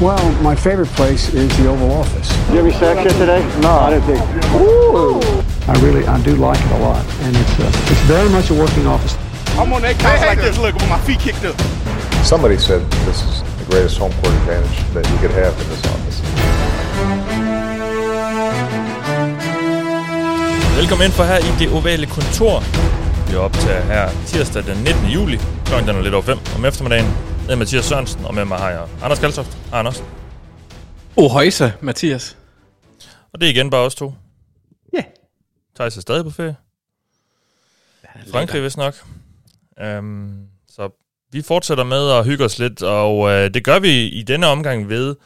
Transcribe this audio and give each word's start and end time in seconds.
Well, 0.00 0.30
my 0.42 0.54
favorite 0.54 0.86
place 0.94 1.34
is 1.34 1.50
the 1.58 1.66
Oval 1.66 1.90
Office. 1.90 2.28
Did 2.28 2.48
you 2.50 2.56
have 2.58 2.66
any 2.66 2.74
sex 2.78 3.02
yet 3.02 3.18
today? 3.18 3.42
No, 3.60 3.70
I 3.70 3.90
didn't 3.90 4.06
think. 4.06 4.22
Ooh. 4.54 5.18
I 5.66 5.74
really, 5.82 6.06
I 6.06 6.22
do 6.22 6.36
like 6.36 6.60
it 6.60 6.70
a 6.70 6.78
lot, 6.78 7.04
and 7.22 7.36
it's 7.36 7.58
uh, 7.58 7.90
it's 7.90 8.00
very 8.06 8.30
much 8.30 8.48
a 8.50 8.54
working 8.54 8.86
office. 8.86 9.18
I'm 9.58 9.72
on 9.72 9.82
that 9.82 9.98
couch 9.98 10.20
like 10.20 10.40
this, 10.40 10.56
look, 10.56 10.74
with 10.74 10.88
my 10.88 11.00
feet 11.00 11.18
kicked 11.18 11.44
up. 11.44 11.58
Somebody 12.22 12.58
said 12.58 12.80
this 13.08 13.24
is 13.26 13.42
the 13.58 13.64
greatest 13.70 13.98
home 13.98 14.12
court 14.22 14.34
advantage 14.34 14.78
that 14.94 15.04
you 15.10 15.18
could 15.18 15.34
have 15.34 15.52
in 15.62 15.66
this 15.68 15.82
office. 15.90 16.22
Velkommen 20.76 21.04
ind 21.04 21.12
for 21.12 21.24
her 21.24 21.38
i 21.38 21.52
det 21.58 21.72
ovale 21.72 22.06
kontor. 22.06 22.62
Vi 23.28 23.34
er 23.34 23.38
optager 23.38 23.82
her 23.82 24.08
tirsdag 24.26 24.62
den 24.66 24.76
19. 24.76 25.06
juli. 25.08 25.40
Klokken 25.64 25.88
den 25.88 25.96
er 25.96 26.02
lidt 26.02 26.14
over 26.14 26.24
5 26.24 26.38
om 26.56 26.64
eftermiddagen. 26.64 27.27
Jeg 27.48 27.54
er 27.54 27.58
Mathias 27.58 27.84
Sørensen, 27.84 28.24
og 28.24 28.34
med 28.34 28.44
mig 28.44 28.58
har 28.58 28.70
jeg 28.70 28.88
Anders 29.02 29.18
Kaltoft. 29.18 29.54
Hej 29.70 29.78
Anders. 29.78 30.04
Ohøjsa, 31.16 31.70
Mathias. 31.80 32.38
Og 33.32 33.40
det 33.40 33.46
er 33.46 33.50
igen 33.50 33.70
bare 33.70 33.80
os 33.80 33.94
to. 33.94 34.12
Ja. 34.92 35.04
Thijs 35.76 35.96
er 35.96 36.00
stadig 36.00 36.24
på 36.24 36.30
ferie. 36.30 36.56
Frankrig 38.30 38.62
vist 38.62 38.76
nok. 38.76 38.94
Um, 39.98 40.46
så 40.68 40.90
vi 41.32 41.42
fortsætter 41.42 41.84
med 41.84 42.10
at 42.10 42.24
hygge 42.24 42.44
os 42.44 42.58
lidt, 42.58 42.82
og 42.82 43.18
uh, 43.18 43.30
det 43.30 43.64
gør 43.64 43.78
vi 43.78 44.06
i 44.06 44.22
denne 44.22 44.46
omgang 44.46 44.88
ved 44.88 45.16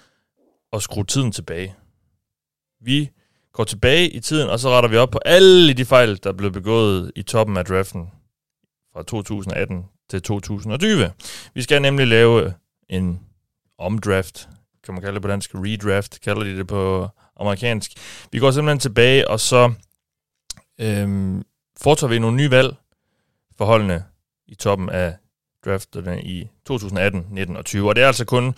at 0.72 0.82
skrue 0.82 1.04
tiden 1.04 1.32
tilbage. 1.32 1.74
Vi 2.80 3.10
går 3.52 3.64
tilbage 3.64 4.10
i 4.10 4.20
tiden, 4.20 4.50
og 4.50 4.60
så 4.60 4.70
retter 4.70 4.90
vi 4.90 4.96
op 4.96 5.10
på 5.10 5.18
alle 5.24 5.74
de 5.74 5.84
fejl, 5.84 6.22
der 6.22 6.32
blev 6.32 6.52
begået 6.52 7.12
i 7.16 7.22
toppen 7.22 7.56
af 7.56 7.64
draften 7.64 8.10
fra 8.92 9.02
2018 9.02 9.84
til 10.12 10.22
2020. 10.22 11.12
Vi 11.54 11.62
skal 11.62 11.82
nemlig 11.82 12.06
lave 12.06 12.54
en 12.88 13.20
omdraft, 13.78 14.48
kan 14.84 14.94
man 14.94 15.02
kalde 15.02 15.14
det 15.14 15.22
på 15.22 15.28
dansk, 15.28 15.50
redraft, 15.54 16.20
kalder 16.20 16.42
de 16.42 16.56
det 16.56 16.66
på 16.66 17.08
amerikansk. 17.40 17.92
Vi 18.32 18.38
går 18.38 18.50
simpelthen 18.50 18.78
tilbage, 18.78 19.28
og 19.28 19.40
så 19.40 19.72
øhm, 20.80 21.44
foretager 21.80 22.08
vi 22.08 22.18
nogle 22.18 22.36
nye 22.36 22.50
valg 22.50 22.74
for 23.58 23.64
holdene 23.64 24.04
i 24.46 24.54
toppen 24.54 24.90
af 24.90 25.14
drafterne 25.64 26.22
i 26.22 26.48
2018, 26.66 27.26
19 27.30 27.56
og 27.56 27.64
20. 27.64 27.88
Og 27.88 27.96
det 27.96 28.02
er 28.02 28.06
altså 28.06 28.24
kun 28.24 28.54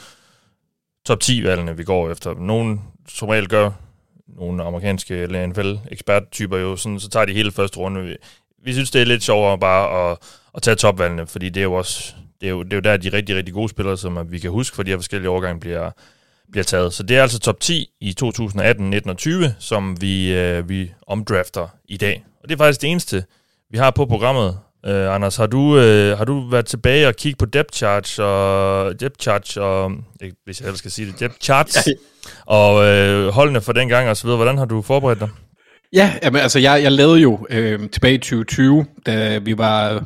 top 1.07 1.21
10 1.21 1.45
valgene, 1.45 1.77
vi 1.77 1.85
går 1.85 2.11
efter. 2.11 2.35
Nogle 2.35 2.81
som 3.09 3.29
regel 3.29 3.49
gør 3.49 3.71
nogle 4.27 4.63
amerikanske 4.63 5.17
eller 5.17 5.47
NFL-eksperttyper 5.47 6.57
jo, 6.57 6.77
sådan, 6.77 7.01
så 7.01 7.09
tager 7.09 7.27
de 7.27 7.33
hele 7.33 7.53
første 7.53 7.79
runde. 7.79 8.03
Vi, 8.03 8.17
vi 8.63 8.73
synes, 8.73 8.91
det 8.91 9.01
er 9.01 9.07
lidt 9.07 9.23
sjovere 9.23 9.59
bare 9.59 10.11
at, 10.11 10.19
at 10.55 10.63
tage 10.63 10.75
topvalgene, 10.75 11.27
fordi 11.27 11.49
det 11.49 11.61
er 11.61 11.65
jo 11.65 11.73
også 11.73 12.15
det 12.41 12.47
er 12.47 12.51
jo, 12.51 12.63
det 12.63 12.73
er 12.73 12.77
jo 12.77 12.81
der, 12.81 12.97
de 12.97 13.09
rigtig, 13.09 13.37
rigtig 13.37 13.55
gode 13.55 13.69
spillere, 13.69 13.97
som 13.97 14.19
vi 14.31 14.39
kan 14.39 14.51
huske, 14.51 14.77
for 14.77 14.83
de 14.83 14.91
her 14.91 14.99
forskellige 14.99 15.31
årgange 15.31 15.61
bliver, 15.61 15.91
bliver 16.53 16.65
taget. 16.65 16.93
Så 16.93 17.03
det 17.03 17.17
er 17.17 17.23
altså 17.23 17.39
top 17.39 17.61
10 17.61 17.89
i 18.01 18.13
2018, 18.13 18.91
19 18.91 19.11
og 19.11 19.17
20, 19.17 19.55
som 19.59 20.01
vi, 20.01 20.35
øh, 20.35 20.69
vi 20.69 20.93
omdrafter 21.07 21.69
i 21.89 21.97
dag. 21.97 22.25
Og 22.43 22.49
det 22.49 22.55
er 22.55 22.59
faktisk 22.59 22.81
det 22.81 22.91
eneste, 22.91 23.25
vi 23.71 23.79
har 23.79 23.91
på 23.91 24.07
programmet. 24.07 24.59
Øh, 24.87 25.15
Anders, 25.15 25.37
har 25.37 25.47
du, 25.47 25.79
øh, 25.79 26.19
har 26.19 26.25
du 26.25 26.49
været 26.49 26.67
tilbage 26.67 27.09
og 27.09 27.17
kigget 27.17 27.39
på 27.39 27.47
depth 27.47 27.77
charts 27.77 28.19
og 28.19 29.01
depth 29.01 29.23
charts 29.23 29.57
og 29.57 29.93
hvis 30.45 30.61
jeg 30.61 30.67
ellers 30.67 30.79
skal 30.79 30.91
sige 30.91 31.07
det, 31.07 31.21
depth 31.21 31.37
charts 31.41 31.89
og 32.47 32.85
øh, 32.85 33.29
holdene 33.29 33.61
for 33.61 33.73
den 33.73 33.89
gang 33.89 34.09
og 34.09 34.17
så 34.17 34.25
videre. 34.25 34.37
Hvordan 34.37 34.59
har 34.59 34.65
du 34.65 34.83
forberedt 34.83 35.21
dig? 35.21 35.29
Ja, 35.93 36.13
jamen, 36.23 36.41
altså 36.41 36.59
jeg, 36.59 36.83
jeg 36.83 36.93
lavede 36.93 37.21
jo 37.21 37.47
øh, 37.51 37.91
tilbage 37.91 38.15
i 38.15 38.19
2020, 38.19 38.87
da 39.07 39.39
vi 39.39 39.59
var 39.59 40.05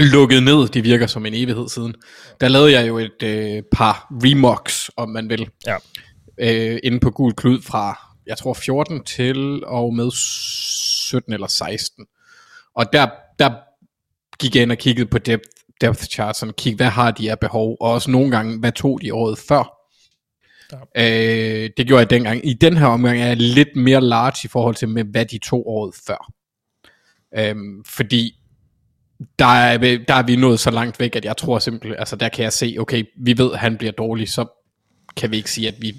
lukket 0.00 0.42
ned, 0.42 0.68
det 0.68 0.84
virker 0.84 1.06
som 1.06 1.26
en 1.26 1.34
evighed 1.34 1.68
siden, 1.68 1.94
der 2.40 2.48
lavede 2.48 2.72
jeg 2.72 2.88
jo 2.88 2.98
et 2.98 3.22
øh, 3.22 3.62
par 3.72 4.06
remocks, 4.10 4.90
om 4.96 5.08
man 5.08 5.28
vil, 5.30 5.50
Ja. 5.66 5.76
øh, 6.38 6.78
inde 6.82 7.00
på 7.00 7.10
Gul 7.10 7.32
Klud 7.34 7.62
fra, 7.62 8.14
jeg 8.26 8.38
tror 8.38 8.54
14 8.54 9.04
til 9.04 9.64
og 9.64 9.94
med 9.94 10.10
17 10.12 11.32
eller 11.32 11.46
16. 11.46 12.06
Og 12.74 12.92
der, 12.92 13.08
der 13.38 13.50
gik 14.38 14.54
jeg 14.54 14.62
ind 14.62 14.72
og 14.72 14.78
kiggede 14.78 15.06
på 15.06 15.18
depth, 15.18 15.48
depth 15.80 16.04
charts, 16.04 16.42
og 16.42 16.56
kiggede, 16.56 16.76
hvad 16.76 16.90
har 16.90 17.10
de 17.10 17.30
af 17.30 17.38
behov, 17.38 17.76
og 17.80 17.90
også 17.92 18.10
nogle 18.10 18.30
gange, 18.30 18.58
hvad 18.58 18.72
tog 18.72 19.00
de 19.02 19.14
året 19.14 19.38
før. 19.38 19.74
Øh, 20.96 21.70
det 21.76 21.86
gjorde 21.86 22.00
jeg 22.00 22.10
dengang. 22.10 22.46
I 22.46 22.54
den 22.54 22.76
her 22.76 22.86
omgang 22.86 23.20
er 23.20 23.26
jeg 23.26 23.36
lidt 23.36 23.76
mere 23.76 24.00
large 24.00 24.36
i 24.44 24.48
forhold 24.48 24.74
til, 24.74 24.88
med 24.88 25.04
hvad 25.04 25.26
de 25.26 25.38
to 25.38 25.66
året 25.68 25.94
før. 26.06 26.32
Øhm, 27.38 27.84
fordi 27.84 28.37
der 29.38 29.46
er, 29.46 29.98
der 30.08 30.14
er 30.14 30.22
vi 30.22 30.36
nået 30.36 30.60
så 30.60 30.70
langt 30.70 31.00
væk, 31.00 31.16
at 31.16 31.24
jeg 31.24 31.36
tror 31.36 31.58
simpelthen, 31.58 31.98
altså 31.98 32.16
der 32.16 32.28
kan 32.28 32.44
jeg 32.44 32.52
se, 32.52 32.76
okay, 32.78 33.04
vi 33.16 33.38
ved, 33.38 33.52
at 33.52 33.58
han 33.58 33.76
bliver 33.76 33.92
dårlig, 33.92 34.28
så 34.28 34.46
kan 35.16 35.30
vi 35.30 35.36
ikke 35.36 35.50
sige, 35.50 35.68
at 35.68 35.74
vi 35.78 35.94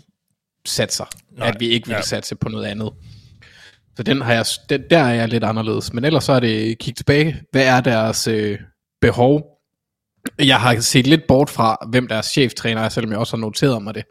satser. 0.66 1.06
Nej, 1.38 1.48
at 1.48 1.56
vi 1.60 1.68
ikke 1.68 1.88
vil 1.88 1.94
ja. 1.94 1.98
ja. 1.98 2.04
satse 2.04 2.36
på 2.36 2.50
noget 2.50 2.66
andet. 2.66 2.92
Så 3.98 4.04
den 4.04 4.22
har 4.22 4.34
jeg, 4.34 4.46
den, 4.70 4.84
der 4.90 5.00
er 5.00 5.14
jeg 5.14 5.28
lidt 5.28 5.44
anderledes. 5.44 5.94
Men 5.94 6.06
ellers 6.06 6.24
så 6.24 6.34
er 6.34 6.40
det 6.40 6.80
kig 6.80 6.96
tilbage. 6.96 7.42
Hvad 7.52 7.66
er 7.66 7.82
deres 7.82 8.28
øh, 8.28 8.60
behov? 9.02 9.44
Jeg 10.40 10.60
har 10.60 10.80
set 10.80 11.08
lidt 11.08 11.22
bort 11.28 11.50
fra, 11.50 11.88
hvem 11.92 12.08
deres 12.08 12.26
cheftræner 12.26 12.82
er, 12.82 12.90
selvom 12.90 13.12
jeg 13.12 13.20
også 13.20 13.38
har 13.38 13.42
noteret 13.42 13.84
mig 13.84 13.96
det. 13.96 14.04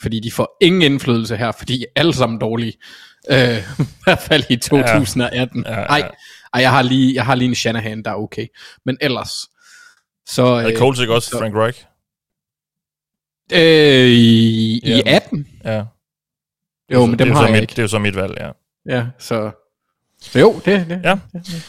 Fordi 0.00 0.20
de 0.20 0.30
får 0.30 0.56
ingen 0.60 0.82
indflydelse 0.82 1.36
her, 1.36 1.52
fordi 1.52 1.76
de 1.76 1.82
er 1.82 2.00
alle 2.00 2.14
sammen 2.14 2.38
dårlige. 2.38 2.72
Øh, 3.30 3.38
I 3.80 3.84
hvert 4.04 4.18
fald 4.18 4.44
i 4.48 4.56
2018. 4.56 5.64
Ja, 5.66 5.80
ja. 5.80 5.84
Ej, 5.86 6.10
ej 6.54 6.60
jeg, 6.60 6.70
har 6.70 6.82
lige, 6.82 7.14
jeg 7.14 7.24
har 7.26 7.34
lige 7.34 7.48
en 7.48 7.54
Shanahan, 7.54 8.02
der 8.02 8.10
er 8.10 8.14
okay. 8.14 8.46
Men 8.86 8.98
ellers... 9.00 9.30
Så, 10.28 10.44
Er 10.44 10.68
øh, 10.68 10.76
Colts 10.76 11.00
ikke 11.00 11.14
også 11.14 11.30
så- 11.30 11.38
Frank 11.38 11.54
Reich? 11.56 11.84
øh, 13.52 14.06
i, 14.08 14.78
i 14.78 15.02
Ja. 15.06 15.16
18? 15.16 15.46
Ja. 15.64 15.84
Jo, 16.92 17.06
men 17.06 17.12
det 17.18 17.20
er 17.20 17.24
dem 17.24 17.28
jo 17.28 17.34
har 17.34 17.40
så 17.40 17.46
jeg 17.46 17.52
mit, 17.52 17.60
ikke. 17.62 17.70
Det 17.70 17.78
er 17.78 17.82
jo 17.82 17.88
så 17.88 17.98
mit 17.98 18.16
valg, 18.16 18.34
ja. 18.40 18.50
Ja, 18.96 19.06
så... 19.18 19.50
Så 20.22 20.38
jo, 20.38 20.60
det, 20.64 20.86
det. 20.88 21.00
Ja. 21.04 21.18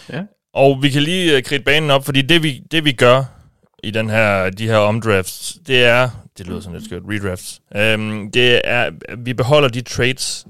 ja. 0.10 0.24
Og 0.54 0.84
vi 0.84 0.90
kan 0.90 1.02
lige 1.04 1.38
uh, 1.38 1.44
kridte 1.44 1.66
banen 1.66 1.90
op, 1.92 2.06
fordi 2.06 2.22
det 2.22 2.44
vi, 2.44 2.60
det 2.72 2.86
vi 2.86 2.92
gør 2.92 3.24
i 3.84 3.92
den 3.92 4.10
her, 4.10 4.50
de 4.50 4.68
her 4.68 4.78
omdrafts, 4.78 5.58
det 5.68 5.84
er, 5.84 6.10
det 6.38 6.48
lyder 6.48 6.60
sådan 6.60 6.74
lidt 6.74 6.86
skørt, 6.86 7.02
redrafts, 7.06 7.62
um, 7.96 8.32
det 8.32 8.62
er, 8.64 8.92
vi 9.18 9.34
beholder 9.34 9.70
de 9.70 9.82
trades, 9.82 10.48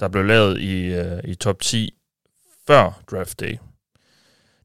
der 0.00 0.08
blev 0.08 0.24
lavet 0.24 0.60
i, 0.60 1.00
uh, 1.00 1.18
i 1.24 1.34
top 1.34 1.60
10 1.60 1.94
før 2.66 3.02
draft 3.10 3.40
day. 3.40 3.56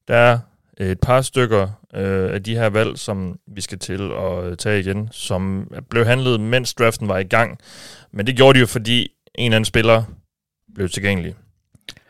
Der 0.07 0.15
er 0.15 0.39
et 0.77 0.99
par 0.99 1.21
stykker 1.21 1.63
uh, 1.63 2.33
af 2.33 2.43
de 2.43 2.55
her 2.55 2.69
valg, 2.69 2.97
som 2.99 3.39
vi 3.47 3.61
skal 3.61 3.79
til 3.79 4.11
at 4.11 4.43
øh, 4.43 4.57
tage 4.57 4.79
igen, 4.79 5.09
som 5.11 5.71
blev 5.89 6.05
handlet, 6.05 6.39
mens 6.39 6.73
draften 6.73 7.07
var 7.07 7.17
i 7.17 7.23
gang. 7.23 7.59
Men 8.11 8.27
det 8.27 8.35
gjorde 8.35 8.55
de 8.55 8.59
jo, 8.59 8.65
fordi 8.67 9.01
en 9.35 9.45
eller 9.45 9.55
anden 9.55 9.65
spiller 9.65 10.03
blev 10.75 10.89
tilgængelig. 10.89 11.35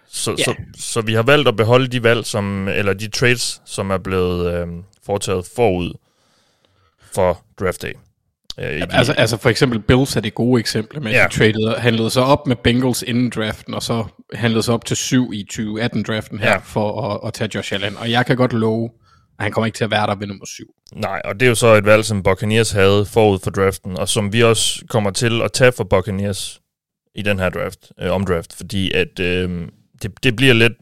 Så, 0.07 0.31
Ja. 0.31 0.43
så, 0.43 0.55
så 0.77 1.01
vi 1.01 1.13
har 1.13 1.23
valgt 1.23 1.47
at 1.47 1.55
beholde 1.55 1.87
de 1.87 2.03
valg, 2.03 2.25
som, 2.25 2.67
eller 2.67 2.93
de 2.93 3.07
trades, 3.09 3.61
som 3.65 3.89
er 3.91 3.97
blevet 3.97 4.53
øh, 4.53 4.67
foretaget 5.05 5.45
forud 5.55 5.93
for 7.13 7.41
draft 7.59 7.81
day. 7.81 7.93
Øh, 8.59 8.65
de- 8.81 8.87
Altså, 8.93 9.13
altså 9.13 9.37
for 9.37 9.49
eksempel 9.49 9.79
Bills 9.79 10.15
er 10.15 10.21
det 10.21 10.35
gode 10.35 10.59
eksempel 10.59 11.01
med, 11.01 11.11
at 11.11 11.17
Ja. 11.17 11.27
de 11.31 11.33
traded, 11.33 11.75
handlede 11.77 12.09
sig 12.09 12.23
op 12.23 12.47
med 12.47 12.55
Bengals 12.55 13.03
inden 13.07 13.29
draften, 13.29 13.73
og 13.73 13.83
så 13.83 14.05
handlede 14.33 14.63
sig 14.63 14.73
op 14.73 14.85
til 14.85 14.97
7 14.97 15.33
i 15.33 15.45
2018-draften 15.53 16.39
her, 16.39 16.45
Ja. 16.47 16.51
ja. 16.53 16.57
for 16.63 17.01
at, 17.11 17.27
at 17.27 17.33
tage 17.33 17.49
Josh 17.55 17.73
Allen. 17.73 17.97
Og 17.97 18.11
jeg 18.11 18.25
kan 18.25 18.37
godt 18.37 18.53
love, 18.53 18.89
at 19.39 19.43
han 19.43 19.51
kommer 19.51 19.65
ikke 19.65 19.75
til 19.77 19.83
at 19.83 19.91
være 19.91 20.07
der 20.07 20.15
ved 20.15 20.27
nummer 20.27 20.45
7. 20.45 20.63
Nej, 20.95 21.21
og 21.25 21.33
det 21.39 21.41
er 21.45 21.49
jo 21.49 21.55
så 21.55 21.67
et 21.67 21.85
valg, 21.85 22.05
som 22.05 22.23
Buccaneers 22.23 22.71
havde 22.71 23.05
forud 23.05 23.39
for 23.43 23.51
draften, 23.51 23.97
og 23.97 24.09
som 24.09 24.33
vi 24.33 24.43
også 24.43 24.85
kommer 24.89 25.11
til 25.11 25.41
at 25.41 25.51
tage 25.51 25.71
for 25.71 25.83
Buccaneers 25.83 26.61
i 27.15 27.21
den 27.21 27.39
her 27.39 27.49
draft, 27.49 27.91
øh, 28.01 28.11
omdraft, 28.11 28.53
fordi 28.57 28.91
at 28.91 29.19
øh, 29.19 29.67
det, 30.01 30.23
det 30.23 30.35
bliver 30.35 30.53
lidt 30.53 30.73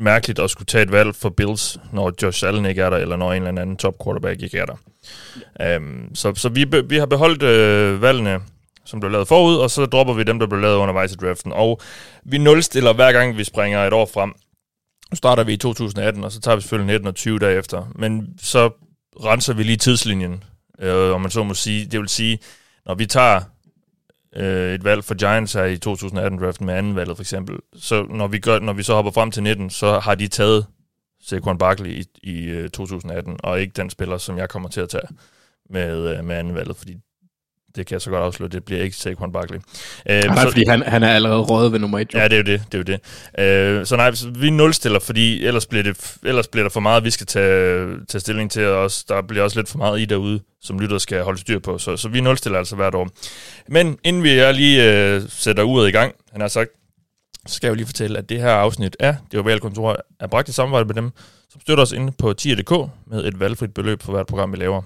mærkeligt 0.00 0.38
at 0.38 0.50
skulle 0.50 0.66
tage 0.66 0.82
et 0.82 0.92
valg 0.92 1.14
for 1.14 1.28
Bills, 1.28 1.78
når 1.92 2.12
Josh 2.22 2.46
Allen 2.46 2.66
ikke 2.66 2.82
er 2.82 2.90
der, 2.90 2.96
eller 2.96 3.16
når 3.16 3.32
en 3.32 3.46
eller 3.46 3.62
anden 3.62 3.76
top 3.76 3.94
quarterback 4.04 4.42
ikke 4.42 4.58
er 4.58 4.66
der. 4.66 4.76
Um, 5.76 6.14
så 6.14 6.34
så 6.34 6.48
vi, 6.48 6.66
vi 6.88 6.96
har 6.96 7.06
beholdt 7.06 7.42
øh, 7.42 8.02
valgene, 8.02 8.40
som 8.84 9.00
blev 9.00 9.12
lavet 9.12 9.28
forud, 9.28 9.56
og 9.56 9.70
så 9.70 9.86
dropper 9.86 10.14
vi 10.14 10.22
dem, 10.22 10.38
der 10.38 10.46
blev 10.46 10.60
lavet 10.60 10.76
undervejs 10.76 11.12
i 11.12 11.16
draften. 11.16 11.52
Og 11.52 11.80
vi 12.24 12.38
nulstiller 12.38 12.92
hver 12.92 13.12
gang, 13.12 13.36
vi 13.36 13.44
springer 13.44 13.86
et 13.86 13.92
år 13.92 14.10
frem. 14.14 14.32
Nu 15.10 15.16
starter 15.16 15.44
vi 15.44 15.52
i 15.52 15.56
2018, 15.56 16.24
og 16.24 16.32
så 16.32 16.40
tager 16.40 16.56
vi 16.56 16.62
selvfølgelig 16.62 16.94
19 16.94 17.08
og 17.08 17.14
20 17.14 17.38
derefter. 17.38 17.92
Men 17.94 18.28
så 18.42 18.70
renser 19.24 19.54
vi 19.54 19.62
lige 19.62 19.76
tidslinjen, 19.76 20.44
øh, 20.80 21.14
om 21.14 21.20
man 21.20 21.30
så 21.30 21.42
må 21.42 21.54
sige. 21.54 21.86
Det 21.86 22.00
vil 22.00 22.08
sige, 22.08 22.38
når 22.86 22.94
vi 22.94 23.06
tager 23.06 23.40
øh, 24.36 24.74
et 24.74 24.84
valg 24.84 25.04
for 25.04 25.14
Giants 25.14 25.52
her 25.52 25.64
i 25.64 25.78
2018-draften 25.86 26.66
med 26.66 26.74
anden 26.74 26.96
valget 26.96 27.16
for 27.16 27.22
eksempel, 27.22 27.58
så 27.76 28.06
når 28.10 28.26
vi, 28.26 28.38
gør, 28.38 28.58
når 28.58 28.72
vi 28.72 28.82
så 28.82 28.94
hopper 28.94 29.12
frem 29.12 29.30
til 29.30 29.42
19, 29.42 29.70
så 29.70 29.98
har 29.98 30.14
de 30.14 30.28
taget 30.28 30.66
Saquon 31.22 31.58
Barkley 31.58 31.90
i, 31.90 32.04
i 32.22 32.44
øh, 32.44 32.70
2018, 32.70 33.36
og 33.42 33.60
ikke 33.60 33.72
den 33.76 33.90
spiller, 33.90 34.18
som 34.18 34.38
jeg 34.38 34.48
kommer 34.48 34.68
til 34.68 34.80
at 34.80 34.88
tage 34.88 35.08
med, 35.70 36.18
øh, 36.18 36.24
med 36.24 36.36
anden 36.36 36.54
valget, 36.54 36.76
fordi 36.76 36.96
det 37.76 37.86
kan 37.86 37.94
jeg 37.94 38.00
så 38.00 38.10
godt 38.10 38.22
afsløre, 38.22 38.48
det 38.48 38.64
bliver 38.64 38.82
ikke 38.82 38.96
Saquon 38.96 39.32
Barkley. 39.32 39.58
Øh, 40.10 40.24
nej, 40.24 40.42
så, 40.42 40.48
fordi 40.50 40.64
han, 40.68 40.82
han 40.82 41.02
er 41.02 41.08
allerede 41.08 41.40
røget 41.40 41.72
ved 41.72 41.78
nummer 41.78 41.98
1. 41.98 42.14
Jo. 42.14 42.18
Ja, 42.18 42.24
det 42.24 42.32
er 42.32 42.36
jo 42.36 42.42
det. 42.42 42.62
det, 42.72 42.74
er 42.74 42.78
jo 42.78 42.98
det. 43.36 43.80
Øh, 43.80 43.86
så 43.86 43.96
nej, 43.96 44.14
så 44.14 44.30
vi 44.30 44.50
nulstiller, 44.50 44.98
fordi 44.98 45.44
ellers 45.44 45.66
bliver, 45.66 45.82
det, 45.82 46.16
ellers 46.22 46.48
bliver 46.48 46.64
der 46.64 46.70
for 46.70 46.80
meget, 46.80 47.04
vi 47.04 47.10
skal 47.10 47.26
tage, 47.26 47.88
tage 48.08 48.20
stilling 48.20 48.50
til, 48.50 48.66
og 48.66 48.82
også, 48.82 49.04
der 49.08 49.22
bliver 49.22 49.44
også 49.44 49.58
lidt 49.58 49.68
for 49.68 49.78
meget 49.78 50.00
i 50.00 50.04
derude, 50.04 50.40
som 50.62 50.78
lytter 50.78 50.98
skal 50.98 51.22
holde 51.22 51.40
styr 51.40 51.58
på. 51.58 51.78
Så, 51.78 51.96
så 51.96 52.08
vi 52.08 52.20
nulstiller 52.20 52.58
altså 52.58 52.76
hvert 52.76 52.94
år. 52.94 53.08
Men 53.68 53.98
inden 54.04 54.22
vi 54.22 54.30
er 54.38 54.52
lige 54.52 54.92
øh, 54.92 55.22
sætter 55.28 55.62
uret 55.62 55.88
i 55.88 55.92
gang, 55.92 56.14
han 56.32 56.40
har 56.40 56.48
sagt, 56.48 56.70
så 57.46 57.54
skal 57.54 57.66
jeg 57.66 57.70
jo 57.70 57.76
lige 57.76 57.86
fortælle, 57.86 58.18
at 58.18 58.28
det 58.28 58.40
her 58.40 58.50
afsnit 58.50 58.96
af 59.00 59.16
Det 59.32 59.40
Ovale 59.40 59.60
Kontor 59.60 59.96
er 60.20 60.26
bragt 60.26 60.48
i 60.48 60.52
samarbejde 60.52 60.86
med 60.86 60.94
dem, 60.94 61.10
som 61.52 61.60
støtter 61.60 61.82
os 61.82 61.92
inde 61.92 62.12
på 62.12 62.32
tier.dk 62.32 62.90
med 63.06 63.24
et 63.24 63.40
valgfrit 63.40 63.74
beløb 63.74 64.02
for 64.02 64.12
hvert 64.12 64.26
program, 64.26 64.52
vi 64.52 64.56
laver. 64.56 64.82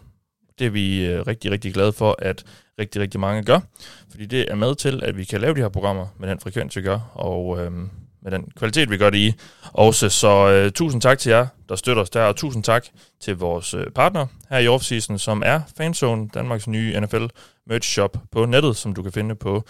Det 0.59 0.67
er 0.67 0.71
vi 0.71 1.07
øh, 1.07 1.27
rigtig, 1.27 1.51
rigtig 1.51 1.75
glade 1.75 1.93
for, 1.93 2.17
at 2.19 2.45
rigtig, 2.79 3.03
rigtig 3.03 3.21
mange 3.21 3.43
gør, 3.43 3.61
fordi 4.11 4.27
det 4.27 4.51
er 4.51 4.55
med 4.55 4.75
til, 4.75 5.05
at 5.05 5.17
vi 5.17 5.25
kan 5.25 5.41
lave 5.41 5.55
de 5.55 5.61
her 5.61 5.69
programmer 5.69 6.07
med 6.19 6.29
den 6.29 6.41
frekvens, 6.41 6.77
vi 6.77 6.83
gør, 6.83 7.13
og 7.15 7.61
øh, 7.61 7.73
med 8.23 8.31
den 8.31 8.51
kvalitet, 8.57 8.91
vi 8.91 8.97
gør 8.97 9.11
det 9.11 9.19
i. 9.19 9.35
Også 9.73 10.09
så 10.09 10.49
øh, 10.49 10.73
tusind 10.73 11.03
tak 11.03 11.19
til 11.19 11.31
jer, 11.31 11.47
der 11.69 11.77
støtter 11.77 12.03
os 12.03 12.11
der, 12.11 12.23
og 12.23 12.37
tusind 12.37 12.65
tak 12.65 12.87
til 13.21 13.37
vores 13.37 13.75
øh, 13.75 13.87
partner 13.95 14.27
her 14.51 14.59
i 14.59 14.69
offseason, 14.69 15.19
som 15.19 15.43
er 15.47 15.61
Fanzone, 15.77 16.29
Danmarks 16.35 16.69
nye 16.69 17.01
NFL 17.01 17.25
merch 17.67 17.89
shop 17.91 18.17
på 18.33 18.47
nettet, 18.47 18.77
som 18.77 18.95
du 18.95 19.03
kan 19.03 19.13
finde 19.13 19.35
på 19.35 19.65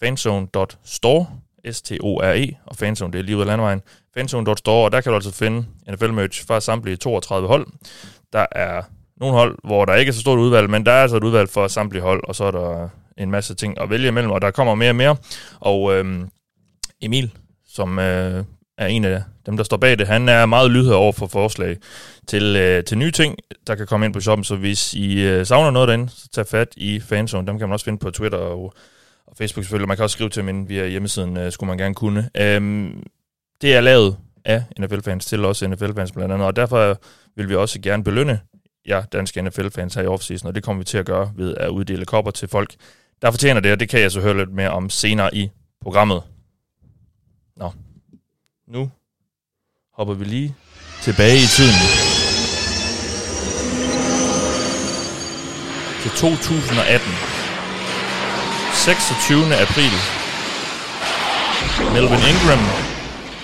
fanzone.store, 0.00 1.26
S-T-O-R-E, 1.70 2.56
og 2.66 2.76
Fanzone, 2.76 3.12
det 3.12 3.18
er 3.18 3.22
lige 3.22 3.36
ud 3.36 3.40
af 3.40 3.46
landvejen, 3.46 3.82
fanzone.store, 4.14 4.84
og 4.84 4.92
der 4.92 5.00
kan 5.00 5.10
du 5.10 5.16
altså 5.16 5.32
finde 5.32 5.64
NFL-merch 5.90 6.46
fra 6.46 6.60
samtlige 6.60 6.96
32 6.96 7.48
hold. 7.48 7.66
Der 8.32 8.46
er 8.52 8.82
nogle 9.20 9.36
hold, 9.36 9.58
hvor 9.64 9.84
der 9.84 9.94
ikke 9.94 10.10
er 10.10 10.12
så 10.14 10.20
stort 10.20 10.38
udvalg, 10.38 10.70
men 10.70 10.86
der 10.86 10.92
er 10.92 11.02
altså 11.02 11.16
et 11.16 11.24
udvalg 11.24 11.48
for 11.48 11.68
samtlige 11.68 12.02
hold, 12.02 12.28
og 12.28 12.34
så 12.34 12.44
er 12.44 12.50
der 12.50 12.88
en 13.18 13.30
masse 13.30 13.54
ting 13.54 13.80
at 13.80 13.90
vælge 13.90 14.08
imellem, 14.08 14.30
og 14.30 14.42
der 14.42 14.50
kommer 14.50 14.74
mere 14.74 14.90
og 14.90 14.96
mere. 14.96 15.16
Og 15.60 15.94
øhm, 15.94 16.28
Emil, 17.02 17.30
som 17.68 17.98
øh, 17.98 18.44
er 18.78 18.86
en 18.86 19.04
af 19.04 19.22
dem, 19.46 19.56
der 19.56 19.64
står 19.64 19.76
bag 19.76 19.98
det, 19.98 20.06
han 20.06 20.28
er 20.28 20.46
meget 20.46 20.70
lydhør 20.70 20.94
over 20.94 21.12
for 21.12 21.26
forslag 21.26 21.76
til, 22.26 22.56
øh, 22.56 22.84
til 22.84 22.98
nye 22.98 23.10
ting, 23.10 23.36
der 23.66 23.74
kan 23.74 23.86
komme 23.86 24.06
ind 24.06 24.14
på 24.14 24.20
shoppen, 24.20 24.44
så 24.44 24.56
hvis 24.56 24.94
I 24.94 25.20
øh, 25.20 25.46
savner 25.46 25.70
noget 25.70 25.88
derinde, 25.88 26.08
så 26.08 26.28
tag 26.32 26.46
fat 26.46 26.68
i 26.76 27.00
fanzone. 27.00 27.46
Dem 27.46 27.58
kan 27.58 27.68
man 27.68 27.72
også 27.72 27.84
finde 27.84 27.98
på 27.98 28.10
Twitter 28.10 28.38
og, 28.38 28.74
og 29.26 29.36
Facebook 29.38 29.64
selvfølgelig. 29.64 29.88
Man 29.88 29.96
kan 29.96 30.04
også 30.04 30.14
skrive 30.14 30.30
til 30.30 30.46
dem 30.46 30.68
via 30.68 30.86
hjemmesiden, 30.86 31.36
øh, 31.36 31.52
skulle 31.52 31.68
man 31.68 31.78
gerne 31.78 31.94
kunne. 31.94 32.30
Øhm, 32.36 33.02
det 33.62 33.74
er 33.74 33.80
lavet 33.80 34.16
af 34.44 34.62
NFL-fans 34.80 35.26
til 35.26 35.44
også 35.44 35.68
NFL-fans 35.68 36.12
blandt 36.12 36.32
andet, 36.32 36.46
og 36.46 36.56
derfor 36.56 37.00
vil 37.36 37.48
vi 37.48 37.54
også 37.54 37.80
gerne 37.80 38.04
belønne 38.04 38.40
jer 38.90 39.02
danske 39.02 39.42
NFL-fans 39.42 39.94
her 39.94 40.02
i 40.02 40.06
offseason, 40.06 40.48
og 40.48 40.54
det 40.54 40.62
kommer 40.62 40.80
vi 40.80 40.84
til 40.84 40.98
at 40.98 41.06
gøre 41.06 41.32
ved 41.36 41.56
at 41.56 41.68
uddele 41.68 42.04
kopper 42.04 42.30
til 42.30 42.48
folk, 42.48 42.74
der 43.22 43.30
fortjener 43.30 43.60
det, 43.60 43.72
og 43.72 43.80
det 43.80 43.88
kan 43.88 44.00
jeg 44.00 44.12
så 44.12 44.20
høre 44.20 44.36
lidt 44.36 44.52
mere 44.52 44.70
om 44.70 44.90
senere 44.90 45.34
i 45.34 45.50
programmet. 45.82 46.22
Nå, 47.56 47.72
nu 48.68 48.90
hopper 49.94 50.14
vi 50.14 50.24
lige 50.24 50.54
tilbage 51.02 51.36
i 51.36 51.48
tiden. 51.56 51.80
Til 56.02 56.10
2018. 56.10 57.08
26. 58.74 59.54
april. 59.66 59.94
Melvin 61.94 62.22
Ingram, 62.30 62.62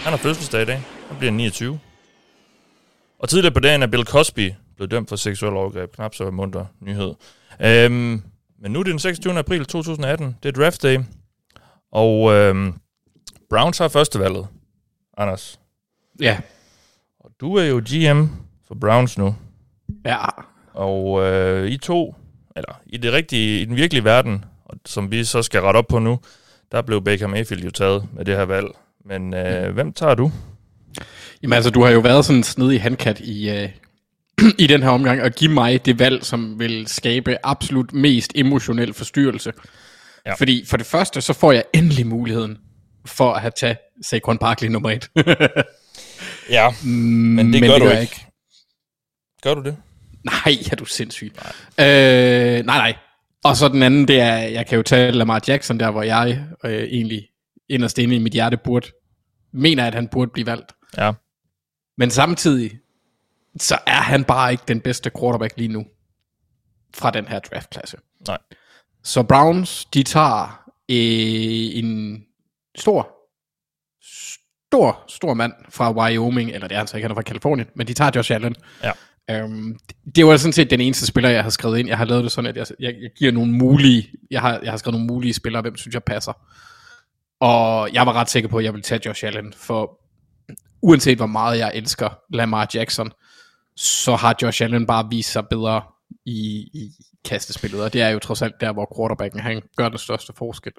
han 0.04 0.12
har 0.12 0.16
fødselsdag 0.16 0.62
i 0.62 0.64
dag. 0.64 0.82
Han 1.08 1.18
bliver 1.18 1.32
29. 1.32 1.80
Og 3.18 3.28
tidligere 3.28 3.54
på 3.54 3.60
dagen 3.60 3.82
er 3.82 3.86
Bill 3.86 4.04
Cosby 4.04 4.52
blevet 4.76 4.90
dømt 4.90 5.08
for 5.08 5.16
seksuel 5.16 5.52
overgreb. 5.52 5.92
Knap 5.92 6.14
så 6.14 6.30
munter 6.30 6.64
nyhed. 6.80 7.14
Øhm, 7.60 8.22
men 8.62 8.72
nu 8.72 8.78
er 8.78 8.82
det 8.82 8.90
den 8.90 8.98
26. 8.98 9.38
april 9.38 9.64
2018. 9.64 10.36
Det 10.42 10.48
er 10.48 10.62
draft 10.62 10.82
day. 10.82 10.98
Og 11.92 12.32
øhm, 12.32 12.74
Browns 13.50 13.78
har 13.78 13.88
førstevalget. 13.88 14.46
Anders. 15.16 15.60
Ja. 16.20 16.38
Og 17.20 17.30
du 17.40 17.54
er 17.54 17.64
jo 17.64 17.82
GM 17.84 18.26
for 18.68 18.74
Browns 18.74 19.18
nu. 19.18 19.34
Ja. 20.04 20.24
Og 20.74 21.22
øh, 21.22 21.70
I 21.70 21.76
to, 21.76 22.14
eller 22.56 22.80
i 22.86 22.96
det 22.96 23.12
rigtige, 23.12 23.60
i 23.60 23.64
den 23.64 23.76
virkelige 23.76 24.04
verden, 24.04 24.44
og 24.64 24.76
som 24.86 25.10
vi 25.10 25.24
så 25.24 25.42
skal 25.42 25.60
rette 25.60 25.78
op 25.78 25.86
på 25.86 25.98
nu, 25.98 26.20
der 26.72 26.82
blev 26.82 27.04
Baker 27.04 27.26
Mayfield 27.26 27.64
jo 27.64 27.70
taget 27.70 28.08
med 28.12 28.24
det 28.24 28.36
her 28.36 28.44
valg. 28.44 28.66
Men 29.04 29.34
øh, 29.34 29.74
hvem 29.74 29.92
tager 29.92 30.14
du? 30.14 30.32
Jamen 31.42 31.52
altså, 31.52 31.70
du 31.70 31.82
har 31.82 31.90
jo 31.90 32.00
været 32.00 32.24
sådan 32.24 32.36
en 32.36 32.42
snedig 32.42 32.82
handkat 32.82 33.20
i, 33.20 33.50
øh, 33.50 33.68
i 34.58 34.66
den 34.66 34.82
her 34.82 34.90
omgang 34.90 35.20
at 35.20 35.34
give 35.36 35.52
mig 35.52 35.86
det 35.86 35.98
valg, 35.98 36.24
som 36.24 36.58
vil 36.58 36.86
skabe 36.86 37.36
absolut 37.46 37.92
mest 37.92 38.32
emotionel 38.34 38.94
forstyrrelse. 38.94 39.52
Ja. 40.26 40.34
Fordi 40.34 40.64
for 40.66 40.76
det 40.76 40.86
første, 40.86 41.20
så 41.20 41.32
får 41.32 41.52
jeg 41.52 41.64
endelig 41.74 42.06
muligheden 42.06 42.58
for 43.06 43.32
at 43.32 43.40
have 43.40 43.52
taget 43.56 43.78
Saquon 44.02 44.38
Barkley 44.38 44.68
nummer 44.68 44.90
et. 44.90 45.10
ja, 46.56 46.70
men 46.84 47.52
det 47.52 47.60
men 47.60 47.70
gør 47.70 47.74
det 47.74 47.82
du 47.82 47.88
ikke. 47.88 48.00
ikke. 48.00 48.26
Gør 49.42 49.54
du 49.54 49.62
det? 49.62 49.76
Nej, 50.24 50.56
er 50.72 50.76
du 50.76 50.84
sindssyg. 50.84 51.32
Nej. 51.78 51.88
Øh, 51.88 52.64
nej, 52.66 52.78
nej. 52.78 52.94
Og 53.44 53.56
så 53.56 53.68
den 53.68 53.82
anden, 53.82 54.08
det 54.08 54.20
er, 54.20 54.36
jeg 54.36 54.66
kan 54.66 54.76
jo 54.76 54.82
tage 54.82 55.12
Lamar 55.12 55.42
Jackson, 55.48 55.80
der 55.80 55.90
hvor 55.90 56.02
jeg 56.02 56.44
øh, 56.64 56.82
egentlig 56.82 57.28
inderst 57.68 57.98
inde 57.98 58.16
i 58.16 58.18
mit 58.18 58.32
hjerte 58.32 58.56
burde, 58.56 58.86
mener, 59.52 59.86
at 59.86 59.94
han 59.94 60.08
burde 60.08 60.30
blive 60.30 60.46
valgt. 60.46 60.72
Ja. 60.96 61.12
Men 61.98 62.10
samtidig, 62.10 62.70
så 63.58 63.78
er 63.86 64.00
han 64.00 64.24
bare 64.24 64.52
ikke 64.52 64.64
den 64.68 64.80
bedste 64.80 65.10
quarterback 65.20 65.54
lige 65.56 65.68
nu 65.68 65.86
fra 66.94 67.10
den 67.10 67.28
her 67.28 67.38
draftklasse. 67.38 67.96
Nej. 68.28 68.38
Så 69.04 69.22
Browns, 69.22 69.84
de 69.84 70.02
tager 70.02 70.64
øh, 70.90 71.78
en 71.78 72.22
stor, 72.78 73.16
stor, 74.68 75.04
stor 75.08 75.34
mand 75.34 75.52
fra 75.68 75.92
Wyoming, 75.92 76.50
eller 76.50 76.68
det 76.68 76.74
er 76.74 76.78
han 76.78 76.86
så 76.86 76.96
ikke, 76.96 77.04
han 77.04 77.10
er 77.10 77.14
fra 77.14 77.22
Kalifornien, 77.22 77.68
men 77.74 77.86
de 77.86 77.94
tager 77.94 78.10
Josh 78.14 78.32
Allen. 78.34 78.54
Ja. 78.82 78.92
Um, 79.44 79.78
det 80.14 80.26
var 80.26 80.36
sådan 80.36 80.52
set 80.52 80.70
den 80.70 80.80
eneste 80.80 81.06
spiller, 81.06 81.30
jeg 81.30 81.42
har 81.42 81.50
skrevet 81.50 81.78
ind. 81.78 81.88
Jeg 81.88 81.98
har 81.98 82.04
lavet 82.04 82.24
det 82.24 82.32
sådan, 82.32 82.48
at 82.48 82.56
jeg, 82.56 82.66
jeg, 82.80 82.94
jeg 83.02 83.10
giver 83.18 83.32
nogle 83.32 83.52
mulige, 83.52 84.10
jeg 84.30 84.40
har, 84.40 84.60
jeg 84.62 84.72
har 84.72 84.76
skrevet 84.76 84.94
nogle 84.94 85.06
mulige 85.06 85.34
spillere, 85.34 85.62
hvem 85.62 85.76
synes 85.76 85.94
jeg 85.94 86.02
passer. 86.02 86.32
Og 87.40 87.92
jeg 87.92 88.06
var 88.06 88.12
ret 88.12 88.30
sikker 88.30 88.48
på, 88.48 88.58
at 88.58 88.64
jeg 88.64 88.72
ville 88.72 88.82
tage 88.82 89.00
Josh 89.06 89.26
Allen, 89.26 89.52
for 89.56 90.00
uanset 90.82 91.18
hvor 91.18 91.26
meget 91.26 91.58
jeg 91.58 91.72
elsker 91.74 92.18
Lamar 92.32 92.68
Jackson, 92.74 93.12
så 93.76 94.16
har 94.16 94.36
Josh 94.42 94.62
Allen 94.62 94.86
bare 94.86 95.06
vist 95.10 95.32
sig 95.32 95.48
bedre 95.50 95.82
i, 96.26 96.68
i 96.74 96.90
kastespillet, 97.24 97.82
og 97.82 97.92
det 97.92 98.02
er 98.02 98.08
jo 98.08 98.18
trods 98.18 98.42
alt 98.42 98.60
der, 98.60 98.72
hvor 98.72 98.96
quarterbacken 98.96 99.40
han 99.40 99.62
gør 99.76 99.88
den 99.88 99.98
største 99.98 100.32
forskel. 100.38 100.72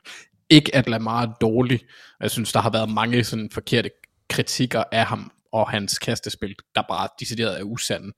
Ikke 0.49 0.75
at 0.75 0.89
Lamar 0.89 1.21
er 1.21 1.33
dårlig, 1.41 1.79
jeg 2.21 2.31
synes, 2.31 2.51
der 2.51 2.59
har 2.59 2.69
været 2.69 2.89
mange 2.89 3.23
sådan 3.23 3.49
forkerte 3.53 3.89
kritikker 4.29 4.83
af 4.91 5.05
ham 5.05 5.31
og 5.51 5.69
hans 5.69 5.99
kastespil, 5.99 6.55
der 6.75 6.81
bare 6.89 7.07
decideret 7.19 7.59
er 7.59 7.63
usande. 7.63 8.13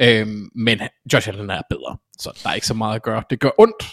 Øhm, 0.00 0.48
men 0.54 0.80
Josh 1.12 1.28
Allen 1.28 1.50
er 1.50 1.62
bedre, 1.70 1.96
så 2.18 2.40
der 2.42 2.50
er 2.50 2.54
ikke 2.54 2.66
så 2.66 2.74
meget 2.74 2.94
at 2.94 3.02
gøre. 3.02 3.22
Det 3.30 3.40
gør 3.40 3.50
ondt. 3.58 3.84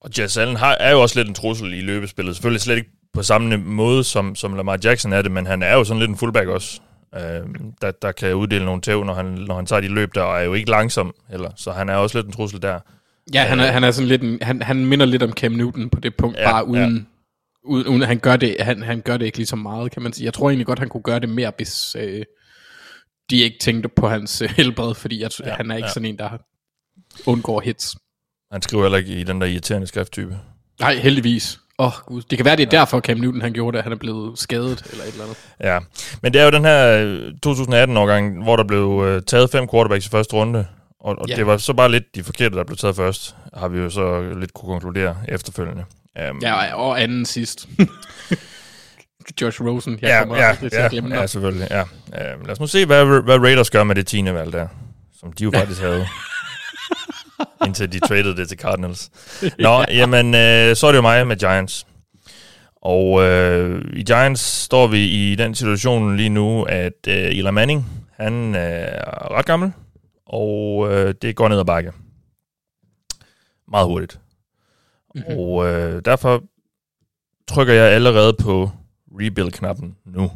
Og 0.00 0.10
Josh 0.18 0.40
Allen 0.40 0.56
har, 0.56 0.74
er 0.74 0.90
jo 0.90 1.02
også 1.02 1.18
lidt 1.18 1.28
en 1.28 1.34
trussel 1.34 1.72
i 1.72 1.80
løbespillet. 1.80 2.36
Selvfølgelig 2.36 2.60
slet 2.60 2.76
ikke 2.76 2.90
på 3.14 3.22
samme 3.22 3.56
måde, 3.56 4.04
som, 4.04 4.34
som 4.34 4.54
Lamar 4.54 4.78
Jackson 4.84 5.12
er 5.12 5.22
det, 5.22 5.30
men 5.30 5.46
han 5.46 5.62
er 5.62 5.74
jo 5.74 5.84
sådan 5.84 5.98
lidt 6.00 6.10
en 6.10 6.16
fullback 6.16 6.48
også 6.48 6.80
øh, 7.14 7.70
der, 7.82 7.90
der 7.90 8.12
kan 8.12 8.34
uddele 8.34 8.64
nogle 8.64 8.80
tæv, 8.80 9.04
når 9.04 9.14
han, 9.14 9.26
når 9.26 9.56
han 9.56 9.66
tager 9.66 9.80
de 9.80 9.88
løb 9.88 10.14
der, 10.14 10.22
og 10.22 10.38
er 10.38 10.42
jo 10.42 10.54
ikke 10.54 10.70
langsom 10.70 11.14
heller, 11.28 11.50
så 11.56 11.72
han 11.72 11.88
er 11.88 11.94
også 11.94 12.18
lidt 12.18 12.26
en 12.26 12.32
trussel 12.32 12.62
der. 12.62 12.78
Ja, 13.34 13.42
han 13.42 13.60
er, 13.60 13.66
han 13.66 13.84
er 13.84 13.90
sådan 13.90 14.08
lidt 14.08 14.22
en, 14.22 14.38
han, 14.42 14.62
han 14.62 14.86
minder 14.86 15.06
lidt 15.06 15.22
om 15.22 15.32
Cam 15.32 15.52
Newton 15.52 15.90
på 15.90 16.00
det 16.00 16.16
punkt, 16.16 16.38
ja, 16.38 16.50
bare 16.50 16.66
uden, 16.66 16.96
ja. 16.96 17.02
uden, 17.64 17.86
uden 17.86 18.02
han, 18.02 18.18
gør 18.18 18.36
det, 18.36 18.56
han, 18.60 18.82
han 18.82 19.00
gør 19.00 19.16
det 19.16 19.26
ikke 19.26 19.38
lige 19.38 19.46
så 19.46 19.56
meget, 19.56 19.92
kan 19.92 20.02
man 20.02 20.12
sige. 20.12 20.24
Jeg 20.24 20.34
tror 20.34 20.50
egentlig 20.50 20.66
godt, 20.66 20.78
han 20.78 20.88
kunne 20.88 21.02
gøre 21.02 21.20
det 21.20 21.28
mere, 21.28 21.52
hvis 21.56 21.96
øh, 21.98 22.24
de 23.30 23.36
ikke 23.36 23.56
tænkte 23.60 23.88
på 23.88 24.08
hans 24.08 24.42
øh, 24.42 24.50
helbred, 24.56 24.94
fordi 24.94 25.20
jeg, 25.20 25.30
ja, 25.44 25.54
han 25.54 25.70
er 25.70 25.76
ikke 25.76 25.86
ja. 25.86 25.92
sådan 25.92 26.06
en, 26.06 26.18
der 26.18 26.38
undgår 27.26 27.60
hits. 27.60 27.96
Han 28.52 28.62
skriver 28.62 28.84
heller 28.84 28.98
ikke 28.98 29.12
i 29.12 29.24
den 29.24 29.40
der 29.40 29.46
irriterende 29.46 29.86
skrifttype. 29.86 30.38
Nej, 30.80 30.94
heldigvis. 30.94 31.58
Åh 31.78 31.86
oh, 31.86 31.92
gud, 32.06 32.22
det 32.30 32.38
kan 32.38 32.44
være, 32.44 32.56
det 32.56 32.66
er 32.66 32.70
derfor 32.70 33.00
Cam 33.00 33.16
Newton 33.16 33.40
han 33.40 33.52
gjorde 33.52 33.72
det, 33.72 33.78
at 33.78 33.84
han 33.84 33.92
er 33.92 33.96
blevet 33.96 34.38
skadet 34.38 34.82
eller 34.90 35.04
et 35.04 35.12
eller 35.12 35.24
andet. 35.24 35.38
Ja, 35.60 35.78
men 36.22 36.32
det 36.32 36.40
er 36.40 36.44
jo 36.44 36.50
den 36.50 36.64
her 36.64 37.30
2018-årgang, 37.46 38.42
hvor 38.42 38.56
der 38.56 38.64
blev 38.64 38.86
uh, 38.86 39.22
taget 39.26 39.50
fem 39.50 39.68
quarterbacks 39.68 40.06
i 40.06 40.08
første 40.08 40.34
runde, 40.34 40.66
og, 41.00 41.16
og 41.18 41.28
ja. 41.28 41.36
det 41.36 41.46
var 41.46 41.56
så 41.56 41.72
bare 41.72 41.90
lidt 41.90 42.14
de 42.14 42.24
forkerte, 42.24 42.56
der 42.56 42.64
blev 42.64 42.76
taget 42.76 42.96
først, 42.96 43.36
har 43.54 43.68
vi 43.68 43.78
jo 43.78 43.90
så 43.90 44.34
lidt 44.40 44.54
kunne 44.54 44.68
konkludere 44.68 45.16
efterfølgende. 45.28 45.84
Um, 46.30 46.38
ja, 46.42 46.74
og 46.74 47.02
anden 47.02 47.24
sidst. 47.24 47.68
Josh 49.40 49.62
Rosen, 49.62 49.98
jeg 50.02 50.08
ja, 50.08 50.18
kommer 50.18 50.36
ja, 50.36 50.56
til 50.60 50.70
ja, 50.72 50.84
at 50.84 50.90
glemme 50.90 51.14
Ja, 51.20 51.26
selvfølgelig, 51.26 51.68
ja. 51.70 51.82
Uh, 51.82 52.46
lad 52.46 52.50
os 52.50 52.60
nu 52.60 52.66
se, 52.66 52.86
hvad, 52.86 53.04
hvad 53.22 53.38
Raiders 53.38 53.70
gør 53.70 53.84
med 53.84 53.94
det 53.94 54.06
tiende 54.06 54.34
valg 54.34 54.52
der, 54.52 54.66
som 55.20 55.32
de 55.32 55.44
jo 55.44 55.50
faktisk 55.58 55.80
havde. 55.80 56.06
indtil 57.66 57.92
de 57.92 58.00
traded 58.00 58.34
det 58.34 58.48
til 58.48 58.58
Cardinals. 58.58 59.10
Nå, 59.58 59.84
jamen, 59.88 60.34
øh, 60.34 60.76
så 60.76 60.86
er 60.86 60.92
det 60.92 60.96
jo 60.96 61.02
mig 61.02 61.26
med 61.26 61.36
Giants. 61.36 61.86
Og 62.76 63.22
øh, 63.22 63.84
i 63.92 64.02
Giants 64.02 64.40
står 64.40 64.86
vi 64.86 65.04
i 65.04 65.34
den 65.34 65.54
situation 65.54 66.16
lige 66.16 66.28
nu, 66.28 66.62
at 66.62 67.08
øh, 67.08 67.14
Eli 67.14 67.50
Manning, 67.50 67.86
han 68.16 68.54
er 68.54 69.30
ret 69.30 69.46
gammel, 69.46 69.72
og 70.26 70.92
øh, 70.92 71.14
det 71.22 71.36
går 71.36 71.48
ned 71.48 71.58
ad 71.58 71.64
bakke. 71.64 71.92
Meget 73.68 73.86
hurtigt. 73.86 74.20
Mm-hmm. 75.14 75.36
Og 75.36 75.66
øh, 75.66 76.02
derfor 76.04 76.42
trykker 77.48 77.74
jeg 77.74 77.92
allerede 77.92 78.32
på 78.32 78.70
rebuild-knappen 79.20 79.96
nu. 80.04 80.30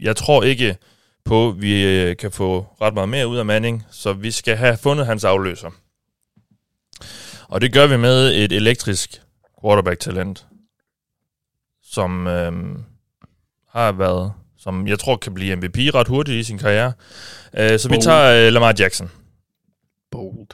Jeg 0.00 0.16
tror 0.16 0.42
ikke 0.42 0.76
på, 1.24 1.48
at 1.48 1.62
vi 1.62 1.84
øh, 1.84 2.16
kan 2.16 2.32
få 2.32 2.66
ret 2.80 2.94
meget 2.94 3.08
mere 3.08 3.28
ud 3.28 3.36
af 3.36 3.46
Manning, 3.46 3.84
så 3.90 4.12
vi 4.12 4.30
skal 4.30 4.56
have 4.56 4.76
fundet 4.76 5.06
hans 5.06 5.24
afløser. 5.24 5.70
Og 7.48 7.60
det 7.60 7.72
gør 7.72 7.86
vi 7.86 7.96
med 7.96 8.34
et 8.34 8.52
elektrisk 8.52 9.22
quarterback-talent, 9.62 10.46
som 11.82 12.26
øh, 12.26 12.52
har 13.68 13.92
været, 13.92 14.32
som 14.58 14.86
jeg 14.86 14.98
tror 14.98 15.16
kan 15.16 15.34
blive 15.34 15.56
MVP 15.56 15.78
ret 15.94 16.08
hurtigt 16.08 16.36
i 16.40 16.42
sin 16.42 16.58
karriere. 16.58 16.92
Øh, 17.58 17.78
så 17.78 17.88
vi 17.88 17.94
Bold. 17.94 18.02
tager 18.02 18.46
øh, 18.46 18.52
Lamar 18.52 18.74
Jackson. 18.78 19.10
Bold. 20.10 20.48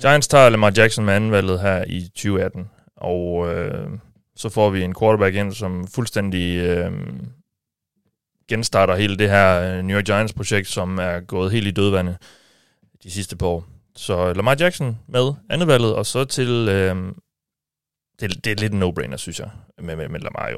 Giants 0.00 0.28
tager 0.28 0.48
Lamar 0.48 0.72
Jackson 0.76 1.04
med 1.04 1.14
anvalget 1.14 1.60
her 1.60 1.84
i 1.86 2.02
2018, 2.02 2.70
og 2.96 3.54
øh, 3.54 3.88
så 4.36 4.48
får 4.48 4.70
vi 4.70 4.82
en 4.82 4.94
quarterback 5.00 5.34
ind, 5.34 5.52
som 5.52 5.86
fuldstændig 5.86 6.56
øh, 6.56 6.92
genstarter 8.48 8.94
hele 8.96 9.16
det 9.18 9.30
her 9.30 9.60
øh, 9.60 9.82
New 9.84 9.96
York 9.96 10.04
Giants-projekt, 10.04 10.68
som 10.68 10.98
er 10.98 11.20
gået 11.20 11.52
helt 11.52 11.66
i 11.66 11.70
dødvande 11.70 12.16
de 13.02 13.10
sidste 13.10 13.36
par 13.36 13.46
år. 13.46 13.71
Så 13.96 14.32
Lamar 14.32 14.56
Jackson 14.60 14.98
med 15.08 15.32
anvalget, 15.50 15.94
og 15.94 16.06
så 16.06 16.24
til... 16.24 16.68
Øh, 16.68 16.96
det, 18.20 18.44
det 18.44 18.50
er 18.52 18.56
lidt 18.60 18.72
en 18.72 18.82
no-brainer, 18.82 19.16
synes 19.16 19.40
jeg, 19.40 19.50
med, 19.82 19.96
med, 19.96 20.08
med 20.08 20.20
Lamar 20.20 20.48
jo. 20.50 20.56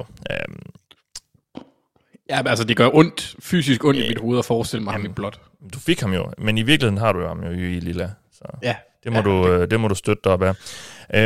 Um, 0.49 0.59
Ja, 2.29 2.41
men 2.41 2.47
altså, 2.47 2.63
det 2.65 2.77
gør 2.77 2.89
ondt, 2.93 3.35
fysisk 3.39 3.83
ondt 3.83 3.99
i 3.99 4.03
Ja. 4.03 4.07
mit 4.09 4.19
hoved 4.19 4.39
at 4.39 4.45
forestille 4.45 4.83
mig 4.83 4.91
ham 4.93 5.01
i 5.01 5.03
Jamen. 5.03 5.13
blåt. 5.15 5.39
du 5.73 5.79
fik 5.79 5.99
ham 6.01 6.13
jo, 6.13 6.31
men 6.37 6.57
i 6.57 6.61
virkeligheden 6.61 6.97
har 6.97 7.11
du 7.13 7.19
jo 7.19 7.27
ham 7.27 7.43
jo 7.43 7.49
i 7.51 7.79
lilla. 7.79 8.09
Så 8.33 8.43
Ja. 8.63 8.75
det 9.03 9.11
må, 9.11 9.17
Ja, 9.17 9.23
du, 9.23 9.47
øh, 9.47 9.71
det 9.71 9.79
må 9.79 9.87
du 9.87 9.95
støtte 9.95 10.21
dig 10.23 10.31
op 10.31 10.41
af. 10.43 10.49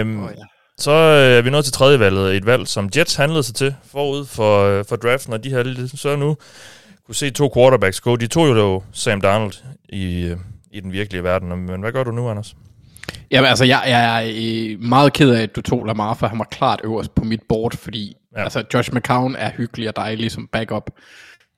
Um, 0.01 0.23
Åh, 0.23 0.29
ja. 0.37 0.43
Så 0.77 0.91
øh, 0.91 1.37
er 1.37 1.41
vi 1.41 1.49
nået 1.49 1.65
til 1.65 1.73
tredje 1.73 1.99
valget. 1.99 2.35
Et 2.35 2.45
valg, 2.45 2.67
som 2.67 2.89
Jets 2.97 3.15
handlede 3.15 3.43
sig 3.43 3.55
til 3.55 3.75
forud 3.83 4.25
for, 4.25 4.63
øh, 4.63 4.85
for 4.85 4.95
draften, 4.95 5.33
og 5.33 5.43
de 5.43 5.51
har 5.53 5.63
lige 5.63 5.87
så 5.89 6.15
nu 6.15 6.37
kunne 7.05 7.15
se 7.15 7.29
to 7.31 7.51
quarterbacks 7.55 8.01
gå. 8.01 8.15
De 8.15 8.27
tog 8.27 8.47
jo 8.47 8.83
Sam 8.93 9.21
Darnold 9.21 9.53
i, 9.89 10.21
øh, 10.23 10.37
i 10.71 10.79
den 10.79 10.91
virkelige 10.91 11.23
verden. 11.23 11.65
Men 11.65 11.81
hvad 11.81 11.91
gør 11.91 12.03
du 12.03 12.11
nu, 12.11 12.29
Anders? 12.29 12.55
Jamen 13.31 13.49
altså, 13.49 13.65
jeg, 13.65 13.83
jeg 13.87 14.21
er 14.25 14.31
øh, 14.35 14.81
meget 14.81 15.13
ked 15.13 15.29
af, 15.31 15.41
at 15.41 15.55
du 15.55 15.61
tog 15.61 15.85
Lamar, 15.85 16.13
for 16.13 16.27
han 16.27 16.39
var 16.39 16.47
klart 16.51 16.81
øverst 16.83 17.15
på 17.15 17.23
mit 17.23 17.41
board, 17.49 17.77
fordi 17.77 18.15
Ja. 18.37 18.43
altså, 18.43 18.63
Josh 18.73 18.93
McCown 18.93 19.35
er 19.35 19.51
hyggelig 19.51 19.87
og 19.87 19.95
dejlig 19.95 20.31
som 20.31 20.47
backup. 20.47 20.89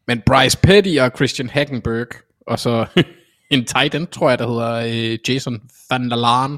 Men 0.07 0.21
Bryce 0.25 0.57
Petty 0.63 0.97
og 1.01 1.11
Christian 1.15 1.49
Hackenberg, 1.49 2.07
og 2.47 2.59
så 2.59 2.85
en 3.51 3.65
tight 3.65 3.95
end, 3.95 4.07
tror 4.07 4.29
jeg, 4.29 4.39
der 4.39 4.47
hedder 4.47 5.11
øh, 5.13 5.17
Jason 5.29 5.61
Van 5.89 6.09
der 6.09 6.15
Laan, 6.15 6.57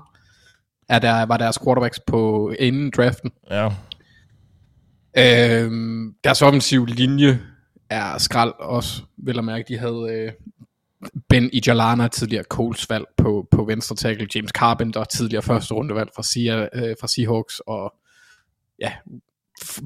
er 0.90 1.00
der, 1.00 1.26
var 1.26 1.38
deres 1.38 1.60
quarterbacks 1.64 2.00
på 2.00 2.52
inden 2.60 2.92
draften. 2.98 3.32
Ja, 3.52 3.70
Øhm, 5.18 6.14
deres 6.24 6.42
offensiv 6.42 6.86
linje 6.86 7.40
er 7.90 8.18
skrald 8.18 8.54
også, 8.60 9.02
vil 9.18 9.36
jeg 9.36 9.44
mærke. 9.44 9.66
De 9.68 9.78
havde 9.78 10.08
øh, 10.12 10.32
Ben 11.30 11.50
Ijalana, 11.54 12.08
tidligere 12.08 12.44
Coles 12.44 12.90
valg 12.90 13.06
på, 13.18 13.48
på 13.52 13.66
venstre 13.66 13.96
tackle, 13.96 14.28
James 14.36 14.52
Carpenter, 14.52 15.04
tidligere 15.04 15.44
første 15.44 15.74
rundevalg 15.74 16.10
fra, 16.16 16.24
Sia, 16.24 16.68
øh, 16.74 16.96
fra 17.02 17.08
Seahawks, 17.08 17.60
og 17.60 17.94
ja, 18.80 18.92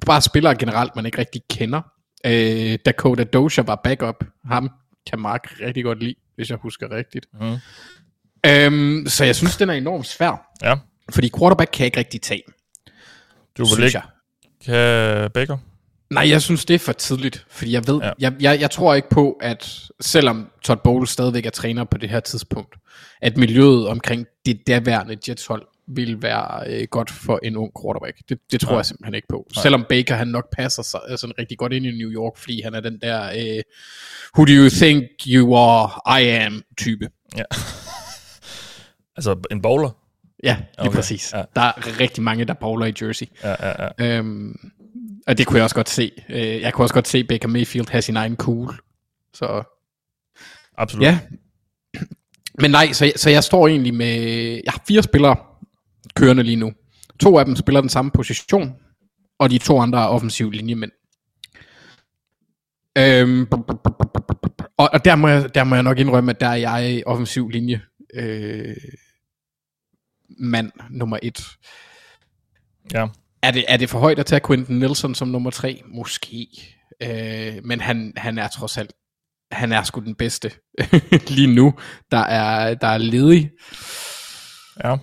bare 0.06 0.22
spillere 0.22 0.56
generelt, 0.56 0.96
man 0.96 1.06
ikke 1.06 1.18
rigtig 1.18 1.42
kender. 1.50 1.82
Øh, 2.26 2.78
Dakota 2.86 3.24
Dozier 3.24 3.66
var 3.66 3.82
backup. 3.84 4.24
Ham 4.46 4.70
kan 5.10 5.20
Mark 5.20 5.54
rigtig 5.62 5.84
godt 5.84 6.00
lide, 6.00 6.16
hvis 6.36 6.50
jeg 6.50 6.58
husker 6.58 6.92
rigtigt. 6.92 7.26
Mm. 7.34 7.58
Øhm, 8.46 9.08
så 9.08 9.26
jeg 9.26 9.36
synes, 9.36 9.58
den 9.58 9.70
er 9.70 9.74
enormt 9.74 10.06
svær, 10.06 10.48
ja. 10.62 10.76
fordi 11.10 11.30
quarterback 11.40 11.72
kan 11.72 11.80
jeg 11.80 11.86
ikke 11.86 12.00
rigtig 12.00 12.22
tage, 12.22 12.44
Du 13.58 13.66
vil 13.76 13.86
ikke 13.86 14.02
kan 14.66 15.32
Baker? 15.32 15.58
Nej, 16.10 16.30
jeg 16.30 16.42
synes, 16.42 16.66
det 16.66 16.74
er 16.74 16.80
for 16.80 16.94
tidligt, 16.94 17.46
fordi 17.50 17.72
jeg 17.72 17.88
ved, 17.88 18.00
Ja. 18.02 18.12
jeg, 18.20 18.34
jeg, 18.40 18.60
jeg 18.62 18.72
tror 18.72 18.94
ikke 18.94 19.10
på, 19.10 19.32
at 19.42 19.82
selvom 20.02 20.48
Todd 20.64 20.80
Bowles 20.84 21.10
stadigvæk 21.10 21.46
er 21.46 21.50
træner 21.50 21.84
på 21.84 21.98
det 21.98 22.10
her 22.10 22.20
tidspunkt, 22.20 22.76
at 23.22 23.38
miljøet 23.38 23.88
omkring 23.88 24.26
det 24.46 24.60
derværende 24.68 25.18
Jets-hold 25.30 25.68
vil 25.88 26.22
være 26.22 26.64
øh, 26.68 26.88
godt 26.92 27.12
for 27.12 27.40
en 27.44 27.56
ung 27.56 27.72
quarterback. 27.82 28.18
Det, 28.30 28.40
det 28.52 28.62
tror 28.62 28.70
Nej. 28.72 28.78
jeg 28.78 28.86
simpelthen 28.86 29.14
ikke 29.16 29.28
på. 29.28 29.48
Nej. 29.56 29.62
Selvom 29.62 29.86
Baker 29.90 30.16
han 30.16 30.28
nok 30.28 30.46
passer 30.58 30.84
sig 30.84 31.00
sådan 31.16 31.34
rigtig 31.40 31.58
godt 31.58 31.74
ind 31.74 31.86
i 31.86 31.92
New 31.98 32.10
York, 32.12 32.38
fordi 32.38 32.62
han 32.62 32.74
er 32.74 32.80
den 32.80 33.00
der, 33.02 33.24
øh, 33.24 33.64
who 34.38 34.46
do 34.46 34.52
you 34.64 34.70
think 34.70 35.04
you 35.28 35.56
are, 35.58 36.20
I 36.22 36.28
am 36.28 36.64
type. 36.78 37.10
Ja. 37.38 37.44
altså 39.18 39.36
en 39.52 39.62
bowler? 39.62 39.90
Ja, 40.44 40.56
lige 40.58 40.68
Okay, 40.90 40.96
præcis. 40.96 41.34
Ja. 41.34 41.44
Der 41.56 41.62
er 41.62 42.00
rigtig 42.00 42.24
mange, 42.24 42.46
der 42.46 42.54
bowler 42.54 42.86
i 42.86 42.94
jersey. 43.02 43.26
Ja, 43.44 43.56
ja, 43.68 43.90
ja. 44.00 44.18
Øhm, 44.18 44.56
og 45.28 45.38
det 45.38 45.48
kunne 45.48 45.58
jeg 45.58 45.64
også 45.64 45.76
godt 45.76 45.90
se. 45.90 46.12
Øh, 46.30 46.62
jeg 46.62 46.74
kunne 46.74 46.86
også 46.86 46.94
godt 46.94 47.08
se 47.08 47.24
Baker 47.24 47.48
Mayfield 47.48 47.90
have 47.90 48.02
sin 48.02 48.18
egen 48.18 48.36
cool. 48.36 48.76
Så 49.34 49.64
Absolut. 50.78 51.06
ja. 51.06 51.20
Men 52.60 52.72
nej, 52.72 52.92
så, 52.92 53.12
så 53.16 53.30
jeg 53.30 53.44
står 53.44 53.68
egentlig 53.68 53.94
med... 53.94 54.22
Jeg 54.64 54.72
har 54.72 54.84
fire 54.88 55.04
spillere 55.04 55.36
kørende 56.16 56.44
lige 56.44 56.56
nu. 56.56 56.74
To 57.20 57.38
af 57.40 57.46
dem 57.46 57.56
spiller 57.56 57.82
den 57.82 57.90
samme 57.90 58.12
position, 58.12 58.76
og 59.40 59.50
de 59.50 59.58
to 59.58 59.80
andre 59.80 60.00
er 60.04 60.08
offensive 60.08 60.52
linjemænd. 60.52 60.92
Øhm, 62.98 63.48
og, 64.78 64.90
og 64.94 65.06
der, 65.06 65.16
må 65.16 65.28
jeg, 65.28 65.56
der 65.56 65.64
må 65.64 65.76
jeg 65.76 65.84
nok 65.84 66.00
indrømme, 66.00 66.32
at 66.32 66.40
der 66.40 66.48
er 66.48 66.56
jeg 66.56 67.04
offensiv 67.06 67.50
linje 67.50 67.82
øh, 68.14 68.76
mand 70.40 70.72
nummer 70.90 71.20
et. 71.24 71.46
ja. 72.94 73.08
Er 73.42 73.52
det, 73.52 73.66
er 73.68 73.78
det 73.78 73.90
for 73.90 74.00
højt 74.00 74.20
at 74.20 74.26
tage 74.26 74.42
Quentin 74.48 74.80
Nelson 74.80 75.16
som 75.16 75.28
nummer 75.28 75.50
tre? 75.50 75.82
Måske. 75.86 76.48
Øh, 77.02 77.54
men 77.64 77.82
han, 77.82 78.14
han 78.18 78.38
er 78.38 78.48
trods 78.48 78.78
alt, 78.78 78.94
han 79.52 79.72
er 79.72 79.84
sgu 79.84 80.02
den 80.02 80.16
bedste 80.16 80.52
lige 81.36 81.56
nu, 81.56 81.74
der 82.12 82.18
er, 82.18 82.74
der 82.74 82.88
er 82.88 82.98
ledig. 82.98 83.52
Ja. 84.84 84.98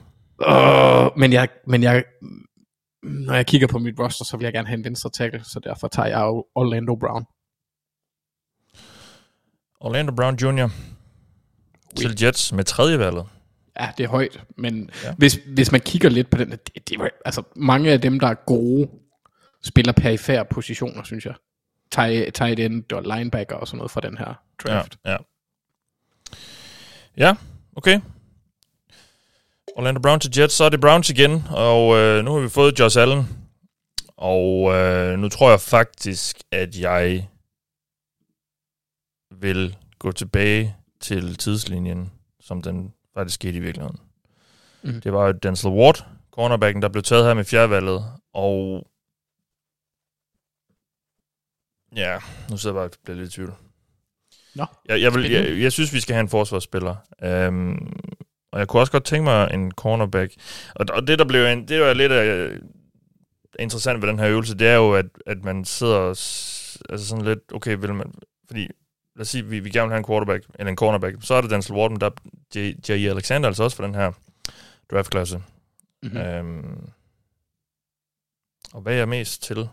Uh, 0.49 1.19
men 1.19 1.33
jeg, 1.33 1.49
men 1.67 1.83
jeg, 1.83 2.05
når 3.03 3.35
jeg 3.35 3.47
kigger 3.47 3.67
på 3.67 3.79
mit 3.79 4.01
roster, 4.01 4.25
så 4.25 4.37
vil 4.37 4.45
jeg 4.45 4.53
gerne 4.53 4.69
have 4.69 4.79
en 4.79 4.85
venstre 4.85 5.11
tackle, 5.11 5.45
så 5.45 5.61
derfor 5.65 5.89
tager 5.89 6.09
jeg 6.09 6.21
Orlando 6.55 6.97
Brown. 6.97 7.25
Orlando 9.81 10.13
Brown 10.13 10.35
Jr. 10.35 10.69
til 11.97 12.23
Jets 12.23 12.53
med 12.53 12.65
tredje 12.65 12.99
valget. 12.99 13.27
Ja, 13.81 13.93
det 13.99 14.05
er 14.05 14.09
højt, 14.09 14.45
men 14.57 14.91
Ja. 15.05 15.15
hvis, 15.19 15.39
hvis 15.47 15.73
man 15.73 15.81
kigger 15.81 16.09
lidt 16.09 16.31
på 16.31 16.39
den, 16.39 16.51
det, 16.51 16.89
det, 16.89 16.99
altså 17.25 17.43
mange 17.57 17.91
af 17.93 18.01
dem, 18.01 18.21
der 18.21 18.27
er 18.29 18.35
gode, 18.35 18.89
spiller 19.63 19.93
perifære 19.93 20.45
positioner, 20.45 21.03
synes 21.03 21.27
jeg. 21.27 21.35
Tight, 21.91 22.35
tight 22.35 22.61
end 22.61 22.93
og 22.93 23.03
linebacker 23.03 23.57
og 23.57 23.67
sådan 23.67 23.77
noget 23.79 23.91
fra 23.91 24.01
den 24.01 24.19
her 24.19 24.35
draft. 24.65 24.97
Ja, 25.05 25.11
ja. 25.11 25.17
Ja, 27.17 27.35
okay. 27.77 28.01
Orlando 29.77 30.01
Brown 30.01 30.21
til 30.21 30.39
Jets, 30.39 30.55
så 30.55 30.65
er 30.65 30.69
det 30.69 30.81
Browns 30.81 31.11
igen, 31.11 31.43
og 31.51 31.97
øh, 31.97 32.25
nu 32.25 32.33
har 32.35 32.41
vi 32.41 32.49
fået 32.49 32.79
Josh 32.79 32.99
Allen. 33.01 33.29
Og 34.17 34.75
øh, 34.75 35.19
nu 35.19 35.29
tror 35.29 35.51
jeg 35.51 35.61
faktisk, 35.61 36.37
at 36.53 36.77
jeg 36.79 37.29
vil 39.41 39.77
gå 39.99 40.13
tilbage 40.13 40.77
til 41.01 41.37
tidslinjen, 41.37 42.13
som 42.41 42.63
den 42.63 42.93
faktisk 43.15 43.35
skete 43.35 43.57
i 43.57 43.61
virkeligheden. 43.61 43.99
Mm. 44.83 45.01
Det 45.01 45.13
var 45.13 45.27
jo 45.27 45.33
Denzel 45.33 45.71
Ward, 45.71 46.07
cornerbacken, 46.33 46.83
der 46.83 46.89
blev 46.89 47.03
taget 47.03 47.25
her 47.25 47.35
med 47.35 47.45
fjerdevalget, 47.45 48.05
og 48.33 48.87
ja, 51.97 52.19
nu 52.51 52.57
sidder 52.57 52.77
jeg 52.77 52.79
bare 52.79 52.91
og 52.91 53.05
bliver 53.05 53.19
lidt 53.19 53.29
i 53.29 53.33
tvivl. 53.33 53.55
Nå, 54.55 54.67
Jeg, 54.89 55.01
jeg, 55.01 55.15
vil, 55.15 55.31
jeg, 55.31 55.61
jeg 55.61 55.73
synes, 55.73 55.93
vi 55.93 56.01
skal 56.01 56.15
have 56.15 56.21
en 56.21 56.29
forsvarsspiller. 56.29 56.97
Um, 57.49 57.93
og 58.53 58.59
jeg 58.59 58.69
kunne 58.69 58.83
også 58.83 58.93
godt 58.93 59.05
tænke 59.05 59.25
mig 59.25 59.51
en 59.55 59.73
cornerback. 59.73 60.33
Og, 60.75 60.87
og 60.91 61.07
det, 61.07 61.19
der 61.19 61.25
blev 61.25 61.45
en, 61.45 61.61
det, 61.61 61.69
der 61.69 61.87
er 61.87 61.95
lidt 61.95 62.13
uh, 62.13 62.69
interessant 63.59 64.03
ved 64.03 64.09
den 64.09 64.19
her 64.19 64.29
øvelse, 64.29 64.59
det 64.59 64.69
er 64.69 64.75
jo, 64.75 64.95
at, 64.95 65.07
at 65.27 65.45
man 65.45 65.65
sidder 65.65 65.97
og 65.97 66.09
altså 66.89 67.07
sådan 67.09 67.25
lidt, 67.25 67.39
okay, 67.55 67.77
vil 67.81 67.95
man, 67.95 68.15
fordi 68.47 68.69
lad 69.17 69.21
os 69.21 69.29
sige, 69.29 69.45
vi, 69.45 69.61
vi 69.61 69.71
gerne 69.71 69.89
vil 69.89 69.93
have 69.93 69.99
en 69.99 70.05
quarterback, 70.07 70.45
eller 70.55 70.71
en 70.71 70.77
cornerback, 70.77 71.17
så 71.21 71.35
er 71.35 71.41
det 71.41 71.51
Denzel 71.51 71.75
Ward, 71.75 71.91
men 71.91 72.01
der 72.01 72.07
er 72.07 72.11
J- 72.57 72.89
J.E. 72.89 73.11
Alexander 73.11 73.49
altså 73.49 73.63
også 73.65 73.77
for 73.77 73.85
den 73.85 73.95
her 73.95 74.13
draftklasse. 74.91 75.43
Mhm. 76.03 76.13
Mm. 76.13 76.21
Um, 76.41 76.91
og 78.73 78.81
hvad 78.81 78.93
er 78.93 78.97
jeg 78.99 79.09
mest 79.09 79.43
til? 79.43 79.69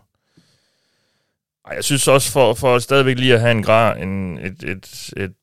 Ej, 1.64 1.74
jeg 1.74 1.84
synes 1.84 2.08
også, 2.08 2.32
for, 2.32 2.54
for 2.54 2.78
stadigvæk 2.78 3.18
lige 3.18 3.34
at 3.34 3.40
have 3.40 3.52
en 3.52 3.62
gra, 3.62 3.98
en, 3.98 4.38
et, 4.38 4.62
et, 4.62 5.12
et, 5.16 5.34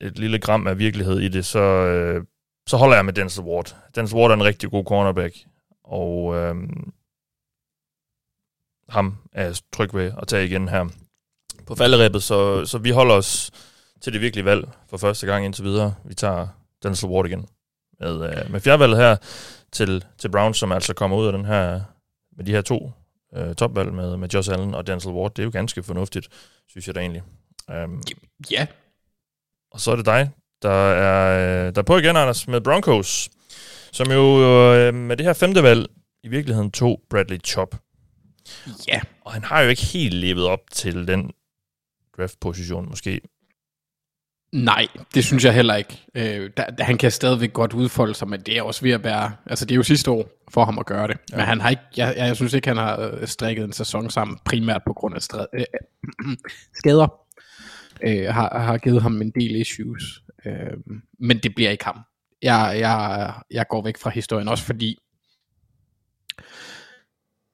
et 0.00 0.18
lille 0.18 0.38
gram 0.38 0.66
af 0.66 0.78
virkelighed 0.78 1.20
i 1.20 1.28
det, 1.28 1.46
så, 1.46 1.58
øh, 1.60 2.24
så 2.66 2.76
holder 2.76 2.96
jeg 2.96 3.04
med 3.04 3.12
Denzel 3.12 3.44
Ward. 3.44 3.76
Denzel 3.94 4.18
Ward 4.18 4.30
er 4.30 4.34
en 4.34 4.44
rigtig 4.44 4.70
god 4.70 4.84
cornerback, 4.84 5.34
og 5.84 6.34
øh, 6.34 6.54
ham 8.88 9.16
er 9.32 9.44
jeg 9.44 9.54
tryg 9.72 9.94
ved 9.94 10.12
at 10.22 10.28
tage 10.28 10.46
igen 10.46 10.68
her 10.68 10.88
på 11.66 11.74
falderæbet, 11.74 12.22
så, 12.22 12.66
så 12.66 12.78
vi 12.78 12.90
holder 12.90 13.14
os 13.14 13.50
til 14.00 14.12
det 14.12 14.20
virkelige 14.20 14.44
valg 14.44 14.68
for 14.90 14.96
første 14.96 15.26
gang 15.26 15.44
indtil 15.44 15.64
videre. 15.64 15.94
Vi 16.04 16.14
tager 16.14 16.46
Denzel 16.82 17.08
Ward 17.08 17.26
igen 17.26 17.46
med, 18.00 18.14
øh, 18.14 18.52
med 18.52 18.60
fjerdevalget 18.60 18.98
her 18.98 19.16
til, 19.72 20.04
til 20.18 20.30
Browns, 20.30 20.58
som 20.58 20.72
altså 20.72 20.94
kommer 20.94 21.16
ud 21.16 21.26
af 21.26 21.32
den 21.32 21.44
her, 21.44 21.80
med 22.36 22.44
de 22.44 22.52
her 22.52 22.60
to 22.60 22.92
øh, 23.36 23.54
topvalg 23.54 23.92
med, 23.92 24.16
med 24.16 24.28
Josh 24.28 24.52
Allen 24.52 24.74
og 24.74 24.86
Denzel 24.86 25.12
Ward. 25.12 25.34
Det 25.34 25.42
er 25.42 25.44
jo 25.44 25.50
ganske 25.50 25.82
fornuftigt, 25.82 26.28
synes 26.68 26.86
jeg 26.86 26.94
da 26.94 27.00
egentlig. 27.00 27.22
Um, 27.84 28.02
Ja, 28.50 28.66
og 29.70 29.80
så 29.80 29.90
er 29.90 29.96
det 29.96 30.06
dig, 30.06 30.30
der 30.62 30.88
er, 30.90 31.66
øh, 31.66 31.74
der 31.74 31.80
er 31.80 31.84
på 31.84 31.98
igen, 31.98 32.16
Anders, 32.16 32.48
med 32.48 32.60
Broncos, 32.60 33.28
som 33.92 34.10
jo 34.10 34.42
øh, 34.74 34.94
med 34.94 35.16
det 35.16 35.26
her 35.26 35.32
femte 35.32 35.62
valg 35.62 35.86
i 36.22 36.28
virkeligheden 36.28 36.70
tog 36.70 37.00
Bradley 37.10 37.38
Chop. 37.44 37.74
ja. 38.88 39.00
Og 39.20 39.32
han 39.32 39.44
har 39.44 39.60
jo 39.62 39.68
ikke 39.68 39.82
helt 39.82 40.14
levet 40.14 40.44
op 40.46 40.60
til 40.72 41.06
den 41.06 41.30
draft-position, 42.16 42.88
måske. 42.88 43.20
Nej, 44.54 44.86
det 45.14 45.24
synes 45.24 45.44
jeg 45.44 45.54
heller 45.54 45.74
ikke. 45.74 46.04
Øh, 46.14 46.50
der, 46.56 46.84
han 46.84 46.98
kan 46.98 47.10
stadigvæk 47.10 47.52
godt 47.52 47.72
udfolde 47.72 48.14
sig, 48.14 48.28
men 48.28 48.40
det 48.40 48.58
er 48.58 48.62
også 48.62 48.82
ved 48.82 48.90
at 48.90 49.04
være... 49.04 49.32
Altså, 49.46 49.64
det 49.64 49.72
er 49.72 49.76
jo 49.76 49.82
sidste 49.82 50.10
år 50.10 50.28
for 50.50 50.64
ham 50.64 50.78
at 50.78 50.86
gøre 50.86 51.08
det. 51.08 51.16
Ja. 51.32 51.36
Men 51.36 51.46
han 51.46 51.60
har 51.60 51.70
ikke, 51.70 51.82
jeg, 51.96 52.14
jeg 52.16 52.36
synes 52.36 52.52
ikke, 52.52 52.68
han 52.68 52.76
har 52.76 53.00
øh, 53.00 53.26
strikket 53.26 53.64
en 53.64 53.72
sæson 53.72 54.10
sammen, 54.10 54.38
primært 54.44 54.82
på 54.86 54.92
grund 54.92 55.14
af 55.14 55.22
stræd, 55.22 55.46
øh, 55.54 55.64
skader. 56.78 57.24
Øh, 58.02 58.34
har, 58.34 58.58
har 58.58 58.78
givet 58.78 59.02
ham 59.02 59.22
en 59.22 59.30
del 59.30 59.56
issues. 59.56 60.02
Øh, 60.46 60.76
men 61.20 61.38
det 61.38 61.54
bliver 61.54 61.70
ikke 61.70 61.84
ham. 61.84 62.00
Jeg, 62.42 62.76
jeg, 62.78 63.32
jeg 63.50 63.66
går 63.68 63.82
væk 63.82 63.96
fra 63.96 64.10
historien, 64.10 64.48
også 64.48 64.64
fordi... 64.64 64.98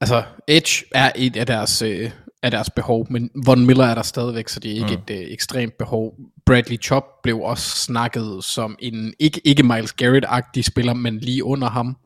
Altså, 0.00 0.22
Edge 0.48 0.84
er 0.94 1.12
et 1.16 1.36
af 1.36 1.46
deres, 1.46 1.82
øh, 1.82 2.10
af 2.42 2.50
deres 2.50 2.70
behov, 2.70 3.06
men 3.11 3.30
Von 3.47 3.66
Miller 3.66 3.85
er 3.85 3.94
der 3.94 4.02
stadigvæk, 4.02 4.49
så 4.49 4.61
det 4.61 4.70
er 4.70 4.75
ikke 4.75 4.97
mm. 5.09 5.14
et 5.14 5.20
øh, 5.20 5.32
ekstremt 5.32 5.78
behov. 5.78 6.14
Bradley 6.47 6.82
Chop 6.82 7.04
blev 7.23 7.40
også 7.40 7.70
snakket 7.70 8.44
som 8.44 8.76
en, 8.78 9.14
ikke, 9.18 9.40
ikke 9.44 9.62
Miles 9.62 9.94
Garrett-agtig 10.02 10.62
spiller, 10.62 10.94
men 10.94 11.18
lige 11.18 11.44
under 11.44 11.70
ham, 11.70 11.97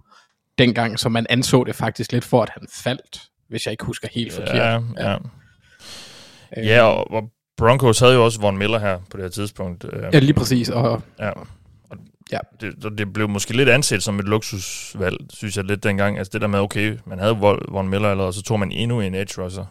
dengang, 0.59 0.99
så 0.99 1.09
man 1.09 1.27
anså 1.31 1.65
det 1.65 1.75
faktisk 1.75 2.13
lidt 2.13 2.25
for, 2.25 2.43
at 2.43 2.51
han 2.51 2.67
faldt, 2.85 3.23
hvis 3.49 3.67
jeg 3.67 3.73
ikke 3.73 3.85
husker 3.85 4.09
helt 4.13 4.33
forkert. 4.33 4.83
Ja, 4.97 5.11
ja. 5.11 5.17
Ja, 6.57 6.83
og, 6.83 7.11
og 7.11 7.23
Broncos 7.57 7.99
havde 7.99 8.15
jo 8.15 8.25
også 8.25 8.41
Von 8.41 8.59
Miller 8.59 8.79
her 8.79 8.99
på 9.11 9.17
det 9.17 9.25
her 9.25 9.31
tidspunkt. 9.31 9.85
Øh, 9.93 10.03
Ja, 10.13 10.19
lige 10.19 10.35
præcis, 10.35 10.69
og 10.69 11.03
ja. 11.19 11.31
ja, 12.33 12.39
Det, 12.61 12.85
og 12.85 12.99
det 12.99 13.13
blev 13.13 13.29
måske 13.29 13.57
lidt 13.57 13.69
anset 13.69 14.03
som 14.03 14.19
et 14.19 14.25
luksusvalg, 14.25 15.17
synes 15.31 15.57
jeg 15.57 15.65
lidt 15.65 15.85
dengang. 15.85 16.19
Altså 16.19 16.31
det 16.33 16.41
der 16.41 16.47
med, 16.47 16.59
okay, 16.59 16.99
man 17.07 17.19
havde 17.19 17.37
Von 17.69 17.89
Miller 17.89 18.09
allerede, 18.09 18.29
og 18.29 18.35
så 18.35 18.43
tog 18.43 18.61
man 18.61 18.73
endnu 18.73 19.01
en 19.01 19.15
edge 19.15 19.43
rusher. 19.43 19.65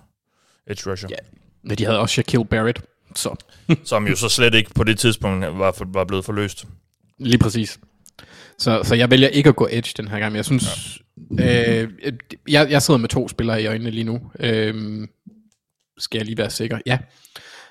Edge 0.68 0.92
rusher. 0.92 1.10
Ja. 1.12 1.16
men 1.64 1.78
de 1.78 1.86
havde 1.86 2.00
også 2.00 2.14
Shaquille 2.14 2.46
Barrett, 2.46 2.82
så 3.16 3.36
som 3.86 4.08
jo 4.08 4.16
så 4.16 4.30
slet 4.30 4.54
ikke 4.54 4.74
på 4.74 4.84
det 4.84 5.00
tidspunkt 5.00 5.46
var, 5.46 5.72
for, 5.72 5.86
var 5.88 6.04
blevet 6.06 6.26
forløst. 6.26 6.66
Lige 7.18 7.38
præcis. 7.38 7.80
Så, 8.58 8.84
så 8.84 8.96
jeg 8.96 9.12
vælger 9.12 9.28
ikke 9.28 9.50
at 9.50 9.56
gå 9.56 9.68
edge 9.72 9.94
den 9.98 10.08
her 10.08 10.20
gang. 10.20 10.32
men 10.32 10.36
Jeg 10.36 10.46
synes, 10.46 11.02
ja. 11.38 11.82
øh, 11.84 11.92
jeg, 12.48 12.72
jeg 12.72 12.82
sidder 12.82 12.98
med 13.00 13.10
to 13.10 13.28
spillere 13.28 13.62
i 13.62 13.66
øjnene 13.66 13.92
lige 13.92 14.04
nu. 14.04 14.32
Øh, 14.40 15.08
skal 15.98 16.18
jeg 16.18 16.26
lige 16.26 16.38
være 16.38 16.50
sikker? 16.50 16.80
Ja. 16.86 17.00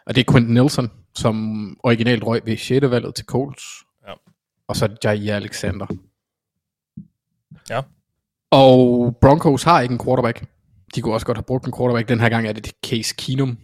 Og 0.07 0.15
det 0.15 0.29
er 0.29 0.33
Quentin 0.33 0.55
Nelson, 0.55 0.91
som 1.15 1.77
originalt 1.83 2.25
røg 2.25 2.43
ved 2.45 2.57
6. 2.57 2.91
valget 2.91 3.15
til 3.15 3.25
Colts. 3.25 3.65
Ja. 4.09 4.13
Og 4.69 4.77
så 4.77 4.89
Jair 5.05 5.35
Alexander. 5.37 5.87
Ja. 7.71 7.81
Og 8.51 9.17
Broncos 9.21 9.63
har 9.63 9.81
ikke 9.81 9.93
en 9.93 10.01
quarterback. 10.05 10.45
De 10.95 11.01
kunne 11.03 11.15
også 11.15 11.27
godt 11.27 11.39
have 11.39 11.43
brugt 11.45 11.67
en 11.67 11.73
quarterback. 11.79 12.09
Den 12.09 12.21
her 12.21 12.29
gang 12.29 12.47
er 12.47 12.53
det 12.53 12.73
Case 12.87 13.15
Keenum. 13.19 13.59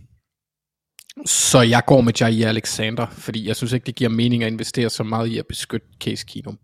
Så 1.26 1.60
jeg 1.60 1.82
går 1.86 2.00
med 2.00 2.12
Jair 2.20 2.48
Alexander, 2.48 3.06
fordi 3.10 3.48
jeg 3.48 3.56
synes 3.56 3.72
ikke, 3.72 3.86
det 3.86 3.94
giver 3.94 4.10
mening 4.10 4.42
at 4.44 4.52
investere 4.52 4.90
så 4.90 5.02
meget 5.02 5.26
i 5.28 5.38
at 5.38 5.46
beskytte 5.46 5.86
Case 6.00 6.26
Keenum. 6.26 6.58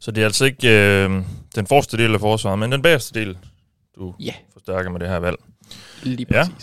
Så 0.00 0.10
det 0.10 0.20
er 0.20 0.24
altså 0.24 0.44
ikke 0.44 0.68
øh, 1.04 1.10
den 1.54 1.66
forreste 1.66 1.96
del 1.96 2.14
af 2.14 2.20
forsvaret, 2.20 2.58
men 2.58 2.72
den 2.72 2.82
bagerste 2.82 3.20
del, 3.20 3.38
du 3.96 4.14
Ja. 4.20 4.34
forstærker 4.52 4.90
med 4.90 5.00
det 5.00 5.08
her 5.08 5.16
valg. 5.18 5.36
Lige 6.02 6.26
præcis. 6.26 6.54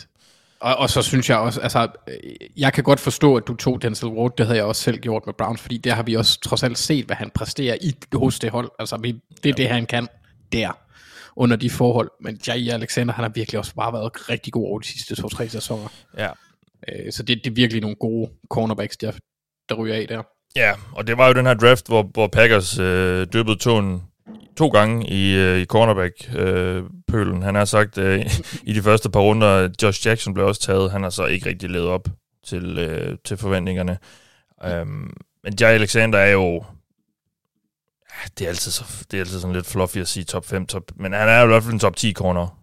Ja. 0.61 0.69
Og, 0.69 0.75
og 0.75 0.89
så 0.89 1.01
synes 1.01 1.29
jeg 1.29 1.37
også, 1.37 1.61
altså, 1.61 1.87
øh, 2.07 2.15
jeg 2.57 2.73
kan 2.73 2.83
godt 2.83 2.99
forstå, 2.99 3.35
at 3.35 3.43
du 3.47 3.55
tog 3.55 3.81
Denzel 3.81 4.07
Ward, 4.09 4.33
det 4.37 4.45
havde 4.45 4.57
jeg 4.57 4.65
også 4.65 4.81
selv 4.81 4.97
gjort 4.99 5.23
med 5.25 5.33
Browns, 5.33 5.61
fordi 5.61 5.77
der 5.77 5.93
har 5.93 6.03
vi 6.03 6.13
også 6.13 6.39
trods 6.39 6.63
alt 6.63 6.77
set, 6.77 7.05
hvad 7.05 7.15
han 7.15 7.31
præsterer 7.35 7.77
i, 7.81 7.93
hos 8.13 8.39
det 8.39 8.49
hold. 8.51 8.71
Altså, 8.79 8.97
det 8.97 9.09
er 9.09 9.13
ja. 9.45 9.51
det, 9.51 9.67
han 9.69 9.85
kan 9.85 10.07
der, 10.51 10.71
under 11.35 11.55
de 11.55 11.69
forhold. 11.69 12.11
Men 12.21 12.39
Jair 12.47 12.73
Alexander, 12.73 13.13
han 13.13 13.23
har 13.23 13.31
virkelig 13.35 13.59
også 13.59 13.75
bare 13.75 13.93
været 13.93 14.29
rigtig 14.29 14.53
god 14.53 14.67
over 14.67 14.79
de 14.79 14.87
sidste 14.87 15.15
to-tre 15.15 15.49
sæsoner. 15.49 15.87
Ja. 16.17 16.29
Øh, 16.89 17.11
Så 17.11 17.23
det, 17.23 17.41
det 17.43 17.49
er 17.49 17.55
virkelig 17.55 17.81
nogle 17.81 17.95
gode 17.95 18.31
cornerbacks, 18.49 18.97
der, 18.97 19.11
der 19.69 19.75
ryger 19.75 19.95
af 19.95 20.07
der. 20.07 20.21
Ja, 20.55 20.73
og 20.93 21.07
det 21.07 21.17
var 21.17 21.27
jo 21.27 21.33
den 21.33 21.45
her 21.45 21.53
draft, 21.53 21.87
hvor, 21.87 22.03
hvor 22.03 22.27
Packers 22.27 22.79
øh, 22.79 23.27
dyppede 23.33 23.57
tåen 23.57 24.01
to 24.57 24.67
gange 24.67 25.07
i, 25.09 25.35
øh, 25.35 25.59
i 25.59 25.65
cornerback-pølen. 25.65 27.43
han 27.43 27.55
har 27.55 27.65
sagt 27.65 27.97
øh, 27.97 28.25
i 28.63 28.73
de 28.73 28.81
første 28.81 29.09
par 29.09 29.19
runder, 29.19 29.69
Josh 29.81 30.07
Jackson 30.07 30.33
blev 30.33 30.45
også 30.45 30.61
taget. 30.61 30.91
Han 30.91 31.03
har 31.03 31.09
så 31.09 31.25
ikke 31.25 31.49
rigtig 31.49 31.69
levet 31.69 31.87
op 31.87 32.07
til, 32.45 32.77
øh, 32.77 33.17
til 33.25 33.37
forventningerne. 33.37 33.97
Um, 34.81 35.17
men 35.43 35.53
Jai 35.59 35.73
Alexander 35.73 36.19
er 36.19 36.31
jo... 36.31 36.63
ja, 38.15 38.27
Det 38.37 38.45
er, 38.45 38.49
altid 38.49 38.71
så, 38.71 39.05
det 39.11 39.17
er 39.17 39.21
altid 39.21 39.39
sådan 39.39 39.55
lidt 39.55 39.65
fluffy 39.65 39.97
at 39.97 40.07
sige 40.07 40.23
top 40.23 40.45
5, 40.45 40.65
top, 40.65 40.91
men 40.95 41.13
han 41.13 41.29
er 41.29 41.39
jo 41.39 41.43
i 41.43 41.47
hvert 41.47 41.63
fald 41.63 41.73
en 41.73 41.79
top 41.79 41.95
10 41.95 42.13
corner 42.13 42.61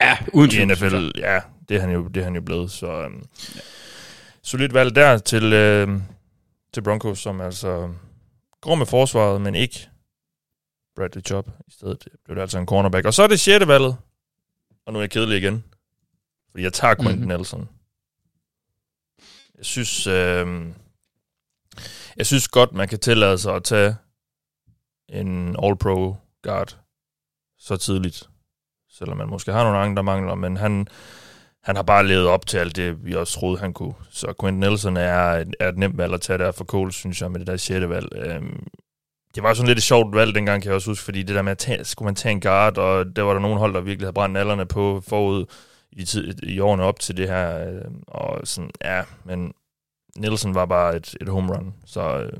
Ja, 0.00 0.18
uden 0.32 0.50
i 0.50 0.54
tvivl, 0.54 0.66
NFL. 0.68 0.88
synes 0.88 1.12
jeg. 1.16 1.22
Ja, 1.24 1.40
det 1.68 1.76
er 1.76 1.80
han 1.80 1.90
jo, 1.90 2.08
det 2.08 2.20
er 2.20 2.24
han 2.24 2.34
jo 2.34 2.40
blevet. 2.40 2.70
Så 2.70 3.04
um, 3.06 3.24
solidt 4.42 4.74
valg 4.74 4.94
der 4.96 5.18
til, 5.18 5.52
øh, 5.52 5.88
til 6.72 6.82
Broncos, 6.82 7.18
som 7.18 7.40
altså 7.40 7.92
går 8.60 8.74
med 8.74 8.86
forsvaret, 8.86 9.40
men 9.40 9.54
ikke 9.54 9.88
Bradley 10.96 11.22
Chubb. 11.22 11.48
I 11.68 11.70
stedet 11.70 12.08
blev 12.24 12.34
det 12.36 12.40
altså 12.42 12.58
en 12.58 12.66
cornerback. 12.66 13.06
Og 13.06 13.14
så 13.14 13.22
er 13.22 13.26
det 13.26 13.40
sjette 13.40 13.68
valget. 13.68 13.96
Og 14.86 14.92
nu 14.92 14.98
er 14.98 15.02
jeg 15.02 15.10
kedelig 15.10 15.38
igen. 15.38 15.64
Fordi 16.50 16.64
jeg 16.64 16.72
tager 16.72 16.94
Quentin 16.94 17.12
Mhm. 17.14 17.18
mm-hmm. 17.18 17.38
Nelson. 17.38 17.68
Jeg 19.58 19.64
synes, 19.64 20.06
øh, 20.06 20.66
jeg 22.16 22.26
synes 22.26 22.48
godt, 22.48 22.72
man 22.72 22.88
kan 22.88 22.98
tillade 22.98 23.38
sig 23.38 23.54
at 23.54 23.64
tage 23.64 23.96
en 25.08 25.56
All-Pro 25.56 26.14
guard 26.42 26.78
så 27.58 27.76
tidligt. 27.76 28.28
Selvom 28.90 29.16
man 29.18 29.28
måske 29.28 29.52
har 29.52 29.64
nogle 29.64 29.78
andre, 29.78 29.94
der 29.96 30.02
mangler, 30.02 30.34
men 30.34 30.56
han, 30.56 30.86
han 31.62 31.76
har 31.76 31.82
bare 31.82 32.06
levet 32.06 32.26
op 32.26 32.46
til 32.46 32.58
alt 32.58 32.76
det, 32.76 33.04
vi 33.04 33.14
også 33.14 33.38
troede, 33.40 33.58
han 33.58 33.72
kunne. 33.72 33.94
Så 34.10 34.34
Quentin 34.40 34.60
Nelson 34.60 34.96
er, 34.96 35.20
et- 35.30 35.54
er 35.60 35.68
et 35.68 35.78
nemt 35.78 35.98
valg 35.98 36.14
at 36.14 36.20
tage 36.20 36.38
der 36.38 36.52
for 36.52 36.64
Cole, 36.64 36.92
synes 36.92 37.22
jeg, 37.22 37.30
med 37.30 37.38
det 37.40 37.46
der 37.46 37.56
sjette 37.56 37.88
valg. 37.88 38.08
Øhm, 38.16 38.66
det 39.34 39.42
var 39.42 39.54
sådan 39.54 39.66
lidt 39.68 39.78
et 39.78 39.82
sjovt 39.84 40.14
valg 40.16 40.34
dengang, 40.34 40.62
kan 40.62 40.68
jeg 40.68 40.74
også 40.74 40.90
huske, 40.90 41.04
fordi 41.04 41.22
det 41.22 41.34
der 41.36 41.42
med, 41.42 41.52
at 41.52 41.58
tage, 41.58 41.84
skulle 41.84 42.06
man 42.06 42.14
tage 42.14 42.32
en 42.32 42.40
guard, 42.40 42.78
og 42.78 43.16
der 43.16 43.22
var 43.22 43.32
der 43.32 43.40
nogen 43.40 43.58
hold, 43.58 43.74
der 43.74 43.80
virkelig 43.80 44.06
havde 44.06 44.12
brændt 44.14 44.32
nallerne 44.32 44.66
på 44.66 45.00
forud 45.08 45.44
i, 45.92 46.04
tid, 46.04 46.42
i 46.42 46.58
årene 46.60 46.82
op 46.82 47.00
til 47.00 47.16
det 47.16 47.28
her. 47.28 47.68
Øh, 47.68 47.84
og 48.08 48.40
sådan, 48.46 48.70
ja, 48.84 49.02
men 49.24 49.52
Nielsen 50.16 50.54
var 50.54 50.66
bare 50.66 50.96
et, 50.96 51.16
et 51.20 51.28
home 51.28 51.52
run, 51.56 51.74
så 51.86 52.18
øh, 52.18 52.32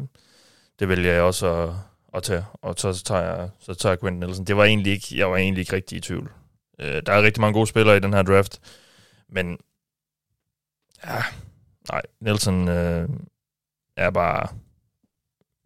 det 0.78 0.88
vælger 0.88 1.12
jeg 1.12 1.22
også 1.22 1.46
at, 1.62 1.70
at 2.14 2.22
tage. 2.22 2.44
Og 2.62 2.74
så 2.78 3.02
tager 3.04 3.22
jeg, 3.22 3.50
så 3.60 3.74
tager 3.74 3.92
jeg 3.92 4.00
Quentin 4.00 4.20
Nelson. 4.20 4.44
Det 4.44 4.56
var 4.56 4.64
egentlig 4.64 4.92
ikke, 4.92 5.18
jeg 5.18 5.30
var 5.30 5.36
egentlig 5.36 5.60
ikke 5.60 5.76
rigtig 5.76 5.96
i 5.96 6.00
tvivl. 6.00 6.32
Øh, 6.80 7.02
der 7.06 7.12
er 7.12 7.22
rigtig 7.22 7.40
mange 7.40 7.54
gode 7.54 7.66
spillere 7.66 7.96
i 7.96 8.00
den 8.00 8.12
her 8.12 8.22
draft, 8.22 8.60
men 9.28 9.58
ja, 11.06 11.22
nej, 11.90 12.02
Nelson 12.20 12.68
øh, 12.68 13.08
er 13.96 14.10
bare 14.10 14.48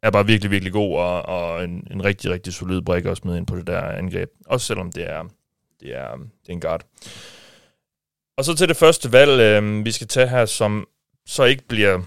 er 0.02 0.10
bare 0.10 0.26
virkelig, 0.26 0.50
virkelig 0.50 0.72
god, 0.72 0.98
og, 0.98 1.22
og 1.22 1.64
en, 1.64 1.86
en 1.90 2.04
rigtig, 2.04 2.30
rigtig 2.30 2.52
solid 2.52 2.82
brik 2.82 3.04
også 3.04 3.20
smide 3.20 3.38
ind 3.38 3.46
på 3.46 3.56
det 3.56 3.66
der 3.66 3.80
angreb. 3.80 4.30
Også 4.46 4.66
selvom 4.66 4.92
det 4.92 5.10
er, 5.10 5.22
det 5.80 5.96
er, 5.96 6.16
det 6.16 6.48
er 6.48 6.52
en 6.52 6.60
guard. 6.60 6.84
Og 8.36 8.44
så 8.44 8.54
til 8.54 8.68
det 8.68 8.76
første 8.76 9.12
valg, 9.12 9.40
øh, 9.40 9.84
vi 9.84 9.92
skal 9.92 10.06
tage 10.06 10.28
her, 10.28 10.46
som 10.46 10.88
så 11.26 11.44
ikke 11.44 11.68
bliver 11.68 12.02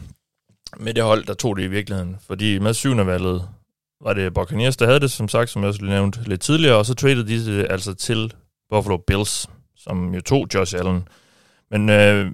med 0.78 0.94
det 0.94 1.04
hold, 1.04 1.26
der 1.26 1.34
tog 1.34 1.58
det 1.58 1.64
i 1.64 1.68
virkeligheden. 1.68 2.18
Fordi 2.28 2.60
med 2.60 2.74
syvende 2.74 3.06
valget 3.06 3.50
var 4.04 4.14
det 4.14 4.34
Buccaneers, 4.34 4.78
der 4.78 4.86
havde 4.86 5.00
det, 5.00 5.12
som 5.12 5.28
sagt, 5.28 5.50
som 5.50 5.62
jeg 5.62 5.70
også 5.70 5.82
lige 5.82 5.94
nævnt 5.94 6.20
lidt 6.26 6.42
tidligere, 6.42 6.76
og 6.78 6.86
så 6.86 6.94
traded 6.94 7.24
de 7.24 7.46
det 7.46 7.68
altså 7.70 7.94
til 7.94 8.34
Buffalo 8.70 8.98
Bills, 8.98 9.50
som 9.76 10.14
jo 10.14 10.22
tog 10.22 10.48
Josh 10.54 10.76
Allen. 10.76 11.08
Men 11.72 11.90
øh, 11.90 12.32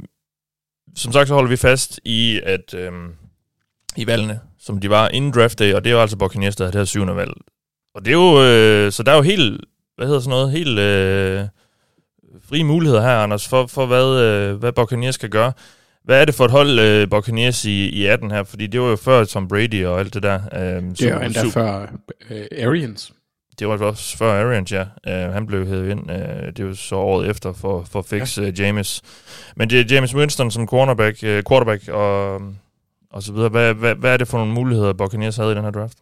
som 0.95 1.11
sagt, 1.11 1.27
så 1.27 1.33
holder 1.33 1.49
vi 1.49 1.57
fast 1.57 1.99
i, 2.05 2.41
at 2.43 2.73
øh, 2.73 2.91
i 3.97 4.07
valgene, 4.07 4.39
som 4.59 4.79
de 4.79 4.89
var 4.89 5.09
inden 5.09 5.31
draft 5.31 5.59
day, 5.59 5.73
og 5.73 5.83
det 5.83 5.95
var 5.95 6.01
altså 6.01 6.17
Buccaneers, 6.17 6.55
der 6.55 6.63
havde 6.63 6.71
det 6.71 6.79
her 6.79 6.85
syvende 6.85 7.15
valg. 7.15 7.33
Og 7.95 8.05
det 8.05 8.11
er 8.11 8.15
jo, 8.15 8.43
øh, 8.43 8.91
så 8.91 9.03
der 9.03 9.11
er 9.11 9.15
jo 9.15 9.21
helt, 9.21 9.65
hvad 9.95 10.07
hedder 10.07 10.19
sådan 10.19 10.29
noget, 10.29 10.51
helt 10.51 10.79
øh, 10.79 11.45
frie 12.49 12.63
muligheder 12.63 13.01
her, 13.01 13.17
Anders, 13.17 13.47
for, 13.47 13.67
for 13.67 13.85
hvad, 13.85 14.21
øh, 14.21 14.55
hvad 14.55 14.71
Buccaneers 14.71 15.17
kan 15.17 15.29
gøre. 15.29 15.53
Hvad 16.07 16.21
er 16.21 16.25
det 16.25 16.35
for 16.35 16.45
et 16.45 16.51
hold, 16.51 16.79
øh, 16.79 17.09
Buccaneers 17.09 17.65
i, 17.65 17.89
i 17.89 18.05
18 18.05 18.31
her? 18.31 18.43
Fordi 18.43 18.67
det 18.67 18.81
var 18.81 18.87
jo 18.87 18.95
før 18.95 19.23
Tom 19.23 19.47
Brady 19.47 19.85
og 19.85 19.99
alt 19.99 20.13
det 20.13 20.23
der. 20.23 20.39
Øh, 20.53 20.83
Det 20.83 21.01
jo 21.01 21.19
endda 21.19 21.43
før 21.43 21.81
uh, 22.31 22.37
Arians. 22.67 23.13
det 23.59 23.67
var 23.67 23.77
også 23.77 24.17
før 24.17 24.45
Arians, 24.45 24.71
ja. 24.71 24.81
Uh, 24.81 25.33
han 25.33 25.47
blev 25.47 25.67
hævet 25.67 25.89
ind. 25.91 26.11
Uh, 26.11 26.17
det 26.57 26.67
var 26.67 26.73
så 26.73 26.95
året 26.95 27.29
efter 27.29 27.53
for, 27.53 27.83
for 27.91 28.01
fix 28.01 28.37
ja. 28.37 28.47
uh, 28.47 28.59
James. 28.59 29.01
Men 29.55 29.69
det 29.69 29.79
er 29.79 29.95
James 29.95 30.15
Winston 30.15 30.51
som 30.51 30.67
cornerback, 30.67 31.17
uh, 31.23 31.39
quarterback 31.49 31.87
og, 31.87 32.41
og 33.11 33.23
så 33.23 33.33
videre. 33.33 33.49
Hvad, 33.49 33.73
hvad, 33.73 33.95
hvad 33.95 34.13
er 34.13 34.17
det 34.17 34.27
for 34.27 34.37
nogle 34.37 34.53
muligheder, 34.53 34.93
Buccaneers 34.93 35.37
havde 35.37 35.51
i 35.51 35.55
den 35.55 35.63
her 35.63 35.71
draft? 35.71 35.97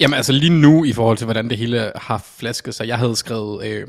Jamen 0.00 0.14
altså 0.16 0.32
lige 0.32 0.60
nu, 0.60 0.84
i 0.84 0.92
forhold 0.92 1.16
til 1.16 1.24
hvordan 1.24 1.50
det 1.50 1.58
hele 1.58 1.92
har 1.96 2.24
flasket 2.38 2.74
sig, 2.74 2.88
jeg 2.88 2.98
havde 2.98 3.16
skrevet 3.16 3.66
øh, 3.66 3.88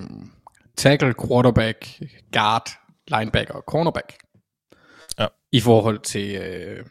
tackle, 0.77 1.13
quarterback, 1.27 1.89
guard, 2.33 2.69
linebacker 3.07 3.53
og 3.53 3.63
cornerback. 3.67 4.13
Ja. 5.21 5.27
I 5.51 5.59
forhold 5.59 5.99
til, 5.99 6.35
øh, 6.35 6.85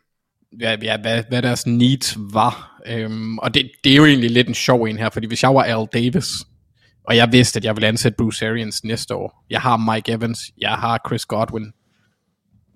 ja, 0.60 0.76
ja, 0.82 1.00
hvad, 1.00 1.22
hvad 1.28 1.42
deres 1.42 1.66
needs 1.66 2.16
var. 2.32 2.80
Øhm, 2.86 3.38
og 3.38 3.54
det, 3.54 3.70
det 3.84 3.92
er 3.92 3.96
jo 3.96 4.06
egentlig 4.06 4.30
lidt 4.30 4.48
en 4.48 4.54
sjov 4.54 4.82
en 4.82 4.98
her, 4.98 5.10
fordi 5.10 5.26
hvis 5.26 5.42
jeg 5.42 5.54
var 5.54 5.62
Al 5.62 5.86
Davis, 5.92 6.28
og 7.04 7.16
jeg 7.16 7.32
vidste, 7.32 7.56
at 7.56 7.64
jeg 7.64 7.76
ville 7.76 7.88
ansætte 7.88 8.16
Bruce 8.16 8.48
Arians 8.48 8.84
næste 8.84 9.14
år, 9.14 9.44
jeg 9.50 9.60
har 9.60 9.76
Mike 9.76 10.12
Evans, 10.12 10.40
jeg 10.58 10.70
har 10.72 11.00
Chris 11.08 11.26
Godwin, 11.26 11.72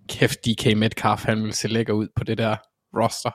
kæft 0.08 0.38
DK 0.46 0.76
Metcalf, 0.76 1.24
han 1.24 1.44
vil 1.44 1.52
se 1.52 1.68
lækker 1.68 1.92
ud 1.92 2.08
på 2.16 2.24
det 2.24 2.38
der 2.38 2.56
roster. 3.00 3.30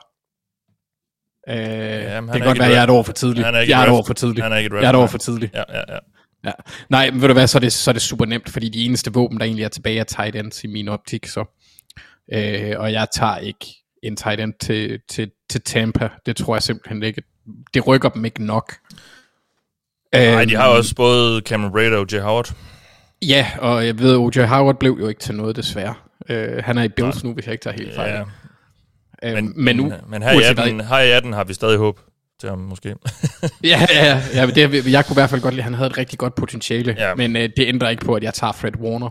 Øh, 1.48 1.54
han 1.56 2.26
det 2.26 2.32
kan 2.32 2.40
godt 2.40 2.58
være, 2.58 2.68
at 2.68 2.74
jeg 2.74 2.80
er 2.80 2.84
et 2.84 2.90
år 2.90 3.02
for 3.02 3.12
tidligt. 3.12 3.46
Han 3.46 3.54
er 3.54 3.60
ikke 3.60 3.72
Jeg 3.72 3.80
er 3.80 3.86
et 3.86 3.92
år 3.92 4.04
for 4.06 4.14
tidligt. 4.14 4.42
Han 4.42 4.52
er 4.52 4.56
ikke 4.56 4.76
et 4.76 4.80
Jeg 4.80 4.84
er 4.84 4.90
et 4.90 4.96
år 4.96 5.06
for 5.06 5.18
tidligt. 5.18 5.54
Ja, 5.54 5.62
ja, 5.68 5.82
ja. 5.88 5.98
Ja. 6.44 6.52
Nej, 6.88 7.10
men 7.10 7.20
ved 7.20 7.28
du 7.28 7.34
hvad, 7.34 7.46
så 7.46 7.58
er, 7.58 7.60
det, 7.60 7.72
så 7.72 7.90
er 7.90 7.92
det 7.92 8.02
super 8.02 8.24
nemt, 8.24 8.48
fordi 8.48 8.68
de 8.68 8.84
eneste 8.84 9.12
våben, 9.12 9.38
der 9.38 9.44
egentlig 9.44 9.64
er 9.64 9.68
tilbage, 9.68 9.98
er 9.98 10.04
tight 10.04 10.36
ends 10.36 10.64
i 10.64 10.66
min 10.66 10.88
optik. 10.88 11.26
Så. 11.26 11.59
Øh, 12.32 12.74
og 12.78 12.92
jeg 12.92 13.06
tager 13.14 13.36
ikke 13.36 13.66
en 14.02 14.16
tight 14.16 14.40
end 14.40 14.52
til, 14.60 15.00
til, 15.10 15.30
til 15.50 15.60
Tampa. 15.62 16.08
Det 16.26 16.36
tror 16.36 16.54
jeg 16.54 16.62
simpelthen 16.62 17.02
ikke. 17.02 17.22
Det 17.74 17.86
rykker 17.86 18.08
dem 18.08 18.24
ikke 18.24 18.44
nok. 18.44 18.74
Nej, 20.12 20.44
de 20.44 20.56
har 20.56 20.68
Øhm, 20.68 20.76
også 20.76 20.94
både 20.94 21.40
Cameron 21.40 21.72
Braid 21.72 21.92
og 21.92 22.06
Jay 22.12 22.20
Howard. 22.20 22.52
Ja, 23.22 23.46
og 23.58 23.86
jeg 23.86 23.98
ved, 23.98 24.16
O.J. 24.16 24.38
Howard 24.46 24.78
blev 24.78 24.96
jo 25.00 25.08
ikke 25.08 25.20
til 25.20 25.34
noget, 25.34 25.56
desværre. 25.56 25.94
Øh, 26.28 26.64
han 26.64 26.78
er 26.78 26.82
i 26.82 26.88
Bills 26.88 27.24
nu, 27.24 27.32
hvis 27.34 27.46
jeg 27.46 27.52
ikke 27.52 27.62
tager 27.62 27.76
helt 27.76 27.94
fejl. 27.94 28.12
Ja, 28.14 28.22
Øh, 29.22 29.34
men, 29.34 29.52
men, 29.64 29.76
nu, 29.76 29.92
men 30.08 30.22
her, 30.22 30.30
i 30.32 30.36
uanset 30.36 30.54
hvad- 30.56 30.64
18, 30.64 30.80
her 30.80 30.98
i 30.98 31.10
18 31.10 31.32
har 31.32 31.44
vi 31.44 31.54
stadig 31.54 31.78
håb 31.78 32.00
til 32.40 32.48
ham, 32.48 32.58
måske. 32.58 32.88
Ja, 33.64 33.86
ja, 33.94 34.22
ja, 34.34 34.46
men 34.46 34.54
det, 34.54 34.92
jeg 34.92 35.06
kunne 35.06 35.14
i 35.14 35.20
hvert 35.20 35.30
fald 35.30 35.40
godt 35.40 35.54
lide, 35.54 35.60
at 35.60 35.64
han 35.64 35.74
havde 35.74 35.90
et 35.90 35.98
rigtig 35.98 36.18
godt 36.18 36.34
potentiale, 36.34 36.94
Ja. 36.98 37.14
men 37.14 37.36
øh, 37.36 37.42
det 37.42 37.58
ændrer 37.58 37.88
ikke 37.88 38.04
på, 38.04 38.14
at 38.14 38.22
jeg 38.22 38.34
tager 38.34 38.52
Fred 38.52 38.76
Warner 38.76 39.10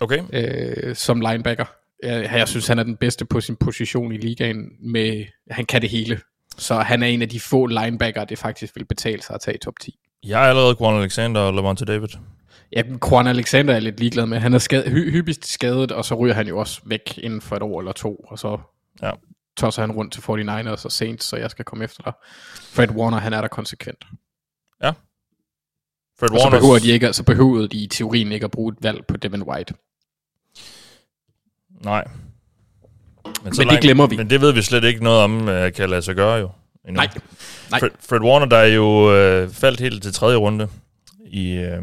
Okay. 0.00 0.22
øh, 0.32 0.96
som 0.96 1.20
linebacker. 1.20 1.64
Jeg, 2.02 2.30
jeg 2.32 2.48
synes, 2.48 2.66
han 2.66 2.78
er 2.78 2.82
den 2.82 2.96
bedste 2.96 3.24
på 3.24 3.40
sin 3.40 3.56
position 3.56 4.12
i 4.12 4.16
ligaen. 4.16 4.56
Med, 4.80 5.24
han 5.50 5.64
kan 5.66 5.82
det 5.82 5.90
hele. 5.90 6.20
Så 6.58 6.74
han 6.74 7.02
er 7.02 7.06
en 7.06 7.22
af 7.22 7.28
de 7.28 7.40
få 7.40 7.66
linebacker, 7.66 8.24
det 8.24 8.38
faktisk 8.38 8.76
vil 8.76 8.84
betale 8.84 9.22
sig 9.22 9.34
at 9.34 9.40
tage 9.40 9.54
i 9.54 9.58
top 9.58 9.74
10. 9.80 9.94
Jeg 10.26 10.44
er 10.44 10.48
allerede 10.48 10.76
Quan 10.76 10.96
Alexander 11.00 11.40
og 11.40 11.54
Lavonte 11.54 11.84
David. 11.84 12.08
Ja, 12.72 12.82
Quan 13.08 13.26
Alexander 13.26 13.74
er 13.74 13.80
lidt 13.80 14.00
ligeglad 14.00 14.26
med. 14.26 14.38
Han 14.38 14.54
er 14.54 14.58
skade, 14.58 14.90
hy, 14.90 15.10
hyppigst 15.12 15.46
skadet, 15.52 15.92
og 15.92 16.04
så 16.04 16.14
ryger 16.14 16.34
han 16.34 16.48
jo 16.48 16.58
også 16.58 16.80
væk 16.86 17.18
inden 17.18 17.40
for 17.40 17.56
et 17.56 17.62
år 17.62 17.78
eller 17.80 17.92
to, 17.92 18.14
og 18.16 18.38
så 18.38 18.58
Ja. 19.02 19.10
tosser 19.56 19.82
han 19.82 19.92
rundt 19.92 20.12
til 20.12 20.20
49ers 20.20 20.84
og 20.84 20.92
Saints, 20.92 21.24
så 21.26 21.36
jeg 21.36 21.50
skal 21.50 21.64
komme 21.64 21.84
efter 21.84 22.02
dig. 22.02 22.12
Fred 22.60 22.90
Warner, 22.90 23.18
han 23.18 23.32
er 23.32 23.40
der 23.40 23.48
konsekvent. 23.48 24.04
Fred 26.18 26.30
Og 26.30 26.38
så, 26.38 26.44
Warner. 26.44 26.58
behøver 26.58 26.78
de 26.78 26.90
ikke, 26.90 27.12
så 27.12 27.24
behøvede 27.24 27.68
de 27.68 27.76
i 27.76 27.86
teorien 27.86 28.32
ikke 28.32 28.44
at 28.44 28.50
bruge 28.50 28.72
et 28.72 28.78
valg 28.82 29.06
på 29.08 29.16
Devin 29.16 29.42
White. 29.42 29.74
Nej. 31.84 32.04
Men, 33.44 33.52
Men 33.58 33.68
det 33.68 33.80
glemmer 33.80 34.06
vi. 34.06 34.16
Men 34.16 34.30
det 34.30 34.40
ved 34.40 34.52
vi 34.52 34.62
slet 34.62 34.84
ikke 34.84 35.04
noget 35.04 35.20
om, 35.20 35.40
uh, 35.40 35.72
kan 35.76 35.90
lade 35.90 36.02
sig 36.02 36.14
gøre 36.14 36.34
jo. 36.34 36.50
endnu. 36.88 36.96
Nej, 36.96 37.08
nej. 37.70 37.80
Fred, 37.80 37.90
Fred 38.08 38.20
Warner, 38.20 38.46
der 38.46 38.56
er 38.56 38.66
jo 38.66 39.14
øh, 39.14 39.50
faldt 39.50 39.80
helt 39.80 40.02
til 40.02 40.12
tredje 40.12 40.36
runde 40.36 40.68
i... 41.26 41.52
Øh, 41.52 41.82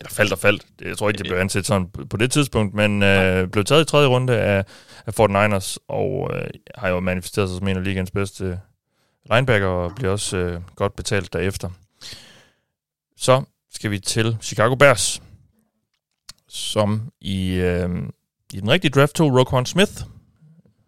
eller 0.00 0.10
faldt 0.10 0.32
og 0.32 0.38
faldt. 0.38 0.66
Jeg 0.80 0.98
tror 0.98 1.08
ikke, 1.08 1.18
det 1.18 1.26
blev 1.26 1.38
ansat 1.38 1.66
sådan 1.66 1.88
på, 2.10 2.16
det 2.16 2.30
tidspunkt, 2.30 2.74
men 2.74 3.02
øh, 3.02 3.48
blev 3.48 3.64
taget 3.64 3.82
i 3.82 3.84
tredje 3.84 4.08
runde 4.08 4.38
af, 4.38 4.64
af 5.06 5.14
Fort 5.14 5.30
Niners, 5.30 5.78
og 5.88 6.30
øh, 6.34 6.46
har 6.74 6.88
jo 6.88 7.00
manifesteret 7.00 7.48
sig 7.48 7.58
som 7.58 7.68
en 7.68 7.76
af 7.76 7.84
ligens 7.84 8.10
bedste 8.10 8.60
linebacker, 9.32 9.66
og 9.66 9.94
bliver 9.94 10.12
også 10.12 10.36
øh, 10.36 10.60
godt 10.76 10.96
betalt 10.96 11.32
derefter. 11.32 11.70
Så 13.16 13.42
skal 13.74 13.90
vi 13.90 13.98
til 13.98 14.36
Chicago 14.42 14.74
Bears, 14.74 15.22
som 16.48 17.10
i, 17.20 17.54
øh, 17.54 17.88
i 18.54 18.60
den 18.60 18.70
rigtige 18.70 18.90
draft 18.90 19.14
tog 19.14 19.38
Roquan 19.38 19.66
Smith, 19.66 19.92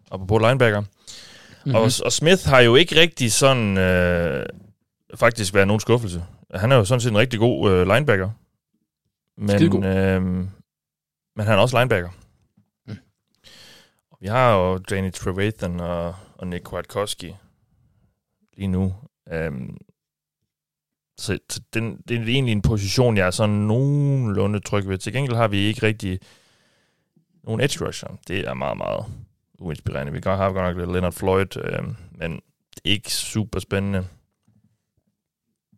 og 0.09 0.27
på 0.27 0.37
linebacker. 0.37 0.81
Mm-hmm. 0.81 1.75
Og, 1.75 1.91
og 2.05 2.11
Smith 2.11 2.45
har 2.45 2.59
jo 2.59 2.75
ikke 2.75 2.99
rigtig 2.99 3.31
sådan 3.31 3.77
øh, 3.77 4.45
faktisk 5.15 5.53
været 5.53 5.67
nogen 5.67 5.79
skuffelse. 5.79 6.23
Han 6.53 6.71
er 6.71 6.75
jo 6.75 6.85
sådan 6.85 7.01
set 7.01 7.11
en 7.11 7.17
rigtig 7.17 7.39
god 7.39 7.71
øh, 7.71 7.87
linebacker. 7.87 8.29
Men, 9.37 9.83
øh, 9.83 10.21
men 11.35 11.45
han 11.45 11.57
er 11.57 11.57
også 11.57 11.77
linebacker. 11.77 12.09
Mm. 12.87 12.97
Vi 14.21 14.27
har 14.27 14.55
jo 14.55 14.77
Danny 14.77 15.11
Trevathan 15.11 15.79
og, 15.79 16.15
og 16.37 16.47
Nick 16.47 16.63
Kwiatkowski 16.63 17.35
lige 18.57 18.67
nu. 18.67 18.95
Øhm, 19.31 19.77
så 21.17 21.39
så 21.49 21.61
den, 21.73 22.01
det 22.07 22.17
er 22.17 22.21
egentlig 22.21 22.51
en 22.51 22.61
position, 22.61 23.17
jeg 23.17 23.27
er 23.27 23.31
sådan 23.31 23.55
nogenlunde 23.55 24.59
tryg 24.59 24.87
ved. 24.87 24.97
Til 24.97 25.13
gengæld 25.13 25.35
har 25.35 25.47
vi 25.47 25.57
ikke 25.57 25.85
rigtig 25.85 26.19
nogle 27.47 27.63
edge 27.63 27.85
rusher. 27.85 28.07
Det 28.27 28.39
er 28.39 28.53
meget, 28.53 28.77
meget 28.77 29.05
uinspirerende. 29.59 30.13
Vi 30.13 30.19
har 30.23 30.51
godt 30.51 30.65
nok 30.65 30.77
lidt 30.77 30.91
Leonard 30.91 31.13
Floyd, 31.13 31.57
øh, 31.57 31.83
men 32.11 32.41
ikke 32.83 33.13
super 33.13 33.59
spændende. 33.59 34.07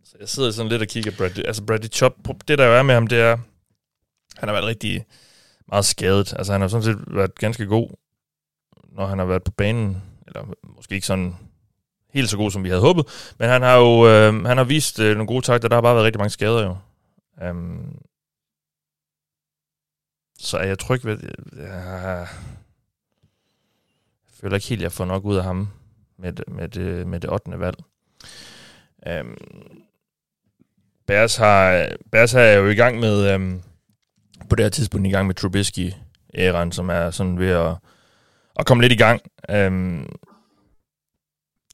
Så 0.04 0.16
jeg 0.20 0.30
sidder 0.30 0.52
sådan 0.52 0.70
lidt 0.70 0.82
og 0.82 0.88
kigger 0.88 1.12
Bradley, 1.18 1.44
altså 1.44 1.64
Bradley 1.64 1.90
Chop, 1.90 2.14
det 2.48 2.58
der 2.58 2.66
jo 2.66 2.74
er 2.74 2.84
med 2.84 2.94
ham, 2.94 3.08
det 3.08 3.20
er, 3.20 3.38
han 4.38 4.50
har 4.50 4.54
været 4.54 4.66
rigtig 4.66 5.06
meget 5.68 5.86
skadet. 5.86 6.34
Altså 6.34 6.52
han 6.52 6.62
har 6.62 6.68
sådan 6.68 6.84
set 6.84 6.98
været 7.08 7.36
ganske 7.36 7.66
god, 7.66 7.90
når 8.92 9.06
han 9.06 9.20
har 9.20 9.26
været 9.26 9.44
på 9.44 9.52
banen, 9.52 10.04
eller 10.28 10.54
måske 10.76 10.96
ikke 10.96 11.08
sådan 11.08 11.36
helt 12.14 12.30
så 12.30 12.38
god, 12.38 12.52
som 12.52 12.64
vi 12.64 12.70
havde 12.70 12.82
håbet, 12.82 13.34
men 13.40 13.50
han 13.50 13.62
har 13.62 13.76
jo 13.76 14.08
øh, 14.08 14.46
han 14.46 14.58
har 14.58 14.64
vist 14.64 15.00
øh, 15.00 15.14
nogle 15.14 15.28
gode 15.28 15.42
takter, 15.42 15.68
der 15.68 15.76
har 15.76 15.82
bare 15.82 15.96
været 15.96 16.06
rigtig 16.06 16.20
mange 16.20 16.30
skader 16.30 16.64
jo. 16.64 16.76
Um, 17.50 18.02
så 20.42 20.58
er 20.58 20.64
jeg 20.68 20.80
tryg 20.80 21.06
ved, 21.06 21.20
jeg, 21.58 21.68
jeg 21.68 22.28
føler 24.34 24.56
ikke 24.56 24.68
helt, 24.68 24.80
at 24.82 24.84
jeg 24.84 24.92
får 24.92 25.06
nok 25.06 25.26
ud 25.26 25.36
af 25.38 25.44
ham 25.44 25.70
med, 26.18 26.34
det- 26.34 26.50
med, 26.50 26.68
det, 26.70 27.08
med 27.08 27.20
det 27.20 27.32
8. 27.32 27.60
valg. 27.60 27.78
Øhm, 29.08 29.38
Bears 31.08 31.36
har, 31.36 31.90
Bears 32.12 32.34
er 32.34 32.52
jo 32.52 32.68
i 32.68 32.76
gang 32.76 33.00
med, 33.00 33.34
Øhm, 33.34 33.62
på 34.50 34.56
det 34.56 34.66
her 34.66 34.70
tidspunkt 34.70 35.08
i 35.08 35.12
gang 35.12 35.28
med 35.28 35.36
Trubisky-æren, 35.36 36.72
som 36.72 36.90
er 36.90 37.12
sådan 37.12 37.40
ved 37.40 37.50
at, 37.50 37.76
at 38.60 38.66
komme 38.66 38.82
lidt 38.84 38.94
i 38.94 38.96
gang. 38.96 39.22
Øhm, 39.50 40.06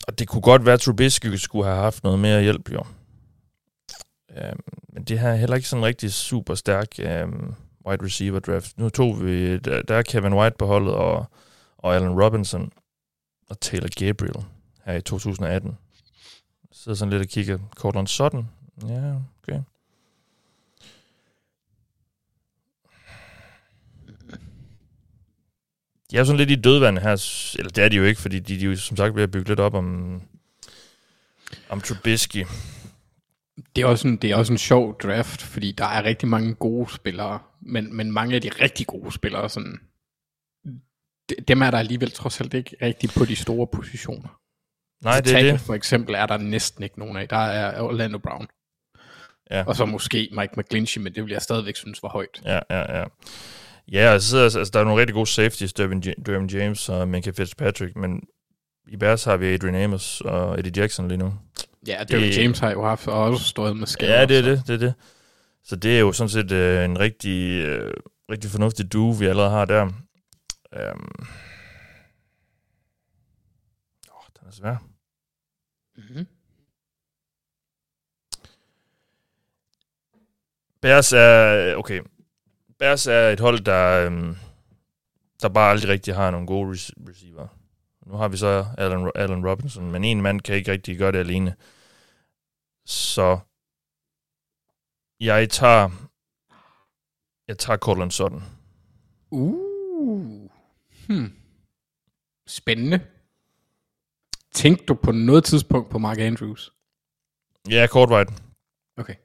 og 0.07 0.19
det 0.19 0.27
kunne 0.27 0.41
godt 0.41 0.65
være, 0.65 0.73
at 0.73 0.79
Trubisky 0.79 1.25
skulle 1.35 1.65
have 1.65 1.77
haft 1.81 2.03
noget 2.03 2.19
mere 2.19 2.41
hjælp, 2.43 2.71
jo. 2.71 2.85
Øhm, 4.37 4.59
men 4.93 5.03
det 5.03 5.19
her 5.19 5.29
er 5.29 5.35
heller 5.35 5.55
ikke 5.55 5.69
sådan 5.69 5.85
rigtig 5.85 6.13
super 6.13 6.55
stærk 6.55 6.87
øhm, 6.99 7.53
wide 7.87 8.05
receiver 8.05 8.39
draft. 8.39 8.77
Nu 8.77 8.89
tog 8.89 9.25
vi, 9.25 9.57
der, 9.57 9.81
der 9.81 9.95
er 9.95 10.01
Kevin 10.01 10.33
White 10.33 10.55
på 10.59 10.65
holdet, 10.65 10.93
og, 10.93 11.25
og 11.77 11.95
Allen 11.95 12.23
Robinson 12.23 12.71
og 13.49 13.59
Taylor 13.59 14.05
Gabriel 14.05 14.45
her 14.85 14.93
i 14.93 15.01
2018. 15.01 15.77
Så 16.71 16.83
sidder 16.83 16.95
sådan 16.95 17.11
lidt 17.11 17.21
og 17.21 17.27
kigger. 17.27 17.59
Cortland 17.75 18.07
Sutton. 18.07 18.49
Ja, 18.87 19.13
okay. 19.43 19.59
De 26.11 26.15
er 26.15 26.19
jo 26.19 26.25
sådan 26.25 26.37
lidt 26.37 26.51
i 26.51 26.55
dødvand 26.55 26.97
her, 26.97 27.11
eller 27.59 27.71
det 27.71 27.83
er 27.83 27.89
de 27.89 27.95
jo 27.95 28.03
ikke, 28.03 28.21
fordi 28.21 28.39
de, 28.39 28.59
de 28.59 28.65
er 28.65 28.69
jo 28.69 28.75
som 28.75 28.97
sagt 28.97 29.15
ved 29.15 29.23
at 29.23 29.31
bygge 29.31 29.49
lidt 29.49 29.59
op 29.59 29.73
om, 29.73 30.21
om 31.69 31.81
Trubisky. 31.81 32.45
Det 33.75 33.81
er, 33.81 33.85
også 33.85 34.07
en, 34.07 34.17
det 34.17 34.31
er 34.31 34.35
også 34.35 34.53
en 34.53 34.57
sjov 34.57 34.97
draft, 34.99 35.41
fordi 35.41 35.71
der 35.71 35.85
er 35.85 36.03
rigtig 36.03 36.29
mange 36.29 36.53
gode 36.55 36.91
spillere, 36.93 37.39
men, 37.61 37.93
men 37.97 38.11
mange 38.11 38.35
af 38.35 38.41
de 38.41 38.49
rigtig 38.49 38.87
gode 38.87 39.11
spillere, 39.11 39.49
sådan, 39.49 39.79
de- 41.29 41.35
dem 41.47 41.61
er 41.61 41.71
der 41.71 41.77
alligevel 41.77 42.11
trods 42.11 42.41
alt 42.41 42.53
ikke 42.53 42.75
rigtig 42.81 43.09
på 43.17 43.25
de 43.25 43.35
store 43.35 43.67
positioner. 43.67 44.39
Nej, 45.03 45.15
Så 45.17 45.21
det 45.21 45.35
er 45.39 45.51
det. 45.51 45.61
for 45.61 45.73
eksempel 45.73 46.15
er 46.15 46.25
der 46.25 46.37
næsten 46.37 46.83
ikke 46.83 46.99
nogen 46.99 47.17
af. 47.17 47.27
Der 47.29 47.37
er 47.37 47.81
Orlando 47.81 48.17
Brown. 48.17 48.47
Ja. 49.51 49.63
Og 49.67 49.75
så 49.75 49.85
måske 49.85 50.29
Mike 50.31 50.53
McGlinchey, 50.57 51.01
men 51.01 51.15
det 51.15 51.23
vil 51.23 51.31
jeg 51.31 51.41
stadigvæk 51.41 51.75
synes 51.75 52.03
var 52.03 52.09
højt. 52.09 52.41
Ja, 52.45 52.59
ja, 52.69 52.99
ja. 52.99 53.05
Ja, 53.91 54.13
og 54.13 54.21
så 54.21 54.27
sidder, 54.29 54.43
altså, 54.43 54.69
der 54.73 54.79
er 54.79 54.83
nogle 54.83 54.99
rigtig 55.01 55.13
gode 55.13 55.25
safeties, 55.27 55.73
Dervin 55.73 56.47
James 56.47 56.89
og 56.89 57.07
Minka 57.07 57.31
Fitzpatrick, 57.31 57.95
men 57.95 58.21
i 58.87 58.97
Bears 58.97 59.23
har 59.23 59.37
vi 59.37 59.45
Adrian 59.53 59.75
Amos 59.75 60.21
og 60.21 60.59
Eddie 60.59 60.71
Jackson 60.81 61.07
lige 61.07 61.17
nu. 61.17 61.33
Ja, 61.87 62.03
Derwin 62.03 62.23
Det- 62.23 62.37
James 62.37 62.59
har 62.59 62.71
jo 62.71 62.83
haft 62.85 63.07
og 63.07 63.23
også 63.23 63.45
stået 63.45 63.77
med 63.77 63.87
skader. 63.87 64.13
Ja, 64.19 64.25
det 64.25 64.37
er 64.37 64.41
det, 64.41 64.63
det 64.67 64.73
er 64.73 64.77
det. 64.77 64.93
Så 65.63 65.75
det 65.75 65.95
er 65.95 65.99
jo 65.99 66.11
sådan 66.11 66.29
set 66.29 66.51
øh, 66.51 66.85
en 66.85 66.99
rigtig, 66.99 67.51
øh, 67.65 67.93
rigtig 68.31 68.51
fornuftig 68.51 68.93
duo, 68.93 69.09
vi 69.11 69.25
allerede 69.25 69.49
har 69.51 69.65
der. 69.65 69.81
Øhm. 70.73 71.09
Oh, 74.11 74.23
den 74.39 74.47
er 74.47 74.51
svær. 74.51 74.75
Mhm. 75.97 76.27
Bears 80.81 81.13
er, 81.13 81.75
okay, 81.75 82.01
Bears 82.79 83.07
er 83.07 83.29
et 83.29 83.39
hold, 83.39 83.59
der, 83.59 84.05
øhm, 84.05 84.35
der 85.41 85.49
bare 85.49 85.71
aldrig 85.71 85.89
rigtig 85.91 86.15
har 86.15 86.31
nogle 86.31 86.47
gode 86.47 86.71
rec- 86.71 87.09
receiver. 87.09 87.47
Nu 88.07 88.13
har 88.17 88.27
vi 88.27 88.37
så 88.37 88.65
Allen, 88.77 89.11
Allen 89.15 89.47
Robinson, 89.49 89.91
men 89.91 90.03
en 90.03 90.21
mand 90.21 90.41
kan 90.41 90.55
ikke 90.55 90.71
rigtig 90.71 90.97
gøre 90.97 91.11
det 91.11 91.17
alene. 91.19 91.55
Så 92.85 93.39
jeg 95.19 95.49
tager 95.49 95.89
jeg 97.47 97.57
tager 97.57 97.77
Cortland 97.77 98.11
Sutton. 98.11 98.43
Uh. 99.31 100.49
Hmm. 101.07 101.33
Spændende. 102.47 103.05
Tænkte 104.51 104.85
du 104.85 104.93
på 104.93 105.11
noget 105.11 105.43
tidspunkt 105.43 105.89
på 105.89 105.97
Mark 105.97 106.17
Andrews? 106.19 106.73
Ja, 107.69 107.87
kortvejt. 107.91 108.43
Okay. 108.97 109.15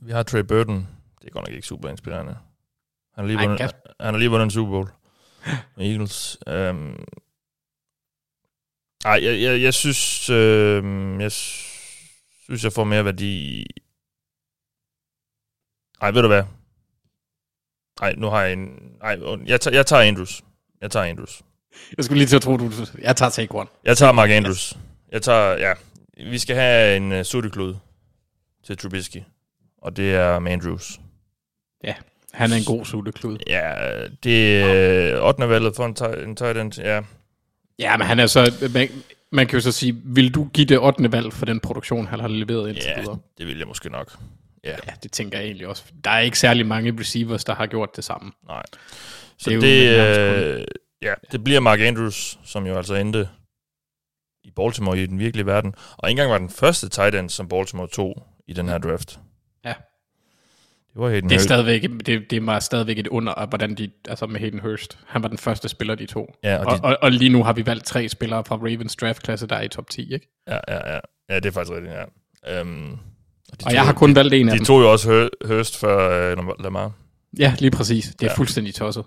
Vi 0.00 0.12
har 0.12 0.22
Trey 0.22 0.40
Burton. 0.40 0.88
Det 1.20 1.28
er 1.28 1.30
godt 1.30 1.48
nok 1.48 1.54
ikke 1.54 1.66
super 1.66 1.88
inspirerende. 1.88 2.38
Han 3.14 3.24
har 3.24 3.26
lige 3.26 3.38
vundet, 3.38 3.60
han 4.00 4.14
har 4.14 4.18
lige 4.18 4.30
vundet 4.30 4.44
en 4.44 4.50
Super 4.50 4.70
Bowl 4.70 4.90
Eagles. 5.90 6.38
Um, 6.46 7.06
ej, 9.04 9.24
jeg, 9.24 9.42
jeg, 9.42 9.62
jeg 9.62 9.74
synes, 9.74 10.30
øh, 10.30 10.84
jeg 11.20 11.32
synes, 12.52 12.64
jeg 12.64 12.72
får 12.72 12.84
mere 12.84 13.04
værdi. 13.04 13.66
Ej, 16.00 16.10
ved 16.10 16.22
du 16.22 16.28
hvad? 16.28 16.42
Ej, 18.02 18.14
nu 18.16 18.26
har 18.26 18.42
jeg 18.42 18.52
en... 18.52 18.78
Ej, 19.02 19.18
jeg, 19.46 19.60
tager, 19.60 19.76
jeg 19.76 19.86
tager 19.86 20.02
Andrews. 20.02 20.44
Jeg 20.80 20.90
tager 20.90 21.06
Andrews. 21.06 21.42
Jeg 21.96 22.04
skulle 22.04 22.18
lige 22.18 22.28
til 22.28 22.36
at 22.36 22.42
tro, 22.42 22.56
du... 22.56 22.70
Jeg 22.98 23.16
tager 23.16 23.30
take 23.30 23.54
one. 23.54 23.68
Jeg 23.84 23.96
tager 23.96 24.12
Mark 24.12 24.30
Andrews. 24.30 24.78
Jeg 25.12 25.22
tager, 25.22 25.58
ja. 25.58 25.72
Vi 26.30 26.38
skal 26.38 26.56
have 26.56 26.96
en 26.96 27.12
uh, 27.12 27.22
sutteklud 27.22 27.74
til 28.64 28.78
Trubisky. 28.78 29.22
Og 29.82 29.96
det 29.96 30.14
er 30.14 30.38
med 30.38 30.52
Andrews. 30.52 31.00
Ja, 31.84 31.94
han 32.32 32.52
er 32.52 32.56
en 32.56 32.64
god 32.64 32.84
sulteklud. 32.84 33.38
Ja, 33.46 33.74
det 34.22 34.62
er 34.62 35.20
8. 35.20 35.48
valget 35.48 35.76
for 35.76 35.86
en, 35.86 36.28
en 36.28 36.36
tight 36.36 36.58
end. 36.58 36.78
Ja. 36.78 37.02
Ja, 37.78 37.96
men 37.96 38.06
han 38.06 38.18
er 38.18 38.26
så... 38.26 38.68
Man, 39.32 39.46
kan 39.46 39.56
jo 39.56 39.60
så 39.60 39.72
sige, 39.72 40.00
vil 40.04 40.34
du 40.34 40.44
give 40.44 40.66
det 40.66 40.78
8. 40.78 41.12
valg 41.12 41.32
for 41.32 41.46
den 41.46 41.60
produktion, 41.60 42.06
han 42.06 42.20
har 42.20 42.28
leveret 42.28 42.68
indtil 42.68 42.84
ja, 42.96 43.00
videre? 43.00 43.18
det 43.38 43.46
vil 43.46 43.58
jeg 43.58 43.66
måske 43.66 43.90
nok. 43.90 44.18
Ja, 44.64 44.70
Ja, 44.70 44.92
det 45.02 45.12
tænker 45.12 45.38
jeg 45.38 45.46
egentlig 45.46 45.68
også. 45.68 45.84
Der 46.04 46.10
er 46.10 46.20
ikke 46.20 46.38
særlig 46.38 46.66
mange 46.66 47.00
receivers, 47.00 47.44
der 47.44 47.54
har 47.54 47.66
gjort 47.66 47.96
det 47.96 48.04
samme. 48.04 48.32
nej. 48.46 48.62
Så 49.38 49.50
Det 49.50 49.98
er 49.98 50.14
det, 50.14 50.60
øh, 50.60 50.64
ja, 51.02 51.14
det 51.32 51.44
bliver 51.44 51.60
Mark 51.60 51.80
Andrews, 51.80 52.38
som 52.44 52.66
jo 52.66 52.76
altså 52.76 52.94
endte 52.94 53.28
i 54.44 54.50
Baltimore 54.50 55.02
i 55.02 55.06
den 55.06 55.18
virkelige 55.18 55.46
verden. 55.46 55.74
Og 55.96 56.10
ikke 56.10 56.20
engang 56.20 56.30
var 56.30 56.38
den 56.38 56.50
første 56.50 56.88
tight 56.88 57.14
end, 57.14 57.30
som 57.30 57.48
Baltimore 57.48 57.88
tog 57.88 58.26
i 58.48 58.52
den 58.52 58.68
her 58.68 58.78
draft. 58.78 59.20
Ja. 59.64 59.74
Det 60.92 61.00
var 61.00 61.08
Hayden 61.08 61.28
Det 61.30 61.34
er 61.34 61.38
Hurst. 61.38 61.44
stadigvæk, 61.44 61.82
det, 62.06 62.30
det 62.30 62.46
var 62.46 62.58
stadigvæk 62.60 62.98
et 62.98 63.06
under, 63.08 63.46
hvordan 63.46 63.74
de, 63.74 63.90
altså 64.08 64.26
med 64.26 64.40
Hayden 64.40 64.60
Hurst. 64.60 64.98
Han 65.06 65.22
var 65.22 65.28
den 65.28 65.38
første 65.38 65.68
spiller, 65.68 65.94
de 65.94 66.06
to. 66.06 66.34
Ja, 66.44 66.56
og 66.58 66.66
og, 66.66 66.76
de- 66.78 66.82
og, 66.84 66.96
og, 67.02 67.12
lige 67.12 67.28
nu 67.28 67.44
har 67.44 67.52
vi 67.52 67.66
valgt 67.66 67.84
tre 67.84 68.08
spillere 68.08 68.44
fra 68.44 68.56
Ravens 68.56 68.96
draftklasse, 68.96 69.46
der 69.46 69.56
er 69.56 69.62
i 69.62 69.68
top 69.68 69.90
10, 69.90 70.12
ikke? 70.14 70.28
Ja, 70.48 70.58
ja, 70.68 70.92
ja. 70.94 70.98
Ja, 71.30 71.34
det 71.36 71.46
er 71.46 71.50
faktisk 71.50 71.72
rigtigt, 71.76 71.92
ja. 72.46 72.60
Um, 72.60 72.98
de 73.60 73.66
Og 73.66 73.72
jeg 73.72 73.82
har 73.86 73.92
kun 73.92 74.14
valgt 74.14 74.34
en 74.34 74.48
af 74.48 74.52
De 74.52 74.58
dem. 74.58 74.64
tog 74.64 74.80
jo 74.80 74.92
også 74.92 75.08
Hur- 75.10 75.54
Hurst 75.54 75.78
for 75.78 76.32
uh, 76.32 76.62
Lamar. 76.64 76.92
Ja, 77.38 77.54
lige 77.58 77.70
præcis. 77.70 78.04
Det 78.04 78.22
er 78.22 78.30
Ja. 78.30 78.36
fuldstændig 78.36 78.74
tosset. 78.74 79.04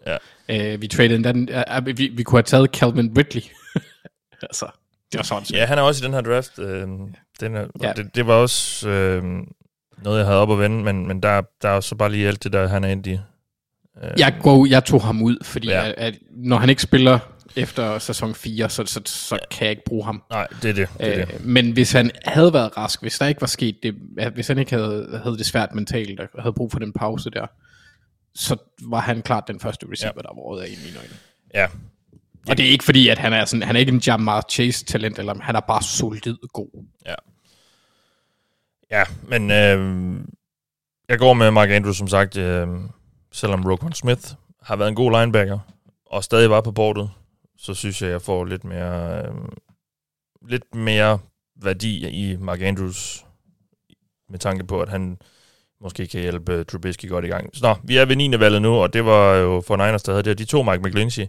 Ja. 0.49 0.73
Uh, 0.75 0.81
vi 0.81 0.87
traded 0.87 1.23
den, 1.23 1.49
uh, 1.77 1.85
vi, 1.97 2.07
vi 2.13 2.23
kunne 2.23 2.37
have 2.37 2.43
taget 2.43 2.69
Calvin 2.75 3.17
Ridley. 3.17 3.41
altså, 4.49 4.65
det 5.11 5.17
var 5.17 5.23
sådan. 5.23 5.43
Ja, 5.53 5.65
han 5.65 5.77
er 5.77 5.81
også 5.81 6.03
i 6.03 6.05
den 6.05 6.13
her 6.13 6.21
draft. 6.21 6.59
Øh, 6.59 6.87
den 7.39 7.55
er. 7.55 7.65
Ja. 7.81 7.93
det, 7.93 8.15
det 8.15 8.27
var 8.27 8.33
også 8.33 8.89
øh, 8.89 9.23
noget, 10.03 10.17
jeg 10.19 10.25
havde 10.25 10.39
op 10.39 10.51
at 10.51 10.59
vende, 10.59 10.83
men, 10.83 11.07
men 11.07 11.23
der, 11.23 11.41
der 11.61 11.69
er 11.69 11.79
så 11.79 11.95
bare 11.95 12.11
lige 12.11 12.27
alt 12.27 12.43
det, 12.43 12.53
der 12.53 12.67
han 12.67 12.83
er 12.83 12.87
endt 12.89 13.07
i. 13.07 13.11
Øh, 14.03 14.09
Jeg, 14.17 14.35
går, 14.41 14.65
jeg 14.65 14.85
tog 14.85 15.01
ham 15.03 15.21
ud, 15.21 15.37
fordi 15.43 15.67
Ja. 15.67 15.81
ja. 15.83 15.87
at, 15.89 15.95
at, 15.97 16.17
når 16.31 16.57
han 16.57 16.69
ikke 16.69 16.81
spiller 16.81 17.19
efter 17.55 17.99
sæson 17.99 18.35
4, 18.35 18.69
så, 18.69 18.85
så, 18.85 19.01
så 19.05 19.39
kan 19.51 19.65
jeg 19.65 19.69
ikke 19.69 19.83
bruge 19.85 20.05
ham. 20.05 20.23
Nej, 20.29 20.47
det 20.61 20.69
er 20.69 20.73
det. 20.73 20.89
det, 20.99 21.19
er 21.19 21.25
det. 21.25 21.33
Øh, 21.35 21.45
men 21.45 21.71
hvis 21.71 21.91
han 21.91 22.11
havde 22.25 22.53
været 22.53 22.77
rask, 22.77 23.01
hvis 23.01 23.17
der 23.17 23.27
ikke 23.27 23.41
var 23.41 23.47
sket 23.47 23.77
det, 23.83 23.95
hvis 24.33 24.47
han 24.47 24.57
ikke 24.57 24.71
havde, 24.71 25.19
havde 25.23 25.37
det 25.37 25.45
svært 25.45 25.75
mentalt 25.75 26.19
og 26.19 26.27
havde 26.39 26.53
brug 26.53 26.71
for 26.71 26.79
den 26.79 26.93
pause 26.93 27.29
der, 27.29 27.45
så 28.35 28.55
var 28.81 28.99
han 28.99 29.21
klart 29.21 29.43
den 29.47 29.59
første 29.59 29.85
receiver, 29.91 30.13
ja. 30.15 30.21
der 30.21 30.27
var 30.35 30.61
af 30.61 30.67
i 30.67 30.75
mine 30.85 30.97
øjne. 30.99 31.13
Ja, 31.53 31.67
Og 32.49 32.57
det 32.57 32.65
er 32.65 32.69
ikke 32.69 32.83
fordi, 32.83 33.07
at 33.07 33.17
han 33.17 33.33
er, 33.33 33.45
sådan, 33.45 33.63
han 33.63 33.75
er 33.75 33.79
ikke 33.79 33.91
en 33.91 34.01
Jamar 34.07 34.43
Chase-talent, 34.51 35.19
eller 35.19 35.35
han 35.41 35.55
er 35.55 35.59
bare 35.59 35.83
solid 35.83 36.35
god. 36.53 36.85
ja 37.05 37.13
men 39.27 39.51
øh, 39.51 40.15
jeg 41.09 41.19
går 41.19 41.33
med 41.33 41.51
Mark 41.51 41.69
Andrews, 41.69 41.97
som 41.97 42.07
sagt, 42.07 42.37
øh, 42.37 42.67
selvom 43.31 43.65
Roquan 43.65 43.93
Smith 43.93 44.21
har 44.61 44.75
været 44.75 44.89
en 44.89 44.95
god 44.95 45.11
linebacker, 45.11 45.59
og 46.05 46.23
stadig 46.23 46.49
var 46.49 46.61
på 46.61 46.71
bordet, 46.71 47.09
så 47.57 47.73
synes 47.73 48.01
jeg, 48.01 48.09
jeg 48.09 48.21
får 48.21 48.45
lidt 48.45 48.63
mere, 48.63 49.25
øh, 49.25 49.33
lidt 50.49 50.75
mere 50.75 51.19
værdi 51.61 52.07
i 52.07 52.35
Mark 52.35 52.61
Andrews, 52.61 53.25
med 54.29 54.39
tanke 54.39 54.65
på, 54.65 54.81
at 54.81 54.89
han 54.89 55.17
måske 55.81 56.07
kan 56.07 56.21
hjælpe 56.21 56.63
Trubisky 56.63 57.09
godt 57.09 57.25
i 57.25 57.27
gang. 57.27 57.49
Så 57.53 57.67
nå, 57.67 57.75
vi 57.83 57.97
er 57.97 58.05
ved 58.05 58.15
9. 58.15 58.39
valget 58.39 58.61
nu, 58.61 58.73
og 58.73 58.93
det 58.93 59.05
var 59.05 59.35
jo 59.35 59.63
for 59.67 59.75
Niners, 59.77 60.03
der 60.03 60.11
havde 60.11 60.23
det. 60.23 60.37
De 60.37 60.45
to 60.45 60.63
Mike 60.63 60.83
McGlinchey 60.83 61.23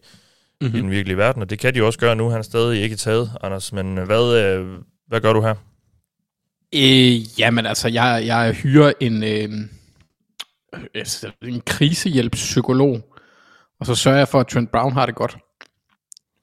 mm-hmm. 0.61 0.77
i 0.77 0.81
den 0.81 0.91
virkelige 0.91 1.17
verden, 1.17 1.43
og 1.43 1.51
det 1.51 1.59
kan 1.59 1.75
de 1.75 1.83
også 1.83 1.99
gøre 1.99 2.17
nu. 2.17 2.29
Han 2.29 2.39
er 2.39 2.43
stadig 2.43 2.83
ikke 2.83 2.97
taget, 2.97 3.31
Anders, 3.43 3.73
men 3.73 3.97
hvad, 3.97 4.43
øh, 4.43 4.79
hvad 5.07 5.21
gør 5.21 5.33
du 5.33 5.41
her? 5.41 5.55
Øh, 6.77 7.39
jamen 7.39 7.67
altså, 7.67 7.89
jeg, 7.89 8.23
jeg 8.27 8.53
hyrer 8.53 8.93
en, 9.01 9.23
øh, 9.23 9.49
altså, 10.95 11.31
en 11.43 11.61
krisehjælpspsykolog, 11.61 13.17
og 13.81 13.87
så 13.87 13.95
sørger 13.95 14.19
jeg 14.19 14.29
for, 14.29 14.41
at 14.41 14.47
Trent 14.47 14.71
Brown 14.71 14.93
har 14.93 15.07
det 15.07 15.15
godt. 15.15 15.37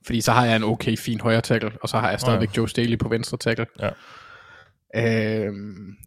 Fordi 0.06 0.22
så 0.22 0.32
har 0.32 0.46
jeg 0.46 0.56
en 0.56 0.64
okay, 0.64 0.98
fin 0.98 1.20
højre 1.20 1.42
tackle, 1.42 1.72
og 1.82 1.90
så 1.90 1.98
har 1.98 2.10
jeg 2.10 2.20
stadigvæk 2.20 2.50
ja. 2.50 2.58
Joe 2.58 2.70
Staley 2.70 3.00
på 3.00 3.10
venstre 3.10 3.38
tackle. 3.38 3.66
Ja. 3.80 3.90
Øh, 4.96 5.54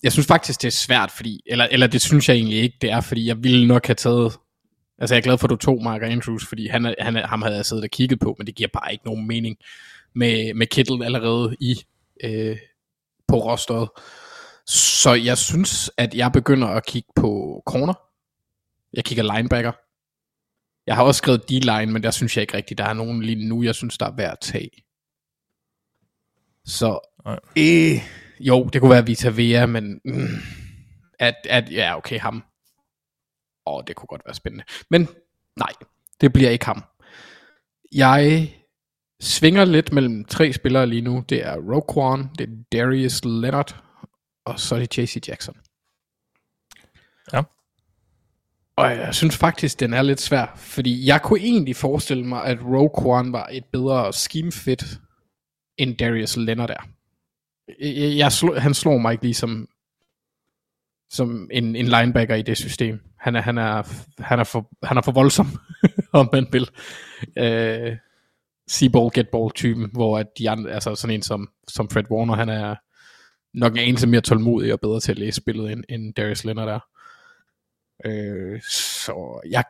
jeg 0.02 0.12
synes 0.12 0.26
faktisk, 0.26 0.62
det 0.62 0.68
er 0.68 0.72
svært, 0.72 1.10
fordi, 1.10 1.40
eller, 1.46 1.68
eller 1.70 1.86
det 1.86 2.02
synes 2.02 2.28
jeg 2.28 2.36
egentlig 2.36 2.58
ikke, 2.58 2.76
det 2.80 2.90
er, 2.90 3.00
fordi 3.00 3.26
jeg 3.26 3.44
ville 3.44 3.68
nok 3.68 3.86
have 3.86 3.94
taget, 3.94 4.32
altså 4.98 5.14
jeg 5.14 5.20
er 5.20 5.24
glad 5.24 5.38
for, 5.38 5.46
at 5.46 5.50
du 5.50 5.56
tog 5.56 5.82
Mark 5.82 6.02
Andrews, 6.02 6.46
fordi 6.46 6.66
han, 6.66 6.94
han, 6.98 7.16
ham 7.16 7.42
havde 7.42 7.56
jeg 7.56 7.66
siddet 7.66 7.84
og 7.84 7.90
kigget 7.90 8.20
på, 8.20 8.34
men 8.38 8.46
det 8.46 8.54
giver 8.54 8.68
bare 8.72 8.92
ikke 8.92 9.04
nogen 9.06 9.26
mening 9.26 9.56
med, 10.14 10.54
med 10.54 10.66
Kittle 10.66 11.04
allerede 11.04 11.56
i, 11.60 11.76
øh, 12.24 12.56
på 13.28 13.36
rosteret. 13.36 13.88
Så 14.66 15.14
jeg 15.14 15.38
synes, 15.38 15.90
at 15.96 16.14
jeg 16.14 16.32
begynder 16.32 16.68
at 16.68 16.86
kigge 16.86 17.08
på 17.16 17.62
corner. 17.66 17.94
Jeg 18.92 19.04
kigger 19.04 19.34
linebacker. 19.34 19.72
Jeg 20.86 20.96
har 20.96 21.02
også 21.04 21.18
skrevet 21.18 21.48
D-line, 21.50 21.92
men 21.92 22.02
der 22.02 22.10
synes 22.10 22.36
jeg 22.36 22.42
ikke 22.42 22.56
rigtigt, 22.56 22.78
der 22.78 22.84
er 22.84 22.92
nogen 22.92 23.22
lige 23.22 23.48
nu, 23.48 23.62
jeg 23.62 23.74
synes, 23.74 23.98
der 23.98 24.06
er 24.06 24.16
værd 24.16 24.32
at 24.32 24.40
tage. 24.40 24.70
Så, 26.64 27.00
øh, 27.58 28.02
jo, 28.40 28.64
det 28.64 28.80
kunne 28.80 28.90
være 28.90 29.06
Vita 29.06 29.28
Vea, 29.28 29.66
men 29.66 30.00
mm, 30.04 30.28
at, 31.18 31.36
at, 31.44 31.72
ja, 31.72 31.96
okay, 31.96 32.18
ham. 32.18 32.44
Åh, 33.66 33.82
det 33.86 33.96
kunne 33.96 34.06
godt 34.06 34.22
være 34.26 34.34
spændende. 34.34 34.64
Men 34.90 35.08
nej, 35.56 35.72
det 36.20 36.32
bliver 36.32 36.50
ikke 36.50 36.66
ham. 36.66 36.84
Jeg 37.92 38.55
svinger 39.20 39.64
lidt 39.64 39.92
mellem 39.92 40.24
tre 40.24 40.52
spillere 40.52 40.86
lige 40.86 41.02
nu. 41.02 41.24
Det 41.28 41.46
er 41.46 41.56
Roquan, 41.56 42.28
det 42.38 42.48
er 42.48 42.52
Darius 42.72 43.24
Leonard, 43.24 43.82
og 44.44 44.60
så 44.60 44.74
er 44.74 44.78
det 44.78 44.98
JC 44.98 45.28
Jackson. 45.28 45.56
Ja. 47.32 47.42
Og 48.76 48.90
jeg 48.90 49.14
synes 49.14 49.36
faktisk, 49.36 49.80
den 49.80 49.92
er 49.92 50.02
lidt 50.02 50.20
svær, 50.20 50.52
fordi 50.56 51.06
jeg 51.06 51.22
kunne 51.22 51.40
egentlig 51.40 51.76
forestille 51.76 52.26
mig, 52.26 52.44
at 52.44 52.58
Roquan 52.62 53.32
var 53.32 53.48
et 53.52 53.64
bedre 53.64 54.12
scheme 54.12 54.52
fit, 54.52 54.84
end 55.78 55.96
Darius 55.96 56.36
Leonard 56.36 56.70
er. 56.70 56.88
Jeg, 57.80 58.16
jeg 58.16 58.32
slå, 58.32 58.58
han 58.58 58.74
slår 58.74 58.98
mig 58.98 59.12
ikke 59.12 59.24
lige 59.24 59.34
som, 59.34 59.68
som 61.10 61.50
en, 61.52 61.76
en 61.76 61.86
linebacker 61.86 62.34
i 62.34 62.42
det 62.42 62.56
system. 62.56 63.00
Han 63.18 63.36
er, 63.36 63.40
han 63.40 63.58
er, 63.58 63.82
han 64.22 64.38
er, 64.40 64.44
for, 64.44 64.68
han 64.82 64.96
er 64.96 65.02
for 65.02 65.12
voldsom, 65.12 65.46
om 66.12 66.28
man 66.32 66.46
vil. 66.52 66.70
Øh, 67.36 67.96
see-ball, 68.68 69.10
get-ball 69.14 69.50
typen, 69.54 69.90
hvor 69.92 70.18
at 70.18 70.26
de 70.38 70.50
andre, 70.50 70.70
altså 70.70 70.94
sådan 70.94 71.14
en 71.14 71.22
som, 71.22 71.48
som 71.68 71.90
Fred 71.90 72.10
Warner, 72.10 72.34
han 72.34 72.48
er 72.48 72.74
nok 73.54 73.72
en 73.72 73.78
anelse 73.78 74.06
mere 74.06 74.20
tålmodig 74.20 74.72
og 74.72 74.80
bedre 74.80 75.00
til 75.00 75.12
at 75.12 75.18
læse 75.18 75.36
spillet, 75.36 75.72
end, 75.72 75.84
end 75.88 76.14
Darius 76.14 76.44
Leonard 76.44 76.68
er. 76.68 76.80
Øh, 78.04 78.62
så 78.62 79.40
jeg 79.50 79.64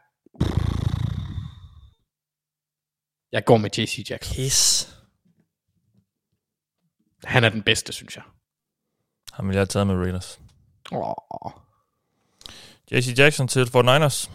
jeg 3.33 3.45
går 3.45 3.57
med 3.57 3.71
JC 3.79 4.07
Jackson. 4.11 4.35
Kiss. 4.35 4.95
Han 7.25 7.45
er 7.45 7.49
den 7.49 7.63
bedste, 7.63 7.93
synes 7.93 8.17
jeg. 8.17 8.25
Ham 9.33 9.49
vil 9.49 9.55
jeg 9.55 9.61
have 9.61 9.67
taget 9.67 9.87
med 9.87 9.95
Raiders. 9.95 10.41
Åh, 10.93 11.53
JC 12.93 13.19
Jackson 13.19 13.49
til 13.49 13.67
Fort 13.67 13.85
Niners. 13.85 14.31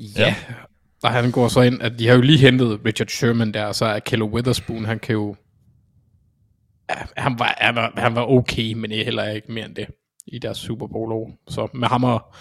ja. 0.00 0.06
ja. 0.16 0.34
Og 1.06 1.12
han 1.12 1.30
går 1.30 1.48
så 1.48 1.60
ind, 1.60 1.82
at 1.82 1.98
de 1.98 2.06
har 2.06 2.14
jo 2.14 2.20
lige 2.20 2.38
hentet 2.38 2.80
Richard 2.84 3.08
Sherman 3.08 3.54
der, 3.54 3.64
og 3.64 3.74
så 3.74 3.84
er 3.84 3.98
Kelly 3.98 4.22
Witherspoon, 4.22 4.84
han 4.84 4.98
kan 4.98 5.12
jo... 5.12 5.36
Ja, 6.90 6.94
han, 7.16 7.38
var, 7.38 7.54
han, 7.58 7.74
var, 7.74 7.92
han 7.96 8.14
var 8.14 8.26
okay, 8.26 8.72
men 8.72 8.90
jeg 8.90 9.04
heller 9.04 9.28
ikke 9.28 9.52
mere 9.52 9.66
end 9.66 9.74
det 9.74 9.86
i 10.26 10.38
deres 10.38 10.58
Super 10.58 10.86
Bowl 10.86 11.12
år. 11.12 11.30
Så 11.48 11.68
med 11.74 11.88
ham 11.88 12.04
og 12.04 12.34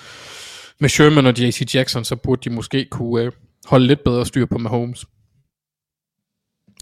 med 0.80 0.90
Sherman 0.90 1.26
og 1.26 1.40
JC 1.40 1.76
Jackson, 1.76 2.04
så 2.04 2.16
burde 2.16 2.50
de 2.50 2.56
måske 2.56 2.86
kunne 2.86 3.24
øh, 3.24 3.32
holde 3.66 3.88
lidt 3.88 4.04
bedre 4.04 4.26
styr 4.26 4.46
på 4.46 4.58
Mahomes 4.58 5.06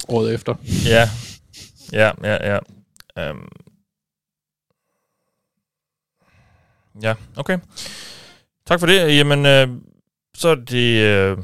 året 0.07 0.33
efter. 0.33 0.55
Ja. 0.85 1.09
Ja, 1.91 2.11
ja, 2.23 2.59
ja. 3.17 3.29
Um, 3.31 3.49
Ja, 7.01 7.13
okay. 7.37 7.59
Tak 8.65 8.79
for 8.79 8.87
det. 8.87 9.17
Jamen, 9.17 9.45
øh, 9.45 9.67
så 10.35 10.49
er 10.49 10.55
det... 10.55 11.01
Øh, 11.01 11.37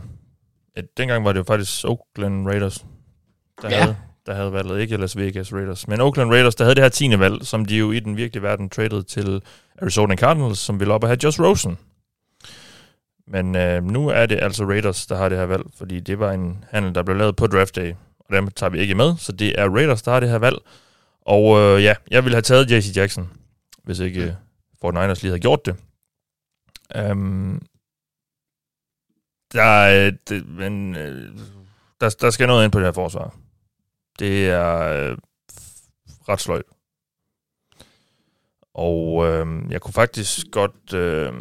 ja, 0.78 0.82
dengang 0.98 1.26
var 1.26 1.32
det 1.34 1.40
jo 1.40 1.44
faktisk 1.44 1.86
Oakland 1.86 2.48
Raiders, 2.48 2.86
der, 3.62 3.70
Ja. 3.70 3.82
havde, 3.82 3.96
der 4.26 4.34
havde 4.36 4.54
valget. 4.54 4.80
Ikke 4.80 4.98
Las 4.98 5.18
Vegas 5.18 5.54
Raiders. 5.54 5.88
Men 5.88 6.02
Oakland 6.02 6.30
Raiders, 6.32 6.56
der 6.56 6.64
havde 6.64 6.76
det 6.76 6.84
her 6.84 6.90
tiende 6.90 7.20
valg, 7.20 7.46
som 7.46 7.66
de 7.66 7.78
jo 7.78 7.92
i 7.92 8.00
den 8.00 8.18
virkelige 8.18 8.44
verden 8.44 8.70
traded 8.70 9.04
til 9.04 9.42
Arizona 9.82 10.16
Cardinals, 10.16 10.60
som 10.60 10.80
ville 10.80 10.94
op 10.94 11.04
og 11.04 11.10
have 11.10 11.18
Josh 11.24 11.42
Rosen. 11.42 11.78
Men 13.28 13.56
øh, 13.56 13.84
nu 13.84 14.08
er 14.08 14.26
det 14.26 14.40
altså 14.42 14.66
Raiders, 14.66 15.06
der 15.08 15.18
har 15.18 15.30
det 15.30 15.38
her 15.38 15.46
valg, 15.46 15.64
fordi 15.78 16.00
det 16.00 16.20
var 16.20 16.32
en 16.32 16.64
handel, 16.70 16.96
der 16.96 17.04
blev 17.04 17.18
lavet 17.18 17.36
på 17.36 17.48
draft 17.48 17.76
day, 17.76 17.94
og 18.20 18.36
dem 18.36 18.48
tager 18.48 18.70
vi 18.70 18.80
ikke 18.80 18.96
med, 18.96 19.18
så 19.18 19.32
det 19.32 19.60
er 19.60 19.70
Raiders, 19.70 20.02
der 20.02 20.12
har 20.12 20.20
det 20.20 20.30
her 20.30 20.38
valg. 20.38 20.58
Og 21.22 21.60
øh, 21.60 21.84
ja, 21.84 21.96
jeg 22.12 22.24
ville 22.24 22.36
have 22.36 22.42
taget 22.42 22.72
JC 22.72 22.96
Jackson, 22.98 23.30
hvis 23.84 24.00
ikke 24.00 24.22
øh, 24.24 24.32
49ers 24.86 25.08
lige 25.22 25.26
havde 25.26 25.40
gjort 25.40 25.66
det. 25.66 25.76
Um, 27.12 27.62
der, 29.54 30.06
øh, 30.08 30.14
det, 30.30 30.48
men, 30.48 30.96
øh, 30.96 31.40
der, 32.02 32.10
der 32.22 32.30
skal 32.30 32.48
noget 32.48 32.64
ind 32.64 32.72
på 32.72 32.80
det 32.80 32.88
her 32.88 32.92
forsvar. 32.92 33.36
Det 34.20 34.50
er 34.50 34.78
øh, 34.80 35.18
ret 36.30 36.42
sløjt. 36.42 36.66
Og 38.74 39.28
øh, 39.28 39.72
jeg 39.72 39.82
kunne 39.82 39.94
faktisk 39.94 40.48
godt... 40.52 40.94
Øh, 40.94 41.34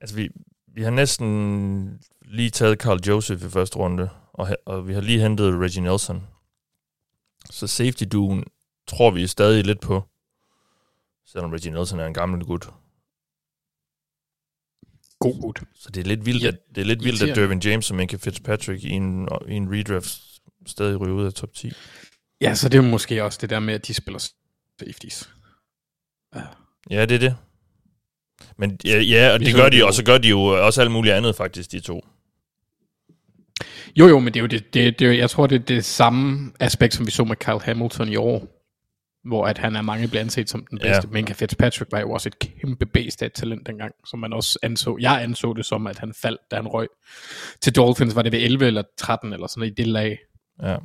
altså, 0.00 0.16
vi, 0.16 0.28
vi 0.66 0.82
har 0.82 0.90
næsten 0.90 2.00
lige 2.20 2.50
taget 2.50 2.80
Carl 2.80 3.00
Joseph 3.06 3.44
i 3.44 3.50
første 3.50 3.76
runde, 3.76 4.10
og, 4.32 4.56
og 4.66 4.88
vi 4.88 4.94
har 4.94 5.00
lige 5.00 5.20
hentet 5.20 5.60
Reggie 5.60 5.82
Nelson. 5.82 6.26
Så 7.50 7.66
safety-duen 7.66 8.44
tror 8.86 9.10
vi 9.10 9.26
stadig 9.26 9.64
lidt 9.64 9.80
på, 9.80 10.02
selvom 11.26 11.52
Reggie 11.52 11.72
Nelson 11.72 12.00
er 12.00 12.06
en 12.06 12.14
gammel 12.14 12.44
gut. 12.44 12.68
God 15.24 15.40
gut. 15.40 15.62
Så 15.74 15.90
det 15.90 16.00
er 16.00 16.04
lidt 16.04 16.26
vildt, 16.26 16.42
Ja, 16.42 16.48
at, 16.48 16.54
det 16.74 16.80
er 16.80 16.84
lidt 16.84 17.04
vildt, 17.04 17.22
at. 17.22 17.36
Dervin 17.36 17.58
James 17.58 17.90
og 17.90 17.96
Minka 17.96 18.16
Fitzpatrick 18.16 18.84
i 18.84 18.90
en, 18.90 19.28
i 19.48 19.52
en 19.52 19.72
redraft 19.72 20.20
stadig 20.66 21.00
ryger 21.00 21.14
ud 21.14 21.26
af 21.26 21.32
top 21.32 21.54
10. 21.54 21.72
Ja, 22.40 22.54
så 22.54 22.68
det 22.68 22.78
er 22.78 22.82
måske 22.82 23.24
også 23.24 23.38
det 23.42 23.50
der 23.50 23.60
med, 23.60 23.74
at 23.74 23.86
de 23.86 23.94
spiller 23.94 24.30
safeties. 24.80 25.28
Ja, 26.90 27.06
det 27.06 27.14
er 27.14 27.18
det. 27.18 27.36
Men 28.56 28.78
ja, 28.84 29.00
ja 29.00 29.32
og 29.32 29.40
det 29.40 29.54
gør 29.54 29.68
de, 29.68 29.84
og 29.84 29.94
så 29.94 30.04
gør 30.04 30.18
de 30.18 30.28
jo 30.28 30.66
også 30.66 30.80
alt 30.80 30.90
muligt 30.90 31.14
andet 31.14 31.36
faktisk, 31.36 31.72
de 31.72 31.80
to. 31.80 32.04
Jo, 33.96 34.08
jo, 34.08 34.18
men 34.18 34.34
det 34.34 34.40
er 34.40 34.42
jo 34.42 34.46
det, 34.46 34.74
det, 34.74 34.98
det, 34.98 35.18
jeg 35.18 35.30
tror, 35.30 35.46
det 35.46 35.60
er 35.60 35.64
det 35.64 35.84
samme 35.84 36.52
aspekt, 36.60 36.94
som 36.94 37.06
vi 37.06 37.10
så 37.10 37.24
med 37.24 37.36
Kyle 37.36 37.60
Hamilton 37.60 38.08
i 38.08 38.16
år, 38.16 38.53
hvor 39.24 39.46
at 39.46 39.58
han 39.58 39.76
er 39.76 39.82
mange 39.82 40.08
bliver 40.08 40.20
anset 40.22 40.50
som 40.50 40.66
den 40.70 40.78
bedste. 40.78 41.08
Ja. 41.08 41.12
Minka 41.12 41.32
Fitzpatrick 41.32 41.92
var 41.92 42.00
jo 42.00 42.10
også 42.10 42.28
et 42.28 42.38
kæmpe 42.38 42.86
bæst 42.86 43.22
af 43.22 43.30
talent 43.30 43.66
dengang, 43.66 43.92
som 44.06 44.18
man 44.18 44.32
også 44.32 44.58
anså. 44.62 44.96
Jeg 45.00 45.22
anså 45.22 45.52
det 45.52 45.66
som, 45.66 45.86
at 45.86 45.98
han 45.98 46.14
faldt, 46.14 46.40
da 46.50 46.56
han 46.56 46.66
røg. 46.68 46.88
Til 47.60 47.76
Dolphins 47.76 48.14
var 48.16 48.22
det 48.22 48.32
ved 48.32 48.38
11 48.40 48.66
eller 48.66 48.82
13 48.98 49.32
eller 49.32 49.46
sådan 49.46 49.60
noget 49.60 49.70
i 49.70 49.74
det 49.74 49.86
lag. 49.86 50.18
Ja. 50.62 50.76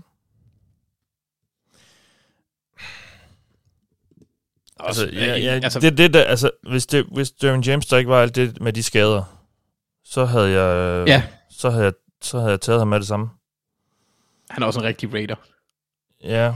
Altså, 4.80 5.04
Også, 5.06 5.16
ja, 5.16 5.26
ja, 5.26 5.34
altså- 5.34 5.66
altså, 5.66 5.80
det, 5.80 5.98
det 5.98 6.14
der, 6.14 6.24
altså, 6.24 6.52
hvis, 6.70 6.86
det, 6.88 7.06
hvis 7.14 7.32
Dervin 7.32 7.62
James 7.62 7.86
der 7.86 7.98
ikke 7.98 8.10
var 8.10 8.22
alt 8.22 8.36
det 8.36 8.62
med 8.62 8.74
de 8.74 8.84
skader, 8.84 9.46
så 10.04 10.26
havde 10.26 10.50
jeg, 10.62 11.08
Ja. 11.08 11.24
så 11.50 11.70
havde 11.70 11.84
jeg, 11.84 11.94
så 12.22 12.38
havde 12.40 12.52
jeg 12.52 12.62
taget 12.62 12.80
ham 12.82 12.88
med 12.88 13.00
det 13.00 13.08
samme. 13.08 13.30
Han 14.50 14.64
er 14.64 14.68
også 14.68 14.80
en 14.80 14.86
rigtig 14.86 15.14
raider. 15.14 15.36
Ja. 16.24 16.54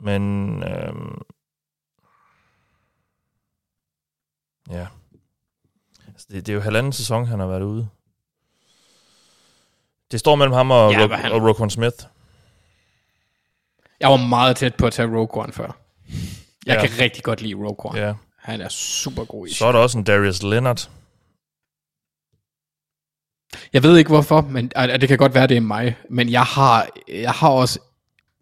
Men, 0.00 0.62
øhm, 0.62 1.22
ja. 4.70 4.86
Altså, 6.08 6.26
det, 6.30 6.46
det 6.46 6.48
er 6.48 6.54
jo 6.54 6.60
halvanden 6.60 6.92
sæson, 6.92 7.26
han 7.26 7.38
har 7.40 7.46
været 7.46 7.62
ude. 7.62 7.88
Det 10.10 10.20
står 10.20 10.34
mellem 10.36 10.52
ham 10.52 10.70
og, 10.70 10.92
Ja, 10.92 11.06
men 11.08 11.18
han- 11.18 11.32
og 11.32 11.42
Roquan 11.48 11.70
Smith. 11.70 11.96
Jeg 14.00 14.10
var 14.10 14.16
meget 14.16 14.56
tæt 14.56 14.74
på 14.74 14.86
at 14.86 14.92
tage 14.92 15.08
Rogue 15.08 15.42
One 15.42 15.52
før. 15.52 15.76
Jeg 16.66 16.74
Ja. 16.82 16.86
kan 16.86 16.98
rigtig 17.00 17.24
godt 17.24 17.40
lide 17.42 17.54
Rogue 17.54 17.90
One. 17.90 17.98
Ja. 17.98 18.06
Ja. 18.06 18.14
Han 18.38 18.60
er 18.60 18.68
super 18.68 19.24
god 19.24 19.46
i 19.48 19.54
Så 19.54 19.66
er 19.66 19.72
der 19.72 19.78
også 19.78 19.98
en 19.98 20.04
Darius 20.04 20.42
Leonard. 20.42 20.90
Jeg 23.72 23.82
ved 23.82 23.96
ikke 23.96 24.08
hvorfor, 24.10 24.40
men 24.40 24.72
og 24.76 24.88
det 25.00 25.08
kan 25.08 25.18
godt 25.18 25.34
være, 25.34 25.46
det 25.46 25.56
er 25.56 25.60
mig, 25.60 25.96
men 26.10 26.30
jeg 26.30 26.42
har, 26.44 26.88
jeg 27.08 27.30
har 27.32 27.48
også 27.50 27.78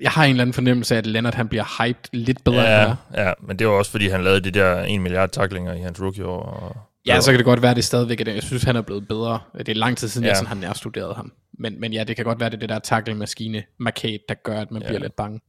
jeg 0.05 0.13
har 0.13 0.25
en 0.25 0.31
eller 0.31 0.43
anden 0.43 0.55
fornemmelse 0.55 0.95
af, 0.95 0.99
at 0.99 1.07
Leonard 1.07 1.35
han 1.35 1.49
bliver 1.49 1.83
hyped 1.83 2.09
lidt 2.13 2.45
bedre, 2.45 2.61
ja. 2.61 2.85
end 2.85 2.97
han 3.11 3.27
Ja, 3.27 3.33
men 3.41 3.59
det 3.59 3.67
var 3.67 3.73
også, 3.73 3.91
fordi 3.91 4.09
han 4.09 4.25
lavede 4.25 4.41
de 4.41 4.51
der 4.51 4.85
1 4.89 5.01
milliard 5.01 5.29
taklinger 5.29 5.73
i 5.75 5.81
hans 5.81 6.01
rookie-år. 6.01 6.43
Og 6.43 6.77
Ja, 7.07 7.21
så 7.21 7.31
kan 7.31 7.39
det 7.39 7.45
godt 7.45 7.63
være, 7.63 7.71
at 7.71 7.77
det 7.77 7.85
stadigvæk 7.85 8.21
er 8.21 8.25
det. 8.25 8.35
Jeg 8.35 8.43
synes, 8.43 8.63
han 8.63 8.77
er 8.77 8.83
blevet 8.83 9.09
bedre. 9.09 9.41
Det 9.59 9.69
er 9.69 9.75
lang 9.75 9.97
tid 9.97 10.09
siden, 10.09 10.25
ja. 10.25 10.29
Jeg 10.29 10.37
sådan 10.37 10.49
har 10.49 10.55
nærstuderet 10.55 11.17
ham. 11.17 11.33
Men, 11.59 11.81
men 11.81 11.93
ja, 11.93 12.05
det 12.05 12.17
kan 12.17 12.25
godt 12.25 12.41
være, 12.41 12.51
det 12.51 12.57
er 12.57 12.61
det 12.61 12.69
der 12.69 12.79
tackle-maskine, 12.79 13.63
markat, 13.79 14.21
der 14.29 14.35
gør, 14.35 14.61
at 14.61 14.71
man 14.71 14.83
ja. 14.83 14.89
bliver 14.89 15.01
lidt 15.01 15.17
bange. 15.17 15.41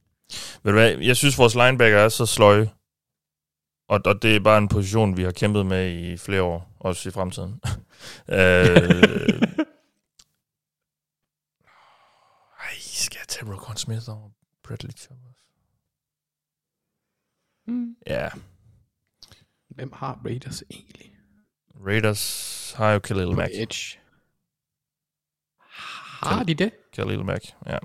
Ved 0.62 0.72
du 0.72 0.78
hvad, 0.78 0.90
jeg 0.90 1.16
synes, 1.16 1.38
vores 1.38 1.54
linebacker 1.54 1.98
er 1.98 2.08
så 2.08 2.26
sløje. 2.26 2.70
Og, 3.88 4.00
og 4.04 4.22
det 4.22 4.36
er 4.36 4.40
bare 4.40 4.58
en 4.58 4.68
position, 4.68 5.16
vi 5.16 5.22
har 5.22 5.30
kæmpet 5.30 5.66
med 5.66 5.90
i 5.90 6.16
flere 6.16 6.42
år, 6.42 6.76
også 6.80 7.08
i 7.08 7.12
fremtiden. 7.12 7.60
øh, 8.28 8.36
ej, 12.66 12.74
skal 12.78 13.18
jeg 13.20 13.28
tage 13.28 13.52
Roquan 13.52 13.76
Smith 13.76 14.08
over 14.08 14.35
Bradley 14.68 14.90
Chubb 14.96 15.20
også? 15.30 15.42
Mm. 17.66 17.96
Ja, 18.06 18.28
Hvem 19.68 19.92
har 19.92 20.20
Raiders 20.24 20.62
egentlig? 20.70 21.12
Raiders 21.86 22.72
har 22.76 22.92
jo 22.92 22.98
Khalil 22.98 23.34
Mack. 23.34 23.50
Edge. 23.54 23.98
Har 26.22 26.42
de 26.42 26.54
det? 26.54 26.70
Khalil 26.94 27.24
Mack, 27.24 27.44
ja. 27.66 27.78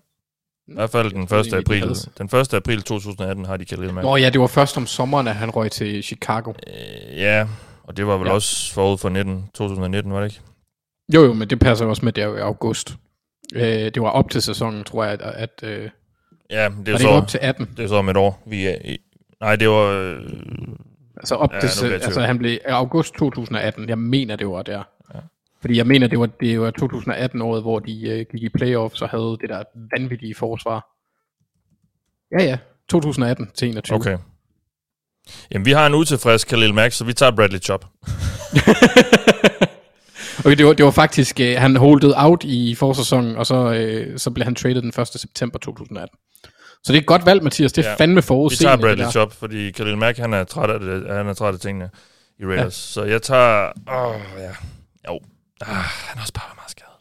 I 0.67 0.73
hvert 0.73 0.89
fald 0.89 1.11
den 1.11 1.21
1. 1.23 1.29
troede 1.29 1.47
egentlig, 1.47 1.81
de 1.81 1.83
april. 1.83 2.29
Den 2.31 2.39
1. 2.39 2.53
april 2.53 2.81
2018 2.81 3.45
har 3.45 3.57
de 3.57 3.65
Khalil 3.65 3.93
Mack. 3.93 4.03
Nå 4.03 4.15
ja, 4.15 4.29
det 4.29 4.41
var 4.41 4.47
først 4.47 4.77
om 4.77 4.87
sommeren, 4.87 5.27
at 5.27 5.35
han 5.35 5.49
røg 5.49 5.71
til 5.71 6.03
Chicago. 6.03 6.53
Øh, 6.67 6.73
ja, 7.17 7.47
og 7.83 7.97
det 7.97 8.07
var 8.07 8.17
vel 8.17 8.25
Ja. 8.25 8.29
ja. 8.31 8.35
også 8.35 8.73
forud 8.73 8.97
for 8.97 9.09
19, 9.09 9.49
2019, 9.53 10.13
var 10.13 10.19
det 10.21 10.27
ikke? 10.31 10.41
Jo, 11.13 11.23
jo, 11.23 11.33
men 11.33 11.49
det 11.49 11.59
passer 11.59 11.85
også 11.85 12.05
med, 12.05 12.13
det 12.13 12.21
er 12.21 12.27
jo 12.27 12.35
i 12.37 12.39
august. 12.39 12.95
Øh, 13.55 13.61
det 13.63 14.01
var 14.01 14.09
op 14.09 14.29
til 14.29 14.41
sæsonen, 14.41 14.83
tror 14.83 15.03
jeg, 15.03 15.13
at, 15.13 15.21
at 15.21 15.63
øh, 15.63 15.89
Ja, 16.51 16.57
det 16.57 16.63
er 16.63 16.69
var 16.69 16.83
det 16.83 17.01
så, 17.01 17.07
ikke 17.07 17.09
op 17.09 17.27
til 17.27 17.39
18? 17.41 17.69
det 17.77 17.83
er 17.83 17.87
så 17.87 17.95
om 17.95 18.09
et 18.09 18.17
år. 18.17 18.43
Vi 18.45 18.67
er 18.67 18.75
i, 18.85 18.97
nej, 19.41 19.55
det 19.55 19.69
var... 19.69 19.91
Øh, 19.91 20.21
Altså 21.21 21.35
op 21.35 21.53
Ja, 21.53 21.59
til, 21.59 21.93
altså 21.93 22.21
han 22.21 22.37
blev 22.37 22.57
august 22.65 23.13
2018. 23.13 23.89
Jeg 23.89 23.97
mener, 23.97 24.35
det 24.35 24.47
var 24.47 24.61
der. 24.61 24.83
Ja. 25.13 25.19
Fordi 25.61 25.77
jeg 25.77 25.87
mener, 25.87 26.07
det 26.07 26.19
var, 26.19 26.25
det 26.25 26.61
var 26.61 26.71
2018-året, 26.81 27.61
hvor 27.61 27.79
de 27.79 28.09
øh, 28.09 28.25
gik 28.31 28.43
i 28.43 28.49
playoffs 28.49 29.01
og 29.01 29.09
havde 29.09 29.37
det 29.41 29.49
der 29.49 29.63
vanvittige 29.97 30.35
forsvar. 30.35 30.87
Ja, 32.39 32.43
ja. 32.43 32.57
2018 32.89 33.49
til 33.55 33.67
21. 33.67 33.95
okay. 33.95 34.17
Jamen, 35.51 35.65
vi 35.65 35.71
har 35.71 35.87
en 35.87 35.93
utilfreds 35.93 36.43
Khalil 36.43 36.73
Mack, 36.73 36.93
så 36.93 37.05
vi 37.05 37.13
tager 37.13 37.31
Bradley 37.31 37.59
Chop. 37.59 37.85
okay, 40.45 40.57
det 40.57 40.65
var, 40.65 40.73
det 40.73 40.85
var 40.85 40.91
faktisk, 40.91 41.39
øh, 41.39 41.55
han 41.57 41.75
holdede 41.75 42.13
out 42.17 42.43
i 42.43 42.75
forsæsonen, 42.75 43.35
og 43.35 43.45
så, 43.45 43.73
øh, 43.73 44.19
så 44.19 44.31
blev 44.31 44.43
han 44.43 44.55
traded 44.55 44.81
den 44.81 45.01
1. 45.01 45.07
september 45.07 45.59
2018. 45.59 46.17
Så 46.83 46.93
det 46.93 46.97
er 46.97 47.01
et 47.01 47.07
godt 47.07 47.25
valg, 47.25 47.43
Mathias. 47.43 47.73
Det 47.73 47.85
er 47.85 47.89
Ja. 47.89 47.91
ja. 47.91 47.95
fandme 48.03 48.15
Vi 48.15 48.21
forudseende. 48.21 48.63
tager 48.65 48.75
det 48.75 48.81
Bradley. 48.83 49.11
Chop, 49.11 49.33
fordi 49.33 49.71
Khalil 49.71 49.97
Mack, 49.97 50.17
han 50.17 50.33
er 50.33 50.43
træt 50.43 50.69
af, 50.69 50.79
det, 50.79 51.07
han 51.15 51.27
er 51.27 51.33
træt 51.33 51.53
af 51.53 51.59
tingene 51.59 51.89
i 52.39 52.45
Raiders. 52.45 52.63
Ja. 52.63 52.69
Så 52.69 53.03
jeg 53.03 53.21
tager... 53.21 53.71
Åh, 53.91 54.21
ja. 54.37 54.51
Jo. 55.07 55.19
Ah, 55.61 55.67
han 55.67 56.17
er 56.17 56.21
også 56.21 56.33
bare 56.33 56.55
meget 56.55 56.71
skadet. 56.71 56.91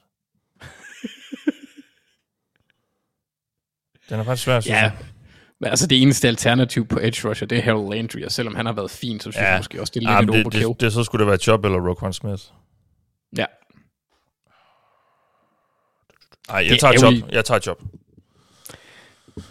Den 4.08 4.20
er 4.20 4.24
faktisk 4.24 4.44
svær, 4.44 4.60
synes 4.60 4.74
Ja, 4.76 4.80
jeg. 4.82 4.92
men 5.60 5.70
altså 5.70 5.86
det 5.86 6.02
eneste 6.02 6.28
alternativ 6.28 6.86
på 6.86 6.98
edge 7.02 7.28
rusher, 7.28 7.46
det 7.46 7.58
er 7.58 7.62
Harold 7.62 7.94
Landry, 7.94 8.24
og 8.24 8.32
selvom 8.32 8.54
han 8.54 8.66
har 8.66 8.72
været 8.72 8.90
fin, 8.90 9.20
så 9.20 9.22
synes 9.22 9.36
Ja. 9.36 9.48
jeg 9.50 9.58
måske 9.58 9.80
også, 9.80 9.90
det 9.94 10.02
er 10.04 10.08
Ah, 10.08 10.20
lidt 10.20 10.30
et 10.30 10.34
det, 10.36 10.44
overkill. 10.44 10.68
det, 10.68 10.80
det, 10.80 10.92
så 10.92 11.04
skulle 11.04 11.20
det 11.24 11.28
være 11.30 11.38
Chop 11.38 11.64
eller 11.64 11.88
Roquan 11.90 12.12
Smith. 12.12 12.42
Ja. 13.36 13.44
Nej, 16.48 16.56
jeg 16.62 16.70
Det 16.70 16.80
tager 16.80 16.92
er 16.94 16.98
Chop. 16.98 17.30
Jeg 17.32 17.44
tager 17.44 17.60
Chop. 17.60 17.78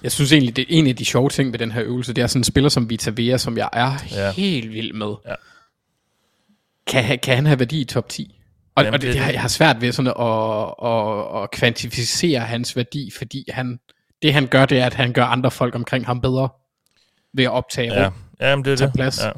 Jeg 0.03 0.11
synes 0.11 0.31
egentlig, 0.31 0.55
det 0.55 0.61
er 0.61 0.65
en 0.69 0.87
af 0.87 0.95
de 0.95 1.05
sjove 1.05 1.29
ting 1.29 1.51
ved 1.51 1.59
den 1.59 1.71
her 1.71 1.83
øvelse, 1.83 2.13
det 2.13 2.21
er 2.21 2.27
sådan 2.27 2.39
en 2.39 2.43
spiller 2.43 2.69
som 2.69 2.89
Vita 2.89 3.11
Vea, 3.15 3.37
som 3.37 3.57
jeg 3.57 3.69
er 3.73 3.91
Ja. 4.11 4.31
helt 4.31 4.73
vild 4.73 4.93
med. 4.93 5.13
Ja. 5.27 5.33
Kan, 6.87 7.19
kan 7.19 7.35
han 7.35 7.45
have 7.45 7.59
værdi 7.59 7.81
i 7.81 7.85
top 7.85 8.09
10? 8.09 8.35
Og, 8.75 8.83
Jamen, 8.83 8.93
og 8.93 9.01
det, 9.01 9.13
det- 9.13 9.19
jeg 9.33 9.41
har 9.41 9.47
svært 9.47 9.81
ved 9.81 9.91
sådan 9.91 10.13
at, 10.19 10.73
at, 10.89 11.43
at 11.43 11.51
kvantificere 11.51 12.39
hans 12.39 12.75
værdi, 12.75 13.11
fordi 13.17 13.45
han, 13.51 13.79
det 14.21 14.33
han 14.33 14.47
gør, 14.47 14.65
det 14.65 14.79
er, 14.79 14.85
at 14.85 14.93
han 14.93 15.13
gør 15.13 15.23
andre 15.25 15.51
folk 15.51 15.75
omkring 15.75 16.05
ham 16.05 16.21
bedre 16.21 16.49
ved 17.33 17.43
at 17.43 17.51
optage 17.51 17.93
Ja, 17.93 18.05
rum. 18.05 18.13
ja 18.39 18.55
men 18.55 18.65
det 18.65 18.81
er 18.81 18.85
det. 18.85 18.93
plads. 18.95 19.23
Ja. 19.23 19.31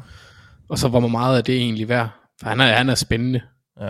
Og 0.69 0.77
så 0.77 0.87
hvor 0.87 0.99
meget 1.07 1.37
er 1.37 1.41
det 1.41 1.55
egentlig 1.55 1.89
værd? 1.89 2.09
For 2.41 2.49
han 2.49 2.59
er, 2.59 2.65
han 2.73 2.89
er 2.89 2.95
spændende. 2.95 3.41
Ja. 3.79 3.89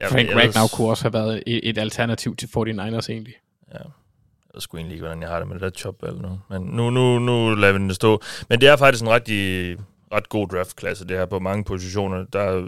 Ja, 0.00 0.06
Frank 0.08 0.28
Ragnar 0.34 0.66
kunne 0.74 0.88
også 0.88 1.04
have 1.04 1.12
været 1.12 1.42
et, 1.46 1.60
et 1.68 1.78
alternativ 1.78 2.36
til 2.36 2.46
49ers 2.46 3.06
egentlig. 3.10 3.34
Ja. 3.74 3.78
Jeg 4.52 4.56
ved 4.56 4.60
sgu 4.60 4.76
egentlig 4.76 4.94
ikke, 4.94 5.02
hvordan 5.02 5.22
jeg 5.22 5.30
har 5.30 5.38
det 5.38 5.48
med 5.48 5.54
det 5.54 5.62
der 5.62 5.70
chop 5.70 6.02
eller 6.02 6.22
noget. 6.22 6.40
Men 6.50 6.62
nu, 6.62 6.90
nu, 6.90 7.18
nu 7.18 7.54
lader 7.54 7.72
vi 7.72 7.78
den 7.78 7.94
stå. 7.94 8.22
Men 8.48 8.60
det 8.60 8.68
er 8.68 8.76
faktisk 8.76 9.02
en 9.02 9.10
rigtig, 9.10 9.76
ret 10.12 10.28
god 10.28 10.48
draftklasse, 10.48 11.08
det 11.08 11.16
her 11.16 11.26
på 11.26 11.38
mange 11.38 11.64
positioner. 11.64 12.24
Der 12.32 12.40
er 12.40 12.66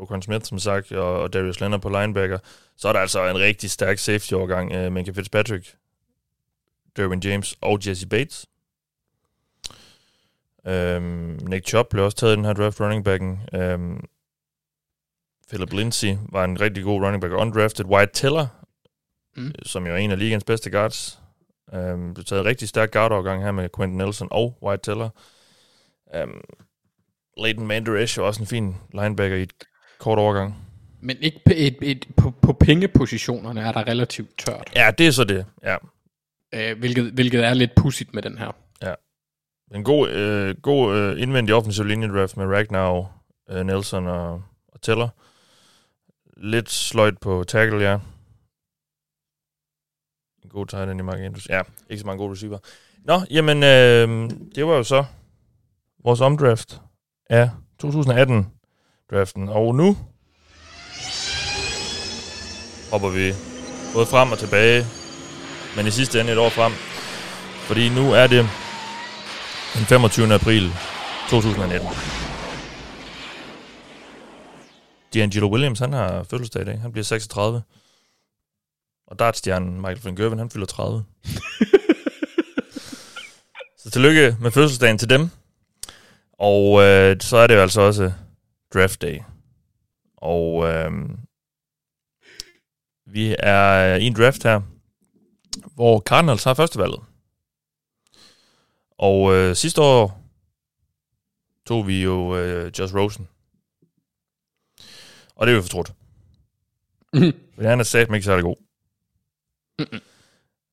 Rokon 0.00 0.22
Smith, 0.22 0.44
som 0.44 0.58
sagt, 0.58 0.92
og, 0.92 1.22
og 1.22 1.32
Darius 1.32 1.60
Leonard 1.60 1.80
på 1.80 1.88
linebacker. 1.88 2.38
Så 2.76 2.88
er 2.88 2.92
der 2.92 3.00
altså 3.00 3.28
en 3.28 3.38
rigtig 3.38 3.70
stærk 3.70 3.98
safety-overgang. 3.98 4.86
Uh, 4.86 4.92
Minka 4.92 5.10
Fitzpatrick, 5.10 5.74
Derwin 6.96 7.20
James 7.20 7.56
og 7.60 7.78
Jesse 7.86 8.08
Bates. 8.08 8.46
Um, 10.68 11.38
Nick 11.48 11.66
Chubb 11.66 11.88
blev 11.90 12.04
også 12.04 12.16
taget 12.16 12.32
i 12.32 12.36
den 12.36 12.44
her 12.44 12.52
draft 12.52 12.80
running 12.80 13.04
backen. 13.04 13.40
Um, 13.52 14.04
Philip 15.48 15.72
Lindsay 15.72 16.16
var 16.28 16.44
en 16.44 16.60
rigtig 16.60 16.84
god 16.84 17.02
running 17.02 17.20
back 17.20 17.32
undrafted. 17.32 17.84
Wyatt 17.84 18.10
Teller, 18.12 18.46
mm. 19.36 19.52
som 19.62 19.86
jo 19.86 19.92
er 19.92 19.96
en 19.96 20.10
af 20.10 20.18
ligens 20.18 20.44
bedste 20.44 20.70
guards, 20.70 21.18
um, 21.72 22.14
blev 22.14 22.24
taget 22.24 22.40
en 22.40 22.46
rigtig 22.46 22.68
stærk 22.68 22.90
guard-overgang 22.92 23.42
her 23.42 23.52
med 23.52 23.68
Quentin 23.76 23.98
Nelson 23.98 24.28
og 24.30 24.58
Wyatt 24.62 24.82
Teller. 24.82 25.08
Um, 26.22 26.40
Leighton 27.38 27.66
Manderish 27.66 28.18
er 28.18 28.22
også 28.22 28.40
en 28.40 28.46
fin 28.46 28.76
linebacker 28.92 29.36
i 29.36 29.42
et 29.42 29.52
kort 29.98 30.18
overgang. 30.18 30.56
Men 31.00 31.16
ikke 31.20 31.40
på, 31.44 31.52
et, 31.56 31.76
et, 31.82 32.08
på, 32.16 32.30
på 32.30 32.52
pengepositionerne 32.52 33.60
er 33.60 33.72
der 33.72 33.88
relativt 33.88 34.38
tørt. 34.38 34.72
Ja, 34.76 34.90
det 34.98 35.06
er 35.06 35.10
så 35.10 35.24
det, 35.24 35.46
ja. 35.62 35.76
Øh, 36.54 36.78
hvilket, 36.78 37.12
hvilket 37.12 37.44
er 37.44 37.54
lidt 37.54 37.74
pudsigt 37.76 38.14
med 38.14 38.22
den 38.22 38.38
her. 38.38 38.56
Ja. 38.82 38.94
En 39.74 39.84
god, 39.84 40.10
øh, 40.10 40.54
god 40.62 40.96
øh, 40.96 41.22
indvendig 41.22 41.54
offensiv 41.54 41.84
linjedraft 41.84 42.36
med 42.36 42.46
Ragnar, 42.46 43.10
øh, 43.50 43.66
Nelson 43.66 44.06
og, 44.06 44.42
og 44.68 44.82
Teller. 44.82 45.08
Lidt 46.36 46.70
sløjt 46.70 47.18
på 47.18 47.44
tackle, 47.48 47.90
ja. 47.90 47.98
En 50.54 50.58
god 50.60 50.66
tight 50.66 50.90
end 50.90 51.00
i 51.00 51.02
Mark 51.02 51.18
Andrews. 51.18 51.48
Ja, 51.48 51.62
ikke 51.90 52.00
så 52.00 52.06
mange 52.06 52.18
gode 52.18 52.32
receiver. 52.32 52.58
Nå, 53.04 53.20
jamen, 53.30 53.62
øh, 53.62 54.30
det 54.54 54.66
var 54.66 54.74
jo 54.74 54.82
så 54.82 55.04
vores 56.04 56.20
omdraft 56.20 56.80
af 57.30 57.50
2018-draften. 57.84 59.48
Og 59.48 59.74
nu 59.74 59.96
hopper 62.90 63.08
vi 63.08 63.32
både 63.94 64.06
frem 64.06 64.32
og 64.32 64.38
tilbage, 64.38 64.84
men 65.76 65.86
i 65.86 65.90
sidste 65.90 66.20
ende 66.20 66.32
et 66.32 66.38
år 66.38 66.48
frem. 66.48 66.72
Fordi 67.66 67.88
nu 67.88 68.12
er 68.12 68.26
det 68.26 68.48
den 69.74 69.84
25. 69.86 70.34
april 70.34 70.72
2019. 71.30 71.88
D'Angelo 75.16 75.50
Williams, 75.52 75.78
han 75.78 75.92
har 75.92 76.22
fødselsdag 76.22 76.62
i 76.62 76.64
dag. 76.64 76.80
Han 76.80 76.92
bliver 76.92 77.04
36. 77.04 77.62
Og 79.14 79.18
dartstjernen 79.18 79.74
Michael 79.80 80.00
van 80.04 80.16
Gerwen, 80.16 80.38
han 80.38 80.50
fylder 80.50 80.66
30. 80.66 81.04
så 83.78 83.90
tillykke 83.90 84.36
med 84.40 84.50
fødselsdagen 84.50 84.98
til 84.98 85.10
dem. 85.10 85.30
Og 86.32 86.82
øh, 86.82 87.16
så 87.20 87.36
er 87.36 87.46
det 87.46 87.54
jo 87.54 87.60
altså 87.60 87.80
også 87.80 88.12
draft 88.74 89.02
day. 89.02 89.20
Og 90.16 90.68
øh, 90.68 90.92
vi 93.06 93.36
er 93.38 93.94
i 93.94 94.04
en 94.04 94.14
draft 94.14 94.42
her, 94.42 94.60
hvor 95.74 96.00
Cardinals 96.00 96.44
har 96.44 96.54
førstevalget. 96.54 97.00
Og 98.98 99.34
øh, 99.34 99.56
sidste 99.56 99.80
år 99.80 100.22
tog 101.66 101.86
vi 101.86 102.02
jo 102.02 102.36
øh, 102.36 102.72
Josh 102.78 102.94
Rosen. 102.94 103.28
Og 105.36 105.46
det 105.46 105.52
er 105.52 105.56
jo 105.56 105.62
fortrudt. 105.62 105.92
Men 107.56 107.66
han 107.66 107.80
er 107.80 107.84
sagt 107.84 108.14
ikke 108.14 108.24
særlig 108.24 108.44
god. 108.44 108.73
Mhm. 109.78 110.00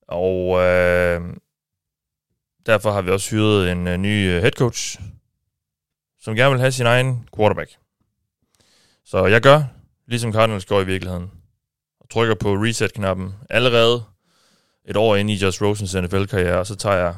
Og 0.08 0.60
øh, 0.60 1.20
derfor 2.66 2.92
har 2.92 3.02
vi 3.02 3.10
også 3.10 3.30
hyret 3.30 3.72
en 3.72 3.88
øh, 3.88 3.96
ny 3.96 4.30
øh, 4.30 4.40
head 4.40 4.52
coach, 4.52 5.00
som 6.20 6.34
gerne 6.34 6.50
vil 6.50 6.60
have 6.60 6.72
sin 6.72 6.86
egen 6.86 7.28
quarterback. 7.36 7.70
Så 9.04 9.26
jeg 9.26 9.40
gør, 9.40 9.62
ligesom 10.06 10.32
Cardinals 10.32 10.64
går 10.64 10.80
i 10.80 10.86
virkeligheden, 10.86 11.30
og 12.00 12.10
trykker 12.10 12.34
på 12.34 12.54
reset-knappen 12.54 13.34
allerede 13.50 14.04
et 14.84 14.96
år 14.96 15.16
inde 15.16 15.32
i 15.32 15.36
Josh 15.36 15.62
Rosens 15.62 15.94
NFL-karriere, 15.94 16.58
og 16.58 16.66
så 16.66 16.76
tager 16.76 16.96
jeg 16.96 17.16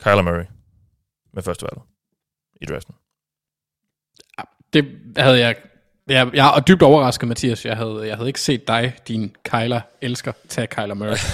Kyler 0.00 0.22
Murray 0.22 0.44
med 1.32 1.42
første 1.42 1.62
valg 1.62 1.80
i 2.60 2.64
draften. 2.64 2.94
Det 4.72 5.00
havde 5.16 5.38
jeg... 5.38 5.56
Jeg, 6.08 6.30
jeg 6.34 6.56
er 6.56 6.60
dybt 6.60 6.82
overrasket, 6.82 7.28
Mathias. 7.28 7.64
Jeg 7.64 7.76
havde, 7.76 8.02
jeg 8.06 8.16
havde 8.16 8.28
ikke 8.28 8.40
set 8.40 8.68
dig, 8.68 8.94
din 9.08 9.34
Kyler 9.44 9.80
elsker, 10.02 10.32
tage 10.48 10.66
Kyler 10.66 10.94
Murray. 10.94 11.16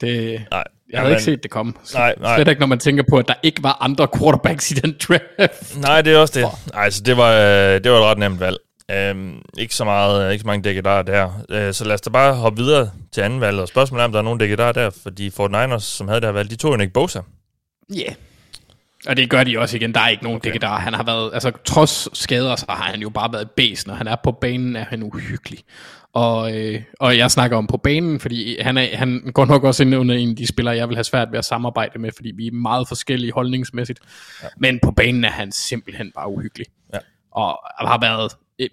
Det, 0.00 0.46
Nej, 0.50 0.64
jeg 0.90 1.00
havde 1.00 1.12
ikke 1.12 1.22
set 1.22 1.42
det 1.42 1.50
komme. 1.50 1.72
Nej, 1.94 2.14
nej. 2.20 2.36
Slet 2.36 2.48
ikke, 2.48 2.60
når 2.60 2.66
man 2.66 2.78
tænker 2.78 3.04
på, 3.10 3.18
at 3.18 3.28
der 3.28 3.34
ikke 3.42 3.62
var 3.62 3.78
andre 3.80 4.08
quarterbacks 4.18 4.70
i 4.70 4.74
den 4.74 4.96
draft. 5.08 5.76
Nej, 5.80 6.02
det 6.02 6.12
er 6.12 6.18
også 6.18 6.40
det. 6.40 6.72
Nej, 6.72 6.90
så 6.90 7.02
det 7.02 7.16
var, 7.16 7.32
øh, 7.32 7.84
det 7.84 7.92
var 7.92 7.98
et 7.98 8.04
ret 8.04 8.18
nemt 8.18 8.40
valg. 8.40 8.56
Um, 9.12 9.42
ikke 9.58 9.74
så 9.74 9.84
meget, 9.84 10.32
ikke 10.32 10.42
så 10.42 10.46
mange 10.46 10.62
dækkedarer 10.62 11.02
der. 11.02 11.26
Uh, 11.26 11.74
så 11.74 11.84
lad 11.84 11.94
os 11.94 12.00
da 12.00 12.10
bare 12.10 12.34
hoppe 12.34 12.62
videre 12.62 12.90
til 13.12 13.20
anden 13.20 13.40
valg. 13.40 13.58
Og 13.60 13.68
spørgsmålet 13.68 14.02
er, 14.02 14.04
om 14.04 14.12
der 14.12 14.18
er 14.18 14.22
nogen 14.22 14.40
dækkedarer 14.40 14.72
der, 14.72 14.90
fordi 15.02 15.30
Fort 15.30 15.50
Niners, 15.50 15.84
som 15.84 16.08
havde 16.08 16.20
det 16.20 16.26
her 16.26 16.32
valg, 16.32 16.50
de 16.50 16.56
tog 16.56 16.72
jo 16.72 16.76
Nick 16.76 16.92
Bosa. 16.92 17.20
Ja. 17.94 18.00
Yeah. 18.00 18.14
Og 19.08 19.16
det 19.16 19.30
gør 19.30 19.44
de 19.44 19.58
også 19.58 19.76
igen. 19.76 19.94
Der 19.94 20.00
er 20.00 20.08
ikke 20.08 20.24
nogen 20.24 20.36
okay. 20.36 20.58
der. 20.60 20.68
Han 20.68 20.94
har 20.94 21.02
været, 21.02 21.30
altså 21.34 21.52
trods 21.64 22.18
skader, 22.18 22.56
så 22.56 22.66
har 22.68 22.90
han 22.90 23.00
jo 23.00 23.10
bare 23.10 23.32
været 23.32 23.50
bæs. 23.50 23.86
Når 23.86 23.94
han 23.94 24.08
er 24.08 24.16
på 24.24 24.32
banen, 24.32 24.76
er 24.76 24.84
han 24.84 25.02
uhyggelig. 25.02 25.58
Og, 26.12 26.56
øh, 26.56 26.82
og 27.00 27.16
jeg 27.18 27.30
snakker 27.30 27.56
om 27.56 27.66
på 27.66 27.76
banen, 27.76 28.20
fordi 28.20 28.60
han, 28.60 28.78
er, 28.78 28.96
han 28.96 29.30
går 29.34 29.44
nok 29.44 29.64
også 29.64 29.82
ind 29.82 29.94
under 29.94 30.14
en 30.14 30.30
af 30.30 30.36
de 30.36 30.46
spillere, 30.46 30.76
jeg 30.76 30.88
vil 30.88 30.96
have 30.96 31.04
svært 31.04 31.32
ved 31.32 31.38
at 31.38 31.44
samarbejde 31.44 31.98
med, 31.98 32.10
fordi 32.16 32.32
vi 32.36 32.46
er 32.46 32.52
meget 32.52 32.88
forskellige 32.88 33.32
holdningsmæssigt. 33.32 34.00
Ja. 34.42 34.48
Men 34.58 34.80
på 34.82 34.90
banen 34.90 35.24
er 35.24 35.30
han 35.30 35.52
simpelthen 35.52 36.12
bare 36.14 36.28
uhyggelig. 36.28 36.66
Ja. 36.94 36.98
Og 37.30 37.58
har 37.78 38.00
været 38.00 38.32
øh, 38.58 38.68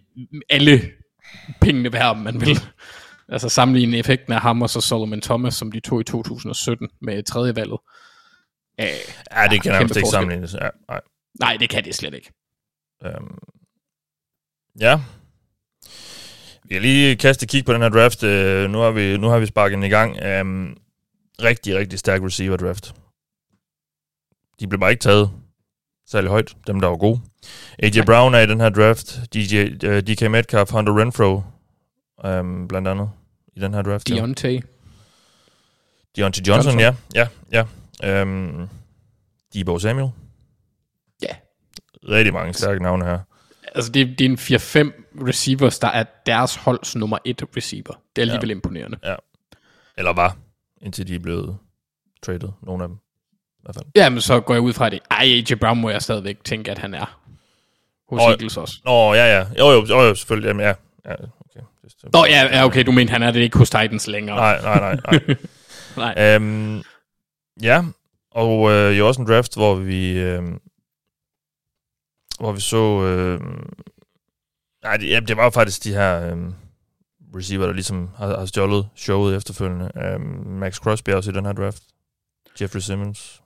alle 0.50 0.82
pengene 1.62 1.94
værd, 1.94 2.10
om 2.10 2.18
man 2.18 2.42
vil. 2.42 2.60
Altså 3.30 3.50
sammenligne 3.50 3.98
effekten 3.98 4.34
af 4.34 4.42
ham 4.42 4.62
og 4.62 4.70
så 4.70 4.82
Solomon 4.82 5.22
Thomas, 5.22 5.54
som 5.54 5.72
de 5.72 5.80
tog 5.80 6.02
i 6.02 6.04
2017 6.04 6.90
med 7.02 7.24
tredje 7.24 7.56
valget. 7.56 7.80
Øh, 8.82 8.88
Ja, 9.32 9.44
det 9.44 9.50
kan 9.52 9.62
kæmpe 9.62 9.70
nærmest 9.70 9.96
ikke 9.98 10.10
sammenlignes. 10.10 10.54
Ja, 10.54 10.70
nej. 10.90 11.02
Nej, 11.40 11.58
det 11.60 11.70
kan 11.70 11.84
det 11.84 11.96
slet 11.96 12.14
ikke. 12.14 12.32
Um, 13.06 13.38
ja. 14.80 15.00
Vi 16.64 16.76
kan 16.76 16.82
lige 16.82 17.16
kaste 17.16 17.44
et 17.44 17.50
kig 17.50 17.66
på 17.66 17.74
den 17.74 17.82
her 17.82 17.90
draft. 17.90 18.24
Uh, 18.24 18.72
nu, 18.72 18.78
har 18.80 18.92
vi, 18.92 19.18
nu 19.18 19.28
har 19.28 19.40
vi 19.40 19.46
sparket 19.46 19.76
den 19.76 19.84
i 19.84 19.90
gang. 19.90 20.12
Um, 20.42 20.78
rigtig, 21.42 21.76
rigtig 21.76 22.00
stærk 22.00 22.22
receiver 22.22 22.58
draft. 22.58 22.94
De 24.60 24.68
blev 24.68 24.80
bare 24.80 24.92
ikke 24.92 25.02
taget 25.02 25.32
særlig 26.08 26.30
højt, 26.30 26.56
dem 26.68 26.82
der 26.82 26.88
var 26.88 26.98
gode. 26.98 27.22
AJ 27.80 27.90
Nej. 27.96 28.06
Brown 28.06 28.34
er 28.34 28.40
i 28.40 28.46
den 28.48 28.60
her 28.60 28.70
draft. 28.70 29.20
DJ, 29.34 29.64
uh, 29.88 30.00
DK 30.00 30.32
Metcalf, 30.32 30.72
Hunter 30.72 30.98
Renfro, 31.02 31.44
um, 32.30 32.68
blandt 32.68 32.88
andet 32.88 33.10
i 33.56 33.60
den 33.60 33.74
her 33.74 33.82
draft. 33.82 34.10
ja. 34.10 34.16
Deontay. 34.16 34.62
Deontay 36.16 36.42
Johnson, 36.48 36.80
Johnson. 36.80 36.80
ja. 36.80 36.96
ja, 37.16 37.28
ja. 37.52 37.64
Um, 38.22 38.70
Debo 39.54 39.80
Samuel. 39.80 40.10
Ja. 41.22 41.36
Rigtig 42.10 42.34
mange 42.34 42.54
stærke 42.54 42.84
navne 42.84 43.06
her. 43.06 43.20
Altså, 43.76 43.92
det, 43.92 44.20
det 44.20 44.26
er 44.26 44.30
en 44.30 44.38
4-5 44.38 45.28
receivers, 45.28 45.80
der 45.80 45.88
er 45.88 46.04
deres 46.26 46.56
holds 46.56 46.96
nummer 46.96 47.18
1 47.26 47.42
receiver. 47.58 48.02
Det 48.16 48.22
er 48.22 48.22
alligevel 48.22 48.50
ja. 48.50 48.56
imponerende. 48.56 48.98
Eller 49.98 50.14
var, 50.14 50.38
indtil 50.82 51.08
de 51.08 51.16
er 51.16 51.20
blevet 51.20 51.58
traded, 52.24 52.50
nogle 52.62 52.84
af 52.84 52.90
dem. 52.90 52.98
I 52.98 53.62
hvert 53.64 53.76
fald. 53.76 53.86
Jamen, 53.96 54.22
så 54.22 54.40
går 54.40 54.54
jeg 54.54 54.62
ud 54.62 54.74
fra 54.74 54.90
det. 54.90 55.00
Ej, 55.12 55.18
AJ 55.24 55.56
Brown 55.56 55.82
må 55.82 55.90
jeg 55.90 56.02
stadigvæk 56.02 56.44
tænke, 56.44 56.72
at 56.72 56.78
han 56.78 56.94
er. 56.94 57.20
Hos 58.10 58.22
Og- 58.22 58.30
Eagles 58.30 58.58
også. 58.58 58.76
Nå, 58.86 59.14
ja, 59.14 59.38
ja. 59.38 59.46
Jo, 59.60 59.72
jo, 59.72 59.86
jo, 59.90 60.02
jo 60.02 60.16
selvfølgelig. 60.16 60.48
Jamen, 60.48 60.66
ja. 60.66 60.74
ja 61.06 61.14
okay. 61.14 61.60
Nå, 62.14 62.26
ja, 62.26 62.58
ja, 62.58 62.66
okay, 62.66 62.86
du 62.86 62.92
mener, 62.92 63.12
han 63.12 63.24
er 63.24 63.32
det 63.32 63.40
ikke 63.40 63.58
hos 63.58 63.70
Titans 63.70 64.08
længere. 64.08 64.36
Nej, 64.36 64.62
nej, 64.62 64.80
nej. 64.80 64.98
nej. 65.12 65.36
Nej. 66.16 66.36
øhm, 66.36 66.84
ja, 67.62 67.84
og 68.32 68.72
øh, 68.72 68.98
jo 68.98 69.08
også 69.08 69.22
en 69.22 69.28
draft, 69.28 69.56
hvor 69.56 69.76
vi... 69.76 70.20
Øh, 70.20 70.44
hvor 72.40 72.52
vi 72.52 72.62
så... 72.62 73.04
Øh, 73.04 73.40
nej, 74.84 74.98
det, 74.98 75.10
ja, 75.10 75.20
det 75.20 75.38
var 75.38 75.44
jo 75.44 75.50
faktisk 75.50 75.84
de 75.84 75.94
her 75.94 76.32
øh, 76.32 76.38
receiver, 77.36 77.66
der 77.66 77.74
ligesom 77.74 78.10
har, 78.16 78.40
har 78.40 78.46
stjålet 78.46 78.90
showet 78.96 79.36
efterfølgende. 79.36 79.92
Øh, 79.96 80.20
Max 80.46 80.76
Crosby 80.76 81.10
også 81.10 81.32
i 81.32 81.34
den 81.34 81.46
her 81.46 81.54
draft. 81.54 81.84
Jeffrey 82.62 82.80
Simmons. 82.80 83.42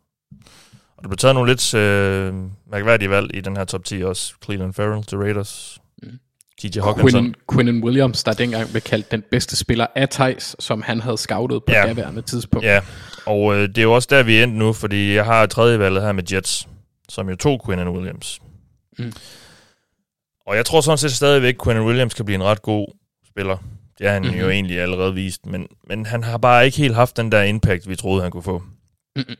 Og 0.97 1.03
der 1.03 1.09
blev 1.09 1.17
taget 1.17 1.35
nogle 1.35 1.51
lidt 1.51 1.73
øh, 1.73 2.33
mærkværdige 2.71 3.09
valg 3.09 3.35
i 3.35 3.41
den 3.41 3.57
her 3.57 3.65
top 3.65 3.83
10 3.83 4.03
også. 4.03 4.33
Cleveland 4.43 4.73
Farrell 4.73 5.03
til 5.03 5.17
Raiders. 5.17 5.81
TJ 6.61 6.79
Hawkinson. 6.79 7.23
Quinn, 7.23 7.35
Quinnen 7.51 7.83
Williams, 7.83 8.23
der 8.23 8.33
dengang 8.33 8.69
blev 8.69 8.81
kaldt 8.81 9.11
den 9.11 9.23
bedste 9.31 9.55
spiller 9.55 9.87
af 9.95 10.09
Thijs, 10.09 10.55
som 10.59 10.81
han 10.81 11.01
havde 11.01 11.17
scoutet 11.17 11.63
på 11.63 11.73
Ja. 11.73 11.85
daværende 11.87 12.21
tidspunkt. 12.21 12.65
Ja, 12.65 12.81
og 13.25 13.55
øh, 13.55 13.61
det 13.69 13.77
er 13.77 13.81
jo 13.81 13.93
også 13.93 14.07
der, 14.11 14.23
vi 14.23 14.37
er 14.37 14.45
nu, 14.45 14.73
fordi 14.73 15.15
jeg 15.15 15.25
har 15.25 15.45
tredje 15.45 15.79
valget 15.79 16.03
her 16.03 16.11
med 16.11 16.23
Jets, 16.33 16.67
som 17.09 17.29
jo 17.29 17.35
tog 17.35 17.61
Quinnen 17.65 17.87
Williams. 17.89 18.41
Mm. 18.99 19.13
Og 20.47 20.55
jeg 20.55 20.65
tror 20.65 20.81
sådan 20.81 20.97
set 20.97 21.11
stadigvæk, 21.11 21.55
at 21.55 21.61
Quinnen 21.63 21.85
Williams 21.85 22.13
kan 22.13 22.25
blive 22.25 22.35
en 22.35 22.43
ret 22.43 22.61
god 22.61 22.87
spiller. 23.27 23.57
Det 23.97 24.05
har 24.07 24.13
han 24.13 24.23
mm-hmm. 24.23 24.39
jo 24.39 24.49
egentlig 24.49 24.79
allerede 24.79 25.13
vist, 25.13 25.45
men, 25.45 25.67
men 25.87 26.05
han 26.05 26.23
har 26.23 26.37
bare 26.37 26.65
ikke 26.65 26.77
helt 26.77 26.95
haft 26.95 27.17
den 27.17 27.31
der 27.31 27.41
impact, 27.41 27.89
vi 27.89 27.95
troede, 27.95 28.21
han 28.21 28.31
kunne 28.31 28.43
få. 28.43 28.63
Mm-hmm. 29.15 29.35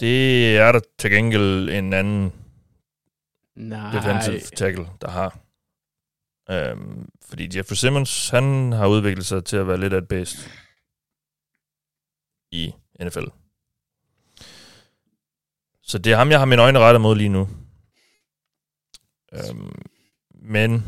Det 0.00 0.56
er 0.58 0.72
der 0.72 0.80
til 0.98 1.10
gengæld 1.10 1.70
en 1.70 1.92
anden 1.92 2.32
Nej. 3.58 3.92
defensive 3.92 4.40
tackle, 4.40 4.88
der 5.00 5.10
har. 5.10 5.38
Øhm, 6.50 7.08
fordi 7.22 7.56
Jeffrey 7.56 7.76
Simmons, 7.76 8.28
han 8.28 8.72
har 8.72 8.86
udviklet 8.86 9.26
sig 9.26 9.44
til 9.44 9.56
at 9.56 9.66
være 9.66 9.80
lidt 9.80 9.92
af 9.92 9.98
et 9.98 10.08
bedst 10.08 10.50
i 12.50 12.74
NFL. 13.00 13.26
Så 15.82 15.98
det 15.98 16.12
er 16.12 16.16
ham, 16.16 16.30
jeg 16.30 16.38
har 16.38 16.46
mine 16.46 16.62
øjne 16.62 16.78
rettet 16.78 17.00
mod 17.00 17.16
lige 17.16 17.28
nu. 17.28 17.48
Øhm, 19.32 19.82
men 20.30 20.84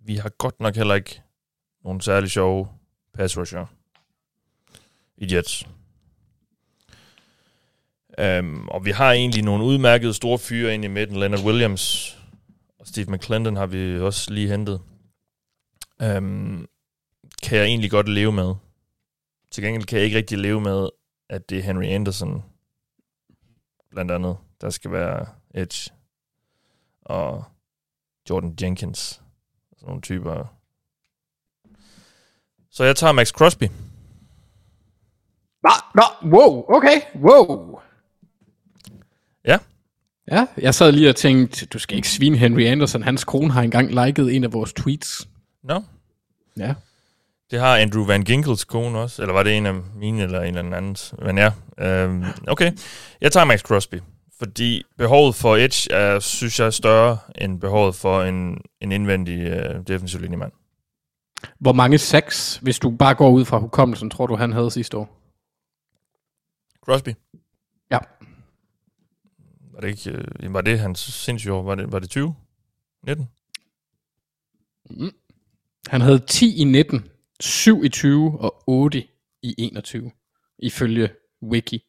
vi 0.00 0.16
har 0.16 0.28
godt 0.28 0.60
nok 0.60 0.74
heller 0.74 0.94
ikke 0.94 1.22
nogen 1.84 2.00
særlig 2.00 2.30
sjove 2.30 2.68
pass 3.14 3.38
rusher 3.38 3.66
i 5.16 5.34
Jets. 5.34 5.66
Um, 8.22 8.68
og 8.68 8.84
vi 8.84 8.90
har 8.90 9.12
egentlig 9.12 9.42
nogle 9.42 9.64
udmærkede 9.64 10.14
store 10.14 10.38
fyre 10.38 10.74
ind 10.74 10.84
i 10.84 10.88
midten. 10.88 11.16
Leonard 11.16 11.44
Williams 11.44 12.16
og 12.78 12.86
Steve 12.86 13.12
McClendon 13.12 13.56
har 13.56 13.66
vi 13.66 14.00
også 14.00 14.32
lige 14.32 14.48
hentet. 14.48 14.80
Um, 16.04 16.68
kan 17.42 17.58
jeg 17.58 17.66
egentlig 17.66 17.90
godt 17.90 18.08
leve 18.08 18.32
med. 18.32 18.54
Til 19.50 19.64
gengæld 19.64 19.84
kan 19.84 19.98
jeg 19.98 20.04
ikke 20.04 20.16
rigtig 20.16 20.38
leve 20.38 20.60
med, 20.60 20.88
at 21.28 21.50
det 21.50 21.58
er 21.58 21.62
Henry 21.62 21.84
Anderson, 21.84 22.44
blandt 23.90 24.10
andet, 24.10 24.36
der 24.60 24.70
skal 24.70 24.92
være 24.92 25.26
Edge. 25.54 25.90
Og 27.00 27.44
Jordan 28.30 28.56
Jenkins. 28.62 29.22
Sådan 29.76 29.86
nogle 29.86 30.02
typer. 30.02 30.44
Så 32.70 32.84
jeg 32.84 32.96
tager 32.96 33.12
Max 33.12 33.28
Crosby. 33.28 33.64
Nå, 35.62 35.70
nå, 35.94 36.02
wow, 36.32 36.64
okay, 36.68 37.00
wow. 37.14 37.80
Ja. 39.46 39.58
Ja, 40.30 40.46
jeg 40.58 40.74
sad 40.74 40.92
lige 40.92 41.08
og 41.08 41.16
tænkte, 41.16 41.66
du 41.66 41.78
skal 41.78 41.96
ikke 41.96 42.08
svine 42.08 42.36
Henry 42.36 42.62
Anderson. 42.62 43.02
Hans 43.02 43.24
kone 43.24 43.52
har 43.52 43.62
engang 43.62 44.06
liket 44.06 44.36
en 44.36 44.44
af 44.44 44.52
vores 44.52 44.72
tweets. 44.72 45.28
Nå. 45.62 45.74
No. 45.74 45.80
Ja. 46.64 46.74
Det 47.50 47.60
har 47.60 47.76
Andrew 47.76 48.06
Van 48.06 48.22
Ginkels 48.22 48.64
kone 48.64 48.98
også. 48.98 49.22
Eller 49.22 49.32
var 49.32 49.42
det 49.42 49.56
en 49.56 49.66
af 49.66 49.74
mine 49.96 50.22
eller 50.22 50.40
en 50.40 50.56
eller 50.56 50.76
andens? 50.76 51.14
Men 51.22 51.38
ja, 51.38 51.52
øhm, 51.78 52.24
okay. 52.48 52.72
Jeg 53.20 53.32
tager 53.32 53.44
Max 53.44 53.60
Crosby. 53.60 54.00
Fordi 54.38 54.82
behovet 54.98 55.34
for 55.34 55.56
Edge 55.56 55.92
er, 55.92 56.18
synes 56.18 56.58
jeg, 56.60 56.66
er 56.66 56.70
større 56.70 57.18
end 57.38 57.60
behovet 57.60 57.94
for 57.94 58.22
en, 58.22 58.58
en 58.80 58.92
indvendig 58.92 59.38
øh, 59.38 59.86
defensiv 59.86 60.20
linjemand. 60.20 60.52
Hvor 61.60 61.72
mange 61.72 61.98
sacks, 61.98 62.60
hvis 62.62 62.78
du 62.78 62.90
bare 62.90 63.14
går 63.14 63.30
ud 63.30 63.44
fra 63.44 63.58
hukommelsen, 63.58 64.10
tror 64.10 64.26
du, 64.26 64.36
han 64.36 64.52
havde 64.52 64.70
sidste 64.70 64.96
år? 64.96 65.08
Crosby? 66.84 67.08
Var 69.76 69.80
det 69.80 69.88
ikke, 69.88 70.18
øh, 70.42 70.54
var 70.54 70.60
det 70.60 70.78
hans 70.78 70.98
sindssyge 70.98 71.52
år? 71.52 71.62
Var 71.62 71.74
det, 71.74 71.92
var 71.92 71.98
det 71.98 72.10
20? 72.10 72.34
19? 73.06 73.28
Mm. 74.90 75.10
Han 75.86 76.00
havde 76.00 76.18
10 76.18 76.56
i 76.56 76.64
19, 76.64 77.04
7 77.40 77.84
i 77.84 77.88
20 77.88 78.40
og 78.40 78.62
8 78.66 79.04
i 79.42 79.54
21, 79.58 80.10
ifølge 80.58 81.08
Wiki. 81.42 81.82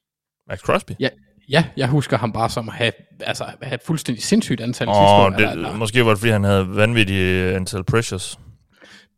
Max 0.47 0.59
Crosby? 0.59 0.91
Ja, 0.99 1.09
ja, 1.49 1.65
jeg 1.77 1.89
husker 1.89 2.17
ham 2.17 2.31
bare 2.31 2.49
som 2.49 2.69
at 2.69 2.75
have, 2.75 2.91
altså, 3.19 3.43
at 3.61 3.67
have 3.67 3.79
fuldstændig 3.85 4.23
sindssygt 4.23 4.61
antal 4.61 4.87
oh, 4.87 4.93
sidste 4.93 5.03
år. 5.03 5.29
Det, 5.29 5.37
eller, 5.37 5.51
eller. 5.51 5.77
Måske 5.77 6.05
var 6.05 6.11
det, 6.11 6.19
fordi 6.19 6.31
han 6.31 6.43
havde 6.43 6.75
vanvittige 6.75 7.55
antal 7.55 7.83
pressures. 7.83 8.39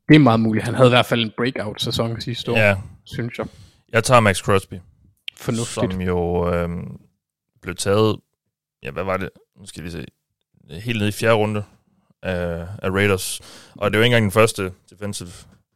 Det 0.08 0.16
er 0.16 0.20
meget 0.20 0.40
muligt. 0.40 0.66
Han 0.66 0.76
havde 0.76 0.88
i 0.88 0.92
hvert 0.92 1.06
fald 1.06 1.22
en 1.22 1.32
breakout-sæson 1.38 2.22
sidste 2.22 2.52
år, 2.52 2.58
ja. 2.58 2.76
synes 3.06 3.38
jeg. 3.38 3.48
Jeg 3.94 4.04
tager 4.04 4.20
Max 4.20 4.38
Crosby. 4.38 4.74
Fornuftigt. 5.38 5.92
Som 5.92 6.02
jo 6.02 6.54
øh, 6.54 6.70
blev 7.62 7.76
taget, 7.76 8.20
ja, 8.84 8.92
hvad 8.92 9.04
var 9.04 9.18
det? 9.18 9.30
Nu 9.60 9.66
skal 9.66 9.84
vi 9.84 9.90
se. 9.90 10.06
Helt 10.70 11.00
ned 11.00 11.08
i 11.08 11.12
fjerde 11.12 11.36
runde 11.36 11.64
af, 12.24 12.68
af 12.84 12.90
Raiders. 12.90 13.42
Og 13.76 13.92
det 13.92 14.00
var 14.00 14.06
ikke 14.06 14.16
engang 14.16 14.24
den 14.24 14.32
første 14.32 14.72
defensive, 14.90 15.30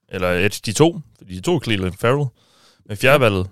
eller 0.09 0.29
Edge, 0.29 0.61
de 0.65 0.73
to, 0.73 0.99
fordi 1.17 1.35
de 1.35 1.41
to 1.41 1.61
Cleveland 1.63 1.93
Farrell 1.99 2.27
med 2.85 2.95
fjerdevalget, 2.95 3.49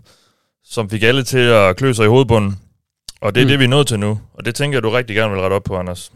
som 0.63 0.89
fik 0.89 1.03
alle 1.03 1.23
til 1.23 1.37
at 1.37 1.77
klø 1.77 1.93
sig 1.93 2.05
i 2.05 2.07
hovedbunden. 2.07 2.59
Og 3.21 3.35
det 3.35 3.41
er 3.41 3.45
mm. 3.45 3.49
det, 3.49 3.59
vi 3.59 3.63
er 3.63 3.69
nået 3.69 3.87
til 3.87 3.99
nu. 3.99 4.19
Og 4.33 4.45
det 4.45 4.55
tænker 4.55 4.75
jeg, 4.75 4.83
du 4.83 4.89
rigtig 4.89 5.15
gerne 5.15 5.33
vil 5.33 5.41
rette 5.41 5.53
op 5.53 5.63
på, 5.63 5.75
Anders. 5.75 6.11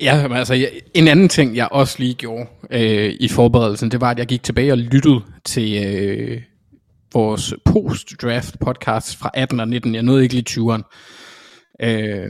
Ja, 0.00 0.28
men 0.28 0.36
altså, 0.36 0.68
en 0.94 1.08
anden 1.08 1.28
ting, 1.28 1.56
jeg 1.56 1.68
også 1.70 1.96
lige 1.98 2.14
gjorde 2.14 2.46
øh, 2.70 3.14
i 3.20 3.28
forberedelsen, 3.28 3.90
det 3.90 4.00
var, 4.00 4.10
at 4.10 4.18
jeg 4.18 4.26
gik 4.26 4.42
tilbage 4.42 4.72
og 4.72 4.78
lyttede 4.78 5.20
til 5.44 5.84
øh, 5.84 6.42
vores 7.12 7.54
post-draft 7.64 8.58
podcast 8.60 9.16
fra 9.16 9.30
18 9.34 9.60
og 9.60 9.68
19. 9.68 9.94
Jeg 9.94 10.02
nåede 10.02 10.22
ikke 10.22 10.34
lige 10.34 10.44
20'eren. 10.50 10.82
Øh, 11.82 12.28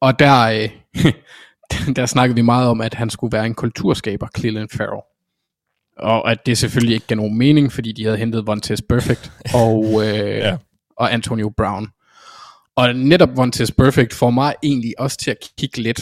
og 0.00 0.18
der, 0.18 0.42
øh, 0.42 1.12
der 1.96 2.06
snakkede 2.06 2.34
vi 2.34 2.42
meget 2.42 2.68
om, 2.68 2.80
at 2.80 2.94
han 2.94 3.10
skulle 3.10 3.32
være 3.32 3.46
en 3.46 3.54
kulturskaber, 3.54 4.28
Cleveland 4.38 4.68
Farrell. 4.68 5.02
Og 5.98 6.30
at 6.30 6.46
det 6.46 6.58
selvfølgelig 6.58 6.94
ikke 6.94 7.06
gav 7.06 7.16
nogen 7.16 7.38
mening, 7.38 7.72
fordi 7.72 7.92
de 7.92 8.04
havde 8.04 8.16
hentet 8.16 8.46
Vontaze 8.46 8.82
Perfect 8.88 9.32
og, 9.54 9.84
øh, 10.06 10.38
ja. 10.38 10.56
og 10.96 11.12
Antonio 11.12 11.52
Brown. 11.56 11.88
Og 12.76 12.94
netop 12.94 13.36
Vontaze 13.36 13.74
Perfect 13.74 14.14
får 14.14 14.30
mig 14.30 14.54
egentlig 14.62 14.94
også 14.98 15.16
til 15.16 15.30
at 15.30 15.36
kigge 15.58 15.78
lidt 15.82 16.00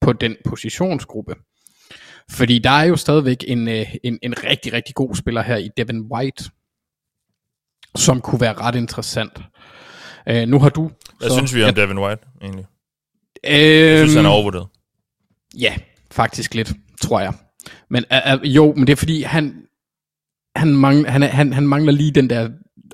på 0.00 0.12
den 0.12 0.36
positionsgruppe. 0.44 1.34
Fordi 2.30 2.58
der 2.58 2.70
er 2.70 2.84
jo 2.84 2.96
stadigvæk 2.96 3.44
en, 3.48 3.68
øh, 3.68 3.94
en, 4.04 4.18
en 4.22 4.34
rigtig, 4.44 4.72
rigtig 4.72 4.94
god 4.94 5.14
spiller 5.14 5.42
her 5.42 5.56
i 5.56 5.70
Devin 5.76 6.00
White, 6.00 6.44
som 7.96 8.20
kunne 8.20 8.40
være 8.40 8.52
ret 8.52 8.74
interessant. 8.74 9.40
Uh, 10.30 10.42
nu 10.48 10.58
har 10.58 10.68
du... 10.68 10.90
Hvad 11.18 11.28
så, 11.28 11.36
synes 11.36 11.54
vi 11.54 11.62
om 11.62 11.74
ja, 11.74 11.82
Devin 11.82 11.98
White 11.98 12.22
egentlig? 12.42 12.66
Øhm, 13.44 13.54
jeg 13.54 13.98
synes, 13.98 14.14
han 14.14 14.24
er 14.24 14.30
overvurderet. 14.30 14.66
Ja, 15.58 15.74
faktisk 16.10 16.54
lidt, 16.54 16.72
tror 17.02 17.20
jeg. 17.20 17.32
Men 17.90 18.04
uh, 18.10 18.40
uh, 18.40 18.46
jo, 18.56 18.74
men 18.76 18.86
det 18.86 18.92
er 18.92 18.96
fordi, 18.96 19.22
han, 19.22 19.62
han, 20.56 20.76
mangler, 20.76 21.10
han, 21.10 21.22
han, 21.22 21.52
han 21.52 21.68
mangler 21.68 21.92
lige 21.92 22.10
den 22.10 22.30
der 22.30 22.48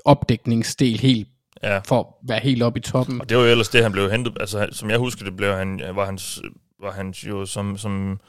opdækningsdel 0.05 0.99
helt 0.99 1.27
ja. 1.63 1.77
for 1.77 1.99
at 1.99 2.05
være 2.29 2.39
helt 2.39 2.63
oppe 2.63 2.79
i 2.79 2.81
toppen. 2.81 3.21
Og 3.21 3.29
det 3.29 3.37
var 3.37 3.43
jo 3.43 3.49
ellers 3.49 3.69
det, 3.69 3.83
han 3.83 3.91
blev 3.91 4.11
hentet. 4.11 4.37
Altså, 4.39 4.67
som 4.71 4.89
jeg 4.89 4.97
husker 4.97 5.25
det, 5.25 5.35
blev 5.35 5.53
han, 5.53 5.81
var, 5.95 6.05
hans, 6.05 6.41
var 6.81 6.91
han 6.91 7.09
jo 7.09 7.45
som, 7.45 7.77
som, 7.77 8.19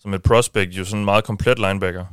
som 0.00 0.14
et 0.14 0.22
prospect 0.22 0.72
jo 0.72 0.84
sådan 0.84 0.98
en 0.98 1.04
meget 1.04 1.24
komplet 1.24 1.58
linebacker. 1.58 2.04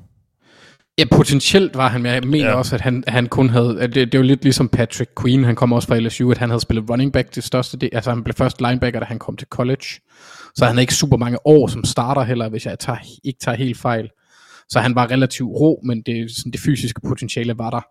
Ja, 0.99 1.05
potentielt 1.11 1.75
var 1.75 1.87
han, 1.87 2.01
men 2.01 2.11
jeg 2.11 2.23
mener 2.23 2.49
ja. 2.49 2.55
også, 2.55 2.75
at 2.75 2.81
han, 2.81 3.03
han 3.07 3.27
kun 3.27 3.49
havde, 3.49 3.87
det, 3.87 4.11
det 4.11 4.17
var 4.19 4.23
lidt 4.23 4.43
ligesom 4.43 4.69
Patrick 4.69 5.11
Queen, 5.21 5.43
han 5.43 5.55
kom 5.55 5.73
også 5.73 5.87
fra 5.87 5.99
LSU, 5.99 6.31
at 6.31 6.37
han 6.37 6.49
havde 6.49 6.61
spillet 6.61 6.89
running 6.89 7.13
back 7.13 7.31
til 7.31 7.43
største 7.43 7.77
del, 7.77 7.89
altså 7.93 8.09
han 8.09 8.23
blev 8.23 8.33
først 8.33 8.61
linebacker, 8.61 8.99
da 8.99 9.05
han 9.05 9.19
kom 9.19 9.37
til 9.37 9.47
college, 9.47 9.85
så 10.55 10.65
han 10.65 10.73
havde 10.73 10.83
ikke 10.83 10.95
super 10.95 11.17
mange 11.17 11.47
år 11.47 11.67
som 11.67 11.83
starter 11.83 12.23
heller, 12.23 12.49
hvis 12.49 12.65
jeg 12.65 12.79
tager, 12.79 12.99
ikke 13.23 13.39
tager 13.39 13.57
helt 13.57 13.77
fejl. 13.77 14.09
Så 14.69 14.79
han 14.79 14.95
var 14.95 15.11
relativt 15.11 15.49
rå, 15.49 15.81
men 15.83 16.01
det, 16.01 16.31
sådan 16.31 16.51
det 16.51 16.59
fysiske 16.59 17.01
potentiale 17.07 17.57
var 17.57 17.69
der. 17.69 17.81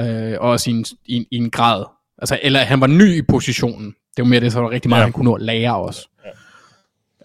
Øh, 0.00 0.36
og 0.40 0.50
også 0.50 0.70
i 0.70 0.72
en, 0.72 0.84
i, 1.04 1.26
i 1.30 1.36
en 1.36 1.50
grad. 1.50 1.84
Altså, 2.18 2.38
eller 2.42 2.60
han 2.60 2.80
var 2.80 2.86
ny 2.86 3.18
i 3.18 3.22
positionen. 3.22 3.94
Det 4.16 4.22
var 4.22 4.28
mere 4.28 4.40
det, 4.40 4.52
så 4.52 4.60
var 4.60 4.70
rigtig 4.70 4.88
meget, 4.88 5.00
ja. 5.00 5.04
han 5.04 5.12
kunne 5.12 5.24
nå 5.24 5.34
at 5.34 5.42
lære 5.42 5.76
også. 5.76 6.08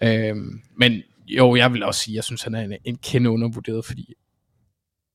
Ja. 0.02 0.28
Øh, 0.30 0.36
men 0.76 1.02
jo, 1.26 1.56
jeg 1.56 1.72
vil 1.72 1.82
også 1.82 2.00
sige, 2.00 2.16
jeg 2.16 2.24
synes, 2.24 2.42
han 2.42 2.54
er 2.54 2.60
en, 2.60 2.72
en 2.84 2.96
kende 2.96 3.30
undervurderet, 3.30 3.84
fordi 3.84 4.14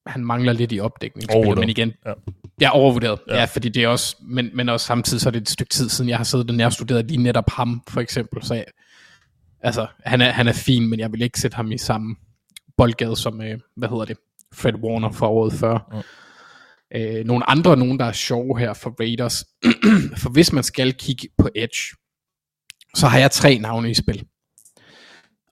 han 0.07 0.25
mangler 0.25 0.53
lidt 0.53 0.71
i 0.71 0.79
opdækning. 0.79 1.29
Men 1.55 1.69
igen, 1.69 1.93
ja. 2.05 2.13
jeg 2.61 2.67
er 2.67 2.71
overvurderet. 2.71 3.19
Ja. 3.27 3.35
ja, 3.35 3.45
fordi 3.45 3.69
det 3.69 3.83
er 3.83 3.87
også, 3.87 4.15
men, 4.21 4.49
men 4.53 4.69
også 4.69 4.85
samtidig 4.85 5.21
så 5.21 5.29
er 5.29 5.31
det 5.31 5.41
et 5.41 5.49
stykke 5.49 5.69
tid 5.69 5.89
siden, 5.89 6.09
jeg 6.09 6.17
har 6.17 6.23
siddet 6.23 6.49
og 6.49 6.55
nærstuderet 6.55 7.05
lige 7.07 7.23
netop 7.23 7.49
ham, 7.49 7.83
for 7.87 8.01
eksempel. 8.01 8.43
Så 8.43 8.53
jeg, 8.53 8.65
altså, 9.61 9.87
han 10.05 10.21
er, 10.21 10.31
han 10.31 10.47
er 10.47 10.53
fin, 10.53 10.89
men 10.89 10.99
jeg 10.99 11.11
vil 11.11 11.21
ikke 11.21 11.39
sætte 11.39 11.55
ham 11.55 11.71
i 11.71 11.77
samme 11.77 12.15
boldgade 12.77 13.15
som, 13.15 13.41
øh, 13.41 13.59
hvad 13.75 13.89
hedder 13.89 14.05
det, 14.05 14.17
Fred 14.53 14.73
Warner 14.73 15.11
for 15.11 15.27
året 15.27 15.53
før. 15.53 16.03
Ja. 16.91 17.19
Øh, 17.19 17.25
nogle 17.25 17.49
andre, 17.49 17.77
nogen 17.77 17.99
der 17.99 18.05
er 18.05 18.11
sjove 18.11 18.59
her 18.59 18.73
for 18.73 18.95
Raiders. 18.99 19.45
for 20.21 20.29
hvis 20.29 20.53
man 20.53 20.63
skal 20.63 20.93
kigge 20.93 21.27
på 21.37 21.49
Edge, 21.55 21.95
så 22.95 23.07
har 23.07 23.19
jeg 23.19 23.31
tre 23.31 23.57
navne 23.57 23.91
i 23.91 23.93
spil. 23.93 24.25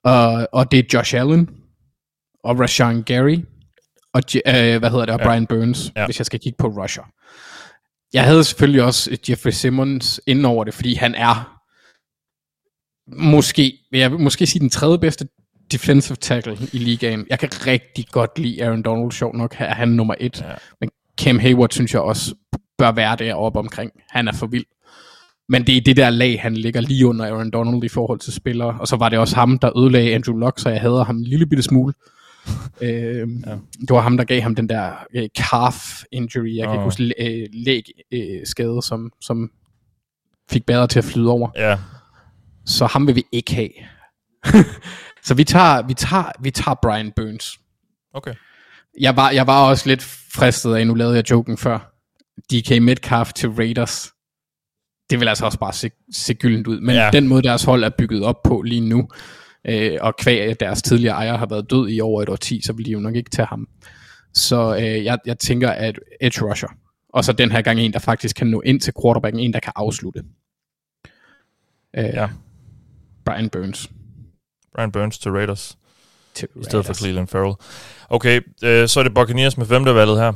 Uh, 0.08 0.44
og 0.52 0.70
det 0.70 0.78
er 0.78 0.82
Josh 0.94 1.16
Allen, 1.16 1.48
og 2.44 2.60
Rashawn 2.60 3.02
Gary, 3.02 3.38
og 4.16 4.22
uh, 4.34 4.78
hvad 4.78 4.90
hedder 4.90 5.04
det, 5.04 5.14
og 5.14 5.20
ja. 5.20 5.26
Brian 5.26 5.46
Burns, 5.46 5.92
ja. 5.96 6.04
hvis 6.04 6.18
jeg 6.20 6.26
skal 6.26 6.40
kigge 6.40 6.56
på 6.58 6.66
Rusher. 6.66 7.02
Jeg 8.12 8.24
havde 8.24 8.44
selvfølgelig 8.44 8.82
også 8.82 9.18
Jeffrey 9.28 9.50
Simmons 9.50 10.20
inden 10.26 10.44
over 10.44 10.64
det, 10.64 10.74
fordi 10.74 10.94
han 10.94 11.14
er 11.14 11.60
måske, 13.30 13.78
vil 13.90 14.00
jeg 14.00 14.12
måske 14.12 14.46
sige 14.46 14.60
den 14.60 14.70
tredje 14.70 14.98
bedste 14.98 15.28
defensive 15.72 16.16
tackle 16.16 16.58
i 16.72 16.78
ligaen. 16.78 17.26
Jeg 17.30 17.38
kan 17.38 17.48
rigtig 17.66 18.06
godt 18.12 18.38
lide 18.38 18.64
Aaron 18.64 18.82
Donald, 18.82 19.12
sjov 19.12 19.36
nok, 19.36 19.56
er 19.58 19.74
han 19.74 19.88
nummer 19.88 20.14
et. 20.20 20.40
Ja. 20.40 20.54
Men 20.80 20.90
Cam 21.20 21.38
Hayward 21.38 21.70
synes 21.70 21.94
jeg 21.94 22.00
også 22.00 22.34
bør 22.78 22.92
være 22.92 23.16
deroppe 23.16 23.58
omkring. 23.58 23.90
Han 24.10 24.28
er 24.28 24.32
for 24.32 24.46
vild. 24.46 24.64
Men 25.48 25.66
det 25.66 25.76
er 25.76 25.80
det 25.80 25.96
der 25.96 26.10
lag, 26.10 26.40
han 26.42 26.54
ligger 26.54 26.80
lige 26.80 27.06
under 27.06 27.24
Aaron 27.24 27.50
Donald 27.50 27.84
i 27.84 27.88
forhold 27.88 28.18
til 28.18 28.32
spillere. 28.32 28.76
Og 28.80 28.88
så 28.88 28.96
var 28.96 29.08
det 29.08 29.18
også 29.18 29.36
ham, 29.36 29.58
der 29.58 29.78
ødelagde 29.78 30.14
Andrew 30.14 30.36
Luck, 30.36 30.58
så 30.58 30.68
jeg 30.68 30.80
hader 30.80 31.04
ham 31.04 31.16
en 31.16 31.24
lille 31.24 31.46
bitte 31.46 31.62
smule. 31.62 31.92
Øh, 32.80 33.28
ja. 33.46 33.56
Det 33.80 33.90
var 33.90 34.00
ham, 34.00 34.16
der 34.16 34.24
gav 34.24 34.40
ham 34.40 34.54
den 34.54 34.68
der 34.68 34.92
øh, 35.14 35.28
calf 35.38 36.02
injury, 36.12 36.56
jeg 36.56 36.62
kan 36.62 36.68
Åh. 36.68 36.74
ikke 36.74 36.84
huske, 36.84 37.14
øh, 37.18 37.48
læg 37.52 37.82
øh, 38.12 38.46
skade, 38.46 38.82
som, 38.82 39.12
som 39.20 39.50
fik 40.50 40.66
bedre 40.66 40.86
til 40.86 40.98
at 40.98 41.04
flyde 41.04 41.30
over. 41.30 41.48
Ja, 41.56 41.78
Så 42.66 42.86
ham 42.86 43.06
vil 43.06 43.14
vi 43.14 43.24
ikke 43.32 43.54
have. 43.54 43.70
så 45.26 45.34
vi 45.34 45.44
tager, 45.44 45.82
vi, 45.82 45.94
tager, 45.94 46.32
vi 46.40 46.50
tager 46.50 46.74
Brian 46.82 47.12
Burns. 47.16 47.58
okay. 48.14 48.34
Jeg 49.00 49.16
var, 49.16 49.30
jeg 49.30 49.46
var 49.46 49.68
også 49.68 49.88
lidt 49.88 50.02
fristet 50.34 50.74
af, 50.74 50.86
nu 50.86 50.94
lavede 50.94 51.16
jeg 51.16 51.30
joken 51.30 51.56
før, 51.56 51.92
DK 52.52 52.82
Metcalf 52.82 53.32
til 53.32 53.50
Raiders. 53.50 54.12
Det 55.10 55.20
vil 55.20 55.28
altså 55.28 55.44
også 55.44 55.58
bare 55.58 55.72
se, 55.72 55.90
se 56.12 56.34
gyldent 56.34 56.66
ud. 56.66 56.80
Men 56.80 56.96
ja. 56.96 57.10
den 57.12 57.28
måde, 57.28 57.42
deres 57.42 57.64
hold 57.64 57.84
er 57.84 57.90
bygget 57.98 58.24
op 58.24 58.42
på 58.42 58.62
lige 58.62 58.80
nu, 58.80 59.08
øh, 59.68 59.98
og 60.00 60.16
kvæg 60.16 60.40
at 60.40 60.60
deres 60.60 60.82
tidligere 60.82 61.14
ejer 61.14 61.36
har 61.36 61.46
været 61.46 61.70
død 61.70 61.88
i 61.90 62.00
over 62.00 62.22
et 62.22 62.28
årti, 62.28 62.60
så 62.64 62.72
vil 62.72 62.86
de 62.86 62.90
jo 62.90 62.98
nok 62.98 63.16
ikke 63.16 63.30
tage 63.30 63.46
ham. 63.46 63.68
Så 64.34 64.76
øh, 64.76 65.04
jeg, 65.04 65.18
jeg 65.26 65.38
tænker, 65.38 65.70
at 65.70 65.98
edge 66.20 66.44
rusher, 66.50 66.68
og 67.08 67.24
så 67.24 67.32
den 67.32 67.50
her 67.52 67.62
gang 67.62 67.80
en, 67.80 67.92
der 67.92 67.98
faktisk 67.98 68.36
kan 68.36 68.46
nå 68.46 68.60
ind 68.60 68.80
til 68.80 68.92
quarterbacken, 69.02 69.40
en, 69.40 69.52
der 69.52 69.60
kan 69.60 69.72
afslutte. 69.76 70.22
Øh, 71.96 72.04
Ja. 72.04 72.28
Brian 73.24 73.48
Burns. 73.48 73.90
Brian 74.74 74.92
Burns 74.92 75.18
til 75.18 75.30
Raiders, 75.32 75.78
Til 76.34 76.48
i 76.60 76.64
stedet 76.64 76.70
for 76.70 76.78
Raiders. 76.92 76.98
Cleveland 76.98 77.28
Farrell. 77.28 77.54
Okay, 78.08 78.40
øh, 78.64 78.88
så 78.88 79.00
er 79.00 79.04
det 79.04 79.14
Buccaneers 79.14 79.58
med 79.58 79.66
femte 79.66 79.94
valget 79.94 80.18
her. 80.18 80.32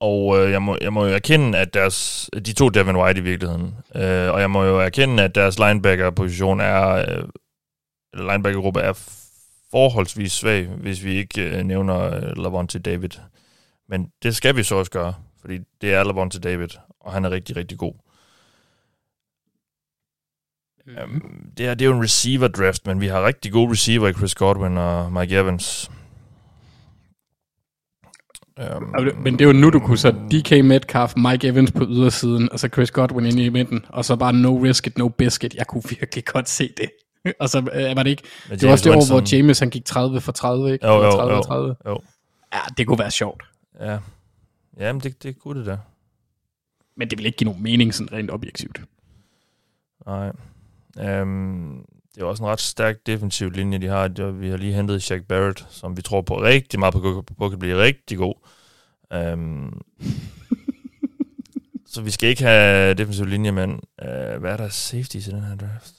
Og 0.00 0.38
øh, 0.38 0.50
jeg, 0.50 0.62
må, 0.62 0.78
jeg 0.80 0.92
må 0.92 1.06
jo 1.06 1.14
erkende, 1.14 1.58
at 1.58 1.74
deres, 1.74 2.30
de 2.46 2.52
to 2.52 2.68
Devin 2.68 2.96
White 2.96 3.20
i 3.20 3.22
virkeligheden, 3.22 3.74
øh, 3.94 4.32
og 4.32 4.40
jeg 4.40 4.50
må 4.50 4.64
jo 4.64 4.80
erkende, 4.80 5.22
at 5.22 5.34
deres 5.34 5.58
linebacker-position 5.58 6.60
er, 6.60 6.88
øh, 6.88 7.28
eller 8.12 8.32
linebacker-gruppe 8.32 8.80
er 8.80 8.92
forholdsvis 9.70 10.32
svag, 10.32 10.66
hvis 10.66 11.04
vi 11.04 11.14
ikke 11.14 11.42
øh, 11.42 11.62
nævner 11.62 12.00
øh, 12.00 12.36
Lavonte 12.36 12.78
David. 12.78 13.10
Men 13.88 14.10
det 14.22 14.36
skal 14.36 14.56
vi 14.56 14.62
så 14.62 14.74
også 14.74 14.90
gøre, 14.90 15.14
fordi 15.40 15.58
det 15.80 15.94
er 15.94 16.04
Lavonte 16.04 16.40
David, 16.40 16.68
og 17.00 17.12
han 17.12 17.24
er 17.24 17.30
rigtig, 17.30 17.56
rigtig 17.56 17.78
god. 17.78 17.94
Um, 21.04 21.50
det, 21.56 21.66
er, 21.66 21.74
det 21.74 21.84
er 21.84 21.88
jo 21.88 21.96
en 21.96 22.02
receiver 22.02 22.48
draft, 22.48 22.86
men 22.86 23.00
vi 23.00 23.06
har 23.06 23.26
rigtig 23.26 23.52
gode 23.52 23.70
receiver 23.70 24.08
i 24.08 24.12
Chris 24.12 24.34
Godwin 24.34 24.76
og 24.76 25.12
Mike 25.12 25.36
Evans. 25.36 25.90
Um, 28.60 28.94
Men 29.22 29.32
det 29.32 29.40
er 29.40 29.46
jo 29.46 29.52
nu, 29.52 29.70
du 29.70 29.80
kunne 29.80 29.98
så 29.98 30.10
DK 30.10 30.64
Metcalf, 30.64 31.16
Mike 31.16 31.48
Evans 31.48 31.72
på 31.72 31.84
ydersiden, 31.88 32.52
og 32.52 32.60
så 32.60 32.68
Chris 32.68 32.90
Godwin 32.90 33.26
inde 33.26 33.44
i 33.44 33.48
midten, 33.48 33.84
og 33.88 34.04
så 34.04 34.16
bare 34.16 34.32
no 34.32 34.56
risk 34.56 34.86
it, 34.86 34.98
no 34.98 35.08
biscuit. 35.08 35.54
Jeg 35.54 35.66
kunne 35.66 35.82
virkelig 35.90 36.24
godt 36.24 36.48
se 36.48 36.70
det. 36.76 36.90
og 37.40 37.48
så 37.48 37.58
øh, 37.58 37.96
var 37.96 38.02
det 38.02 38.10
ikke... 38.10 38.22
Det 38.50 38.62
var 38.62 38.72
også 38.72 38.90
det 38.90 38.96
år, 38.96 39.06
hvor. 39.06 39.36
James 39.36 39.58
han 39.58 39.70
gik 39.70 39.84
30 39.84 40.20
for 40.20 40.32
30, 40.32 40.72
ikke? 40.72 40.86
Jo, 40.86 41.04
jo, 41.04 41.10
30 41.10 41.34
jo, 41.34 41.36
for 41.36 41.42
30. 41.42 41.76
jo. 41.86 42.00
Ja, 42.52 42.58
det 42.78 42.86
kunne 42.86 42.98
være 42.98 43.10
sjovt. 43.10 43.42
Ja, 43.80 43.98
ja 44.80 44.92
men 44.92 45.00
det, 45.00 45.22
det 45.22 45.38
kunne 45.38 45.58
det 45.58 45.66
da. 45.66 45.78
Men 46.96 47.10
det 47.10 47.18
vil 47.18 47.26
ikke 47.26 47.36
give 47.36 47.46
nogen 47.46 47.62
mening 47.62 47.94
sådan 47.94 48.12
rent 48.12 48.30
objektivt. 48.30 48.80
Nej. 50.06 50.30
Um, 51.20 51.86
det 52.14 52.22
er 52.22 52.26
også 52.26 52.42
en 52.42 52.48
ret 52.48 52.60
stærk 52.60 52.96
defensiv 53.06 53.50
linje, 53.50 53.78
de 53.78 53.86
har. 53.86 54.30
Vi 54.30 54.48
har 54.48 54.56
lige 54.56 54.72
hentet 54.72 55.02
Shaq 55.02 55.22
Barrett, 55.22 55.66
som 55.70 55.96
vi 55.96 56.02
tror 56.02 56.20
på 56.20 56.42
rigtig 56.42 56.78
meget 56.78 56.94
på, 56.94 57.24
på 57.38 57.48
kan 57.48 57.58
blive 57.58 57.82
rigtig 57.82 58.18
god. 58.18 58.34
Um, 59.10 59.82
så 61.86 62.02
vi 62.02 62.10
skal 62.10 62.28
ikke 62.28 62.42
have 62.42 62.94
defensiv 62.94 63.26
linje, 63.26 63.52
men 63.52 63.70
uh, 63.72 64.40
hvad 64.40 64.52
er 64.52 64.56
der 64.56 64.64
af 64.64 64.72
safeties 64.72 65.28
i 65.28 65.30
den 65.30 65.42
her 65.42 65.56
draft? 65.56 65.94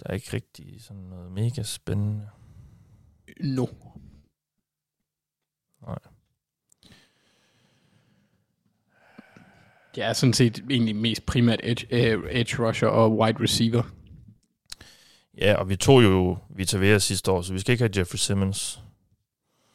Der 0.00 0.06
er 0.10 0.14
ikke 0.14 0.32
rigtig 0.32 0.82
sådan 0.82 1.02
noget 1.02 1.32
mega 1.32 1.62
spændende. 1.62 2.28
No. 3.40 3.66
Nej. 5.86 5.98
Det 9.94 10.02
er 10.02 10.12
sådan 10.12 10.32
set 10.32 10.64
egentlig 10.70 10.96
mest 10.96 11.26
primært 11.26 11.60
edge, 11.62 11.86
uh, 12.18 12.24
edge 12.30 12.66
rusher 12.66 12.88
og 12.88 13.18
wide 13.18 13.42
receiver. 13.42 13.82
Ja, 15.38 15.54
og 15.54 15.68
vi 15.68 15.76
tog 15.76 16.02
jo 16.02 16.38
Vita 16.50 16.78
Vea 16.78 16.98
sidste 16.98 17.30
år, 17.30 17.42
så 17.42 17.52
vi 17.52 17.58
skal 17.58 17.72
ikke 17.72 17.84
have 17.84 17.98
Jeffrey 17.98 18.18
Simmons. 18.18 18.80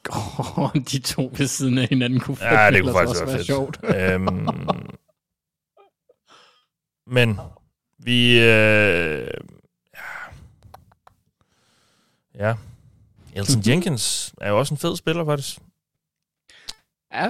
Oh, 0.10 0.74
de 0.91 0.99
to 0.99 1.32
ved 1.38 1.47
siden 1.47 1.78
af 1.78 1.88
hinanden 1.88 2.20
kunne 2.20 2.38
Ja, 2.41 2.72
det 2.72 2.84
kunne 2.84 2.93
faktisk 2.93 3.10
også 3.22 3.26
være 3.26 3.36
fedt. 3.36 3.45
sjovt. 3.47 3.80
øhm, 3.95 4.47
men 7.08 7.39
vi... 7.99 8.39
Øh, 8.39 9.28
ja. 12.36 12.55
Elton 13.36 13.62
Jenkins 13.68 14.34
er 14.41 14.49
jo 14.49 14.60
også 14.60 14.74
en 14.74 14.78
fed 14.78 14.95
spiller, 14.95 15.26
faktisk. 15.26 15.60
Ja, 17.14 17.30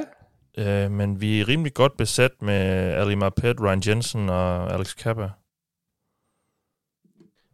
Øh, 0.60 0.92
men 0.92 1.22
vi 1.22 1.42
er 1.42 1.48
rimelig 1.48 1.74
godt 1.74 1.98
besat 1.98 2.42
med 2.42 2.56
Ali 2.94 3.16
Marpet, 3.16 3.62
Ryan 3.62 3.82
Jensen 3.88 4.30
og 4.30 4.74
Alex 4.74 4.96
Kappa. 4.96 5.30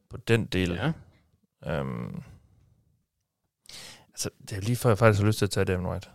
På 0.09 0.17
den 0.17 0.45
del. 0.45 0.71
ja. 0.71 0.91
Øhm, 1.79 2.23
altså, 4.25 4.29
det 4.49 4.57
er 4.57 4.61
lige 4.61 4.75
før, 4.75 4.89
jeg 4.89 4.97
faktisk 4.97 5.21
har 5.21 5.27
lyst 5.27 5.37
til 5.37 5.45
at 5.45 5.51
tage 5.51 5.65
Devin 5.65 5.85
White. 5.85 6.07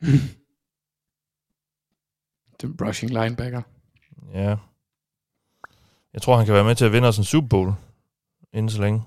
Den 2.60 2.76
rushing 2.80 3.12
linebacker. 3.12 3.62
Ja. 4.34 4.56
Jeg 6.14 6.22
tror, 6.22 6.36
han 6.36 6.46
kan 6.46 6.54
være 6.54 6.64
med 6.64 6.74
til 6.74 6.84
at 6.84 6.92
vinde 6.92 7.08
os 7.08 7.18
en 7.18 7.24
Super 7.24 7.48
Bowl. 7.48 7.72
Inden 8.52 8.70
så 8.70 8.80
længe. 8.80 9.02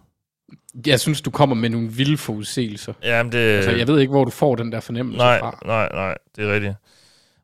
Jeg 0.85 0.99
synes, 0.99 1.21
du 1.21 1.31
kommer 1.31 1.55
med 1.55 1.69
nogle 1.69 1.87
vilde 1.87 2.17
forudsigelser. 2.17 2.93
Jamen, 3.03 3.31
det... 3.31 3.37
Altså, 3.37 3.71
jeg 3.71 3.87
ved 3.87 3.99
ikke, 3.99 4.11
hvor 4.11 4.25
du 4.25 4.31
får 4.31 4.55
den 4.55 4.71
der 4.71 4.79
fornemmelse 4.79 5.17
nej, 5.17 5.39
fra. 5.39 5.59
nej, 5.65 5.89
nej, 5.93 6.17
det 6.35 6.49
er 6.49 6.53
rigtigt. 6.53 6.75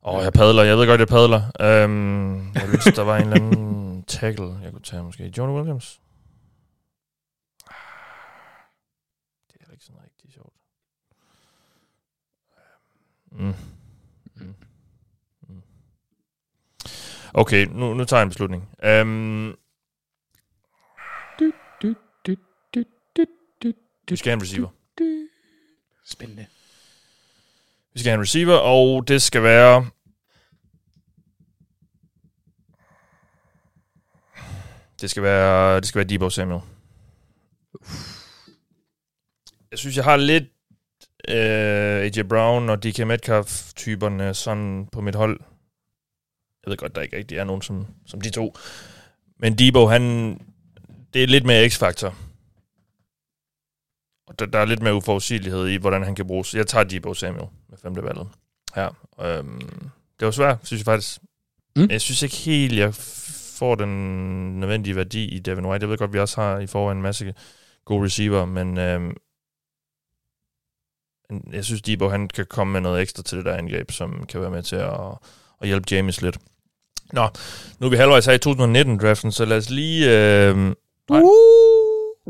Åh, 0.05 0.15
oh, 0.15 0.23
jeg 0.23 0.33
padler. 0.33 0.63
Jeg 0.63 0.77
ved 0.77 0.87
godt, 0.87 0.99
jeg 0.99 1.07
padler. 1.07 1.41
Øhm, 1.61 2.53
jeg 2.53 2.71
vidste, 2.71 2.91
der 2.91 3.03
var 3.03 3.17
en 3.17 3.23
eller 3.23 3.35
anden 3.35 4.03
tackle, 4.03 4.57
jeg 4.63 4.71
kunne 4.71 4.81
tage 4.81 5.03
måske. 5.03 5.33
Johnny 5.37 5.55
Williams? 5.55 6.01
Det 9.47 9.55
er 9.55 9.59
heller 9.59 9.73
ikke 9.73 9.85
sådan 9.85 10.01
rigtig 10.03 10.33
sjovt. 10.33 10.53
Mm. 13.33 13.53
Mm. 14.35 14.55
Mm. 15.47 15.61
Okay, 17.33 17.65
nu, 17.65 17.93
nu 17.93 18.05
tager 18.05 18.19
jeg 18.19 18.23
en 18.23 18.29
beslutning. 18.29 18.69
Øhm, 18.83 19.55
Du, 21.39 21.51
du, 21.81 21.95
du, 22.27 22.35
du, 22.75 22.83
du, 23.15 23.23
du, 23.63 23.73
vi 24.09 24.15
skal 24.15 24.29
have 24.29 24.35
en 24.37 24.41
receiver. 24.41 24.69
du. 24.99 25.27
Spændende. 26.05 26.45
Vi 27.93 27.99
skal 27.99 28.09
have 28.09 28.15
en 28.17 28.21
receiver, 28.21 28.55
og 28.57 29.07
det 29.07 29.21
skal 29.21 29.43
være... 29.43 29.89
Det 35.01 35.09
skal 35.09 35.23
være, 35.23 35.75
det 35.77 35.85
skal 35.87 35.99
være 35.99 36.07
Debo 36.09 36.29
Samuel. 36.29 36.61
Jeg 39.71 39.79
synes, 39.79 39.95
jeg 39.97 40.03
har 40.03 40.17
lidt 40.17 40.43
øh, 41.29 42.01
AJ 42.01 42.21
Brown 42.29 42.69
og 42.69 42.83
DK 42.83 43.07
Metcalf-typerne 43.07 44.33
sådan 44.33 44.87
på 44.91 45.01
mit 45.01 45.15
hold. 45.15 45.39
Jeg 46.65 46.71
ved 46.71 46.77
godt, 46.77 46.95
der 46.95 47.01
ikke 47.01 47.17
rigtig 47.17 47.37
er 47.37 47.43
nogen 47.43 47.61
som, 47.61 47.87
som 48.05 48.21
de 48.21 48.29
to. 48.29 48.57
Men 49.39 49.57
Debo, 49.57 49.85
han... 49.85 50.01
Det 51.13 51.23
er 51.23 51.27
lidt 51.27 51.45
mere 51.45 51.69
x-faktor. 51.69 52.15
Og 54.27 54.39
der, 54.39 54.45
der 54.45 54.59
er 54.59 54.65
lidt 54.65 54.81
mere 54.81 54.95
uforudsigelighed 54.95 55.67
i, 55.67 55.75
hvordan 55.75 56.03
han 56.03 56.15
kan 56.15 56.27
bruges. 56.27 56.55
Jeg 56.55 56.67
tager 56.67 56.83
Debo 56.83 57.13
Samuel 57.13 57.47
med 57.69 57.77
femte 57.77 58.03
valget. 58.03 58.27
Ja, 58.75 58.87
øhm, 59.21 59.59
det 60.19 60.25
var 60.25 60.31
svært, 60.31 60.57
synes 60.63 60.79
jeg 60.79 60.85
faktisk. 60.85 61.19
Mm. 61.75 61.81
Mm. 61.81 61.87
Jeg 61.91 62.01
synes 62.01 62.21
ikke 62.21 62.35
helt, 62.35 62.77
jeg 62.77 62.93
får 63.57 63.75
den 63.75 64.59
nødvendige 64.59 64.95
værdi 64.95 65.25
i 65.25 65.39
Devin 65.39 65.65
White. 65.65 65.83
Jeg 65.83 65.89
ved 65.89 65.97
godt, 65.97 66.13
vi 66.13 66.19
også 66.19 66.41
har 66.41 66.59
i 66.59 66.67
forvejen 66.67 66.97
en 66.97 67.01
masse 67.01 67.33
gode 67.85 68.05
receiver, 68.05 68.45
men 68.45 68.77
øhm, 68.77 69.17
jeg 71.53 71.65
synes, 71.65 71.81
Debo 71.81 72.09
han 72.09 72.27
kan 72.27 72.45
komme 72.49 72.73
med 72.73 72.81
noget 72.81 73.01
ekstra 73.01 73.23
til 73.23 73.37
det 73.37 73.45
der 73.45 73.55
angreb, 73.55 73.91
som 73.91 74.25
kan 74.29 74.41
være 74.41 74.51
med 74.51 74.63
til 74.63 74.75
at, 74.75 74.99
at 75.61 75.67
hjælpe 75.67 75.87
James 75.91 76.21
lidt. 76.21 76.37
Nå, 77.13 77.27
nu 77.79 77.85
er 77.85 77.89
vi 77.89 77.95
halvvejs 77.95 78.25
her 78.25 78.33
i 78.33 78.37
2019-draften, 78.47 79.31
så 79.31 79.45
lad 79.45 79.57
os 79.57 79.69
lige 79.69 80.05
øh, 80.05 80.75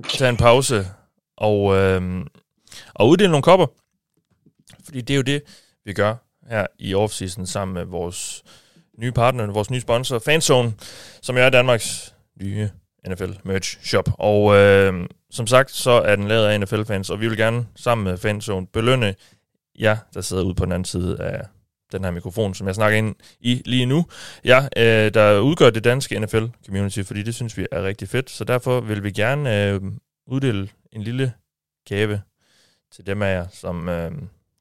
tage 0.09 0.29
en 0.29 0.37
pause 0.37 0.87
og, 1.37 1.75
øh, 1.75 2.25
og 2.93 3.09
uddele 3.09 3.31
nogle 3.31 3.43
kopper. 3.43 3.67
Fordi 4.85 5.01
det 5.01 5.13
er 5.13 5.17
jo 5.17 5.21
det, 5.21 5.43
vi 5.85 5.93
gør 5.93 6.15
her 6.49 6.67
i 6.79 6.93
offseason 6.93 7.45
sammen 7.47 7.73
med 7.73 7.85
vores 7.85 8.43
nye 8.97 9.11
partner, 9.11 9.51
vores 9.51 9.69
nye 9.69 9.81
sponsor, 9.81 10.19
Fanzone, 10.19 10.73
som 11.21 11.37
jo 11.37 11.43
er 11.43 11.49
Danmarks 11.49 12.15
nye 12.41 12.69
NFL 13.07 13.31
merch 13.43 13.77
shop. 13.83 14.09
Og 14.19 14.55
øh, 14.55 15.07
som 15.31 15.47
sagt, 15.47 15.71
så 15.71 15.91
er 15.91 16.15
den 16.15 16.27
lavet 16.27 16.45
af 16.45 16.59
NFL-fans, 16.59 17.09
og 17.09 17.21
vi 17.21 17.27
vil 17.27 17.37
gerne 17.37 17.65
sammen 17.75 18.03
med 18.03 18.17
Fanzone 18.17 18.67
belønne 18.67 19.15
jer, 19.79 19.97
der 20.13 20.21
sidder 20.21 20.43
ude 20.43 20.55
på 20.55 20.65
den 20.65 20.71
anden 20.71 20.85
side 20.85 21.21
af 21.21 21.41
den 21.91 22.03
her 22.03 22.11
mikrofon, 22.11 22.53
som 22.53 22.67
jeg 22.67 22.75
snakker 22.75 22.97
ind 22.97 23.15
i 23.39 23.61
lige 23.65 23.85
nu. 23.85 24.05
Ja, 24.45 24.67
øh, 24.77 25.13
der 25.13 25.39
udgør 25.39 25.69
det 25.69 25.83
danske 25.83 26.19
NFL-community, 26.19 27.01
fordi 27.01 27.23
det 27.23 27.35
synes 27.35 27.57
vi 27.57 27.67
er 27.71 27.83
rigtig 27.83 28.09
fedt. 28.09 28.29
Så 28.29 28.43
derfor 28.43 28.79
vil 28.81 29.03
vi 29.03 29.11
gerne 29.11 29.67
øh, 29.67 29.81
uddele 30.27 30.69
en 30.91 31.01
lille 31.01 31.33
gave 31.89 32.21
til 32.95 33.07
dem 33.07 33.21
af 33.21 33.35
jer, 33.35 33.45
som, 33.51 33.89
øh, 33.89 34.11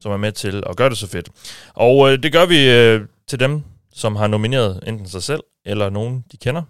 som 0.00 0.12
er 0.12 0.16
med 0.16 0.32
til 0.32 0.62
at 0.66 0.76
gøre 0.76 0.90
det 0.90 0.98
så 0.98 1.06
fedt. 1.06 1.28
Og 1.74 2.12
øh, 2.12 2.22
det 2.22 2.32
gør 2.32 2.46
vi 2.46 2.70
øh, 2.70 3.00
til 3.26 3.40
dem, 3.40 3.62
som 3.92 4.16
har 4.16 4.26
nomineret 4.26 4.80
enten 4.86 5.08
sig 5.08 5.22
selv 5.22 5.42
eller 5.64 5.90
nogen, 5.90 6.24
de 6.32 6.36
kender. 6.36 6.62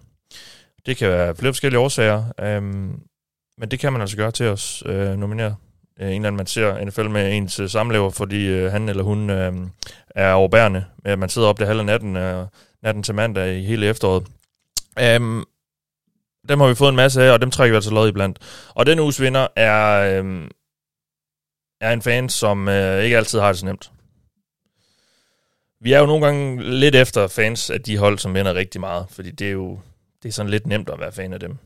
Det 0.85 0.97
kan 0.97 1.09
være 1.09 1.35
flere 1.35 1.53
forskellige 1.53 1.79
årsager, 1.79 2.23
øhm, 2.39 2.99
men 3.57 3.71
det 3.71 3.79
kan 3.79 3.93
man 3.93 4.01
altså 4.01 4.17
gøre 4.17 4.31
til 4.31 4.45
os 4.45 4.83
øh, 4.85 5.17
nominere 5.17 5.55
øh, 5.99 6.07
en 6.07 6.13
eller 6.13 6.27
anden, 6.27 6.37
man 6.37 6.47
ser 6.47 6.85
NFL 6.85 7.09
med 7.09 7.37
ens 7.37 7.59
øh, 7.59 7.69
samlever, 7.69 8.09
fordi 8.09 8.47
øh, 8.47 8.71
han 8.71 8.89
eller 8.89 9.03
hun 9.03 9.29
øh, 9.29 9.53
er 10.15 10.33
overbærende. 10.33 10.85
at 11.05 11.19
man 11.19 11.29
sidder 11.29 11.47
op 11.47 11.59
det 11.59 11.67
halve 11.67 11.83
natten, 11.83 12.15
øh, 12.15 12.47
natten 12.83 13.03
til 13.03 13.15
mandag 13.15 13.57
i 13.57 13.63
hele 13.63 13.85
efteråret. 13.85 14.27
Um, 15.17 15.47
dem 16.49 16.59
har 16.59 16.67
vi 16.67 16.75
fået 16.75 16.89
en 16.89 16.95
masse 16.95 17.23
af, 17.23 17.31
og 17.31 17.41
dem 17.41 17.51
trækker 17.51 17.73
vi 17.73 17.75
altså 17.75 17.93
lod 17.93 18.09
i 18.09 18.11
blandt. 18.11 18.39
Og 18.69 18.85
den 18.85 18.99
uges 18.99 19.21
vinder 19.21 19.47
er, 19.55 19.99
øh, 19.99 20.49
er 21.81 21.93
en 21.93 22.01
fan, 22.01 22.29
som 22.29 22.67
øh, 22.67 23.03
ikke 23.03 23.17
altid 23.17 23.39
har 23.39 23.47
det 23.47 23.59
så 23.59 23.65
nemt. 23.65 23.91
Vi 25.81 25.93
er 25.93 25.99
jo 25.99 26.05
nogle 26.05 26.25
gange 26.25 26.63
lidt 26.79 26.95
efter 26.95 27.27
fans 27.27 27.69
af 27.69 27.81
de 27.81 27.97
hold, 27.97 28.17
som 28.17 28.33
vinder 28.33 28.53
rigtig 28.53 28.81
meget, 28.81 29.05
fordi 29.09 29.31
det 29.31 29.47
er 29.47 29.51
jo 29.51 29.79
det 30.23 30.29
er 30.29 30.33
sådan 30.33 30.49
lidt 30.49 30.67
nemt 30.67 30.89
at 30.89 30.99
være 30.99 31.11
fan 31.11 31.33
af 31.33 31.39
dem. 31.39 31.57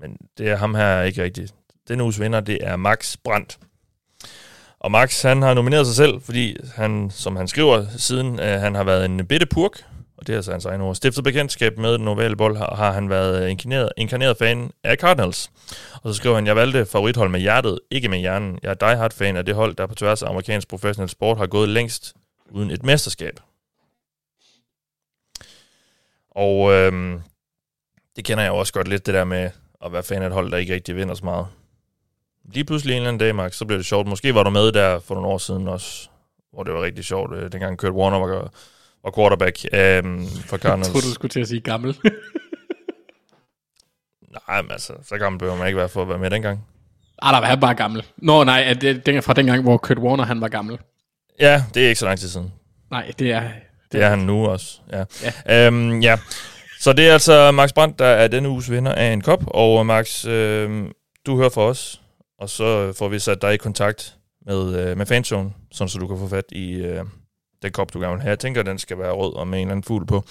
Men 0.00 0.16
det 0.38 0.48
er 0.48 0.56
ham 0.56 0.74
her 0.74 1.02
ikke 1.02 1.22
rigtigt. 1.22 1.54
Den 1.88 2.00
uges 2.00 2.20
vinder, 2.20 2.40
det 2.40 2.58
er 2.60 2.76
Max 2.76 3.16
Brandt. 3.24 3.58
Og 4.78 4.90
Max, 4.90 5.22
han 5.22 5.42
har 5.42 5.54
nomineret 5.54 5.86
sig 5.86 5.96
selv, 5.96 6.20
fordi 6.20 6.56
han, 6.74 7.10
som 7.10 7.36
han 7.36 7.48
skriver 7.48 7.86
siden, 7.96 8.40
øh, 8.40 8.60
han 8.60 8.74
har 8.74 8.84
været 8.84 9.04
en 9.04 9.26
bitte 9.26 9.46
purk, 9.46 9.84
og 10.16 10.26
det 10.26 10.32
er 10.32 10.36
altså 10.36 10.50
hans 10.50 10.64
egen 10.64 10.80
ord. 10.80 10.94
Stiftet 10.94 11.24
bekendtskab 11.24 11.78
med 11.78 11.98
den 11.98 12.08
ovale 12.08 12.36
bold 12.36 12.56
har, 12.56 12.74
har 12.74 12.92
han 12.92 13.10
været 13.10 13.44
øh, 13.44 13.50
inkarneret, 13.50 13.92
inkarneret 13.96 14.36
fan 14.36 14.70
af 14.84 14.96
Cardinals. 14.96 15.50
Og 16.02 16.14
så 16.14 16.16
skriver 16.18 16.34
han, 16.34 16.46
jeg 16.46 16.56
valgte 16.56 16.86
favorithold 16.86 17.30
med 17.30 17.40
hjertet, 17.40 17.78
ikke 17.90 18.08
med 18.08 18.18
hjernen. 18.18 18.58
Jeg 18.62 18.70
er 18.70 18.74
diehard 18.74 19.12
fan 19.12 19.36
af 19.36 19.44
det 19.44 19.54
hold, 19.54 19.74
der 19.74 19.86
på 19.86 19.94
tværs 19.94 20.22
af 20.22 20.28
amerikansk 20.28 20.68
professionel 20.68 21.08
sport 21.08 21.38
har 21.38 21.46
gået 21.46 21.68
længst 21.68 22.14
uden 22.50 22.70
et 22.70 22.82
mesterskab. 22.82 23.40
Og 26.30 26.72
øhm, 26.72 27.20
det 28.16 28.24
kender 28.24 28.44
jeg 28.44 28.52
også 28.52 28.72
godt 28.72 28.88
lidt, 28.88 29.06
det 29.06 29.14
der 29.14 29.24
med 29.24 29.50
at 29.84 29.92
være 29.92 30.02
fan 30.02 30.22
af 30.22 30.26
et 30.26 30.32
hold, 30.32 30.50
der 30.50 30.56
ikke 30.56 30.74
rigtig 30.74 30.96
vinder 30.96 31.14
så 31.14 31.24
meget 31.24 31.46
lige 32.54 32.64
pludselig 32.64 32.92
en 32.92 32.96
eller 32.96 33.08
anden 33.08 33.20
dag, 33.20 33.34
Max, 33.34 33.54
så 33.54 33.64
blev 33.64 33.78
det 33.78 33.86
sjovt. 33.86 34.08
Måske 34.08 34.34
var 34.34 34.42
du 34.42 34.50
med 34.50 34.72
der 34.72 34.98
for 34.98 35.14
nogle 35.14 35.28
år 35.28 35.38
siden 35.38 35.68
også, 35.68 36.08
hvor 36.52 36.62
det 36.62 36.74
var 36.74 36.82
rigtig 36.82 37.04
sjovt, 37.04 37.36
øh, 37.36 37.52
dengang 37.52 37.78
Kurt 37.78 37.92
Warner 37.92 38.18
var, 38.18 38.52
var 39.04 39.12
quarterback 39.16 39.58
øhm, 39.72 40.26
for 40.26 40.56
Cardinals. 40.56 40.86
Jeg 40.88 40.92
troede, 40.92 41.06
du 41.06 41.12
skulle 41.12 41.30
til 41.30 41.40
at 41.40 41.48
sige 41.48 41.60
gammel. 41.60 41.96
nej, 44.48 44.62
men 44.62 44.70
altså, 44.70 44.92
så 45.02 45.18
gammel 45.18 45.38
behøver 45.38 45.58
man 45.58 45.66
ikke 45.66 45.78
være 45.78 45.88
for 45.88 46.02
at 46.02 46.08
være 46.08 46.18
med 46.18 46.30
dengang. 46.30 46.66
Ah, 47.22 47.34
der 47.34 47.48
var 47.48 47.56
bare 47.56 47.74
gammel. 47.74 48.04
Nå, 48.16 48.44
nej, 48.44 48.64
at 48.66 48.80
det, 48.80 49.06
det, 49.06 49.24
fra 49.24 49.32
dengang, 49.32 49.62
hvor 49.62 49.76
Kurt 49.76 49.98
Warner 49.98 50.24
han 50.24 50.40
var 50.40 50.48
gammel. 50.48 50.78
Ja, 51.40 51.64
det 51.74 51.84
er 51.84 51.88
ikke 51.88 51.98
så 51.98 52.06
lang 52.06 52.18
tid 52.18 52.28
siden. 52.28 52.52
Nej, 52.90 53.12
det 53.18 53.32
er... 53.32 53.40
Det, 53.42 53.52
det 53.92 54.02
er 54.02 54.08
han 54.08 54.18
nu 54.18 54.46
også, 54.46 54.80
ja. 54.92 55.04
Ja. 55.48 55.66
Øhm, 55.66 56.00
ja. 56.00 56.18
Så 56.80 56.92
det 56.92 57.08
er 57.08 57.12
altså 57.12 57.50
Max 57.50 57.72
Brandt, 57.72 57.98
der 57.98 58.06
er 58.06 58.28
denne 58.28 58.48
uges 58.48 58.70
vinder 58.70 58.94
af 58.94 59.12
en 59.12 59.20
kop, 59.20 59.42
og 59.46 59.86
Max, 59.86 60.26
øh, 60.26 60.84
du 61.26 61.36
hører 61.36 61.50
for 61.50 61.68
os 61.68 62.00
og 62.40 62.50
så 62.50 62.92
får 62.92 63.08
vi 63.08 63.18
sat 63.18 63.42
dig 63.42 63.54
i 63.54 63.56
kontakt 63.56 64.16
med, 64.46 64.74
øh, 64.74 64.98
med 64.98 65.06
fanzone, 65.06 65.52
sådan 65.72 65.88
så 65.88 65.98
du 65.98 66.06
kan 66.06 66.18
få 66.18 66.28
fat 66.28 66.44
i 66.52 66.72
øh, 66.72 67.04
den 67.62 67.72
kop, 67.72 67.94
du 67.94 68.00
gerne 68.00 68.12
vil 68.12 68.22
have. 68.22 68.30
Jeg 68.30 68.38
tænker, 68.38 68.62
den 68.62 68.78
skal 68.78 68.98
være 68.98 69.12
rød 69.12 69.34
og 69.34 69.48
med 69.48 69.58
en 69.58 69.62
eller 69.62 69.72
anden 69.72 69.84
fugl 69.84 70.06
på. 70.06 70.24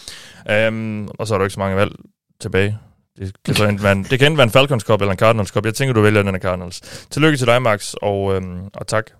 Um, 0.67 1.09
og 1.19 1.27
så 1.27 1.33
er 1.33 1.37
der 1.37 1.45
ikke 1.45 1.53
så 1.53 1.59
mange 1.59 1.75
valg 1.75 1.91
tilbage. 2.39 2.77
Det 3.17 3.35
kan, 3.45 3.55
så 3.55 3.65
enten 3.65 3.83
være 3.83 3.91
en, 3.91 4.03
det 4.03 4.19
kan 4.19 4.25
enten 4.25 4.37
være 4.37 4.43
en 4.43 4.51
Falcons 4.51 4.83
Cup 4.83 5.01
eller 5.01 5.11
en 5.11 5.17
Cardinals 5.17 5.49
Cup. 5.49 5.65
Jeg 5.65 5.73
tænker, 5.73 5.93
du 5.93 6.01
vælger 6.01 6.23
den 6.23 6.35
af 6.35 6.41
Cardinals. 6.41 6.79
Tillykke 7.09 7.37
til 7.37 7.47
dig, 7.47 7.61
Max, 7.61 7.93
og, 8.01 8.35
øhm, 8.35 8.67
og 8.73 8.87
tak, 8.87 9.11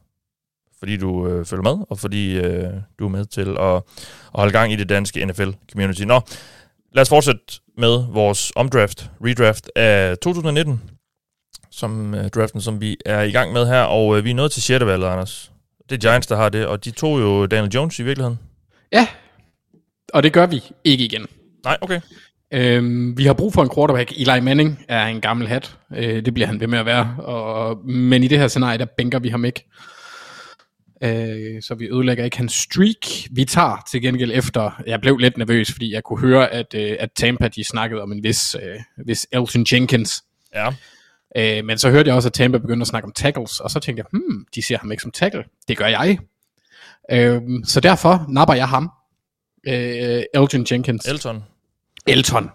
fordi 0.79 0.97
du 0.97 1.27
øh, 1.27 1.45
følger 1.45 1.75
med, 1.75 1.85
og 1.89 1.99
fordi 1.99 2.37
øh, 2.37 2.73
du 2.99 3.05
er 3.05 3.09
med 3.09 3.25
til 3.25 3.57
at, 3.59 3.75
at 3.75 3.83
holde 4.33 4.51
gang 4.51 4.73
i 4.73 4.75
det 4.75 4.89
danske 4.89 5.25
NFL-community. 5.25 6.03
Nå, 6.03 6.21
lad 6.93 7.01
os 7.01 7.09
fortsætte 7.09 7.41
med 7.77 8.13
vores 8.13 8.51
omdraft, 8.55 9.11
redraft 9.25 9.69
af 9.75 10.17
2019 10.17 10.81
som 11.71 12.13
uh, 12.13 12.27
draften, 12.27 12.61
som 12.61 12.81
vi 12.81 12.97
er 13.05 13.21
i 13.21 13.31
gang 13.31 13.53
med 13.53 13.67
her, 13.67 13.81
og 13.81 14.07
uh, 14.07 14.25
vi 14.25 14.29
er 14.29 14.35
nået 14.35 14.51
til 14.51 14.63
6. 14.63 14.85
valget, 14.85 15.07
Anders. 15.07 15.51
Det 15.89 15.95
er 15.95 16.09
Giants, 16.09 16.27
der 16.27 16.35
har 16.35 16.49
det, 16.49 16.65
og 16.65 16.85
de 16.85 16.91
tog 16.91 17.19
jo 17.19 17.45
Daniel 17.45 17.71
Jones 17.71 17.99
i 17.99 18.03
virkeligheden. 18.03 18.39
Ja, 18.91 19.07
og 20.13 20.23
det 20.23 20.33
gør 20.33 20.45
vi 20.45 20.63
ikke 20.83 21.05
igen. 21.05 21.27
Nej, 21.63 21.77
okay. 21.81 22.01
Øhm, 22.53 23.17
vi 23.17 23.25
har 23.25 23.33
brug 23.33 23.53
for 23.53 23.63
en 23.63 23.69
quarterback. 23.75 24.11
Eli 24.11 24.39
Manning 24.39 24.85
er 24.87 25.05
en 25.05 25.21
gammel 25.21 25.47
hat. 25.47 25.77
Øh, 25.95 26.25
det 26.25 26.33
bliver 26.33 26.47
han 26.47 26.59
ved 26.59 26.67
med 26.67 26.79
at 26.79 26.85
være. 26.85 27.15
Og, 27.17 27.77
men 27.87 28.23
i 28.23 28.27
det 28.27 28.39
her 28.39 28.47
scenarie, 28.47 28.77
der 28.77 28.85
bænker 28.85 29.19
vi 29.19 29.29
ham 29.29 29.45
ikke. 29.45 29.65
Øh, 31.03 31.61
så 31.61 31.75
vi 31.75 31.87
ødelægger 31.89 32.23
ikke 32.23 32.37
hans 32.37 32.53
streak. 32.53 33.29
Vi 33.31 33.45
tager 33.45 33.85
til 33.91 34.01
gengæld 34.01 34.31
efter, 34.33 34.81
jeg 34.87 35.01
blev 35.01 35.17
lidt 35.17 35.37
nervøs, 35.37 35.71
fordi 35.71 35.93
jeg 35.93 36.03
kunne 36.03 36.19
høre, 36.19 36.53
at, 36.53 36.73
øh, 36.75 36.95
at 36.99 37.09
Tampa 37.15 37.47
de 37.47 37.63
snakkede 37.63 38.01
om 38.01 38.11
en 38.11 38.23
vis, 38.23 38.55
øh, 38.55 39.05
vis 39.05 39.27
Elton 39.31 39.65
Jenkins. 39.71 40.23
Ja. 40.55 40.69
Øh, 41.37 41.65
men 41.65 41.77
så 41.77 41.89
hørte 41.89 42.07
jeg 42.07 42.15
også, 42.15 42.29
at 42.29 42.33
Tampa 42.33 42.57
begyndte 42.57 42.83
at 42.83 42.87
snakke 42.87 43.05
om 43.05 43.11
tackles, 43.11 43.59
og 43.59 43.71
så 43.71 43.79
tænkte 43.79 43.99
jeg, 43.99 44.19
hmm, 44.19 44.45
de 44.55 44.61
ser 44.61 44.77
ham 44.77 44.91
ikke 44.91 45.01
som 45.01 45.11
tackle. 45.11 45.43
Det 45.67 45.77
gør 45.77 45.87
jeg. 45.87 46.19
Øh, 47.11 47.41
så 47.65 47.79
derfor 47.79 48.25
napper 48.29 48.53
jeg 48.53 48.67
ham. 48.67 48.91
Øh, 49.67 50.23
Elton 50.33 50.65
Jenkins. 50.71 51.05
Elton. 51.05 51.43
Elton. 52.07 52.49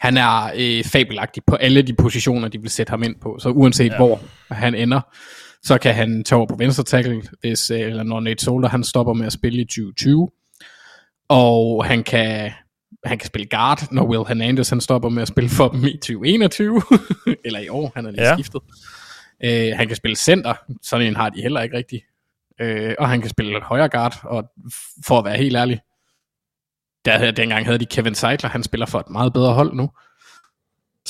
Han 0.00 0.16
er 0.16 0.50
øh, 0.56 0.84
fabelagtig 0.84 1.44
på 1.44 1.54
alle 1.54 1.82
de 1.82 1.94
positioner, 1.94 2.48
de 2.48 2.60
vil 2.60 2.70
sætte 2.70 2.90
ham 2.90 3.02
ind 3.02 3.16
på. 3.20 3.38
Så 3.38 3.48
uanset 3.48 3.90
ja. 3.90 3.96
hvor 3.96 4.20
han 4.50 4.74
ender, 4.74 5.00
så 5.62 5.78
kan 5.78 5.94
han 5.94 6.24
tage 6.24 6.36
over 6.36 6.46
på 6.46 6.56
venstre 6.56 6.84
tackle, 6.84 7.22
hvis, 7.40 7.70
øh, 7.70 7.80
eller 7.80 8.02
når 8.02 8.20
Nate 8.20 8.44
Solder 8.44 8.68
han 8.68 8.84
stopper 8.84 9.12
med 9.12 9.26
at 9.26 9.32
spille 9.32 9.60
i 9.60 9.64
2020. 9.64 10.30
Og 11.28 11.84
han 11.84 12.02
kan 12.02 12.52
han 13.04 13.18
kan 13.18 13.26
spille 13.26 13.46
guard, 13.46 13.92
når 13.92 14.04
Will 14.04 14.24
Hernandez 14.28 14.68
han 14.68 14.80
stopper 14.80 15.08
med 15.08 15.22
at 15.22 15.28
spille 15.28 15.50
for 15.50 15.68
dem 15.68 15.84
i 15.84 15.92
2021, 15.92 16.82
eller 17.44 17.60
i 17.60 17.68
år, 17.68 17.92
han 17.94 18.06
er 18.06 18.10
lige 18.10 18.28
ja. 18.28 18.34
skiftet. 18.34 18.60
Øh, 19.44 19.76
han 19.76 19.86
kan 19.86 19.96
spille 19.96 20.16
center, 20.16 20.54
sådan 20.82 21.06
en 21.06 21.16
har 21.16 21.28
de 21.28 21.42
heller 21.42 21.60
ikke 21.60 21.76
rigtigt. 21.76 22.04
Øh, 22.60 22.94
og 22.98 23.08
han 23.08 23.20
kan 23.20 23.30
spille 23.30 23.62
højre 23.62 23.88
guard, 23.88 24.20
og 24.22 24.44
for 25.06 25.18
at 25.18 25.24
være 25.24 25.36
helt 25.36 25.56
ærlig, 25.56 25.80
der, 27.04 27.30
dengang 27.30 27.66
havde 27.66 27.78
de 27.78 27.86
Kevin 27.86 28.14
Seidler, 28.14 28.50
han 28.50 28.62
spiller 28.62 28.86
for 28.86 28.98
et 28.98 29.10
meget 29.10 29.32
bedre 29.32 29.54
hold 29.54 29.74
nu. 29.74 29.90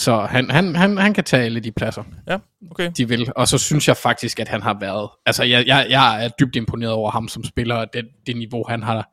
Så 0.00 0.20
han, 0.20 0.50
han, 0.50 0.76
han, 0.76 0.96
han 0.98 1.14
kan 1.14 1.24
tage 1.24 1.44
alle 1.44 1.60
de 1.60 1.72
pladser, 1.72 2.04
ja, 2.26 2.38
okay. 2.70 2.90
de 2.96 3.08
vil. 3.08 3.32
Og 3.36 3.48
så 3.48 3.58
synes 3.58 3.88
jeg 3.88 3.96
faktisk, 3.96 4.40
at 4.40 4.48
han 4.48 4.62
har 4.62 4.78
været... 4.80 5.10
Altså, 5.26 5.44
jeg, 5.44 5.66
jeg, 5.66 5.86
jeg 5.90 6.24
er 6.24 6.28
dybt 6.28 6.56
imponeret 6.56 6.92
over 6.92 7.10
ham 7.10 7.28
som 7.28 7.44
spiller, 7.44 7.74
og 7.74 7.86
det, 7.92 8.08
det 8.26 8.36
niveau, 8.36 8.64
han 8.68 8.82
har 8.82 9.08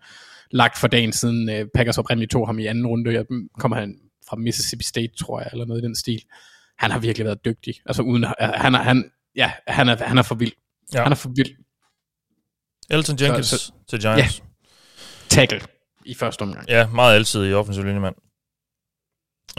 lagt 0.52 0.78
for 0.78 0.88
dagen 0.88 1.14
siden 1.14 1.50
uh, 1.50 1.68
Packers 1.76 1.98
oprindeligt 1.98 2.32
tog 2.32 2.48
ham 2.48 2.60
i 2.60 2.66
anden 2.66 2.88
runde. 2.88 3.14
Jeg 3.14 3.26
kommer 3.60 3.78
han 3.78 4.00
fra 4.30 4.36
Mississippi 4.36 4.84
State, 4.84 5.14
tror 5.20 5.40
jeg, 5.40 5.50
eller 5.52 5.66
noget 5.66 5.82
i 5.82 5.86
den 5.86 5.96
stil. 5.96 6.22
Han 6.78 6.92
har 6.92 7.00
virkelig 7.00 7.26
været 7.26 7.46
dygtig. 7.46 7.74
Altså 7.86 8.02
uden, 8.02 8.24
uh, 8.24 8.32
han, 8.40 8.76
er, 8.76 8.80
han, 8.80 9.12
ja, 9.36 9.52
han, 9.68 9.90
er, 9.90 10.04
han 10.04 10.18
er 10.18 10.24
for 10.24 10.36
vild. 10.36 10.54
Ja. 10.94 11.04
Han 11.04 11.12
er 11.12 11.16
for 11.16 11.30
vild. 11.36 11.56
Elton 12.90 13.18
Jenkins 13.22 13.48
så, 13.48 13.58
så, 13.58 13.72
til 13.90 14.00
Giants. 14.00 14.40
Ja. 14.40 14.46
Tackle 15.30 15.62
i 16.06 16.14
første 16.14 16.42
omgang. 16.42 16.70
Ja, 16.70 16.88
meget 16.88 17.16
altid 17.16 17.50
i 17.50 17.54
offensiv 17.54 17.84
linjemand. 17.84 18.16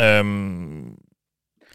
Øhm, 0.00 0.94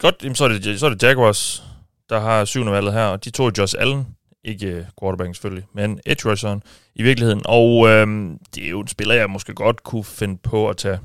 godt, 0.04 0.24
jamen, 0.24 0.36
så, 0.36 0.43
er 0.43 0.47
det, 0.47 0.80
så 0.80 0.86
er 0.86 0.89
det 0.89 1.04
Jaguars, 1.04 1.64
der 2.10 2.20
har 2.20 2.45
syvende 2.45 2.72
valget 2.72 2.93
her, 2.93 3.06
og 3.06 3.26
de 3.26 3.30
to 3.30 3.49
Josh 3.58 3.76
Allen, 3.80 4.08
ikke 4.43 4.88
quarterbacken 4.99 5.34
selvfølgelig, 5.34 5.68
men 5.74 5.99
edge 6.06 6.32
rusheren 6.32 6.64
i 6.95 7.04
virkeligheden. 7.04 7.41
Og 7.45 7.88
øhm, 7.88 8.39
det 8.56 8.66
er 8.66 8.70
jo 8.70 8.80
en 8.80 8.88
spiller, 8.88 9.16
jeg 9.16 9.30
måske 9.30 9.54
godt 9.54 9.84
kunne 9.84 10.04
finde 10.04 10.38
på 10.38 10.70
at 10.70 10.78
tage. 10.78 10.99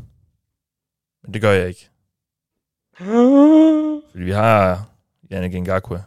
Men 1.25 1.35
det 1.35 1.43
gør 1.43 1.53
jeg 1.53 1.69
ikke. 1.69 1.89
Fordi 4.11 4.25
vi 4.25 4.31
har 4.31 4.89
Yannick 5.33 5.55
Ngakwe, 5.55 6.03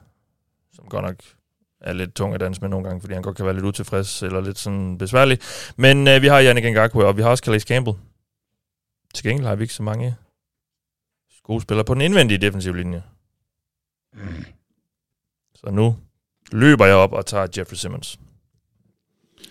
som 0.73 0.85
godt 0.89 1.05
nok 1.05 1.15
er 1.81 1.93
lidt 1.93 2.15
tung 2.15 2.33
at 2.33 2.39
danse 2.39 2.61
med 2.61 2.69
nogle 2.69 2.85
gange, 2.87 3.01
fordi 3.01 3.13
han 3.13 3.23
godt 3.23 3.37
kan 3.37 3.45
være 3.45 3.53
lidt 3.53 3.65
utilfreds 3.65 4.23
eller 4.23 4.41
lidt 4.41 4.59
sådan 4.59 4.97
besværlig. 4.97 5.39
Men 5.75 6.07
øh, 6.07 6.21
vi 6.21 6.27
har 6.27 6.41
Yannick 6.41 6.67
Ngakwe, 6.71 7.05
og 7.05 7.17
vi 7.17 7.21
har 7.21 7.29
også 7.29 7.43
Calais 7.43 7.63
Campbell. 7.63 7.97
Til 9.13 9.23
gengæld 9.23 9.47
har 9.47 9.55
vi 9.55 9.63
ikke 9.63 9.73
så 9.73 9.83
mange 9.83 10.15
gode 11.43 11.61
spillere 11.61 11.85
på 11.85 11.93
den 11.93 12.01
indvendige 12.01 12.37
defensive 12.37 12.77
linje. 12.77 13.03
Mm. 14.13 14.45
Så 15.55 15.71
nu 15.71 15.95
løber 16.51 16.85
jeg 16.85 16.95
op 16.95 17.13
og 17.13 17.25
tager 17.25 17.47
Jeffrey 17.57 17.75
Simmons. 17.75 18.19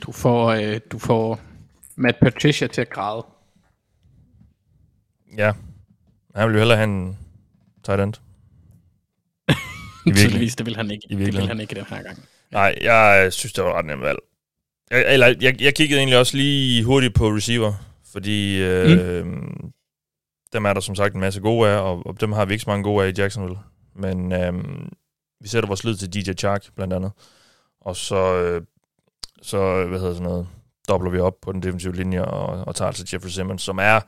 Du 0.02 0.12
får, 0.12 0.50
øh, 0.50 0.80
du 0.92 0.98
får 0.98 1.40
Matt 1.96 2.20
Patricia 2.20 2.66
til 2.66 2.80
at 2.80 2.90
græde. 2.90 3.26
Ja. 5.36 5.52
Han 6.34 6.48
vil 6.48 6.54
jo 6.54 6.58
hellere 6.58 6.76
have 6.76 6.84
en 6.90 7.18
tight 7.84 8.00
end. 8.00 8.14
Tydeligvis, 10.16 10.56
det 10.56 10.66
vil 10.66 10.76
han 10.76 10.90
ikke. 10.90 11.06
I 11.10 11.14
det 11.14 11.26
vil 11.26 11.48
han 11.48 11.60
ikke 11.60 11.74
den 11.74 11.84
her 11.84 12.02
gang. 12.02 12.18
Nej, 12.50 12.78
jeg 12.80 13.32
synes, 13.32 13.52
det 13.52 13.64
var 13.64 13.78
ret 13.78 13.84
nemt 13.84 14.02
valg. 14.02 14.18
Eller, 14.90 15.26
jeg, 15.40 15.62
jeg 15.62 15.74
kiggede 15.74 15.98
egentlig 15.98 16.18
også 16.18 16.36
lige 16.36 16.84
hurtigt 16.84 17.14
på 17.14 17.28
receiver, 17.28 17.72
fordi 18.12 18.62
øh, 18.62 19.26
mm 19.26 19.72
dem 20.52 20.64
er 20.64 20.72
der 20.72 20.80
som 20.80 20.94
sagt 20.94 21.14
en 21.14 21.20
masse 21.20 21.40
gode 21.40 21.68
af, 21.68 21.78
og, 21.78 22.06
og 22.06 22.20
dem 22.20 22.32
har 22.32 22.44
vi 22.44 22.52
ikke 22.52 22.62
så 22.62 22.70
mange 22.70 22.84
gode 22.84 23.04
af 23.04 23.08
i 23.08 23.20
Jacksonville. 23.20 23.58
Men 23.94 24.32
øhm, 24.32 24.88
vi 25.40 25.48
sætter 25.48 25.66
vores 25.66 25.84
lid 25.84 25.96
til 25.96 26.14
DJ 26.14 26.32
Chark, 26.32 26.66
blandt 26.76 26.92
andet. 26.92 27.12
Og 27.80 27.96
så, 27.96 28.34
øh, 28.34 28.62
så 29.42 29.86
hvad 29.86 29.98
hedder 29.98 30.14
sådan 30.14 30.28
noget, 30.28 30.46
dobler 30.88 31.10
vi 31.10 31.18
op 31.18 31.34
på 31.42 31.52
den 31.52 31.62
defensive 31.62 31.96
linje 31.96 32.24
og, 32.24 32.46
og 32.66 32.74
tager 32.74 32.86
altså 32.86 33.06
Jeffrey 33.12 33.30
Simmons, 33.30 33.62
som 33.62 33.78
er 33.78 34.00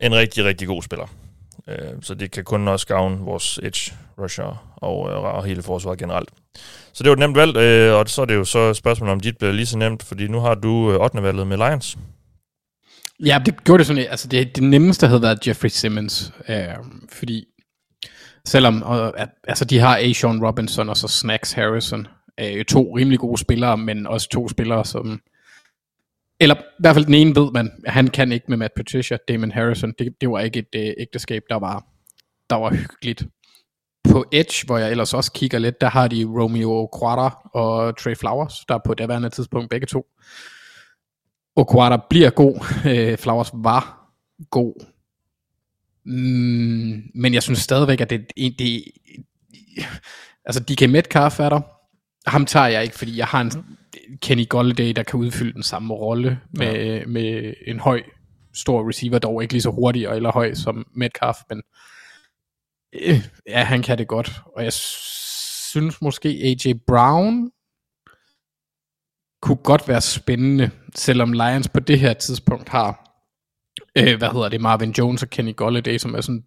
en 0.00 0.14
rigtig, 0.14 0.44
rigtig 0.44 0.68
god 0.68 0.82
spiller. 0.82 1.06
Øh, 1.68 2.02
så 2.02 2.14
det 2.14 2.30
kan 2.30 2.44
kun 2.44 2.68
også 2.68 2.86
gavne 2.86 3.18
vores 3.18 3.58
edge 3.62 3.92
rusher 4.18 4.72
og, 4.76 5.10
øh, 5.10 5.22
og 5.22 5.44
hele 5.44 5.62
forsvaret 5.62 5.98
generelt. 5.98 6.30
Så 6.92 7.02
det 7.02 7.10
var 7.10 7.12
et 7.12 7.18
nemt 7.18 7.36
valg, 7.36 7.56
øh, 7.56 7.98
og 7.98 8.08
så 8.08 8.22
er 8.22 8.26
det 8.26 8.34
jo 8.34 8.44
så 8.44 8.74
spørgsmålet, 8.74 9.12
om 9.12 9.20
dit 9.20 9.38
bliver 9.38 9.52
lige 9.52 9.66
så 9.66 9.78
nemt, 9.78 10.02
fordi 10.02 10.28
nu 10.28 10.40
har 10.40 10.54
du 10.54 10.92
øh, 10.92 11.00
8. 11.00 11.22
valget 11.22 11.46
med 11.46 11.56
Lions. 11.56 11.98
Ja, 13.24 13.42
det 13.46 13.64
gjorde 13.64 13.78
det 13.78 13.86
sådan, 13.86 14.06
altså 14.10 14.28
det, 14.28 14.56
det 14.56 14.62
nemmeste 14.62 15.06
havde 15.06 15.22
været 15.22 15.46
Jeffrey 15.46 15.68
Simmons, 15.68 16.32
øh, 16.48 16.56
fordi 17.08 17.44
selvom 18.44 18.82
øh, 18.82 19.26
altså 19.44 19.64
de 19.64 19.78
har 19.78 19.98
Ashawn 19.98 20.46
Robinson 20.46 20.88
og 20.88 20.96
så 20.96 21.08
Snacks 21.08 21.52
Harrison, 21.52 22.06
øh, 22.40 22.64
to 22.64 22.96
rimelig 22.96 23.18
gode 23.18 23.38
spillere, 23.38 23.78
men 23.78 24.06
også 24.06 24.28
to 24.28 24.48
spillere, 24.48 24.84
som 24.84 25.20
eller 26.40 26.54
i 26.54 26.58
hvert 26.78 26.94
fald 26.94 27.06
den 27.06 27.14
ene 27.14 27.36
ved 27.36 27.52
man, 27.52 27.70
han 27.86 28.08
kan 28.08 28.32
ikke 28.32 28.46
med 28.48 28.56
Matt 28.56 28.74
Patricia, 28.76 29.18
Damon 29.28 29.50
Harrison. 29.50 29.94
Det, 29.98 30.14
det 30.20 30.30
var 30.30 30.40
ikke 30.40 30.58
et 30.58 30.74
øh, 30.74 30.92
ægteskab, 30.98 31.42
der 31.50 31.56
var, 31.56 31.84
der 32.50 32.56
var 32.56 32.70
hyggeligt. 32.70 33.24
På 34.10 34.24
Edge, 34.32 34.66
hvor 34.66 34.78
jeg 34.78 34.90
ellers 34.90 35.14
også 35.14 35.32
kigger 35.32 35.58
lidt, 35.58 35.80
der 35.80 35.90
har 35.90 36.08
de 36.08 36.24
Romeo 36.24 36.88
Quarter 37.00 37.48
og 37.54 37.98
Trey 37.98 38.16
Flowers, 38.16 38.54
der 38.68 38.78
på 38.86 38.94
det 38.94 38.98
daværende 38.98 39.30
tidspunkt 39.30 39.70
begge 39.70 39.86
to. 39.86 40.06
Og 41.56 41.72
Quara 41.72 42.06
bliver 42.10 42.30
god. 42.30 42.64
Øh, 42.90 43.18
Flowers 43.18 43.50
var 43.54 44.12
god. 44.50 44.86
Mm, 46.04 47.02
men 47.14 47.34
jeg 47.34 47.42
synes 47.42 47.58
stadigvæk, 47.58 48.00
at 48.00 48.10
det, 48.10 48.32
det, 48.36 48.58
det 48.58 48.84
altså 50.44 50.60
DK 50.60 50.90
Metcalf 50.90 51.40
er 51.40 51.48
der. 51.48 51.60
Ham 52.26 52.46
tager 52.46 52.66
jeg 52.66 52.82
ikke, 52.82 52.98
fordi 52.98 53.16
jeg 53.16 53.26
har 53.26 53.40
en 53.40 53.50
Kenny 54.22 54.48
Golladay, 54.48 54.92
der 54.96 55.02
kan 55.02 55.20
udfylde 55.20 55.52
den 55.52 55.62
samme 55.62 55.94
rolle 55.94 56.40
med, 56.50 56.72
ja. 56.72 57.06
med 57.06 57.54
en 57.66 57.80
høj, 57.80 58.02
stor 58.54 58.88
receiver, 58.88 59.18
dog 59.18 59.42
ikke 59.42 59.54
lige 59.54 59.62
så 59.62 59.70
hurtig 59.70 60.04
eller 60.04 60.32
høj 60.32 60.54
som 60.54 60.86
Metcalf, 60.94 61.36
men 61.48 61.62
øh, 62.92 63.28
ja, 63.48 63.64
han 63.64 63.82
kan 63.82 63.98
det 63.98 64.08
godt. 64.08 64.40
Og 64.56 64.64
jeg 64.64 64.72
synes 64.72 66.02
måske 66.02 66.28
AJ 66.28 66.72
Brown 66.86 67.50
kunne 69.42 69.56
godt 69.56 69.88
være 69.88 70.00
spændende, 70.00 70.70
selvom 70.94 71.32
Lions 71.32 71.68
på 71.68 71.80
det 71.80 72.00
her 72.00 72.12
tidspunkt 72.12 72.68
har, 72.68 73.10
øh, 73.98 74.18
hvad 74.18 74.28
hedder 74.32 74.48
det, 74.48 74.60
Marvin 74.60 74.90
Jones 74.90 75.22
og 75.22 75.30
Kenny 75.30 75.56
Golladay, 75.56 75.98
som 75.98 76.14
er 76.14 76.20
sådan 76.20 76.44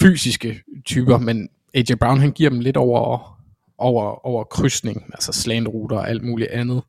fysiske 0.00 0.62
typer, 0.84 1.18
men 1.18 1.48
AJ 1.74 1.94
Brown 2.00 2.20
han 2.20 2.32
giver 2.32 2.50
dem 2.50 2.60
lidt 2.60 2.76
over 2.76 3.38
over, 3.78 4.26
over 4.26 4.44
krydsning, 4.44 5.04
altså 5.12 5.32
slantruter 5.32 5.96
og 5.96 6.08
alt 6.08 6.24
muligt 6.24 6.50
andet. 6.50 6.82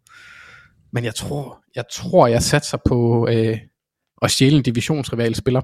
Men 0.92 1.04
jeg 1.04 1.16
tror, 1.16 1.64
jeg 1.76 1.84
tror, 1.92 2.28
jeg 2.28 2.44
satser 2.44 2.78
på 2.86 3.28
øh, 3.32 3.58
at 4.22 4.32
stjæle 4.32 4.58
en 4.58 4.64
divisionsrival 4.64 5.36
spiller. 5.36 5.62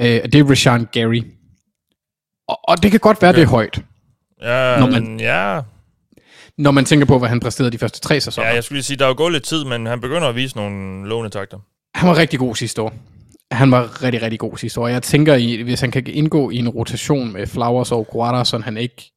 Øh, 0.00 0.06
det 0.06 0.34
er 0.34 0.50
Rashawn 0.50 0.86
Gary. 0.92 1.22
Og, 2.48 2.60
og 2.68 2.82
det 2.82 2.90
kan 2.90 3.00
godt 3.00 3.22
være, 3.22 3.30
okay. 3.30 3.40
det 3.40 3.46
er 3.46 3.50
højt. 3.50 3.84
Ja, 4.42 4.80
når 4.80 4.90
man, 4.90 5.20
ja. 5.20 5.60
Når 6.58 6.70
man 6.70 6.84
tænker 6.84 7.06
på, 7.06 7.18
hvad 7.18 7.28
han 7.28 7.40
præsterede 7.40 7.70
de 7.70 7.78
første 7.78 8.00
tre 8.00 8.20
sæsoner. 8.20 8.48
Ja, 8.48 8.54
jeg 8.54 8.64
skulle 8.64 8.76
lige 8.76 8.84
sige, 8.84 8.96
der 8.96 9.04
er 9.04 9.08
jo 9.08 9.14
gået 9.16 9.32
lidt 9.32 9.44
tid, 9.44 9.64
men 9.64 9.86
han 9.86 10.00
begynder 10.00 10.28
at 10.28 10.34
vise 10.34 10.56
nogle 10.56 11.08
lovende 11.08 11.30
takter. 11.30 11.58
Han 11.94 12.08
var 12.08 12.16
rigtig 12.16 12.38
god 12.38 12.54
sidste 12.54 12.82
år. 12.82 12.94
Han 13.52 13.70
var 13.70 14.02
rigtig, 14.02 14.22
rigtig 14.22 14.38
god 14.38 14.56
sidste 14.56 14.80
år. 14.80 14.88
Jeg 14.88 15.02
tænker, 15.02 15.34
i, 15.34 15.62
hvis 15.62 15.80
han 15.80 15.90
kan 15.90 16.06
indgå 16.06 16.50
i 16.50 16.56
en 16.56 16.68
rotation 16.68 17.32
med 17.32 17.46
Flowers 17.46 17.92
og 17.92 18.06
Guarda, 18.10 18.44
så 18.44 18.58
han 18.58 18.76
ikke 18.76 19.12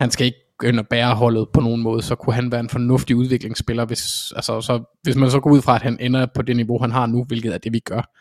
han 0.00 0.10
skal 0.10 0.26
ikke 0.26 0.38
ind 0.64 0.78
og 0.78 0.88
bære 0.88 1.14
holdet 1.14 1.48
på 1.52 1.60
nogen 1.60 1.82
måde, 1.82 2.02
så 2.02 2.14
kunne 2.14 2.34
han 2.34 2.52
være 2.52 2.60
en 2.60 2.68
fornuftig 2.68 3.16
udviklingsspiller, 3.16 3.84
hvis, 3.84 4.32
altså, 4.36 4.60
så, 4.60 4.98
hvis 5.02 5.16
man 5.16 5.30
så 5.30 5.40
går 5.40 5.50
ud 5.50 5.62
fra, 5.62 5.74
at 5.74 5.82
han 5.82 5.96
ender 6.00 6.26
på 6.34 6.42
det 6.42 6.56
niveau, 6.56 6.78
han 6.80 6.90
har 6.90 7.06
nu, 7.06 7.24
hvilket 7.24 7.54
er 7.54 7.58
det, 7.58 7.72
vi 7.72 7.78
gør, 7.78 8.12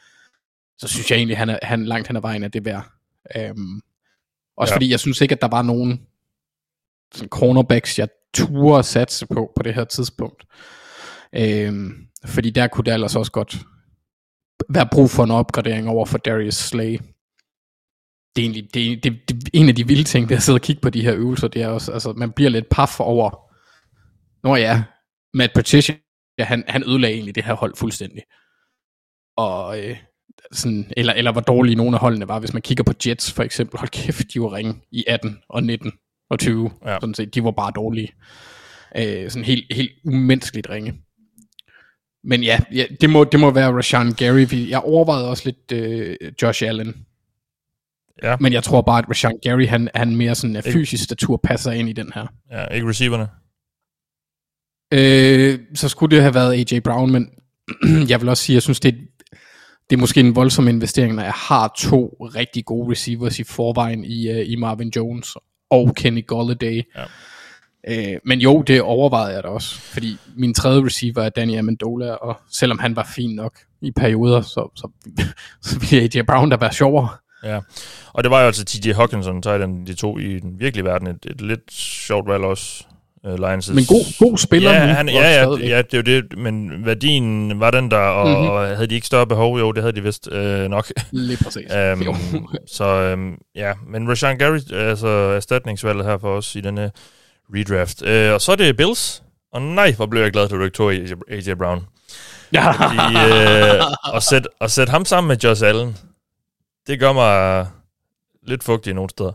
så 0.78 0.88
synes 0.88 1.12
jeg 1.12 1.18
egentlig, 1.18 1.38
han 1.38 1.50
er 1.50 1.60
han 1.62 1.86
langt 1.86 2.08
hen 2.08 2.16
ad 2.16 2.22
vejen 2.22 2.44
af 2.44 2.52
det 2.52 2.66
værd. 2.66 2.86
Øhm, 3.36 3.82
også 4.58 4.72
ja. 4.72 4.76
fordi 4.76 4.92
jeg 4.92 5.00
synes 5.00 5.22
ikke, 5.22 5.36
at 5.36 5.42
der 5.42 5.48
var 5.48 5.62
nogen 5.62 6.02
sådan 7.14 7.30
cornerbacks, 7.30 8.00
jeg 8.00 8.10
turde 8.34 8.84
satse 8.84 9.28
på 9.28 9.52
på 9.56 9.64
det 9.64 9.74
her 9.74 9.84
tidspunkt. 9.84 10.46
Øhm, 11.36 12.08
fordi 12.26 12.50
der 12.50 12.68
kunne 12.68 12.86
det 12.86 12.94
ellers 12.94 13.16
også 13.16 13.32
godt 13.32 13.58
være 14.70 14.88
brug 14.92 15.10
for 15.10 15.24
en 15.24 15.32
opgradering 15.32 15.90
over 15.90 16.06
for 16.06 16.18
Darius 16.18 16.56
Slay 16.56 17.00
det 18.36 18.42
er 18.42 18.46
egentlig 18.46 18.74
det, 18.74 19.04
det, 19.04 19.30
det, 19.30 19.50
en 19.54 19.70
af 19.70 19.76
de 19.76 19.88
vilde 19.88 20.04
ting 20.04 20.30
ved 20.30 20.38
at 20.38 20.44
sidde 20.44 20.58
og 20.58 20.62
kigge 20.62 20.82
på 20.82 20.90
de 20.90 21.02
her 21.02 21.16
øvelser, 21.16 21.48
det 21.48 21.62
er 21.62 21.68
også, 21.68 21.92
altså 21.92 22.14
man 22.14 22.32
bliver 22.32 22.50
lidt 22.50 22.70
paf 22.70 23.00
over, 23.00 23.30
nå 24.48 24.56
ja, 24.56 24.84
Matt 25.34 25.54
Patricia, 25.54 25.96
ja, 26.38 26.44
han, 26.44 26.64
han 26.68 26.84
ødelagde 26.84 27.14
egentlig 27.14 27.36
det 27.36 27.46
her 27.46 27.54
hold 27.54 27.76
fuldstændig. 27.76 28.24
Og 29.38 29.80
øh, 29.80 29.98
sådan, 30.52 30.94
eller, 30.98 31.14
eller 31.14 31.32
hvor 31.32 31.42
dårlige 31.42 31.76
nogle 31.76 31.96
af 31.96 32.02
holdene 32.02 32.28
var, 32.28 32.40
hvis 32.40 32.54
man 32.54 32.62
kigger 32.62 32.84
på 32.84 32.94
Jets 33.08 33.32
for 33.32 33.44
eksempel, 33.44 33.80
hold 33.80 33.90
kæft, 33.90 34.34
de 34.34 34.42
var 34.42 34.54
ringe 34.54 34.82
i 34.92 35.06
18 35.08 35.40
og 35.50 35.64
19 35.64 35.92
og 36.30 36.40
20, 36.40 36.72
ja. 36.86 36.98
sådan 37.02 37.14
set, 37.14 37.36
de 37.36 37.44
var 37.44 37.52
bare 37.52 37.72
dårlige. 37.76 38.12
Øh, 38.98 39.30
sådan 39.30 39.46
helt, 39.46 39.74
helt 39.76 39.92
umenneskeligt 40.06 40.70
ringe. 40.70 40.94
Men 42.24 42.44
ja, 42.44 42.60
ja 42.74 42.86
det, 43.02 43.10
må, 43.10 43.24
det 43.24 43.40
må 43.40 43.52
være 43.52 43.74
Rashan 43.74 44.14
Gary. 44.14 44.70
Jeg 44.70 44.80
overvejede 44.80 45.30
også 45.30 45.44
lidt 45.46 45.72
øh, 45.72 46.16
Josh 46.42 46.64
Allen, 46.68 47.06
Ja. 48.24 48.36
Men 48.40 48.54
jeg 48.54 48.64
tror 48.64 48.82
bare, 48.82 49.00
at 49.00 49.10
Rashan 49.10 49.40
Gary, 49.42 49.66
han, 49.66 49.90
han 49.96 50.16
mere 50.16 50.36
sådan 50.36 50.56
af 50.56 50.64
fysisk 50.64 51.04
statur 51.04 51.40
passer 51.44 51.72
ind 51.72 51.90
i 51.90 51.94
den 51.94 52.12
her. 52.16 52.28
Ja, 52.52 52.66
ikke 52.66 52.90
receiverne. 52.90 53.28
Øh, 54.94 55.60
så 55.76 55.90
skulle 55.90 56.16
det 56.16 56.24
have 56.24 56.34
været 56.34 56.74
AJ 56.74 56.80
Brown, 56.80 57.12
men 57.12 57.30
jeg 58.10 58.22
vil 58.22 58.30
også 58.30 58.44
sige, 58.44 58.54
jeg 58.54 58.62
synes, 58.62 58.80
det, 58.80 58.96
det 59.90 59.96
er 59.96 60.00
måske 60.00 60.20
en 60.20 60.36
voldsom 60.36 60.68
investering, 60.68 61.16
når 61.16 61.24
jeg 61.24 61.34
har 61.36 61.74
to 61.78 62.18
rigtig 62.36 62.66
gode 62.66 62.92
receivers 62.92 63.40
i 63.40 63.44
forvejen 63.44 64.06
i, 64.06 64.32
uh, 64.32 64.52
i 64.52 64.56
Marvin 64.56 64.92
Jones 64.96 65.36
og 65.70 65.96
Kenny 65.96 66.28
Golladay. 66.28 66.82
Ja. 66.96 67.04
Øh, 67.88 68.20
men 68.26 68.40
jo, 68.40 68.62
det 68.62 68.82
overvejede 68.82 69.36
jeg 69.36 69.44
da 69.44 69.48
også, 69.48 69.80
fordi 69.80 70.18
min 70.36 70.54
tredje 70.54 70.86
receiver 70.86 71.24
er 71.24 71.30
Danny 71.30 71.58
Amendola, 71.58 72.12
og 72.12 72.38
selvom 72.52 72.80
han 72.80 72.96
var 72.96 73.12
fin 73.16 73.36
nok 73.36 73.54
i 73.82 73.92
perioder, 73.92 74.42
så, 74.42 74.70
så, 74.76 74.90
så 75.70 75.80
ville 75.80 76.02
AJ 76.04 76.22
Brown 76.22 76.50
da 76.50 76.56
være 76.56 76.74
sjovere. 76.74 77.10
Ja, 77.44 77.60
og 78.14 78.24
det 78.24 78.32
var 78.32 78.40
jo 78.40 78.46
altså 78.46 78.66
T.J. 78.66 78.92
Hawkinson, 78.92 79.42
den, 79.42 79.88
de 79.88 79.94
to 79.94 80.18
i 80.18 80.40
den 80.40 80.60
virkelige 80.60 80.86
verden. 80.86 81.08
Et, 81.08 81.26
et 81.26 81.42
lidt 81.42 81.72
sjovt 81.72 82.28
valg 82.28 82.44
også. 82.44 82.86
Uh, 83.28 83.34
Lions' 83.34 83.74
men 83.74 83.86
god, 83.86 84.30
god 84.30 84.38
spiller 84.38 84.72
ja, 84.72 84.80
han, 84.80 85.10
ja, 85.10 85.44
ja, 85.44 85.50
ja, 85.50 85.82
det 85.82 85.94
er 85.94 85.98
jo 85.98 86.02
det, 86.02 86.38
men 86.38 86.86
værdien 86.86 87.60
var 87.60 87.72
den 87.72 87.92
der, 87.92 87.98
og, 87.98 88.28
mm-hmm. 88.28 88.50
og 88.50 88.68
havde 88.68 88.88
de 88.88 88.96
ikke 88.96 89.08
større 89.08 89.28
behov? 89.28 89.60
Jo, 89.60 89.72
det 89.72 89.84
havde 89.84 89.96
de 89.96 90.04
vist 90.04 90.28
uh, 90.32 90.40
nok. 90.70 90.92
Lige 91.12 91.44
præcis. 91.44 91.72
um, 92.08 92.50
så 92.68 93.14
um, 93.14 93.38
ja, 93.56 93.74
men 93.88 94.10
Rashan 94.10 94.38
Gary, 94.38 94.60
altså 94.74 95.08
erstatningsvalget 95.08 96.06
her 96.06 96.18
for 96.18 96.38
os 96.38 96.56
i 96.56 96.62
denne 96.62 96.92
redraft. 97.56 98.02
Uh, 98.02 98.34
og 98.34 98.42
så 98.42 98.52
er 98.52 98.56
det 98.56 98.78
Bills, 98.78 99.24
og 99.54 99.62
nej, 99.62 99.92
hvor 99.92 100.06
blev 100.06 100.22
jeg 100.22 100.32
glad, 100.32 100.44
at 100.44 100.50
du 100.50 100.64
ikke 100.64 100.76
tog 100.76 100.94
AJ 101.30 101.54
Brown. 101.54 101.86
Ja. 102.54 102.72
Fordi, 102.72 103.16
uh, 103.16 104.16
at, 104.16 104.24
sætte, 104.24 104.50
at 104.62 104.72
sætte 104.72 104.92
ham 104.92 105.06
sammen 105.06 105.28
med 105.28 105.38
Josh 105.38 105.66
Allen, 105.66 105.98
det 106.88 107.00
gør 107.00 107.14
mig 107.14 107.68
lidt 108.48 108.64
fugtig 108.64 108.94
nogle 108.94 109.10
steder. 109.10 109.34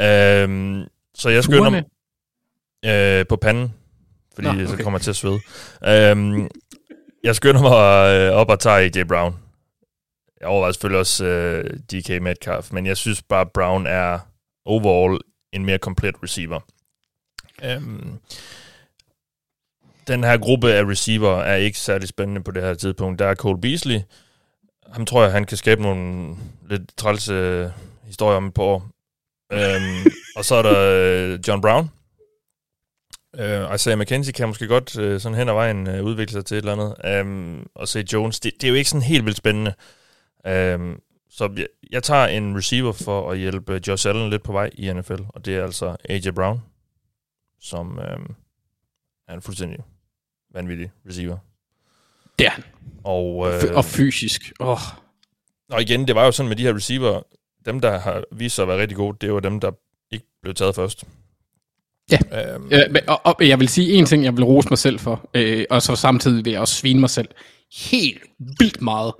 Øhm, 0.00 0.84
så 1.14 1.28
jeg 1.28 1.44
skynder 1.44 1.70
mig 1.70 1.84
øh, 2.84 3.26
på 3.26 3.36
panden, 3.36 3.74
fordi 4.34 4.48
Nå, 4.48 4.52
okay. 4.54 4.66
så 4.66 4.76
kommer 4.76 4.98
jeg 4.98 5.02
til 5.02 5.10
at 5.10 5.16
svede. 5.16 5.40
Øhm, 5.86 6.48
jeg 7.24 7.36
skynder 7.36 7.62
mig 7.62 8.16
øh, 8.16 8.32
op 8.32 8.50
og 8.50 8.60
tager 8.60 8.76
AJ 8.76 9.04
Brown. 9.08 9.36
Jeg 10.40 10.48
overvejer 10.48 10.72
selvfølgelig 10.72 11.00
også 11.00 11.24
øh, 11.24 11.64
DK 11.92 12.22
Metcalf, 12.22 12.72
men 12.72 12.86
jeg 12.86 12.96
synes 12.96 13.22
bare, 13.22 13.46
Brown 13.46 13.86
er 13.86 14.18
overall 14.64 15.20
en 15.52 15.64
mere 15.64 15.78
komplet 15.78 16.14
receiver. 16.22 16.60
Øhm, 17.64 18.18
den 20.06 20.24
her 20.24 20.38
gruppe 20.38 20.72
af 20.72 20.84
receiver 20.84 21.38
er 21.38 21.56
ikke 21.56 21.78
særlig 21.78 22.08
spændende 22.08 22.42
på 22.42 22.50
det 22.50 22.62
her 22.62 22.74
tidspunkt. 22.74 23.18
Der 23.18 23.26
er 23.26 23.34
Cole 23.34 23.60
Beasley, 23.60 24.00
ham 24.92 25.06
tror 25.06 25.22
jeg, 25.22 25.32
han 25.32 25.44
kan 25.44 25.56
skabe 25.56 25.82
nogle 25.82 26.36
lidt 26.70 26.96
trælse 26.96 27.32
øh, 27.32 27.70
historier 28.06 28.36
om 28.36 28.46
et 28.46 28.54
par 28.54 28.62
år. 28.62 28.88
øhm, 29.52 30.06
og 30.36 30.44
så 30.44 30.54
er 30.54 30.62
der 30.62 30.78
øh, 30.78 31.38
John 31.48 31.60
Brown. 31.60 31.90
Øh, 33.38 33.74
Isaiah 33.74 33.98
McKenzie 33.98 34.32
kan 34.32 34.48
måske 34.48 34.66
godt 34.66 34.98
øh, 34.98 35.20
sådan 35.20 35.38
hen 35.38 35.48
ad 35.48 35.54
vejen 35.54 35.86
øh, 35.88 36.04
udvikle 36.04 36.32
sig 36.32 36.44
til 36.44 36.54
et 36.56 36.58
eller 36.58 36.72
andet. 36.72 37.20
Um, 37.26 37.66
og 37.74 37.88
se 37.88 38.04
Jones, 38.12 38.40
det, 38.40 38.52
det 38.60 38.64
er 38.64 38.68
jo 38.68 38.74
ikke 38.74 38.90
sådan 38.90 39.02
helt 39.02 39.24
vildt 39.24 39.36
spændende. 39.38 39.74
Um, 40.74 41.00
så 41.30 41.52
jeg, 41.56 41.66
jeg 41.90 42.02
tager 42.02 42.26
en 42.26 42.56
receiver 42.56 42.92
for 42.92 43.30
at 43.30 43.38
hjælpe 43.38 43.80
Josh 43.88 44.08
Allen 44.08 44.30
lidt 44.30 44.42
på 44.42 44.52
vej 44.52 44.70
i 44.72 44.92
NFL, 44.92 45.22
og 45.28 45.44
det 45.44 45.56
er 45.56 45.62
altså 45.62 45.96
AJ 46.08 46.30
Brown, 46.30 46.62
som 47.60 47.98
øh, 47.98 48.18
er 49.28 49.34
en 49.34 49.42
fuldstændig 49.42 49.78
vanvittig 50.54 50.90
receiver. 51.08 51.38
Det 52.38 52.46
er 52.46 52.50
han. 52.50 52.64
Og, 53.04 53.48
Øh. 53.48 53.64
øh, 53.64 53.76
Og 53.76 53.84
fysisk. 53.84 54.52
Oh. 54.60 54.78
og 55.70 55.82
igen, 55.82 56.06
det 56.08 56.14
var 56.14 56.24
jo 56.24 56.32
sådan 56.32 56.48
med 56.48 56.56
de 56.56 56.62
her 56.62 56.74
receiver, 56.74 57.22
dem 57.64 57.80
der 57.80 57.98
har 57.98 58.24
vist 58.32 58.54
sig 58.54 58.62
at 58.62 58.68
være 58.68 58.78
rigtig 58.78 58.96
gode, 58.96 59.16
det 59.20 59.32
var 59.32 59.40
dem, 59.40 59.60
der 59.60 59.70
ikke 60.10 60.26
blev 60.42 60.54
taget 60.54 60.74
først. 60.74 61.04
Ja. 62.10 62.18
Øhm, 62.54 62.68
Øh, 62.72 62.80
og, 63.06 63.20
og 63.24 63.48
jeg 63.48 63.60
vil 63.60 63.68
sige 63.68 63.92
en 63.92 64.06
ting, 64.06 64.24
jeg 64.24 64.36
vil 64.36 64.44
rose 64.44 64.68
mig 64.70 64.78
selv 64.78 64.98
for, 64.98 65.30
øh, 65.34 65.64
og 65.70 65.82
så 65.82 65.96
samtidig 65.96 66.44
vil 66.44 66.50
jeg 66.50 66.60
også 66.60 66.74
svine 66.74 67.00
mig 67.00 67.10
selv 67.10 67.28
helt 67.90 68.22
vildt 68.58 68.82
meget. 68.82 69.12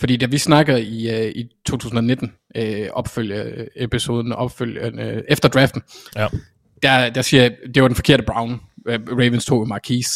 Fordi 0.00 0.16
da 0.16 0.26
vi 0.26 0.38
snakker 0.38 0.76
i, 0.76 1.10
øh, 1.26 1.32
i 1.36 1.44
2019, 1.66 2.32
øh, 2.56 2.86
opfølge 2.92 3.66
episoden, 3.76 4.32
opfølge, 4.32 4.80
øh, 5.02 5.22
efter 5.28 5.48
draften, 5.48 5.82
ja. 6.16 6.26
der, 6.82 7.10
der 7.10 7.22
siger 7.22 7.42
jeg, 7.42 7.52
det 7.74 7.82
var 7.82 7.88
den 7.88 7.94
forkerte 7.94 8.22
Brown. 8.22 8.60
Øh, 8.88 9.00
Ravens 9.10 9.44
tog 9.44 9.68
Marquise. 9.68 10.10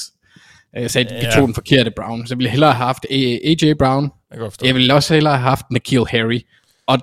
Øh, 0.77 0.83
Jeg 0.83 0.91
sagde, 0.91 1.09
vi 1.15 1.21
Ja. 1.23 1.31
tog 1.31 1.47
den 1.47 1.55
forkerte 1.55 1.91
Brown. 1.97 2.27
Så 2.27 2.35
jeg 2.35 2.39
ville 2.39 2.51
hellere 2.51 2.73
have 2.73 2.87
haft 2.87 3.07
AJ 3.11 3.73
Brown. 3.79 4.11
Jeg. 4.35 4.51
Jeg 4.65 4.75
ville 4.75 4.95
også 4.95 5.15
hellere 5.15 5.37
have 5.37 5.49
haft 5.49 5.65
Nikhil 5.71 6.05
Harry. 6.09 6.41
Og, 6.87 6.99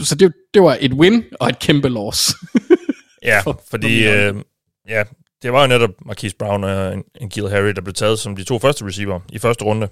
så 0.00 0.14
det, 0.14 0.32
det 0.54 0.62
var 0.62 0.76
et 0.80 0.92
win 0.92 1.24
og 1.40 1.48
et 1.48 1.58
kæmpe 1.58 1.88
loss. 1.88 2.34
Ja, 3.24 3.40
for- 3.40 3.62
fordi 3.70 4.04
for 4.06 4.12
øh, 4.12 4.42
ja, 4.88 5.04
det 5.42 5.52
var 5.52 5.60
jo 5.60 5.66
netop 5.66 5.90
Marquise 6.06 6.36
Brown 6.36 6.64
og 6.64 6.92
en, 6.94 7.04
en 7.20 7.30
Kiel 7.30 7.50
Harry, 7.50 7.68
der 7.70 7.80
blev 7.80 7.94
taget 7.94 8.18
som 8.18 8.36
de 8.36 8.44
to 8.44 8.58
første 8.58 8.84
receiver 8.86 9.20
i 9.32 9.38
første 9.38 9.64
runde. 9.64 9.88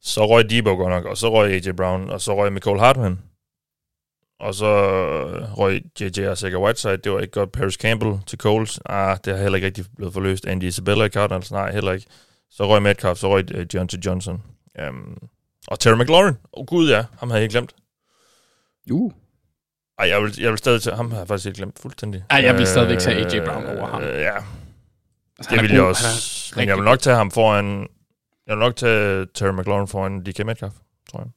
Så 0.00 0.26
røg 0.26 0.50
Debo 0.50 0.70
godt 0.76 0.90
nok, 0.90 1.04
og 1.04 1.16
så 1.16 1.30
røg 1.30 1.52
AJ 1.52 1.72
Brown, 1.72 2.10
og 2.10 2.20
så 2.20 2.36
røg 2.36 2.52
Michael 2.52 2.78
Hartman. 2.78 3.18
Og 4.40 4.54
så 4.54 4.66
øh, 4.66 5.58
røg 5.58 5.82
JJ 6.00 6.26
og 6.26 6.38
Sega 6.38 6.56
Whiteside. 6.56 6.96
Det 6.96 7.12
var 7.12 7.20
ikke 7.20 7.32
godt. 7.32 7.52
Paris 7.52 7.74
Campbell 7.74 8.12
til 8.26 8.38
Coles. 8.38 8.80
Ah, 8.86 9.18
det 9.24 9.32
har 9.32 9.42
heller 9.42 9.56
ikke 9.56 9.66
rigtig 9.66 9.84
blevet 9.96 10.12
forløst. 10.12 10.46
Andy 10.46 10.64
Isabella 10.64 11.04
i 11.04 11.08
Cardinals. 11.08 11.52
Nej, 11.52 11.72
heller 11.72 11.92
ikke. 11.92 12.06
Så 12.50 12.66
røg 12.68 12.82
Metcalf, 12.82 13.18
så 13.18 13.28
røg 13.30 13.54
uh, 13.58 13.74
John 13.74 13.88
til 13.88 13.98
Johnson. 14.00 14.42
Um, 14.88 15.18
og 15.66 15.80
Terry 15.80 15.96
McLaurin. 15.96 16.34
Åh 16.34 16.36
oh, 16.52 16.66
gud 16.66 16.90
ja, 16.90 17.04
ham 17.18 17.30
havde 17.30 17.38
jeg 17.40 17.42
ikke 17.44 17.52
glemt. 17.52 17.74
Uh. 18.92 19.12
Ej, 19.98 20.08
jeg 20.08 20.22
vil, 20.22 20.34
jeg 20.40 20.50
vil 20.50 20.58
stadig 20.58 20.82
tage 20.82 20.96
ham, 20.96 21.10
har 21.10 21.18
jeg 21.18 21.28
faktisk 21.28 21.46
ikke 21.46 21.56
glemt 21.56 21.78
fuldstændig. 21.78 22.24
Ej, 22.30 22.42
jeg 22.44 22.54
vil 22.58 22.66
stadigvæk 22.66 22.98
tage 22.98 23.16
AJ 23.16 23.44
Brown 23.46 23.66
over 23.66 23.86
ham. 23.86 24.02
Øh, 24.02 24.20
ja, 24.20 24.32
Altså, 25.38 25.54
det 25.54 25.62
vil 25.62 25.70
jeg 25.70 25.80
god. 25.80 25.88
også. 25.88 26.04
Han 26.54 26.60
er 26.60 26.62
Men 26.62 26.68
jeg 26.68 26.76
vil 26.76 26.84
nok 26.84 27.00
tage 27.00 27.16
ham 27.16 27.30
foran... 27.30 27.88
Jeg 28.46 28.56
vil 28.56 28.60
nok 28.60 28.76
tage 28.76 29.26
Terry 29.34 29.52
McLaurin 29.52 29.88
foran 29.88 30.22
DK 30.22 30.46
Metcalf, 30.46 30.72
tror 31.10 31.20
jeg. 31.20 31.28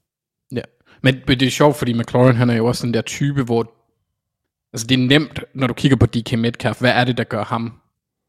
Ja. 0.51 0.61
Men, 1.01 1.15
men 1.27 1.39
det 1.39 1.45
er 1.45 1.51
sjovt, 1.51 1.75
fordi 1.75 1.93
McLaurin, 1.93 2.35
han 2.35 2.49
er 2.49 2.55
jo 2.55 2.65
også 2.65 2.85
den 2.85 2.93
der 2.93 3.01
type, 3.01 3.43
hvor... 3.43 3.73
Altså, 4.73 4.87
det 4.87 4.95
er 4.99 5.07
nemt, 5.07 5.39
når 5.53 5.67
du 5.67 5.73
kigger 5.73 5.97
på 5.97 6.05
DK 6.05 6.37
Metcalf. 6.37 6.79
Hvad 6.79 6.91
er 6.91 7.03
det, 7.03 7.17
der 7.17 7.23
gør 7.23 7.43
ham 7.43 7.73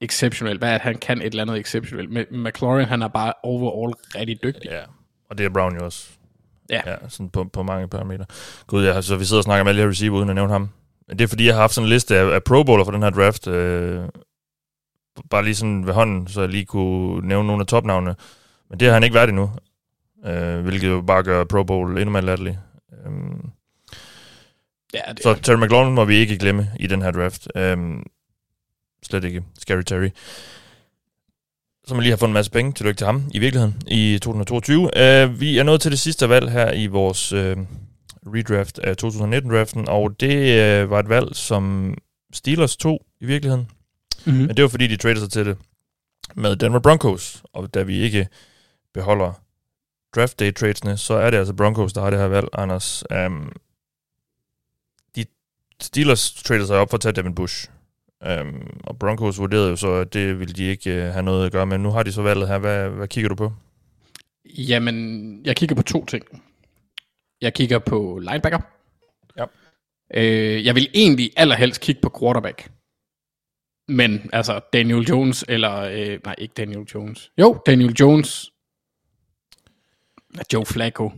exceptionel? 0.01 0.59
Hvad 0.59 0.69
er 0.69 0.73
det, 0.73 0.83
han 0.83 0.99
kan 0.99 1.19
et 1.21 1.27
eller 1.27 1.43
andet 1.43 1.59
exceptionelt? 1.59 2.11
Men 2.11 2.27
McLaurin, 2.31 2.87
han 2.87 3.03
er 3.03 3.09
bare 3.09 3.33
overall 3.43 3.95
rigtig 4.15 4.43
dygtig. 4.43 4.71
Ja, 4.71 4.83
og 5.31 5.39
det 5.39 5.47
er 5.47 5.51
Brown 5.51 5.77
jo 5.77 5.85
også. 5.85 6.09
Ja. 6.71 6.81
Ja, 6.87 6.97
sådan 7.09 7.31
på, 7.31 7.45
på 7.45 7.63
mange 7.63 7.89
parametre. 7.89 8.25
Gud, 8.67 8.85
ja, 8.85 9.03
så 9.03 9.17
vi 9.17 9.25
sidder 9.25 9.41
og 9.41 9.45
snakker 9.45 9.65
med 9.65 9.71
alle 9.71 9.83
her 9.83 9.89
receiver, 9.89 10.17
uden 10.17 10.29
at 10.29 10.35
nævne 10.35 10.53
ham. 10.53 10.69
Men 11.09 11.19
det 11.19 11.25
er 11.25 11.29
fordi, 11.29 11.47
jeg 11.47 11.55
har 11.55 11.61
haft 11.61 11.75
sådan 11.75 11.85
en 11.87 11.89
liste 11.91 12.17
af, 12.19 12.35
af 12.35 12.45
pro 12.45 12.63
bowler 12.63 12.85
for 12.85 12.93
den 12.93 13.03
her 13.03 13.11
draft. 13.11 13.47
Øh, 13.47 14.03
bare 15.31 15.45
lige 15.45 15.55
sådan 15.55 15.87
ved 15.87 15.95
hånden, 15.95 16.29
så 16.29 16.41
jeg 16.41 16.51
lige 16.51 16.65
kunne 16.65 17.29
nævne 17.29 17.47
nogle 17.47 17.61
af 17.61 17.67
topnavnene. 17.67 18.15
Men 18.71 18.81
det 18.81 18.89
har 18.89 18.95
han 18.95 19.03
ikke 19.05 19.15
været 19.15 19.29
endnu. 19.29 19.51
Øh, 20.27 20.61
hvilket 20.61 20.89
jo 20.89 21.01
bare 21.07 21.23
gør 21.23 21.45
Pro 21.45 21.63
Bowl 21.65 21.99
endnu 21.99 22.11
mere 22.13 22.23
latterlig. 22.23 22.59
Øhm, 23.07 23.51
Ja, 24.95 25.13
det, 25.13 25.23
så 25.23 25.35
Terry 25.35 25.57
McLaurin 25.57 25.95
må 25.95 26.05
vi 26.05 26.17
ikke 26.17 26.39
glemme 26.39 26.71
i 26.81 26.87
den 26.87 27.03
her 27.03 27.11
draft. 27.11 27.49
Øhm, 27.57 28.03
slet 29.03 29.25
ikke. 29.25 29.43
Scary 29.59 29.83
Terry. 29.83 30.09
Som 31.89 32.01
lige 32.01 32.11
har 32.11 32.17
fået 32.17 32.29
en 32.29 32.35
masse 32.35 32.51
penge. 32.51 32.73
Tillykke 32.73 32.99
til 32.99 33.07
ham 33.07 33.23
i 33.31 33.39
virkeligheden 33.39 33.83
i 33.87 34.19
2022. 34.23 34.81
Uh, 34.81 35.41
vi 35.41 35.59
er 35.59 35.63
nået 35.63 35.81
til 35.81 35.91
det 35.91 35.99
sidste 35.99 36.29
valg 36.29 36.51
her 36.51 36.73
i 36.73 36.87
vores 36.87 37.33
uh, 37.33 37.39
redraft 38.27 38.79
af 38.79 38.95
2019-draften, 39.05 39.89
og 39.89 40.21
det 40.21 40.37
uh, 40.85 40.91
var 40.91 41.01
et 41.01 41.09
valg, 41.09 41.37
som 41.37 41.95
Steelers 42.33 42.77
tog 42.77 43.01
i 43.21 43.27
virkeligheden. 43.27 43.69
mm-hmm. 44.25 44.47
Men 44.47 44.57
det 44.57 44.63
var 44.63 44.69
fordi, 44.69 44.87
de 44.87 44.97
tradede 44.97 45.21
sig 45.21 45.31
til 45.31 45.47
det 45.47 45.57
med 46.35 46.57
Denver 46.57 46.79
Broncos. 46.79 47.43
Og 47.53 47.75
da 47.75 47.83
vi 47.83 48.01
ikke 48.01 48.29
beholder 48.95 49.33
draft 50.17 50.41
day 50.41 50.55
tradesne, 50.55 50.97
så 50.97 51.15
er 51.15 51.31
det 51.31 51.39
altså 51.39 51.55
Broncos, 51.55 51.93
der 51.93 52.01
har 52.01 52.11
det 52.11 52.19
her 52.19 52.29
valg, 52.29 52.49
Anders. 52.53 53.05
Um, 53.27 53.53
de 55.17 55.25
Steelers 55.81 56.33
tradede 56.33 56.67
sig 56.67 56.77
op 56.77 56.91
for 56.91 56.97
at 56.97 57.01
tage 57.01 57.13
Devin 57.13 57.35
Bush. 57.35 57.69
Um, 58.27 58.81
og 58.85 58.99
Broncos 58.99 59.39
vurderede 59.39 59.71
jo 59.71 59.77
så, 59.77 59.93
at 59.93 60.13
det 60.13 60.39
ville 60.39 60.55
de 60.55 60.65
ikke 60.65 60.91
uh, 60.91 61.13
have 61.13 61.23
noget 61.23 61.47
at 61.47 61.53
gøre 61.53 61.67
med. 61.67 61.79
Nu 61.79 61.91
har 61.91 62.03
de 62.03 62.13
så 62.13 62.23
valget 62.23 62.49
her. 62.49 62.59
Hvad, 62.59 62.89
hvad 62.89 63.09
kigger 63.09 63.29
du 63.29 63.35
på? 63.35 63.53
Jamen, 64.45 65.47
jeg 65.47 65.57
kigger 65.57 65.77
på 65.77 65.83
to 65.83 66.05
ting. 66.05 66.25
Jeg 67.41 67.55
kigger 67.55 67.79
på 67.79 68.19
linebacker. 68.19 68.59
Ja. 69.37 69.45
Øh, 70.15 70.67
jeg 70.67 70.75
vil 70.75 70.89
egentlig 70.95 71.33
allerhelst 71.37 71.81
kigge 71.81 72.01
på 72.01 72.19
quarterback. 72.21 72.71
Men 73.89 74.31
altså, 74.33 74.61
Daniel 74.73 75.07
Jones, 75.07 75.45
eller... 75.49 75.75
Øh, 75.81 76.21
nej, 76.25 76.35
ikke 76.39 76.55
Daniel 76.55 76.83
Jones. 76.95 77.33
Jo, 77.39 77.63
Daniel 77.67 77.93
Jones. 78.01 78.51
Joe 80.53 80.67
Flacco. 80.67 81.13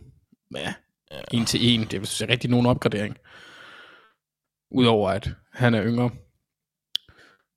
Ja, 0.55 0.75
en 1.33 1.45
til 1.45 1.75
en. 1.75 1.81
Det 1.81 1.95
er 1.95 2.29
rigtig 2.29 2.51
nogen 2.51 2.67
opgradering. 2.67 3.17
Udover 4.71 5.11
at 5.11 5.31
han 5.53 5.75
er 5.75 5.85
yngre. 5.85 6.11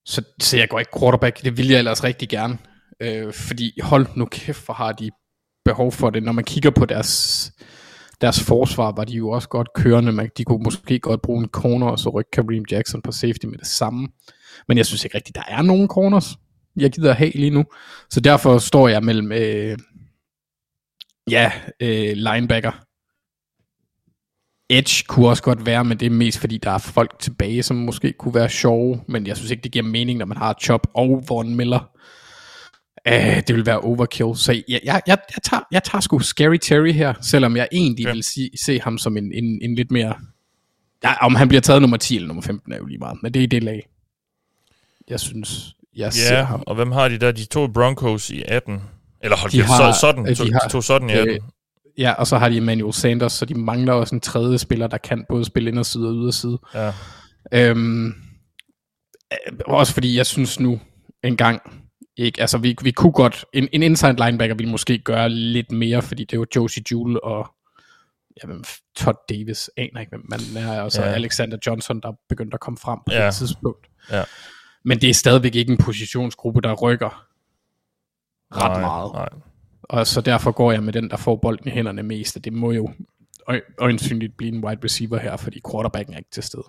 Så, 0.06 0.22
så 0.40 0.58
jeg 0.58 0.70
går 0.70 0.80
ikke 0.80 1.00
quarterback. 1.00 1.44
Det 1.44 1.58
vil 1.58 1.68
jeg 1.68 1.80
ellers 1.80 2.04
rigtig 2.04 2.30
gerne. 2.30 2.58
Øh, 3.00 3.34
fordi 3.34 3.80
hold 3.82 4.08
nu 4.16 4.26
kæft, 4.26 4.66
hvor 4.66 4.74
har 4.74 4.92
de 4.92 5.10
behov 5.66 5.92
for 5.92 6.10
det. 6.10 6.24
Når 6.24 6.32
man 6.32 6.44
kigger 6.44 6.70
på 6.70 6.86
deres, 6.86 7.52
deres 8.22 8.44
forsvar, 8.44 8.92
var 8.92 9.04
de 9.04 9.14
jo 9.14 9.30
også 9.30 9.50
godt 9.50 9.74
kørende. 9.76 10.12
Man, 10.12 10.30
de 10.38 10.44
kunne 10.44 10.64
måske 10.64 11.00
godt 11.00 11.22
bruge 11.22 11.44
en 11.44 11.50
corner, 11.50 11.88
og 11.88 12.00
så 12.00 12.10
rykke 12.10 12.32
Kareem 12.32 12.66
Jackson 12.72 13.02
på 13.02 13.12
safety 13.12 13.46
med 13.46 13.58
det 13.58 13.68
samme. 13.68 14.08
Men 14.68 14.78
jeg 14.78 14.86
synes 14.86 15.04
ikke 15.04 15.18
rigtigt, 15.18 15.36
der 15.36 15.44
er 15.48 15.62
nogen 15.62 15.88
corners, 15.88 16.38
jeg 16.76 16.92
gider 16.92 17.10
at 17.10 17.16
have 17.16 17.32
lige 17.36 17.50
nu. 17.50 17.66
Så 18.10 18.20
derfor 18.20 18.58
står 18.58 18.88
jeg 18.88 19.04
mellem, 19.04 19.32
øh, 19.32 19.78
ja, 21.30 21.52
øh, 21.80 22.14
linebacker. 22.16 22.72
Edge 24.78 25.04
kunne 25.08 25.30
også 25.30 25.44
godt 25.44 25.66
være, 25.66 25.86
men 25.86 26.00
det 26.00 26.06
er 26.06 26.10
mest 26.10 26.40
fordi, 26.40 26.58
der 26.58 26.72
er 26.72 26.78
folk 26.78 27.20
tilbage, 27.20 27.64
som 27.64 27.76
måske 27.78 28.14
kunne 28.20 28.34
være 28.36 28.50
sjove, 28.50 29.02
men 29.08 29.28
jeg 29.28 29.38
synes 29.38 29.52
ikke, 29.52 29.62
det 29.64 29.72
giver 29.72 29.86
mening, 29.86 30.20
når 30.20 30.26
man 30.26 30.38
har 30.38 30.56
Chop 30.62 30.88
og 30.94 31.24
Von 31.30 31.56
Miller. 31.56 31.90
Uh, 33.10 33.14
det 33.48 33.56
vil 33.56 33.66
være 33.66 33.80
overkill. 33.80 34.36
Så 34.36 34.52
jeg, 34.52 34.64
jeg, 34.70 34.80
jeg, 34.84 35.02
jeg, 35.08 35.18
tager, 35.44 35.62
jeg 35.72 35.84
tager 35.84 36.02
sgu 36.02 36.20
Scary 36.20 36.58
Terry 36.58 36.92
her, 36.92 37.14
selvom 37.22 37.58
jeg 37.58 37.68
egentlig 37.72 38.06
Ja. 38.06 38.12
vil 38.14 38.24
se, 38.24 38.50
se 38.66 38.80
ham 38.80 38.98
som 38.98 39.18
en, 39.18 39.32
en, 39.34 39.60
en 39.62 39.76
lidt 39.76 39.92
mere... 39.92 40.14
Ja, 41.04 41.26
om 41.26 41.36
han 41.36 41.48
bliver 41.48 41.62
taget 41.62 41.82
nummer 41.82 41.98
10 41.98 42.16
eller 42.16 42.28
nummer 42.28 42.42
15 42.44 42.72
er 42.74 42.78
jo 42.78 42.86
lige 42.86 42.98
meget, 42.98 43.18
men 43.24 43.34
det 43.34 43.40
er 43.40 43.44
i 43.44 43.46
det 43.46 43.64
lag. 43.64 43.88
Jeg 45.10 45.20
synes, 45.20 45.76
jeg 45.96 46.14
ser 46.14 46.38
Ja, 46.38 46.44
ham. 46.44 46.64
og 46.68 46.76
hvem 46.76 46.92
har 46.92 47.08
de 47.08 47.18
der? 47.18 47.32
De 47.32 47.46
to 47.46 47.68
Broncos 47.68 48.30
i 48.30 48.44
18. 48.48 48.82
Eller 49.24 49.38
hold 49.38 49.52
De 49.52 49.62
har- 49.64 49.92
så, 49.94 50.00
sådan. 50.00 50.28
øh, 50.30 50.36
To, 50.36 50.44
de 50.44 50.50
de, 50.50 50.54
har- 50.54 50.70
to 50.70 50.82
sådan 50.82 51.10
i 51.10 51.14
18. 51.14 51.30
Øh, 51.36 51.40
Ja, 51.98 52.14
og 52.14 52.28
så 52.28 52.38
har 52.38 52.50
de 52.50 52.58
Emmanuel 52.58 52.94
Sanders, 52.94 53.34
så 53.34 53.46
de 53.46 53.54
mangler 53.56 53.94
også 53.94 54.16
en 54.16 54.22
tredje 54.22 54.58
spiller, 54.58 54.88
der 54.88 54.98
kan 54.98 55.26
både 55.30 55.46
spille 55.46 55.70
inderside 55.70 56.08
og 56.08 56.14
yderside. 56.14 56.60
ja. 56.74 56.94
Øhm, 57.54 58.08
øh, 59.34 59.60
også 59.66 59.94
fordi 59.94 60.18
jeg 60.18 60.26
synes 60.26 60.60
nu 60.60 60.80
engang, 61.24 61.62
ikke, 62.18 62.42
altså 62.42 62.58
vi, 62.58 62.76
vi 62.82 62.92
kunne 62.92 63.12
godt, 63.12 63.46
en, 63.54 63.68
en 63.72 63.84
inside 63.84 64.26
linebacker 64.26 64.56
ville 64.56 64.72
måske 64.72 64.98
gøre 65.00 65.30
lidt 65.30 65.72
mere, 65.72 66.02
fordi 66.02 66.24
det 66.24 66.34
er 66.34 66.38
jo 66.38 66.46
Josie 66.56 66.84
Jule 66.92 67.24
og 67.24 67.54
jamen, 68.44 68.64
Todd 68.96 69.18
Davis, 69.30 69.70
aner 69.78 70.00
ikke, 70.00 70.10
hvem 70.10 70.26
man 70.30 70.64
er, 70.64 70.82
og 70.82 70.92
så 70.92 71.02
Ja. 71.02 71.08
Alexander 71.14 71.58
Johnson, 71.68 72.02
der 72.02 72.08
er 72.08 72.14
begyndt 72.30 72.54
at 72.54 72.60
komme 72.60 72.78
frem 72.78 73.00
på 73.06 73.14
Ja. 73.14 73.26
det 73.26 73.36
tidspunkt. 73.36 73.88
Ja. 74.12 74.24
Men 74.86 75.02
det 75.02 75.10
er 75.10 75.14
stadigvæk 75.14 75.56
ikke 75.56 75.72
en 75.72 75.78
positionsgruppe, 75.78 76.62
der 76.62 76.74
rykker 76.74 77.26
ret 78.56 78.72
nej, 78.72 78.82
meget. 78.82 79.12
Nej. 79.14 79.30
Og 79.94 80.08
så 80.08 80.22
derfor 80.22 80.52
går 80.52 80.72
jeg 80.72 80.84
med 80.84 80.94
den, 80.94 81.10
der 81.10 81.18
får 81.18 81.36
bolden 81.36 81.68
i 81.68 81.72
hænderne 81.72 82.04
mest, 82.04 82.36
og 82.38 82.46
det 82.46 82.54
må 82.54 82.72
jo 82.72 82.90
øj- 83.48 83.62
øjensynligt 83.80 84.38
blive 84.38 84.52
en 84.54 84.64
wide 84.66 84.80
receiver 84.84 85.20
her, 85.20 85.38
fordi 85.38 85.62
quarterbacken 85.72 86.14
er 86.14 86.18
ikke 86.18 86.30
til 86.32 86.44
stede. 86.44 86.64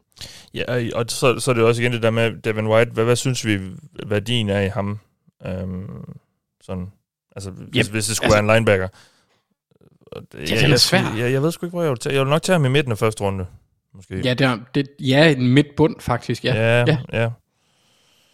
Ja, 0.54 0.64
og 0.94 1.04
så, 1.08 1.38
så 1.40 1.50
er 1.50 1.54
det 1.54 1.64
også 1.64 1.82
igen 1.82 1.92
det 1.92 2.02
der 2.02 2.10
med 2.10 2.42
Devin 2.42 2.66
White. 2.66 2.90
Hvad, 2.92 3.04
hvad 3.04 3.16
synes 3.16 3.46
vi, 3.46 3.60
værdien 4.06 4.48
er 4.48 4.60
i 4.60 4.68
ham? 4.68 4.98
Øhm, 5.46 5.86
sådan, 6.62 6.86
altså, 7.36 7.50
hvis, 7.50 7.86
Yep, 7.86 7.92
hvis 7.92 8.06
det 8.06 8.16
skulle 8.16 8.26
altså- 8.26 8.42
være 8.46 8.56
en 8.56 8.56
linebacker. 8.56 8.88
Og 10.06 10.22
det, 10.32 10.50
Ja, 10.50 10.56
den 10.56 10.64
er 10.64 10.68
jeg, 10.68 10.80
svær. 10.80 11.14
Jeg, 11.18 11.32
jeg 11.32 11.42
ved 11.42 11.52
sgu 11.52 11.66
ikke, 11.66 11.74
hvor 11.74 11.82
jeg 11.82 11.90
vil 11.90 11.98
tage. 11.98 12.14
Jeg 12.14 12.22
vil 12.24 12.30
nok 12.30 12.42
tage 12.42 12.54
ham 12.54 12.64
i 12.64 12.68
midten 12.68 12.92
af 12.92 12.98
første 12.98 13.24
runde. 13.24 13.46
Måske. 13.94 14.20
Ja, 14.24 14.34
det 14.34 14.46
er, 14.46 14.58
det, 14.74 14.88
ja 15.00 15.30
en 15.32 15.48
midtbund 15.48 15.96
faktisk, 16.00 16.44
ja. 16.44 16.54
ja, 16.54 16.84
ja. 17.12 17.22
ja. 17.22 17.30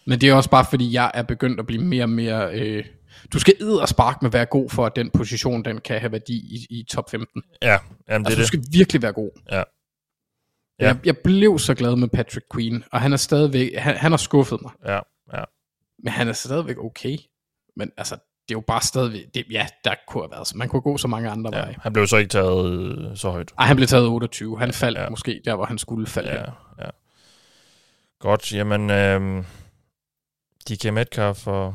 Men 0.07 0.21
det 0.21 0.29
er 0.29 0.35
også 0.35 0.51
bare 0.51 0.65
fordi, 0.71 0.93
jeg 0.95 1.11
er 1.15 1.23
begyndt 1.23 1.61
at 1.61 1.67
blive 1.67 1.83
mere 1.85 2.05
og 2.05 2.11
mere... 2.11 2.55
Øh, 2.55 2.85
du 3.33 3.39
skal 3.39 3.55
spark 3.87 4.23
med 4.23 4.29
at 4.29 4.33
være 4.33 4.47
god 4.47 4.71
for, 4.71 4.87
at 4.87 4.97
den 4.97 5.11
position, 5.11 5.65
den 5.65 5.81
kan 5.81 6.01
have 6.01 6.13
værdi 6.13 6.35
i, 6.35 6.67
i 6.71 6.85
top 6.91 7.11
15. 7.11 7.43
ja. 7.63 7.79
Jamen, 8.09 8.25
det 8.25 8.31
Altså, 8.31 8.31
er 8.31 8.35
du 8.35 8.41
det. 8.41 8.47
skal 8.47 8.63
virkelig 8.73 9.03
være 9.03 9.13
god. 9.13 9.31
Ja. 9.51 9.57
Ja. 9.57 9.65
Jeg, 10.79 10.97
jeg 11.05 11.19
blev 11.19 11.59
så 11.59 11.75
glad 11.75 11.97
med 11.97 12.09
Patrick 12.09 12.47
Queen, 12.55 12.85
og 12.93 13.01
han 13.01 13.13
er 13.13 13.17
stadigvæk... 13.17 13.75
Han, 13.77 13.97
han 13.97 14.13
har 14.13 14.17
skuffet 14.17 14.63
mig, 14.63 14.71
Ja, 14.87 15.01
ja. 15.35 15.45
men 15.99 16.13
han 16.13 16.29
er 16.29 16.33
stadigvæk 16.33 16.77
okay. 16.79 17.17
Men 17.77 17.93
altså, 17.97 18.15
det 18.15 18.55
er 18.55 18.59
jo 18.59 18.65
bare 18.67 18.81
stadigvæk, 18.83 19.35
det, 19.35 19.45
ja, 19.51 19.67
der 19.85 19.95
kunne 20.09 20.23
have 20.23 20.31
været, 20.31 20.47
så 20.49 20.57
man 20.57 20.69
kunne 20.69 20.83
gå 20.83 20.97
så 20.99 21.09
mange 21.09 21.29
andre 21.31 21.51
Ja, 21.57 21.61
veje. 21.63 21.75
han 21.83 21.93
blev 21.93 22.07
så 22.07 22.17
ikke 22.17 22.29
taget 22.29 22.73
øh, 22.73 23.17
så 23.17 23.31
højt. 23.31 23.53
Ej, 23.59 23.67
han 23.67 23.77
blev 23.77 23.89
taget 23.89 24.07
28. 24.07 24.59
Han 24.59 24.73
faldt 24.73 24.99
Ja. 24.99 25.09
måske 25.11 25.41
der, 25.45 25.55
hvor 25.55 25.65
han 25.65 25.79
skulle 25.79 26.07
falde. 26.07 26.31
Ja, 26.31 26.45
Ja. 26.85 26.91
Godt, 28.19 28.53
jamen, 28.53 28.91
øhm, 28.91 29.45
DK 30.71 30.93
Metcalf 30.93 31.47
og 31.47 31.75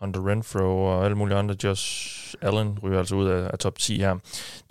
Hunter 0.00 0.26
Renfro 0.28 0.84
og 0.84 1.04
alle 1.04 1.16
mulige 1.16 1.36
andre, 1.38 1.54
Josh 1.64 2.34
Allen 2.40 2.78
ryger 2.78 2.98
altså 2.98 3.14
ud 3.14 3.28
af, 3.28 3.50
af 3.52 3.58
top 3.58 3.78
10 3.78 3.96
her. 3.98 4.14
Det 4.14 4.22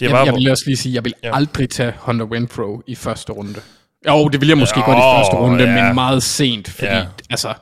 Jeg, 0.05 0.11
var, 0.11 0.25
jeg 0.25 0.33
vil 0.33 0.51
også 0.51 0.63
lige 0.67 0.77
sige, 0.77 0.95
jeg 0.95 1.03
vil 1.03 1.13
Ja. 1.23 1.27
ja. 1.27 1.35
aldrig 1.35 1.69
tage 1.69 1.93
Hunter 1.99 2.31
Renfro 2.33 2.81
i 2.87 2.95
første 2.95 3.33
runde. 3.33 3.59
Jo, 4.07 4.27
det 4.27 4.41
vil 4.41 4.47
jeg 4.49 4.57
måske 4.57 4.79
Jo, 4.79 4.85
godt 4.85 4.97
i 4.97 5.01
første 5.17 5.35
runde, 5.37 5.63
ja. 5.63 5.83
men 5.85 5.95
meget 5.95 6.23
sent, 6.23 6.67
fordi, 6.69 6.85
Ja. 6.85 6.97
ja. 6.97 7.07
altså, 7.29 7.53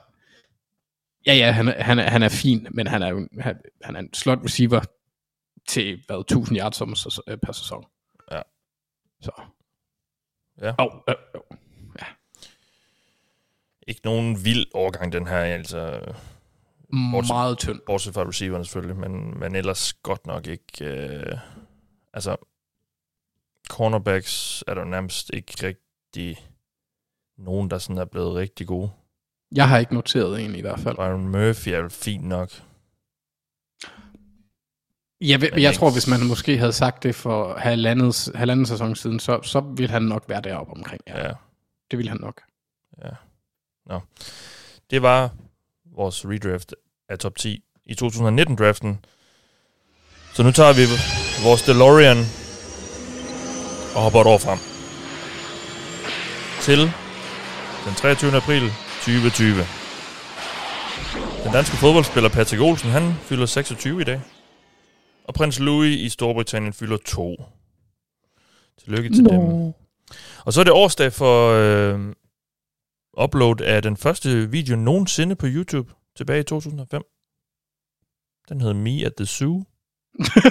ja, 1.26 1.34
ja, 1.34 1.52
han, 1.52 1.68
er- 1.68 1.84
han, 1.84 2.00
er, 2.00 2.10
han 2.10 2.24
er 2.24 2.30
fin, 2.30 2.68
men 2.72 2.88
han 2.88 3.02
er 3.02 3.08
jo 3.08 3.28
han, 3.40 3.56
han 3.84 3.96
er 3.96 4.00
en 4.00 4.14
slot 4.14 4.40
receiver 4.44 4.82
til, 5.68 6.04
hvad, 6.08 6.18
1000 6.20 6.58
yards 6.60 6.82
sæs- 6.82 7.20
øh, 7.28 7.38
per 7.46 7.52
sæson. 7.52 7.84
Ja. 8.32 8.42
Så. 9.22 9.32
Ja. 10.62 10.74
Oh, 10.78 10.92
øh, 11.10 11.16
øh. 11.36 11.42
ikke 13.88 14.02
nogen 14.04 14.46
vild 14.46 14.66
overgang, 14.74 15.12
den 15.12 15.28
her, 15.28 15.38
altså, 15.38 16.00
Bortset- 16.94 17.28
Meget 17.34 17.58
tynd. 17.58 17.80
bortset 17.86 18.14
fra 18.14 18.28
receiverne 18.28 18.66
selvfølgelig, 18.66 18.98
men, 18.98 19.40
men 19.40 19.56
ellers 19.56 19.94
godt 19.94 20.28
nok 20.28 20.48
ikke, 20.48 20.86
øh, 20.86 21.38
altså, 22.14 22.36
cornerbacks 23.70 24.64
er 24.68 24.74
der 24.74 24.84
nærmest 24.86 25.30
ikke 25.34 25.54
rigtig 25.68 26.38
nogen, 27.38 27.70
der 27.70 27.78
sådan 27.78 27.98
er 27.98 28.06
blevet 28.06 28.36
rigtig 28.36 28.68
gode. 28.68 28.92
Jeg 29.56 29.70
har 29.70 29.78
ikke 29.78 29.94
noteret 29.94 30.46
en 30.46 30.56
i 30.56 30.62
hvert 30.62 30.80
fald. 30.80 30.96
Byron 30.96 31.28
Murphy 31.28 31.70
er 31.70 31.90
fint 31.90 32.24
nok. 32.26 32.50
Jeg, 35.22 35.42
ved, 35.42 35.50
jeg 35.58 35.74
tror, 35.74 35.92
hvis 35.92 36.08
man 36.08 36.28
måske 36.28 36.58
havde 36.58 36.74
sagt 36.74 37.04
det 37.04 37.16
for 37.16 37.58
halvandet, 37.58 38.30
halvanden 38.36 38.66
sæson 38.66 38.96
siden, 38.96 39.20
så, 39.20 39.42
så 39.44 39.60
ville 39.60 39.92
han 39.92 40.02
nok 40.02 40.26
være 40.30 40.42
deroppe 40.42 40.74
omkring. 40.74 41.02
Ja. 41.08 41.18
Ja. 41.20 41.28
ja. 41.28 41.34
Det 41.92 41.98
ville 41.98 42.10
han 42.10 42.20
nok. 42.22 42.42
Ja. 43.04 43.10
Nå. 43.86 44.00
Det 44.90 45.02
var 45.02 45.34
vores 45.98 46.26
redraft 46.26 46.76
af 47.10 47.20
top 47.20 47.36
10 47.36 47.64
i 47.86 47.94
2019-draften. 48.04 49.00
Så 50.34 50.44
nu 50.44 50.52
tager 50.52 50.74
vi 50.74 50.84
vores 51.44 51.62
DeLorean 51.62 52.18
og 53.96 54.02
hopper 54.02 54.22
et 54.22 54.28
år 54.28 54.38
frem. 54.38 54.60
Til 56.62 56.80
den 57.86 57.96
23. 57.96 58.36
april 58.36 58.62
2020. 59.06 59.56
Den 61.44 61.52
danske 61.54 61.78
fodboldspiller 61.78 62.30
Patrick 62.30 62.62
Olsen, 62.62 62.90
han 62.90 63.14
fylder 63.22 63.46
26 63.46 64.02
i 64.02 64.04
dag. 64.04 64.22
Og 65.28 65.34
prins 65.34 65.60
Louis 65.60 65.96
i 66.00 66.10
Storbritannien 66.10 66.74
fylder 66.74 66.98
2. 67.06 67.44
Tillykke 68.84 69.10
til 69.10 69.26
dem. 69.26 69.40
Og 70.46 70.54
så 70.54 70.60
er 70.60 70.64
det 70.64 70.74
årsdag 70.74 71.14
for 71.14 71.52
øh, 71.52 72.00
upload 73.24 73.62
af 73.62 73.82
den 73.82 73.98
første 73.98 74.52
video 74.52 74.76
nogensinde 74.76 75.36
på 75.36 75.46
YouTube 75.50 75.94
tilbage 76.16 76.40
i 76.40 76.44
2005. 76.44 77.04
Den 78.50 78.62
hed 78.62 78.74
Me 78.74 79.06
at 79.06 79.16
the 79.16 79.26
Zoo. 79.26 79.64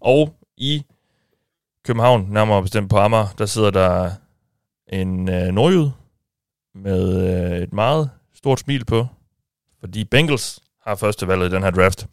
og 0.00 0.34
i 0.56 0.82
København, 1.84 2.26
nærmere 2.30 2.62
bestemt 2.62 2.90
på 2.90 2.96
Amager, 2.96 3.34
der 3.38 3.46
sidder 3.46 3.70
der 3.70 4.10
en 4.86 5.28
øh, 5.28 5.48
nordjyd 5.48 5.90
med 6.74 7.26
øh, 7.52 7.62
et 7.62 7.72
meget 7.72 8.10
stort 8.34 8.60
smil 8.60 8.84
på, 8.84 9.06
fordi 9.80 10.04
Bengals 10.04 10.60
har 10.80 10.94
første 10.94 11.28
valget 11.28 11.48
i 11.48 11.54
den 11.54 11.62
her 11.62 11.70
draft. 11.70 12.06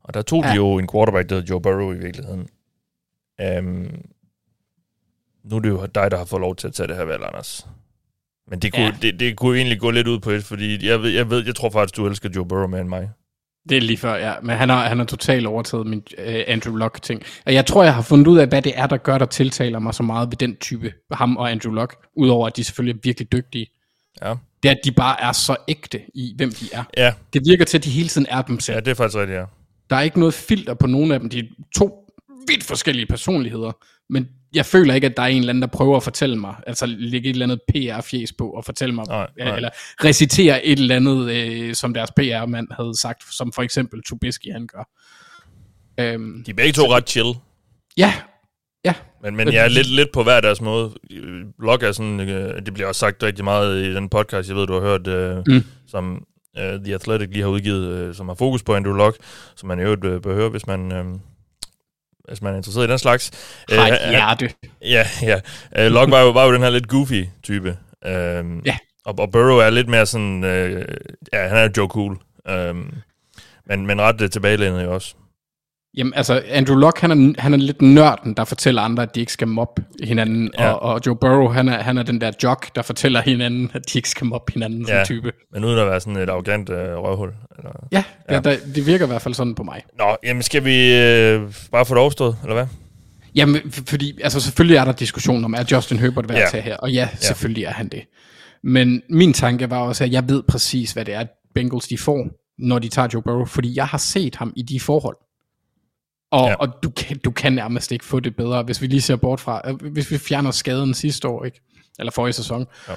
Og 0.00 0.14
der 0.14 0.22
tog 0.22 0.44
ja. 0.44 0.50
de 0.50 0.54
jo 0.54 0.78
en 0.78 0.88
quarterback, 0.92 1.28
der 1.28 1.34
hedder 1.34 1.48
Joe 1.50 1.60
Burrow 1.60 1.92
i 1.92 1.98
virkeligheden. 1.98 2.48
Um, 3.58 4.04
nu 5.44 5.56
er 5.56 5.60
det 5.60 5.68
jo 5.68 5.86
dig, 5.94 6.10
der 6.10 6.16
har 6.18 6.24
fået 6.24 6.40
lov 6.40 6.56
til 6.56 6.66
at 6.66 6.74
tage 6.74 6.86
det 6.88 6.96
her 6.96 7.04
valg, 7.04 7.22
Anders. 7.26 7.66
Men 8.50 8.58
det 8.58 8.72
kunne, 8.72 8.84
ja. 8.84 8.92
Det, 9.02 9.20
det 9.20 9.36
kunne 9.36 9.56
egentlig 9.58 9.80
gå 9.80 9.90
lidt 9.90 10.08
ud 10.08 10.18
på 10.18 10.30
et, 10.30 10.44
fordi 10.44 10.86
jeg 10.86 11.02
ved, 11.02 11.10
jeg 11.10 11.30
ved, 11.30 11.44
jeg 11.46 11.54
tror 11.54 11.70
faktisk, 11.70 11.96
du 11.96 12.06
elsker 12.06 12.28
Joe 12.36 12.46
Burrow 12.48 12.66
mere 12.66 12.80
end 12.80 12.88
mig. 12.88 13.10
Det 13.68 13.76
er 13.76 13.80
lige 13.80 13.96
før, 13.96 14.14
ja. 14.14 14.34
Men 14.42 14.56
han 14.56 14.68
har, 14.68 14.88
han 14.88 14.98
har 14.98 15.04
totalt 15.04 15.46
overtaget 15.46 15.86
min 15.86 16.02
uh, 16.18 16.24
Andrew 16.46 16.76
Luck-ting. 16.76 17.22
Og 17.46 17.54
jeg 17.54 17.66
tror, 17.66 17.84
jeg 17.84 17.94
har 17.94 18.02
fundet 18.02 18.26
ud 18.26 18.38
af, 18.38 18.46
hvad 18.48 18.62
det 18.62 18.72
er, 18.78 18.86
der 18.86 18.96
gør, 18.96 19.18
der 19.18 19.26
tiltaler 19.26 19.78
mig 19.78 19.94
så 19.94 20.02
meget 20.02 20.28
ved 20.30 20.36
den 20.36 20.56
type, 20.56 20.92
ham 21.12 21.36
og 21.36 21.50
Andrew 21.50 21.72
Luck. 21.72 21.96
Udover 22.16 22.46
at 22.46 22.56
de 22.56 22.64
selvfølgelig 22.64 22.98
er 22.98 23.00
virkelig 23.02 23.32
dygtige. 23.32 23.66
Ja, 24.22 24.34
Det 24.62 24.68
er, 24.68 24.72
at 24.72 24.80
de 24.84 24.92
bare 24.92 25.20
er 25.22 25.32
så 25.32 25.56
ægte 25.68 26.00
i, 26.14 26.34
hvem 26.36 26.50
de 26.52 26.68
er. 26.72 26.84
ja, 26.96 27.12
Det 27.32 27.42
virker 27.50 27.64
til, 27.64 27.78
at 27.78 27.84
de 27.84 27.90
hele 27.90 28.08
tiden 28.08 28.26
er 28.30 28.42
dem 28.42 28.60
selv. 28.60 28.74
ja 28.76 28.80
det 28.80 28.88
er 28.90 28.94
faktisk 28.94 29.18
rigtigt, 29.18 29.38
ja. 29.38 29.44
Der 29.90 29.96
er 29.96 30.00
ikke 30.02 30.18
noget 30.18 30.34
filter 30.34 30.74
på 30.74 30.86
nogen 30.86 31.12
af 31.12 31.20
dem. 31.20 31.28
De 31.30 31.38
er 31.38 31.42
to 31.76 32.04
vidt 32.48 32.64
forskellige 32.64 33.06
personligheder. 33.06 33.72
Men 34.10 34.28
jeg 34.54 34.66
føler 34.66 34.94
ikke, 34.94 35.06
at 35.06 35.16
der 35.16 35.22
er 35.22 35.26
en 35.26 35.38
eller 35.38 35.50
anden, 35.50 35.62
der 35.62 35.68
prøver 35.68 35.96
at 35.96 36.02
fortælle 36.02 36.36
mig, 36.36 36.54
altså 36.66 36.86
lægge 36.86 37.28
et 37.28 37.32
eller 37.32 37.46
andet 37.46 37.60
PR-fjes 37.68 38.32
på 38.38 38.50
og 38.50 38.64
fortælle 38.64 38.94
mig, 38.94 39.04
Nej, 39.08 39.28
nej. 39.38 39.56
eller 39.56 39.68
recitere 40.04 40.64
et 40.66 40.78
eller 40.78 40.96
andet, 40.96 41.30
øh, 41.30 41.74
som 41.74 41.94
deres 41.94 42.10
PR-mand 42.10 42.68
havde 42.76 43.00
sagt, 43.00 43.34
som 43.34 43.52
for 43.52 43.62
eksempel 43.62 44.02
Trubisky 44.08 44.52
han 44.52 44.66
gør. 44.66 44.88
Øhm, 46.00 46.42
De 46.46 46.50
er 46.50 46.54
begge 46.54 46.72
to 46.72 46.94
ret 46.94 47.08
chill. 47.10 47.34
ja, 47.96 48.14
ja, 48.84 48.94
Men, 49.22 49.36
men 49.36 49.52
jeg 49.52 49.64
er 49.64 49.68
lidt, 49.68 49.90
lidt 49.90 50.12
på 50.12 50.22
hver 50.22 50.40
deres 50.40 50.60
måde. 50.60 50.90
Lok 51.62 51.82
er 51.82 51.92
sådan, 51.92 52.20
øh, 52.20 52.66
det 52.66 52.74
bliver 52.74 52.88
også 52.88 52.98
sagt 52.98 53.22
rigtig 53.22 53.44
meget 53.44 53.84
i 53.84 53.94
den 53.94 54.08
podcast, 54.08 54.48
jeg 54.48 54.56
ved, 54.56 54.66
du 54.66 54.72
har 54.72 54.80
hørt, 54.80 55.06
øh, 55.06 55.42
mm. 55.46 55.64
Som 55.86 56.26
øh, 56.58 56.80
The 56.84 56.94
Athletic 56.94 57.28
lige 57.32 57.42
har 57.42 57.48
udgivet, 57.48 57.86
øh, 57.88 58.14
som 58.14 58.28
har 58.28 58.34
fokus 58.34 58.62
på 58.62 58.74
Andrew 58.74 58.94
Lok, 58.94 59.16
som 59.56 59.68
man 59.68 59.78
i 59.78 59.82
øvrigt 59.82 60.04
øh, 60.04 60.26
høre, 60.26 60.48
hvis 60.48 60.66
man, 60.66 60.92
øh, 60.92 61.04
hvis 62.28 62.42
man 62.42 62.52
er 62.52 62.56
interesseret 62.56 62.86
i 62.86 62.90
den 62.90 62.98
slags. 62.98 63.30
har 63.70 63.86
et 63.86 63.98
Øh, 64.04 64.10
hjerte. 64.10 64.50
Ja, 64.82 65.06
ja. 65.22 65.40
Uh, 65.86 65.92
Locke 65.92 66.10
var 66.12 66.20
jo, 66.20 66.30
var 66.30 66.44
jo 66.44 66.52
den 66.52 66.62
her 66.62 66.70
lidt 66.70 66.88
goofy 66.88 67.24
type. 67.42 67.76
Uh, 68.06 68.66
Ja. 68.66 68.76
Og, 69.06 69.18
og 69.18 69.32
Burrow 69.32 69.58
er 69.58 69.70
lidt 69.70 69.88
mere 69.88 70.06
sådan... 70.06 70.44
Uh, 70.44 70.82
ja, 71.32 71.48
han 71.48 71.56
er 71.56 71.68
Joe 71.76 71.88
Cool. 71.88 72.18
Um, 72.70 72.94
men, 73.66 73.86
men 73.86 74.00
ret 74.00 74.20
uh, 74.22 74.28
tilbagelænet 74.28 74.84
jo 74.84 74.94
også. 74.94 75.14
Jamen 75.96 76.14
altså, 76.16 76.42
Andrew 76.50 76.76
Luck, 76.78 77.00
han 77.00 77.10
er, 77.10 77.40
han 77.42 77.52
er 77.54 77.58
lidt 77.58 77.82
nørden, 77.82 78.34
der 78.34 78.44
fortæller 78.44 78.82
andre, 78.82 79.02
at 79.02 79.14
de 79.14 79.20
ikke 79.20 79.32
skal 79.32 79.48
mobbe 79.48 79.84
hinanden, 80.02 80.50
Ja. 80.58 80.64
ja. 80.66 80.72
og, 80.72 80.94
og 80.94 81.00
Joe 81.06 81.16
Burrow, 81.16 81.48
han 81.48 81.68
er, 81.68 81.82
han 81.82 81.98
er 81.98 82.02
den 82.02 82.20
der 82.20 82.30
jock, 82.42 82.74
der 82.74 82.82
fortæller 82.82 83.20
hinanden, 83.20 83.70
at 83.74 83.92
de 83.92 83.98
ikke 83.98 84.08
skal 84.08 84.26
mobbe 84.26 84.52
hinanden 84.52 84.86
Ja. 84.88 85.04
som 85.04 85.06
type. 85.06 85.32
Men 85.52 85.64
uden 85.64 85.78
at 85.78 85.86
være 85.86 86.00
sådan 86.00 86.16
et 86.16 86.30
arrogant 86.30 86.68
uh, 86.68 86.76
røvhul. 86.76 87.32
Eller... 87.58 87.70
Ja, 87.92 88.04
Ja. 88.28 88.34
ja. 88.34 88.40
Der, 88.40 88.56
det 88.74 88.86
virker 88.86 89.04
i 89.04 89.08
hvert 89.08 89.22
fald 89.22 89.34
sådan 89.34 89.54
på 89.54 89.62
mig. 89.62 89.82
Nå, 89.98 90.16
jamen 90.24 90.42
skal 90.42 90.64
vi 90.64 90.76
uh, 91.44 91.52
bare 91.72 91.84
få 91.86 91.94
det 91.94 92.00
overstået, 92.00 92.36
eller 92.42 92.54
hvad? 92.54 92.66
Jamen, 93.34 93.70
fordi, 93.72 94.18
altså 94.22 94.40
selvfølgelig 94.40 94.76
er 94.76 94.84
der 94.84 94.92
diskussion 94.92 95.44
om, 95.44 95.54
er 95.54 95.64
Justin 95.72 95.98
Herbert 95.98 96.28
værd 96.28 96.38
Ja. 96.38 96.46
tage 96.50 96.62
her? 96.62 96.76
Og 96.76 96.92
ja, 96.92 97.08
selvfølgelig 97.20 97.64
er 97.64 97.72
han 97.72 97.88
det. 97.88 98.02
Men 98.62 99.02
min 99.10 99.32
tanke 99.32 99.70
var 99.70 99.78
også, 99.78 100.04
at 100.04 100.12
jeg 100.12 100.28
ved 100.28 100.42
præcis, 100.48 100.92
hvad 100.92 101.04
det 101.04 101.14
er, 101.14 101.24
Bengals 101.54 101.88
de 101.88 101.98
får, 101.98 102.28
når 102.58 102.78
de 102.78 102.88
tager 102.88 103.08
Joe 103.14 103.22
Burrow, 103.22 103.44
fordi 103.44 103.76
jeg 103.76 103.86
har 103.86 103.98
set 103.98 104.36
ham 104.36 104.52
i 104.56 104.62
de 104.62 104.80
forhold. 104.80 105.16
Og, 106.30 106.48
Ja. 106.48 106.54
og 106.54 106.68
du, 106.82 106.90
kan, 106.90 107.18
du 107.18 107.30
kan 107.30 107.52
nærmest 107.52 107.92
ikke 107.92 108.04
få 108.04 108.20
det 108.20 108.36
bedre, 108.36 108.62
hvis 108.62 108.82
vi 108.82 108.86
lige 108.86 109.00
ser 109.00 109.16
bort 109.16 109.40
fra, 109.40 109.60
øh, 109.70 109.92
hvis 109.92 110.10
vi 110.10 110.18
fjerner 110.18 110.50
skaden 110.50 110.94
sidste 110.94 111.28
år, 111.28 111.44
ikke? 111.44 111.60
eller 111.98 112.12
forrige 112.12 112.32
sæson, 112.32 112.66
Ja. 112.88 112.94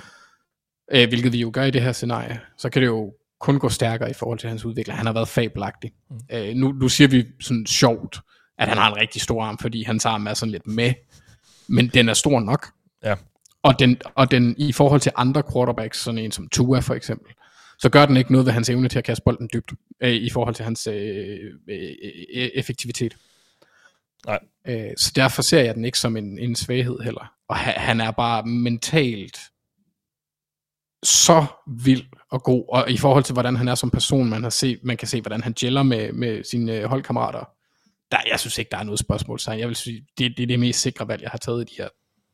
øh, 0.94 1.08
hvilket 1.08 1.34
vi 1.34 1.38
jo 1.42 1.50
gør 1.54 1.64
i 1.64 1.72
det 1.72 1.82
her 1.82 1.92
scenarie, 1.92 2.40
så 2.58 2.70
kan 2.70 2.82
det 2.82 2.88
jo 2.88 3.14
kun 3.40 3.60
gå 3.60 3.70
stærkere 3.70 4.10
i 4.10 4.14
forhold 4.14 4.40
til 4.40 4.50
hans 4.50 4.66
udvikling. 4.66 4.98
Han 4.98 5.06
har 5.06 5.14
været 5.14 5.28
fabelagtig. 5.28 5.92
Mm. 6.10 6.18
Øh, 6.32 6.56
nu, 6.56 6.72
nu 6.72 6.90
siger 6.90 7.08
vi 7.08 7.26
sådan 7.40 7.66
sjovt, 7.66 8.20
at 8.58 8.68
han 8.68 8.78
har 8.78 8.92
en 8.92 8.98
rigtig 8.98 9.22
stor 9.22 9.44
arm, 9.44 9.58
fordi 9.58 9.84
hans 9.84 10.06
arm 10.06 10.28
er 10.28 10.34
sådan 10.34 10.52
lidt 10.52 10.68
med, 10.68 10.94
men 11.68 11.88
den 11.88 12.10
er 12.10 12.14
stor 12.14 12.40
nok. 12.40 12.68
Ja. 13.04 13.16
Og 13.64 13.80
den, 13.80 13.98
og 14.16 14.32
den 14.32 14.56
i 14.58 14.72
forhold 14.72 15.02
til 15.02 15.12
andre 15.16 15.44
quarterbacks, 15.54 16.00
sådan 16.04 16.18
en 16.18 16.32
som 16.32 16.48
Tua 16.50 16.80
for 16.80 16.94
eksempel, 16.94 17.34
så 17.80 17.90
gør 17.90 18.06
den 18.06 18.18
ikke 18.18 18.32
noget 18.32 18.46
ved 18.46 18.54
hans 18.54 18.70
evne 18.70 18.90
til 18.90 18.98
at 18.98 19.04
kaste 19.04 19.24
bolden 19.26 19.50
dybt, 19.54 19.74
øh, 20.02 20.14
i 20.14 20.30
forhold 20.30 20.56
til 20.56 20.66
hans 20.66 20.88
øh, 20.88 21.40
øh, 21.70 21.96
øh, 22.36 22.50
effektivitet. 22.54 23.18
Nej. 24.26 24.40
Øh, 24.68 24.92
så 24.98 25.12
derfor 25.16 25.42
ser 25.42 25.62
jeg 25.62 25.76
den 25.76 25.86
ikke 25.86 26.00
som 26.00 26.18
en, 26.18 26.40
en 26.40 26.56
svaghed 26.56 27.00
heller. 27.00 27.34
Og 27.50 27.56
han, 27.56 27.74
han 27.74 28.02
er 28.02 28.12
bare 28.12 28.44
mentalt 28.44 29.38
så 31.04 31.46
vild 31.68 32.06
og 32.32 32.44
god, 32.44 32.66
og 32.70 32.92
i 32.92 32.98
forhold 32.98 33.24
til 33.24 33.34
hvordan 33.34 33.56
han 33.56 33.68
er 33.68 33.76
som 33.76 33.92
person, 33.92 34.30
man, 34.30 34.44
har 34.44 34.50
set, 34.50 34.80
man 34.84 34.98
kan 34.98 35.08
se, 35.08 35.22
hvordan 35.22 35.44
han 35.44 35.54
gælder 35.54 35.84
med, 35.84 36.14
med 36.14 36.44
sine 36.44 36.74
øh, 36.74 36.84
holdkammerater. 36.84 37.50
Der, 38.12 38.18
jeg 38.32 38.40
synes 38.40 38.58
ikke, 38.58 38.70
der 38.72 38.78
er 38.78 38.84
noget 38.84 39.00
spørgsmål. 39.00 39.40
Så 39.40 39.52
jeg 39.52 39.68
vil 39.68 39.76
sige, 39.76 40.06
det, 40.18 40.34
det 40.38 40.44
er 40.44 40.48
det 40.48 40.60
mest 40.60 40.82
sikre 40.82 41.08
valg, 41.08 41.22
jeg 41.22 41.32
har 41.32 41.38
taget 41.38 41.62
i 41.62 41.76
de 41.76 41.82
her 41.82 41.90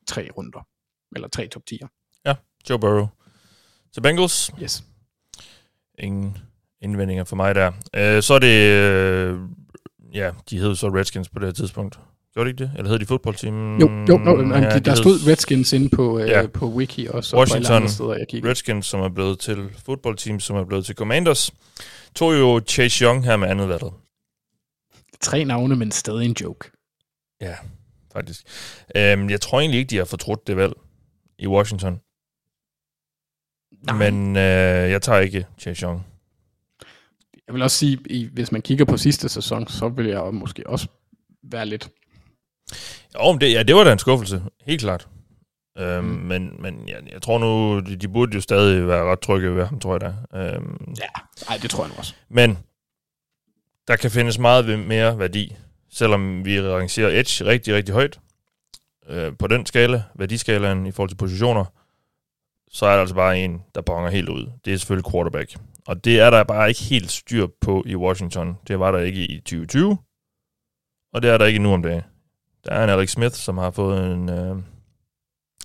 tre 0.06 0.28
runder. 0.36 0.66
Eller 1.14 1.28
tre 1.28 1.46
top 1.46 1.62
10'er. 1.70 2.20
Ja, 2.24 2.34
Joe 2.70 2.78
Burrow. 2.78 3.06
Til 3.94 4.00
Bengals. 4.00 4.50
Yes. 4.62 4.84
Ingen 5.98 6.36
indvendinger 6.82 7.24
for 7.24 7.36
mig 7.36 7.54
der. 7.54 7.72
Øh, 7.96 8.22
så 8.22 8.34
er 8.34 8.38
det... 8.38 8.70
Øh, 8.70 9.38
ja, 10.14 10.30
de 10.50 10.58
hed 10.58 10.74
så 10.76 10.88
Redskins 10.88 11.28
på 11.28 11.38
det 11.38 11.48
her 11.48 11.52
tidspunkt. 11.52 11.98
Gjorde 12.34 12.46
de 12.46 12.50
ikke 12.50 12.64
det? 12.64 12.72
Eller 12.76 12.90
hed 12.90 12.98
de 12.98 13.06
fodboldteam? 13.06 13.78
Jo, 13.80 13.88
jo, 14.08 14.16
no, 14.18 14.30
Ja, 14.54 14.74
de 14.74 14.80
der 14.80 14.90
hed 14.90 14.96
stod 14.96 15.26
Redskins 15.26 15.72
inde 15.72 15.88
på, 15.88 16.18
øh, 16.18 16.28
Ja. 16.28 16.46
på 16.46 16.66
Wiki 16.66 17.06
også, 17.06 17.36
og 17.36 17.40
Washington 17.40 17.76
andre 17.76 17.88
steder, 17.88 18.14
jeg 18.14 18.26
kiggede. 18.28 18.50
Redskins, 18.50 18.86
som 18.86 19.00
er 19.00 19.08
blevet 19.08 19.38
til 19.38 19.70
fodboldteam, 19.86 20.40
som 20.40 20.56
er 20.56 20.64
blevet 20.64 20.84
til 20.86 20.94
Commanders, 20.94 21.52
tog 22.14 22.34
jo 22.34 22.60
Chase 22.68 23.04
Young 23.04 23.24
her 23.24 23.36
med 23.36 23.48
andet 23.48 23.68
valget. 23.68 23.92
Tre 25.20 25.44
navne, 25.44 25.76
men 25.76 25.90
stadig 25.90 26.24
en 26.24 26.36
joke. 26.40 26.70
Ja, 27.40 27.54
faktisk. 28.12 28.42
Øhm, 28.96 29.30
jeg 29.30 29.40
tror 29.40 29.60
egentlig 29.60 29.78
ikke, 29.78 29.90
de 29.90 29.96
har 29.96 30.04
fortrudt 30.04 30.46
det 30.46 30.56
valg 30.56 30.72
i 31.38 31.46
Washington. 31.46 32.00
Nej. 33.86 34.10
Men 34.10 34.36
øh, 34.36 34.90
jeg 34.90 35.02
tager 35.02 35.20
ikke 35.20 35.46
Chase 35.58 35.82
Young. 35.86 36.06
Jeg 37.46 37.54
vil 37.54 37.62
også 37.62 37.76
sige, 37.76 37.98
i, 38.06 38.28
hvis 38.32 38.52
man 38.52 38.62
kigger 38.62 38.84
på 38.84 38.96
sidste 38.96 39.28
sæson, 39.28 39.68
så 39.68 39.88
vil 39.88 40.06
jeg 40.06 40.24
måske 40.34 40.66
også 40.66 40.86
være 41.42 41.66
lidt... 41.66 41.88
Jo, 43.14 43.32
men 43.32 43.40
det, 43.40 43.52
ja, 43.52 43.62
det 43.62 43.74
var 43.76 43.84
da 43.84 43.92
en 43.92 43.98
skuffelse. 43.98 44.42
Helt 44.66 44.80
klart. 44.80 45.08
Øhm, 45.78 46.04
Mm. 46.04 46.10
Men, 46.10 46.56
men 46.62 46.88
jeg, 46.88 46.96
jeg 47.12 47.22
tror 47.22 47.38
nu, 47.38 47.80
de, 47.80 47.96
de 47.96 48.08
burde 48.08 48.34
jo 48.34 48.40
stadig 48.40 48.88
være 48.88 49.04
ret 49.04 49.20
trygge 49.20 49.54
ved 49.56 49.64
ham, 49.66 49.80
tror 49.80 49.94
jeg 49.94 50.00
da. 50.00 50.38
Øhm, 50.38 50.94
Ja, 51.00 51.20
nej, 51.48 51.58
det 51.62 51.70
tror 51.70 51.84
jeg 51.84 51.88
nu 51.92 51.94
også. 51.98 52.14
Men 52.28 52.58
der 53.88 53.96
kan 53.96 54.10
findes 54.10 54.38
meget 54.38 54.78
mere 54.78 55.18
værdi, 55.18 55.56
selvom 55.90 56.44
vi 56.44 56.60
rangerer 56.60 57.20
Edge 57.20 57.44
rigtig, 57.44 57.74
rigtig 57.74 57.92
højt. 57.94 58.20
Øh, 59.08 59.32
på 59.38 59.46
den 59.46 59.66
skala, 59.66 60.02
værdiskalaen 60.14 60.86
i 60.86 60.92
forhold 60.92 61.10
til 61.10 61.16
positioner, 61.16 61.64
så 62.74 62.86
er 62.86 62.92
der 62.92 63.00
altså 63.00 63.14
bare 63.14 63.38
en, 63.38 63.62
der 63.74 63.80
bonger 63.80 64.10
helt 64.10 64.28
ud. 64.28 64.50
Det 64.64 64.72
er 64.72 64.76
selvfølgelig 64.76 65.12
quarterback. 65.12 65.56
Og 65.86 66.04
det 66.04 66.20
er 66.20 66.30
der 66.30 66.44
bare 66.44 66.68
ikke 66.68 66.82
helt 66.82 67.10
styr 67.10 67.46
på 67.60 67.84
i 67.86 67.96
Washington. 67.96 68.56
Det 68.68 68.78
var 68.78 68.92
der 68.92 68.98
ikke 68.98 69.26
i 69.26 69.40
2020, 69.40 69.98
og 71.12 71.22
det 71.22 71.30
er 71.30 71.38
der 71.38 71.46
ikke 71.46 71.58
nu 71.58 71.72
om 71.72 71.82
dagen. 71.82 72.02
Der 72.64 72.70
er 72.70 72.84
en 72.84 72.90
Alex 72.90 73.10
Smith, 73.10 73.34
som 73.34 73.58
har 73.58 73.70
fået 73.70 74.12
en... 74.12 74.28
Øh, 74.28 74.56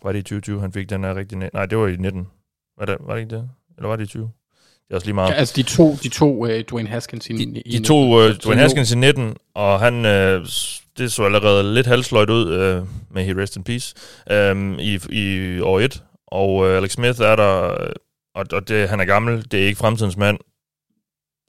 var 0.03 0.11
det 0.11 0.19
i 0.19 0.23
2020, 0.23 0.61
han 0.61 0.71
fik 0.71 0.89
den 0.89 1.03
her 1.03 1.15
rigtig... 1.15 1.37
Nej, 1.53 1.65
det 1.65 1.77
var 1.77 1.87
i 1.87 1.95
19. 1.95 2.27
Var 2.77 2.85
det, 2.85 2.97
var 2.99 3.13
det 3.13 3.21
ikke 3.21 3.35
det? 3.35 3.49
Eller 3.77 3.87
var 3.87 3.95
det 3.95 4.03
i 4.03 4.07
20? 4.07 4.23
Det 4.23 4.31
er 4.91 4.95
også 4.95 5.07
lige 5.07 5.15
meget. 5.15 5.29
Ja, 5.29 5.33
altså, 5.33 5.53
de 5.55 5.63
to, 5.63 5.95
de 6.03 6.09
to 6.09 6.43
uh, 6.43 6.59
Dwayne 6.69 6.89
Haskins 6.89 7.29
i, 7.29 7.33
De, 7.33 7.61
i 7.61 7.77
de 7.77 7.83
to 7.83 7.95
uh, 7.95 8.31
Dwayne 8.31 8.61
Haskins 8.61 8.91
i 8.91 8.95
19, 8.95 9.35
og 9.53 9.79
han, 9.79 9.95
uh, 9.95 10.47
det 10.97 11.11
så 11.11 11.23
allerede 11.23 11.73
lidt 11.73 11.87
halsløjt 11.87 12.29
ud 12.29 12.45
uh, 12.45 12.87
med 13.13 13.23
He 13.23 13.41
Rest 13.41 13.55
in 13.55 13.63
Peace 13.63 13.95
um, 14.51 14.79
i, 14.79 14.99
i 15.09 15.59
år 15.59 15.79
1. 15.79 16.03
Og 16.31 16.55
uh, 16.55 16.67
Alex 16.67 16.91
Smith 16.91 17.21
er 17.21 17.35
der, 17.35 17.81
øh, 17.83 17.91
og, 18.35 18.45
og 18.51 18.67
det, 18.67 18.89
han 18.89 18.99
er 18.99 19.05
gammel, 19.05 19.51
det 19.51 19.63
er 19.63 19.67
ikke 19.67 19.77
fremtidens 19.77 20.17
mand. 20.17 20.37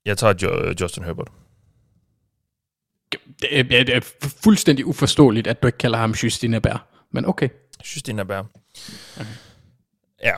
Jeg 0.04 0.18
tager 0.18 0.34
jo, 0.42 0.74
Justin 0.80 1.04
Herbert. 1.04 1.28
Det 3.40 3.58
er, 3.58 3.84
det 3.84 3.96
er 3.96 4.00
fuldstændig 4.42 4.86
uforståeligt, 4.86 5.46
at 5.46 5.62
du 5.62 5.66
ikke 5.66 5.78
kalder 5.78 5.98
ham 5.98 6.10
Justin 6.10 6.52
Herbert. 6.52 6.80
Men 7.12 7.26
okay. 7.26 7.48
Det 7.94 8.18
er 8.18 8.24
bær. 8.24 8.42
Ja, 10.22 10.34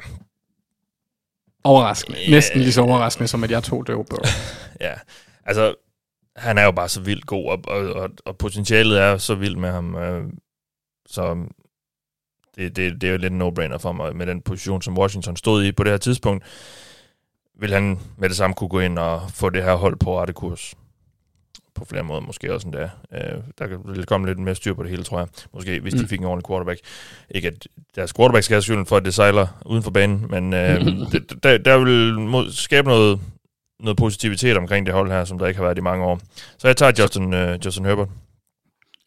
Overraskende. 1.65 2.19
Ja. 2.19 2.31
Næsten 2.31 2.61
lige 2.61 2.73
så 2.73 2.83
overraskende, 2.83 3.29
som 3.29 3.45
at 3.45 3.51
jeg 3.51 3.63
tog 3.63 3.85
Joe 3.89 4.05
Burrow. 4.05 4.25
ja. 4.81 4.95
Altså, 5.45 5.75
han 6.37 6.59
er 6.59 6.65
jo 6.65 6.71
bare 6.71 6.89
så 6.89 7.01
vildt 7.01 7.27
god, 7.27 7.51
og, 7.51 7.63
og, 7.67 7.93
og, 7.93 8.11
og 8.25 8.39
potentialet 8.39 9.01
er 9.01 9.17
så 9.17 9.35
vildt 9.35 9.59
med 9.59 9.71
ham. 9.71 9.97
Øh, 9.97 10.25
så 11.07 11.47
det, 12.57 12.77
det, 12.77 13.01
det 13.01 13.07
er 13.07 13.11
jo 13.13 13.19
lidt 13.19 13.33
en 13.33 13.43
no-brainer 13.43 13.77
for 13.77 13.93
mig, 13.93 14.17
med 14.17 14.27
den 14.27 14.41
position, 14.41 14.83
som 14.83 14.99
Washington 14.99 15.37
stod 15.37 15.65
i 15.65 15.73
på 15.73 15.85
det 15.85 15.93
her 15.93 15.99
tidspunkt. 15.99 16.45
Vil 17.61 17.73
han 17.73 17.99
med 18.17 18.29
det 18.29 18.37
samme 18.37 18.55
kunne 18.55 18.69
gå 18.69 18.81
ind 18.81 18.99
og 18.99 19.23
få 19.31 19.51
det 19.51 19.65
her 19.65 19.75
hold 19.75 19.97
på 19.97 20.21
rette 20.21 20.33
kurs? 20.33 20.75
På 21.75 21.85
flere 21.85 22.03
måder 22.03 22.21
måske 22.21 22.55
også 22.55 22.69
endda. 22.69 22.91
Øh, 23.15 23.43
der 23.59 23.67
kan 23.67 23.79
vel 23.85 24.07
komme 24.07 24.27
lidt 24.27 24.39
mere 24.39 24.55
styr 24.55 24.75
på 24.75 24.83
det 24.83 24.91
hele, 24.91 25.03
tror 25.03 25.19
jeg. 25.19 25.29
Måske, 25.55 25.81
hvis 25.81 25.95
mm. 25.95 26.01
de 26.01 26.09
fik 26.09 26.19
en 26.19 26.27
ordentlig 26.27 26.49
quarterback. 26.49 26.81
Ikke 27.31 27.49
at 27.49 27.67
deres 27.97 28.13
quarterback 28.13 28.45
skal 28.45 28.55
have 28.55 28.63
skylden 28.63 28.87
for, 28.87 28.97
at 28.97 29.05
det 29.05 29.15
sejler 29.15 29.47
uden 29.67 29.83
for 29.83 29.91
banen, 29.91 30.27
men 30.31 30.55
øh, 30.55 30.81
det, 31.13 31.43
der, 31.43 31.59
der 31.59 31.79
vil 31.79 32.53
skabe 32.53 32.89
noget, 32.89 33.21
noget 33.81 33.97
positivitet 33.97 34.57
omkring 34.57 34.87
det 34.87 34.95
hold 34.95 35.11
her, 35.11 35.25
som 35.25 35.39
der 35.39 35.47
ikke 35.47 35.59
har 35.59 35.65
været 35.65 35.79
i 35.79 35.81
mange 35.81 36.05
år. 36.05 36.21
Så 36.59 36.69
jeg 36.69 36.77
tager 36.77 36.93
Justin, 36.99 37.35
øh, 37.35 37.59
Justin 37.65 37.85
Herbert. 37.85 38.09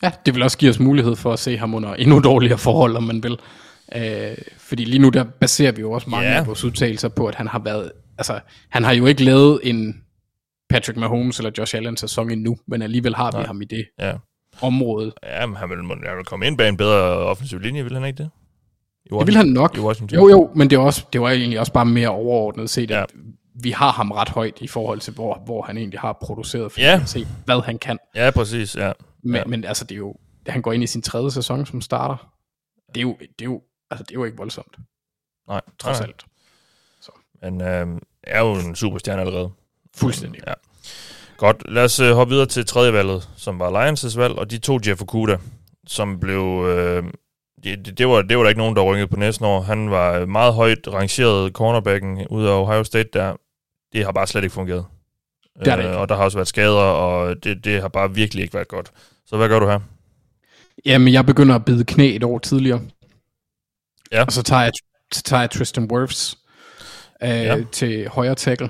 Ja, 0.03 0.11
det 0.25 0.33
vil 0.35 0.43
også 0.43 0.57
give 0.57 0.69
os 0.71 0.79
mulighed 0.79 1.15
for 1.15 1.33
at 1.33 1.39
se 1.39 1.57
ham 1.57 1.73
under 1.73 1.93
endnu 1.93 2.19
dårligere 2.19 2.57
forhold, 2.57 2.95
om 2.97 3.03
man 3.03 3.23
vil. 3.23 3.37
Øh, 3.95 4.37
fordi 4.57 4.85
lige 4.85 4.99
nu 4.99 5.09
der 5.09 5.23
baserer 5.23 5.71
vi 5.71 5.81
jo 5.81 5.91
også 5.91 6.09
mange 6.09 6.27
Ja. 6.29 6.37
af 6.37 6.47
vores 6.47 6.63
udtalelser 6.63 7.09
på, 7.09 7.27
at 7.27 7.35
han 7.35 7.47
har 7.47 7.59
været... 7.59 7.91
Altså, 8.17 8.39
han 8.69 8.83
har 8.83 8.93
jo 8.93 9.05
ikke 9.05 9.23
lavet 9.23 9.59
en 9.63 10.01
Patrick 10.69 10.97
Mahomes 10.99 11.37
eller 11.39 11.51
Josh 11.57 11.75
Allen 11.75 11.97
sæson 11.97 12.31
endnu, 12.31 12.57
men 12.67 12.81
alligevel 12.81 13.15
har 13.15 13.31
vi 13.31 13.37
Nej. 13.37 13.45
ham 13.45 13.61
i 13.61 13.65
det 13.65 13.85
Ja. 13.99 14.13
område. 14.61 15.11
Ja, 15.23 15.45
men 15.45 15.55
han 15.55 15.69
vil, 15.69 15.77
han 16.07 16.17
vil 16.17 16.25
komme 16.25 16.47
ind 16.47 16.57
bag 16.57 16.69
en 16.69 16.77
bedre 16.77 17.01
offensiv 17.01 17.59
linje, 17.59 17.83
vil 17.83 17.93
han 17.93 18.05
ikke 18.05 18.17
det? 18.17 18.29
I 19.05 19.09
Det 19.19 19.27
vil 19.27 19.35
han 19.35 19.47
nok. 19.47 19.77
I 19.77 19.79
Washington. 19.79 20.19
Jo, 20.19 20.29
jo, 20.29 20.51
men 20.55 20.69
det, 20.69 20.75
er 20.75 20.79
også, 20.79 21.05
det 21.13 21.21
var 21.21 21.29
egentlig 21.29 21.59
også 21.59 21.73
bare 21.73 21.85
mere 21.85 22.09
overordnet 22.09 22.69
set, 22.69 22.89
Ja. 22.91 23.01
at 23.03 23.09
vi 23.63 23.71
har 23.71 23.91
ham 23.91 24.11
ret 24.11 24.29
højt 24.29 24.57
i 24.61 24.67
forhold 24.67 24.99
til, 24.99 25.13
hvor, 25.13 25.41
hvor 25.45 25.61
han 25.61 25.77
egentlig 25.77 25.99
har 25.99 26.17
produceret, 26.21 26.71
fordi 26.71 26.85
Ja. 26.85 26.95
vi 26.95 26.99
har 26.99 27.07
set, 27.07 27.27
hvad 27.45 27.61
han 27.65 27.77
kan. 27.77 27.97
Ja, 28.15 28.31
præcis, 28.31 28.75
ja. 28.75 28.91
Men, 29.25 29.35
Ja. 29.35 29.43
men 29.45 29.63
altså, 29.63 29.85
det 29.85 29.95
er 29.95 29.99
jo, 29.99 30.15
han 30.47 30.61
går 30.61 30.73
ind 30.73 30.83
i 30.83 30.87
sin 30.87 31.01
tredje 31.01 31.31
sæson 31.31 31.65
som 31.65 31.81
starter. 31.81 32.31
Det 32.87 32.97
er 32.97 33.01
jo, 33.01 33.17
det 33.19 33.41
er 33.41 33.45
jo, 33.45 33.61
altså, 33.91 34.03
det 34.03 34.11
er 34.11 34.15
jo 34.15 34.23
ikke 34.23 34.37
voldsomt, 34.37 34.75
Nej, 35.47 35.61
trods 35.79 35.99
nej. 35.99 36.07
alt. 36.07 36.25
Men 37.41 37.61
øh, 37.61 38.01
er 38.23 38.39
jo 38.41 38.53
en 38.53 38.75
superstjerne 38.75 39.21
allerede. 39.21 39.51
Fuldstændig. 39.95 40.41
Ja. 40.47 40.53
Godt, 41.37 41.71
lad 41.71 41.83
os 41.83 41.99
øh, 41.99 42.11
hoppe 42.11 42.31
videre 42.31 42.45
til 42.47 42.65
tredje 42.65 42.93
valget, 42.93 43.29
som 43.37 43.59
var 43.59 43.69
Lions' 43.91 44.17
valg, 44.17 44.33
og 44.33 44.51
de 44.51 44.57
to 44.57 44.79
Jeff 44.87 45.01
Okuda, 45.01 45.37
som 45.87 46.19
blev... 46.19 46.65
Øh, 46.67 47.03
det, 47.63 47.97
det, 47.97 48.07
var, 48.07 48.21
det 48.21 48.37
var 48.37 48.43
der 48.43 48.49
ikke 48.49 48.59
nogen, 48.59 48.75
der 48.75 48.81
rykkede 48.83 49.07
på 49.07 49.15
næsten 49.15 49.45
år. 49.45 49.61
Han 49.61 49.91
var 49.91 50.25
meget 50.25 50.53
højt 50.53 50.87
rangeret 50.87 51.53
cornerbacken 51.53 52.27
ud 52.27 52.45
af 52.45 52.61
Ohio 52.61 52.83
State 52.83 53.09
der. 53.13 53.35
Det 53.93 54.05
har 54.05 54.11
bare 54.11 54.27
slet 54.27 54.43
ikke 54.43 54.53
fungeret. 54.53 54.85
Det 55.59 55.67
har 55.67 55.75
det 55.75 55.83
ikke. 55.83 55.97
og 55.97 56.09
der 56.09 56.15
har 56.15 56.23
også 56.23 56.37
været 56.37 56.47
skader, 56.47 56.81
og 56.81 57.43
det, 57.43 57.63
det 57.65 57.81
har 57.81 57.87
bare 57.87 58.13
virkelig 58.13 58.41
ikke 58.41 58.53
været 58.53 58.67
godt. 58.67 58.91
Så 59.25 59.37
hvad 59.37 59.49
gør 59.49 59.59
du 59.59 59.67
her? 59.67 59.79
Jamen, 60.85 61.13
jeg 61.13 61.25
begynder 61.25 61.55
at 61.55 61.65
bide 61.65 61.83
knæ 61.85 62.15
et 62.15 62.23
år 62.23 62.39
tidligere. 62.39 62.81
Ja. 64.11 64.23
Og 64.25 64.31
så 64.31 64.43
tager 64.43 64.61
jeg, 64.61 64.71
så 65.13 65.21
tager 65.23 65.41
jeg 65.41 65.51
Tristan 65.51 65.91
Wirfs 65.91 66.37
øh, 67.23 67.29
Ja. 67.29 67.63
til 67.71 68.09
højre 68.09 68.35
tackle. 68.35 68.69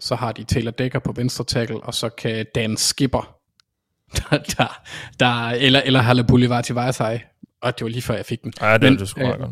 Så 0.00 0.14
har 0.14 0.32
de 0.32 0.44
Taylor 0.44 0.70
Decker 0.70 0.98
på 0.98 1.12
venstre 1.12 1.44
tackle, 1.44 1.80
og 1.80 1.94
så 1.94 2.08
kan 2.08 2.46
Dan 2.54 2.76
Skipper, 2.76 3.36
der, 4.16 4.38
der, 4.38 4.80
der 5.20 5.48
eller, 5.50 5.80
eller 5.80 6.00
Halle 6.00 6.24
Boulevard 6.24 6.64
til 6.64 6.74
Vejsej, 6.74 7.20
og 7.62 7.78
det 7.78 7.84
var 7.84 7.88
lige 7.90 8.02
før 8.02 8.14
jeg 8.14 8.26
fik 8.26 8.42
den. 8.42 8.52
Ja, 8.60 8.72
det, 8.72 8.82
Men, 8.82 8.92
Men, 8.92 8.98
det 9.00 9.08
skulle 9.08 9.26
øh, 9.28 9.32
øh, 9.34 9.40
godt. 9.40 9.50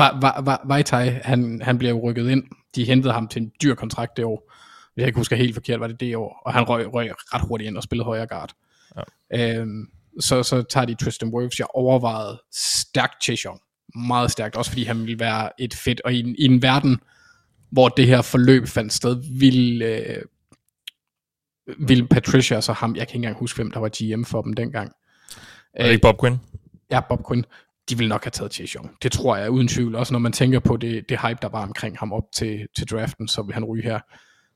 Va- 0.00 0.26
Va- 0.26 0.40
Va- 0.50 0.66
Vejtaj, 0.68 1.20
han, 1.24 1.62
han 1.62 1.78
bliver 1.78 1.90
jo 1.94 2.00
rykket 2.10 2.30
ind. 2.30 2.44
De 2.74 2.84
hentede 2.84 3.12
ham 3.12 3.28
til 3.28 3.42
en 3.42 3.52
dyr 3.62 3.74
kontrakt 3.74 4.16
det 4.16 4.24
år. 4.24 4.52
Jeg 4.96 5.06
ikke 5.06 5.16
husker 5.18 5.36
helt 5.36 5.54
forkert, 5.54 5.80
var 5.80 5.86
det 5.86 6.00
det 6.00 6.16
år. 6.16 6.42
Og 6.46 6.52
han 6.52 6.62
røg, 6.68 6.94
røg 6.94 7.10
ret 7.16 7.42
hurtigt 7.48 7.68
ind 7.68 7.76
og 7.76 7.82
spillede 7.82 8.04
højre 8.04 8.26
guard. 8.26 8.52
Øhm, 9.34 9.86
så, 10.20 10.42
så 10.42 10.62
tager 10.62 10.84
de 10.86 10.94
Tristan 10.94 11.28
Wirfs. 11.34 11.58
Jeg 11.58 11.66
overvejede 11.74 12.42
stærkt 12.52 13.24
Chase 13.24 13.42
Young. 13.46 13.60
Meget 13.94 14.30
stærkt, 14.30 14.56
også 14.56 14.70
fordi 14.70 14.84
han 14.84 15.00
ville 15.00 15.18
være 15.18 15.50
et 15.58 15.74
fedt. 15.74 16.00
Og 16.04 16.12
i, 16.14 16.20
en- 16.20 16.34
i 16.38 16.44
en 16.44 16.62
verden, 16.62 17.00
hvor 17.70 17.88
det 17.88 18.06
her 18.06 18.22
forløb 18.22 18.66
fandt 18.66 18.92
sted, 18.92 19.22
ville, 19.38 19.84
øh, 19.84 20.22
ville 21.78 22.06
Patricia, 22.08 22.60
så 22.60 22.72
ham, 22.72 22.96
jeg 22.96 23.08
kan 23.08 23.16
ikke 23.16 23.16
engang 23.16 23.36
huske, 23.38 23.56
hvem 23.56 23.70
der 23.70 23.80
var 23.80 23.88
GM 24.16 24.22
for 24.24 24.42
dem 24.42 24.52
dengang. 24.52 24.92
Er 25.74 25.84
det 25.84 25.92
ikke 25.92 26.02
Bob 26.02 26.20
Quinn? 26.20 26.40
Ja, 26.90 27.00
Bob 27.08 27.28
Quinn. 27.28 27.44
De 27.90 27.98
vil 27.98 28.08
nok 28.08 28.24
have 28.24 28.30
taget 28.30 28.54
Chase 28.54 28.76
Young. 28.78 28.90
Det 29.02 29.12
tror 29.12 29.36
jeg 29.36 29.50
uden 29.50 29.68
tvivl. 29.68 29.94
Også 29.94 30.14
når 30.14 30.18
man 30.18 30.32
tænker 30.32 30.58
på 30.60 30.76
det, 30.76 31.08
det 31.08 31.20
hype, 31.20 31.38
der 31.42 31.48
var 31.48 31.62
omkring 31.62 31.98
ham 31.98 32.12
op 32.12 32.22
til, 32.34 32.66
til 32.76 32.86
draften, 32.88 33.28
så 33.28 33.42
vil 33.42 33.54
han 33.54 33.64
ryge 33.64 33.82
her. 33.82 34.00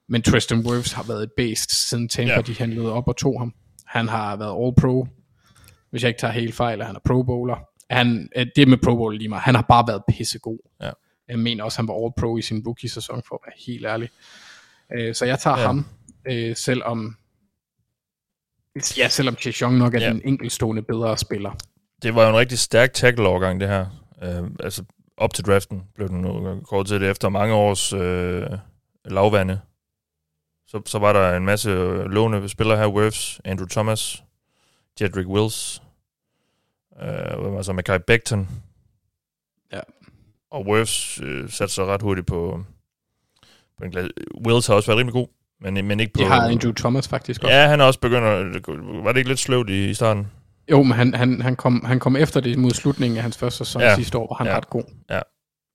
Men 0.09 0.23
Tristan 0.23 0.67
Wirfs 0.67 0.93
har 0.93 1.03
været 1.03 1.23
et 1.23 1.31
based, 1.37 1.71
siden 1.89 2.09
Tampa 2.09 2.33
ja. 2.35 2.41
de 2.41 2.55
handlede 2.55 2.93
op 2.93 3.09
og 3.09 3.17
tog 3.17 3.41
ham. 3.41 3.55
Han 3.95 4.09
har 4.09 4.37
været 4.37 4.67
all-pro. 4.67 5.07
Hvis 5.91 6.03
jeg 6.03 6.09
ikke 6.09 6.19
tager 6.21 6.33
helt 6.33 6.55
fejl, 6.55 6.81
er 6.81 6.85
han 6.85 6.97
er 6.97 7.01
pro 7.05 7.23
bowler. 7.23 7.57
Han, 7.91 8.29
øh, 8.37 8.47
det 8.57 8.69
med 8.69 8.79
pro 8.85 8.97
bowl 8.97 9.17
lige 9.19 9.29
meget. 9.29 9.43
Han 9.43 9.55
har 9.55 9.63
bare 9.63 9.85
været 9.89 10.03
pissegod. 10.09 10.59
Ja. 10.83 10.91
Jeg 11.29 11.39
mener 11.39 11.65
også, 11.65 11.79
han 11.79 11.89
var 11.89 11.95
all-pro 12.05 12.37
i 12.37 12.43
sin 12.43 12.63
rookie-sæson, 12.67 13.23
for 13.29 13.35
at 13.35 13.41
være 13.47 13.55
helt 13.67 13.87
ærlig. 13.87 14.09
Øh, 14.95 15.15
Så 15.15 15.25
jeg 15.25 15.39
tager 15.39 15.59
Ja. 15.59 15.67
ham, 15.67 15.87
øh, 16.27 16.57
selvom 16.57 17.17
Ja, 18.99 19.09
selvom 19.09 19.37
Chase 19.37 19.63
Young 19.65 19.79
nok 19.79 19.95
er 19.95 20.01
Ja. 20.01 20.09
den 20.09 20.21
enkeltstående 20.25 20.83
bedre 20.83 21.19
spiller. 21.19 21.53
Det 22.03 22.15
var 22.15 22.23
jo 22.23 22.29
en 22.29 22.37
rigtig 22.37 22.59
stærk 22.59 22.93
tackle-overgang, 22.93 23.61
det 23.61 23.69
her. 23.69 23.87
Øh, 24.23 24.51
altså, 24.61 24.85
op 25.17 25.35
til 25.35 25.45
draften 25.45 25.83
blev 25.95 26.09
den 26.09 26.25
kort 26.65 26.87
til 26.87 27.01
det 27.01 27.11
efter 27.11 27.29
mange 27.29 27.55
års 27.55 27.93
øh, 27.93 28.47
lavvande. 29.05 29.61
Så, 30.75 30.83
så 30.87 30.99
var 30.99 31.13
der 31.13 31.37
en 31.37 31.45
masse 31.45 31.71
øh, 31.71 32.05
lovende 32.05 32.49
spillere 32.49 32.77
her. 32.79 32.87
Wirfs, 32.87 33.41
Andrew 33.45 33.67
Thomas, 33.67 34.25
Jedrick 35.01 35.29
Wills, 35.29 35.83
øh, 37.03 37.09
hvad 37.41 37.51
var 37.51 37.63
så, 37.63 37.73
Mackay 37.73 37.99
Becton. 38.07 38.49
Ja. 39.73 39.81
Og 40.51 40.67
Wirfs 40.67 41.21
øh, 41.23 41.51
satte 41.51 41.75
sig 41.75 41.85
ret 41.87 42.03
hurtigt 42.03 42.27
på, 42.27 42.65
på 43.79 43.85
en 43.85 43.91
glas. 43.91 44.09
Wills 44.47 44.67
har 44.67 44.75
også 44.75 44.87
været 44.87 44.99
rimelig 44.99 45.13
god, 45.13 45.27
men, 45.61 45.87
men 45.87 46.01
ikke 46.01 46.13
på... 46.13 46.21
De 46.21 46.25
har 46.27 46.49
Andrew 46.49 46.73
Thomas 46.73 47.09
faktisk 47.09 47.43
også. 47.43 47.55
Ja, 47.55 47.69
han 47.69 47.81
er 47.81 47.85
også 47.85 48.01
begyndt 48.01 48.27
at... 48.27 48.63
Var 49.05 49.13
det 49.13 49.19
ikke 49.19 49.31
lidt 49.31 49.41
sløvt 49.41 49.71
i, 49.71 49.91
i 49.91 49.95
starten? 49.95 50.31
Jo, 50.71 50.83
men 50.83 50.93
han, 50.93 51.15
han, 51.15 51.43
han, 51.43 51.57
kom, 51.57 51.85
han 51.85 52.01
kom 52.01 52.17
efter 52.17 52.41
det 52.41 52.59
mod 52.59 52.71
slutningen 52.71 53.17
af 53.17 53.23
hans 53.23 53.39
første 53.39 53.59
sæson 53.59 53.83
Ja. 53.83 53.89
ja. 53.89 53.97
sidste 53.97 54.19
år, 54.19 54.27
hvor 54.27 54.35
han 54.35 54.47
Ja. 54.47 54.53
ja. 54.53 54.57
ret 54.57 54.71
god. 54.71 54.85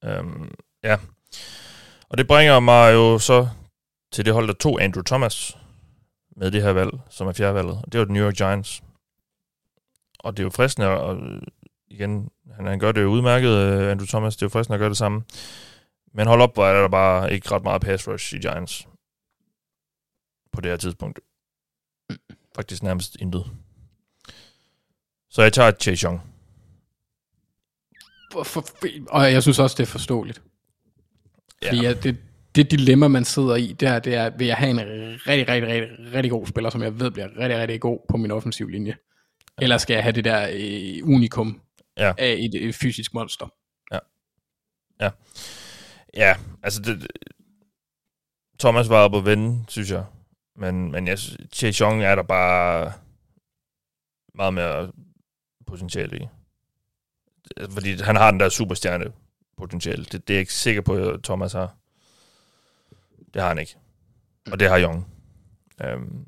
Øhm, 0.06 0.52
ja. 0.84 0.98
Og 2.10 2.18
det 2.18 2.28
bringer 2.28 2.60
mig 2.60 2.94
jo 2.94 3.20
så 3.20 3.48
til 4.12 4.26
det 4.26 4.34
hold, 4.34 4.48
der 4.48 4.54
tog 4.54 4.82
Andrew 4.84 5.04
Thomas 5.04 5.58
med 6.38 6.52
det 6.52 6.62
her 6.62 6.74
valg, 6.74 6.92
som 7.10 7.28
er 7.28 7.34
fjerdevalget. 7.34 7.82
Og 7.84 7.92
det 7.92 8.00
var 8.00 8.06
den 8.06 8.14
New 8.14 8.26
York 8.26 8.36
Giants. 8.36 8.84
Og 10.20 10.38
det 10.38 10.44
er 10.44 10.46
jo 10.46 10.50
fristende, 10.50 10.88
og 10.88 11.18
igen, 11.88 12.30
han, 12.56 12.66
han 12.66 12.80
gør 12.80 12.92
det 12.92 13.02
jo 13.02 13.08
udmærket, 13.08 13.50
øh, 13.50 13.92
Andrew 13.92 14.06
Thomas, 14.06 14.36
det 14.36 14.42
er 14.42 14.46
jo 14.46 14.50
fristende 14.50 14.76
at 14.76 14.80
gøre 14.80 14.90
det 14.90 14.98
samme. 14.98 15.24
Men 16.14 16.28
hold 16.28 16.42
op, 16.42 16.54
hvor 16.54 16.66
er 16.66 16.82
der 16.82 16.88
bare 16.88 17.34
ikke 17.34 17.52
ret 17.52 17.64
meget 17.64 17.82
pass 17.82 18.08
rush 18.08 18.36
i 18.36 18.38
Giants 18.38 18.88
på 20.52 20.62
det 20.62 20.72
her 20.72 20.78
tidspunkt. 20.78 21.20
Faktisk 22.56 22.84
nærmest 22.84 23.16
intet. 23.16 23.46
Så 25.30 25.42
jeg 25.42 25.54
tager 25.54 25.72
Chase 25.82 26.06
Young. 26.06 26.22
For, 28.32 28.44
for, 28.44 28.66
og 29.10 29.34
jeg 29.34 29.42
synes 29.42 29.60
også, 29.60 29.76
det 29.78 29.84
er 29.84 29.92
forståeligt. 29.92 30.42
Ja. 31.62 31.70
Fordi 31.70 31.82
ja, 31.82 31.94
det, 31.94 32.18
det 32.56 32.72
dilemma, 32.72 33.08
man 33.08 33.26
sidder 33.26 33.56
i, 33.56 33.74
det 33.74 33.88
er, 33.88 34.00
det 34.00 34.16
er, 34.16 34.30
vil 34.38 34.48
jeg 34.48 34.58
have 34.58 34.70
en 34.70 34.80
rigtig, 34.80 35.48
rigtig, 35.50 35.70
rigtig, 35.70 36.14
rigtig 36.14 36.32
god 36.32 36.48
spiller, 36.48 36.70
som 36.70 36.84
jeg 36.84 37.00
ved 37.00 37.12
bliver 37.12 37.28
rigtig, 37.38 37.58
rigtig 37.60 37.82
god 37.82 38.00
på 38.10 38.18
min 38.18 38.32
offensiv 38.32 38.68
linje? 38.68 38.96
Eller 39.62 39.78
skal 39.78 39.94
jeg 39.94 40.04
have 40.04 40.14
det 40.14 40.26
der 40.26 40.50
øh, 40.54 41.10
unikum 41.14 41.62
Ja. 41.98 42.14
af 42.18 42.36
et, 42.40 42.68
et 42.68 42.76
fysisk 42.76 43.14
monster? 43.14 43.46
Ja, 46.14 46.36
altså 46.64 46.82
det, 46.82 47.08
Thomas 48.60 48.90
var 48.90 49.04
oppe 49.04 49.18
at 49.18 49.26
vende, 49.26 49.66
synes 49.68 49.92
jeg. 49.92 50.06
Men, 50.56 50.92
men 50.92 51.08
jeg, 51.08 51.20
synes, 51.20 51.38
Chase 51.54 51.84
Young 51.84 52.04
er 52.04 52.16
der 52.16 52.24
bare 52.24 52.94
meget 54.36 54.54
mere 54.54 54.92
potentiale 55.68 56.18
i. 56.18 56.28
Fordi 57.70 57.94
han 58.04 58.16
har 58.16 58.32
den 58.32 58.40
der 58.40 58.50
superstjerne 58.50 59.06
potentiale. 59.58 60.04
Det, 60.04 60.12
det 60.12 60.30
er 60.30 60.38
jeg 60.38 60.40
ikke 60.40 60.54
sikker 60.54 60.82
på, 60.82 60.94
at 60.94 61.24
Thomas 61.24 61.54
har. 61.54 61.76
Det 63.34 63.42
har 63.42 63.50
han 63.50 63.58
ikke. 63.60 63.76
Og 64.52 64.60
det 64.60 64.70
har 64.70 64.82
Young. 64.82 65.08
Um, 65.96 66.26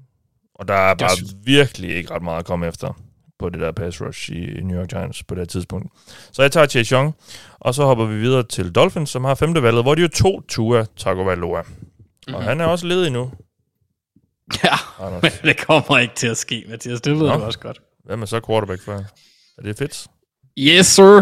og 0.56 0.68
der 0.68 0.73
er 0.73 0.94
bare 0.95 1.15
synes- 1.15 1.36
virkelig 1.44 1.95
ikke 1.95 2.11
ret 2.14 2.22
meget 2.22 2.40
at 2.40 2.45
komme 2.45 2.68
efter 2.68 2.94
på 3.40 3.49
det 3.49 3.60
der 3.61 3.72
pass 3.72 4.02
rush 4.02 4.32
i 4.32 4.61
New 4.61 4.80
York 4.80 4.90
Giants 4.90 5.23
på 5.23 5.36
det 5.36 5.49
tidspunkt. 5.49 5.88
Så 6.32 6.41
jeg 6.41 6.52
tager 6.52 6.68
Chase 6.68 6.95
Young, 6.95 7.15
og 7.60 7.76
så 7.76 7.86
hopper 7.86 8.06
vi 8.06 8.15
videre 8.15 8.44
til 8.44 8.72
Dolphins, 8.72 9.10
som 9.10 9.23
har 9.23 9.36
femte 9.36 9.64
valget, 9.64 9.84
hvor 9.84 9.95
de 9.95 10.02
jo 10.02 10.07
to 10.07 10.41
Tua 10.41 10.86
Tagovailoa. 10.98 11.61
Mm-hmm. 11.61 12.36
Og 12.36 12.44
han 12.44 12.61
er 12.61 12.65
også 12.65 12.88
ledig 12.88 13.11
nu, 13.11 13.32
Ja, 14.64 14.76
Anders. 14.99 15.22
men 15.23 15.32
det 15.44 15.65
kommer 15.68 15.98
ikke 15.98 16.15
til 16.15 16.28
at 16.28 16.38
ske, 16.38 16.65
Mathias. 16.69 17.02
Det 17.02 17.14
ved 17.19 17.28
Nå. 17.28 17.38
du 17.38 17.44
også 17.44 17.60
godt. 17.60 17.82
Hvem 18.06 18.22
er 18.22 18.26
så 18.26 18.40
quarterback 18.48 18.82
for? 18.82 18.94
Er 19.57 19.61
det 19.64 19.78
fedt? 19.78 20.07
Yes, 20.60 20.88
sir. 20.88 21.22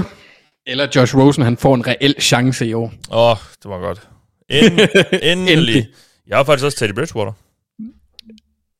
Eller 0.68 0.88
Josh 0.95 1.18
Rosen, 1.18 1.43
han 1.43 1.57
får 1.57 1.76
en 1.76 1.88
reel 1.88 2.15
chance 2.22 2.65
i 2.68 2.73
år. 2.73 2.93
Åh, 3.11 3.31
oh, 3.31 3.38
det 3.64 3.69
var 3.72 3.80
godt. 3.80 4.10
End, 4.49 4.65
endelig. 5.23 5.53
Endelig. 5.53 5.88
Jeg 6.27 6.38
har 6.38 6.43
faktisk 6.43 6.65
også 6.65 6.77
Teddy 6.77 6.91
Bridgewater. 6.93 7.31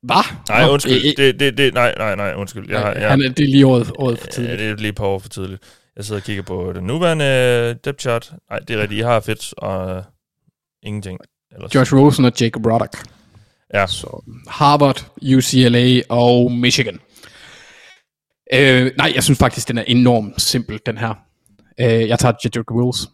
Hvad? 0.04 0.36
Nej, 0.50 0.66
Nå, 0.66 0.72
undskyld. 0.74 0.94
øh, 0.96 1.02
Det, 1.18 1.40
det, 1.40 1.58
det, 1.58 1.74
nej, 1.74 1.94
nej, 1.98 2.16
nej, 2.16 2.34
undskyld. 2.34 2.70
Jeg 2.70 2.94
jeg, 3.00 3.10
Han 3.10 3.22
er, 3.22 3.30
det 3.30 3.44
er 3.44 3.48
lige 3.50 3.66
året, 3.68 3.92
året 3.98 4.20
for 4.20 4.28
ja, 4.28 4.32
tidligt. 4.32 4.60
det 4.60 4.70
er 4.70 4.76
lige 4.76 4.90
et 4.90 4.96
par 4.96 5.06
år 5.06 5.20
for 5.20 5.30
tidligt. 5.30 5.64
Jeg 5.96 6.06
sidder 6.06 6.22
og 6.22 6.26
kigger 6.26 6.44
på 6.44 6.74
den 6.76 6.84
nuværende 6.84 7.26
øh, 7.26 7.76
depth 7.86 8.02
chart. 8.02 8.32
Nej, 8.50 8.60
det 8.60 8.76
er 8.76 8.82
rigtigt. 8.82 9.00
I 9.00 9.02
har 9.04 9.20
fedt 9.20 9.54
og 9.58 9.98
uh, 9.98 10.04
ingenting. 10.84 11.20
Ellers. 11.56 11.76
Josh 11.76 11.94
Rosen 11.94 12.26
og 12.26 12.32
Jacob 12.42 12.66
Roddick. 12.66 13.06
Ja. 13.74 13.88
Så 13.88 14.24
Harvard, 14.48 15.06
UCLA 15.36 16.02
og 16.10 16.52
Michigan. 16.52 17.00
Øh, 18.54 18.92
nej, 18.98 19.12
jeg 19.16 19.24
synes 19.24 19.40
faktisk, 19.40 19.68
den 19.68 19.78
er 19.78 19.84
enormt 19.88 20.42
simpel, 20.42 20.80
den 20.86 20.98
her. 20.98 21.14
Øh, 21.80 22.08
jeg 22.08 22.20
tager 22.20 22.34
Jedrick 22.44 22.72
Wills. 22.72 23.08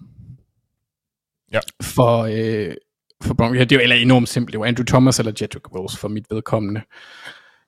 Ja. 1.56 1.60
For, 1.84 2.18
øh, 2.32 2.74
for 3.24 3.34
Broncos. 3.34 3.58
Ja, 3.58 3.64
det 3.64 3.72
er 3.72 3.76
jo 3.76 3.84
eller 3.84 3.96
enormt 3.96 4.30
simpelt. 4.30 4.52
Det 4.54 4.60
var 4.60 4.66
Andrew 4.66 4.86
Thomas 4.86 5.20
eller 5.20 5.32
Jedrick 5.42 5.76
Wills 5.76 5.98
for 5.98 6.08
mit 6.08 6.26
vedkommende. 6.30 6.82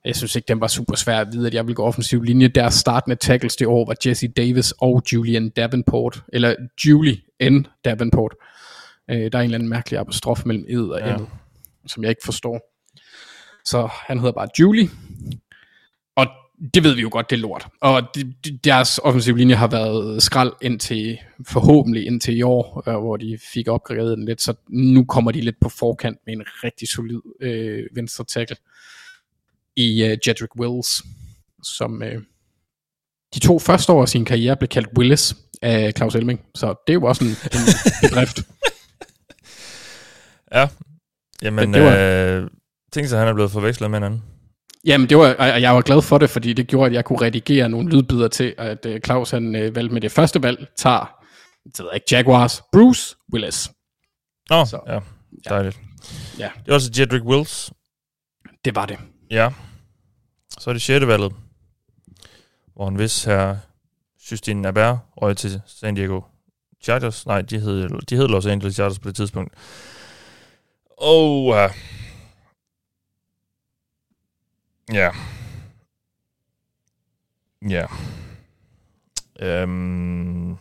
Jeg 0.06 0.16
synes 0.16 0.36
ikke, 0.36 0.46
den 0.48 0.62
var 0.62 0.68
super 0.68 0.96
svær 0.96 1.20
at 1.20 1.28
vide, 1.32 1.48
at 1.48 1.54
jeg 1.54 1.68
vil 1.68 1.76
gå 1.76 1.84
offensiv 1.84 2.22
linje. 2.22 2.48
Deres 2.48 2.74
startende 2.74 3.16
tackles 3.16 3.56
det 3.56 3.68
år 3.68 3.86
var 3.86 3.96
Jesse 4.06 4.28
Davis 4.28 4.72
og 4.72 5.04
Julian 5.14 5.50
Davenport. 5.50 6.24
Eller 6.34 6.56
Julie 6.86 7.18
N. 7.50 7.66
Davenport. 7.86 8.34
Øh, 9.12 9.18
der 9.18 9.24
er 9.24 9.40
en 9.40 9.44
eller 9.44 9.56
anden 9.58 9.70
mærkelig 9.70 10.00
apostrof 10.00 10.46
mellem 10.46 10.66
ed 10.70 10.84
og 10.90 11.00
Ja. 11.00 11.10
ja. 11.10 11.18
som 11.88 12.04
jeg 12.04 12.10
ikke 12.10 12.22
forstår. 12.26 12.60
Så 13.66 13.90
han 13.92 14.20
hedder 14.20 14.32
bare 14.34 14.48
Julie. 14.60 14.90
Det 16.74 16.84
ved 16.84 16.96
vi 16.96 17.02
jo 17.02 17.10
godt, 17.12 17.30
det 17.30 17.36
er 17.36 17.40
lort. 17.40 17.68
Og 17.82 18.02
de, 18.16 18.34
de, 18.46 18.58
deres 18.64 19.00
offensive 19.04 19.38
linje 19.38 19.56
har 19.56 19.68
været 19.68 20.24
skrald 20.24 20.52
indtil, 20.62 21.18
forhåbentlig 21.48 22.06
indtil 22.06 22.38
i 22.38 22.42
år, 22.42 22.84
øh, 22.90 22.96
hvor 23.00 23.18
de 23.18 23.38
fik 23.54 23.68
opgraderet 23.68 24.18
den 24.18 24.26
lidt, 24.26 24.42
så 24.42 24.54
nu 24.70 25.06
kommer 25.06 25.32
de 25.32 25.42
lidt 25.42 25.56
på 25.62 25.70
forkant 25.70 26.18
med 26.26 26.34
en 26.34 26.44
rigtig 26.64 26.88
solid 26.88 27.20
øh, 27.42 27.84
venstre 27.96 28.24
tackle 28.26 28.56
i 29.76 30.04
øh, 30.04 30.18
Jedrick 30.28 30.56
Wills, 30.60 31.04
som 31.64 32.04
øh, 32.04 32.22
de 33.34 33.40
to 33.40 33.60
første 33.60 33.92
år 33.94 34.02
af 34.02 34.10
sin 34.10 34.26
karriere 34.26 34.58
blev 34.58 34.68
kaldt 34.68 34.90
Willis 34.98 35.36
af 35.62 35.94
Claus 35.98 36.16
Elming, 36.16 36.42
så 36.56 36.68
det 36.88 36.94
er 36.94 36.98
jo 36.98 37.04
også 37.04 37.24
en, 37.24 37.30
en 37.30 38.10
bedrift. 38.10 38.40
Ja. 40.54 40.68
Jamen, 41.42 41.70
Men 41.70 41.74
det 41.74 41.84
var- 41.92 41.98
øh, 42.42 42.48
tænk 42.92 43.08
sig, 43.08 43.16
at 43.18 43.20
han 43.20 43.28
er 43.30 43.34
blevet 43.34 43.52
forvekslet 43.52 43.92
med 43.92 43.98
en 43.98 44.04
anden. 44.04 44.24
Jamen, 44.88 45.10
det 45.10 45.18
var, 45.18 45.34
og 45.36 45.62
jeg 45.62 45.76
var 45.76 45.82
glad 45.82 46.02
for 46.02 46.18
det, 46.18 46.30
fordi 46.30 46.54
det 46.54 46.68
gjorde, 46.68 46.86
at 46.88 46.94
jeg 46.94 47.06
kunne 47.06 47.22
redigere 47.22 47.70
nogle 47.70 47.90
lydbider 47.90 48.28
til, 48.28 48.56
at 48.58 48.86
uh, 48.86 48.96
Claus 49.06 49.32
han 49.32 49.48
uh, 49.56 49.76
valgte 49.76 49.94
med 49.94 50.02
det 50.02 50.12
første 50.12 50.44
valg, 50.44 50.68
tager, 50.76 51.20
det 51.64 51.80
ved 51.80 51.86
jeg 51.92 51.96
ikke, 51.96 52.08
Jaguars, 52.16 52.64
Bruce 52.72 53.16
Willis. 53.34 53.72
Nå, 54.50 54.66
Så- 54.66 54.80
ja. 54.88 55.00
Dejligt. 55.50 55.80
Ja. 56.40 56.50
Det 56.66 56.72
er 56.72 56.76
også 56.76 56.92
Jedrick 57.00 57.24
Wills. 57.26 57.72
Det 58.66 58.76
var 58.76 58.86
det. 58.86 58.98
Ja. 59.32 59.50
Så 60.60 60.70
er 60.70 60.74
det 60.74 60.82
sjette 60.82 61.08
valget. 61.08 61.34
Hvor 62.76 62.88
en 62.88 63.00
vis 63.00 63.24
her 63.24 63.58
Justin 64.32 64.62
Naber 64.62 64.98
røg 65.18 65.38
til 65.38 65.62
San 65.66 65.96
Diego 65.96 66.22
Chargers. 66.84 67.26
Nej, 67.26 67.42
de 67.42 67.60
hed, 67.60 67.90
de 68.10 68.16
hed 68.16 68.28
Los 68.28 68.46
Angeles 68.46 68.76
Chargers 68.76 69.00
på 69.00 69.08
det 69.08 69.16
tidspunkt. 69.16 69.54
Og 70.98 71.46
uh, 71.46 71.56
ja. 74.94 75.12
Ja. 77.70 77.86
Øhm, 79.40 80.58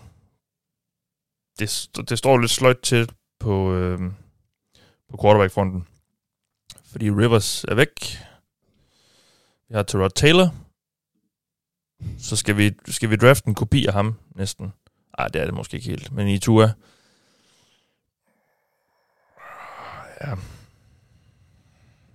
det, 1.59 1.89
det 2.09 2.19
står 2.19 2.39
lidt 2.39 2.51
sløjt 2.51 2.81
til 2.81 3.11
på, 3.39 3.75
øhm, 3.75 4.15
på 5.09 5.19
quarterback-fronten. 5.23 5.87
Fordi 6.85 7.11
Rivers 7.11 7.65
er 7.65 7.75
væk. 7.75 8.19
Vi 9.69 9.75
har 9.75 9.83
Terod 9.83 10.11
Taylor. 10.11 10.55
Så 12.19 12.37
skal 12.37 12.57
vi, 12.57 12.75
skal 12.89 13.11
vi 13.11 13.17
drafte 13.17 13.49
en 13.49 13.55
kopi 13.55 13.87
af 13.87 13.93
ham 13.93 14.19
næsten. 14.35 14.73
Ej, 15.19 15.29
det 15.29 15.41
er 15.41 15.45
det 15.45 15.55
måske 15.55 15.77
ikke 15.77 15.89
helt. 15.89 16.13
Men 16.13 16.29
i 16.29 16.39
Tua. 16.39 16.73
Ja. 20.21 20.35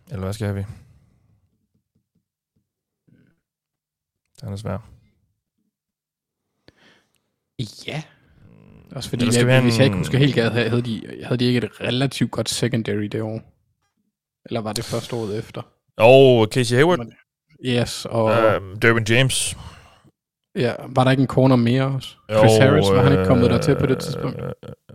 Eller 0.08 0.24
hvad 0.24 0.34
skal 0.34 0.56
vi? 0.56 0.66
Den 4.42 4.54
er 4.54 4.56
svær. 4.56 4.78
Ja. 7.88 8.02
Også 8.96 9.10
fordi, 9.10 9.26
jeg, 9.26 9.46
have 9.46 9.62
hvis 9.62 9.78
jeg 9.78 9.86
ikke 9.86 9.94
en- 9.94 9.98
husker 10.00 10.18
helt 10.18 10.36
galt, 10.36 10.54
havde 10.54 10.82
de, 10.82 11.02
havde 11.24 11.38
de 11.40 11.46
ikke 11.46 11.58
et 11.58 11.82
relativt 11.82 12.32
godt 12.32 12.50
secondary 12.50 13.04
det 13.04 13.22
år? 13.22 13.42
Eller 14.46 14.62
var 14.62 14.74
det 14.74 14.84
første 14.86 15.16
året 15.16 15.38
efter? 15.38 15.62
Og 15.98 16.48
Casey 16.54 16.76
Hayward. 16.76 17.08
Yes, 17.66 18.06
og 18.06 18.24
Uh, 18.26 18.78
Derwin 18.82 19.06
James. 19.10 19.58
ja, 20.56 20.74
var 20.90 21.04
der 21.04 21.12
ikke 21.12 21.22
en 21.22 21.28
corner 21.28 21.56
mere 21.56 21.84
også? 21.84 22.16
Chris 22.30 22.58
Harris, 22.58 22.90
var 22.92 23.04
han 23.04 23.12
ikke 23.12 23.26
kommet 23.26 23.50
der 23.52 23.62
til 23.62 23.76
på 23.80 23.86
det 23.86 24.00
tidspunkt? 24.00 24.40
Øh, 24.42 24.52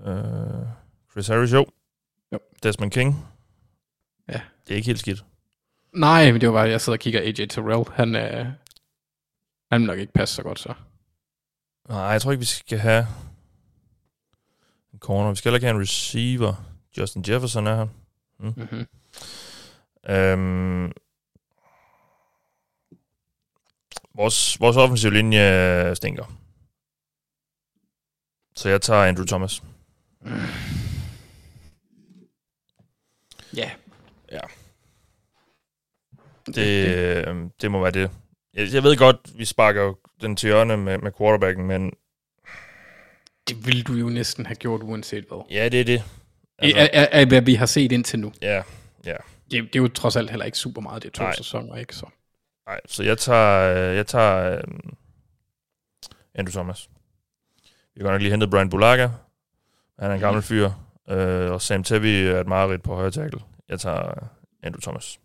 øh, 0.07 0.67
Chris 1.13 1.27
Harris, 1.29 1.53
jo. 1.53 1.67
Jo. 2.33 2.39
Desmond 2.63 2.91
King. 2.91 3.27
Ja. 4.29 4.41
Det 4.67 4.71
er 4.73 4.77
ikke 4.77 4.87
helt 4.87 4.99
skidt. 5.01 5.25
Nej, 5.95 6.33
men 6.33 6.41
det 6.41 6.49
var 6.49 6.55
bare, 6.55 6.69
jeg 6.69 6.81
sidder 6.81 6.97
og 6.97 7.01
kigger 7.01 7.21
AJ 7.21 7.33
Terrell. 7.33 7.85
Han, 7.93 8.17
øh, 8.17 8.47
han 9.73 9.81
vil 9.81 9.87
nok 9.87 9.99
ikke 9.99 10.13
passe 10.13 10.35
så 10.35 10.43
godt 10.43 10.59
så. 10.59 10.75
Nej, 11.89 11.99
jeg 11.99 12.23
tror 12.23 12.33
ikke, 12.33 12.41
vi 12.41 12.47
skal 12.47 12.79
have 12.79 13.07
en 14.93 14.99
corner. 14.99 15.31
Vi 15.31 15.37
skal 15.37 15.49
heller 15.49 15.57
ikke 15.57 15.67
have 15.67 15.77
en 15.77 15.83
receiver. 15.83 16.55
Justin 16.99 17.25
Jefferson 17.29 17.67
er 17.67 17.77
her. 17.77 17.87
Mm-hmm. 18.39 18.87
Øhm, 20.09 20.93
vores, 24.15 24.61
vores 24.61 24.77
offensiv 24.77 25.11
linje 25.11 25.95
stinker. 25.97 26.25
Så 28.57 28.69
jeg 28.69 28.83
tager 28.83 29.05
Andrew 29.05 29.27
Thomas. 29.27 29.63
Ja. 33.57 33.71
Ja. 34.33 34.41
Det, 36.47 37.27
øhm, 37.27 37.51
det 37.61 37.71
må 37.71 37.81
være 37.81 37.91
det, 37.91 38.11
Jeg, 38.57 38.75
jeg 38.75 38.83
ved 38.83 38.97
godt, 38.97 39.17
vi 39.39 39.45
sparker 39.45 39.83
jo 39.83 39.97
den 40.21 40.37
til 40.37 40.47
hjørne 40.47 40.77
med, 40.77 40.99
med 40.99 41.13
quarterbacken, 41.19 41.67
men 41.67 41.93
Det 43.49 43.67
ville 43.67 43.83
du 43.83 43.93
jo 43.93 44.09
næsten 44.09 44.47
have 44.47 44.57
gjort 44.57 44.83
uanset 44.83 45.25
hvad. 45.29 45.45
ja, 45.51 45.69
det 45.69 45.81
er 45.81 45.85
det. 45.85 46.03
Altså, 46.59 46.79
af, 46.79 46.91
af, 46.93 47.09
af, 47.13 47.27
hvad 47.27 47.41
vi 47.43 47.55
har 47.55 47.67
set 47.67 47.93
indtil 47.93 48.19
nu. 48.19 48.33
Ja, 48.43 48.63
ja. 49.05 49.17
Det, 49.51 49.63
det 49.63 49.77
er 49.77 49.81
jo 49.83 49.89
trods 49.89 50.17
alt 50.17 50.31
heller 50.31 50.45
ikke 50.47 50.59
super 50.59 50.81
meget, 50.83 51.03
det 51.03 51.09
er 51.09 51.13
to 51.13 51.23
Nej. 51.23 51.35
Sæsoner, 51.35 51.77
ikke? 51.77 51.97
Så. 51.97 52.07
Nej, 52.67 52.81
så 52.87 53.03
jeg 53.03 53.19
tager, 53.19 53.75
øh, 53.91 53.97
jeg 53.97 54.07
tager 54.07 54.57
øh, 54.57 54.63
Andrew 56.35 56.53
Thomas. 56.53 56.89
Vi 57.65 58.01
har 58.01 58.03
godt 58.03 58.15
nok 58.15 58.21
lige 58.21 58.31
hentet 58.31 58.51
Brian 58.51 58.71
Bulaga. 58.71 59.09
Han 59.99 60.11
er 60.11 60.15
en 60.15 60.21
gammel 60.21 60.43
fyr. 60.43 60.71
Øh, 61.09 61.51
og 61.51 61.63
Sam 61.63 61.85
Tevi 61.85 62.21
er 62.27 62.41
et 62.41 62.47
mareridt 62.47 62.83
på 62.83 62.95
højre 62.95 63.11
tackle. 63.11 63.41
Jeg 63.69 63.81
tager 63.81 64.09
øh, 64.09 64.29
Andrew 64.63 64.81
Thomas. 64.81 65.19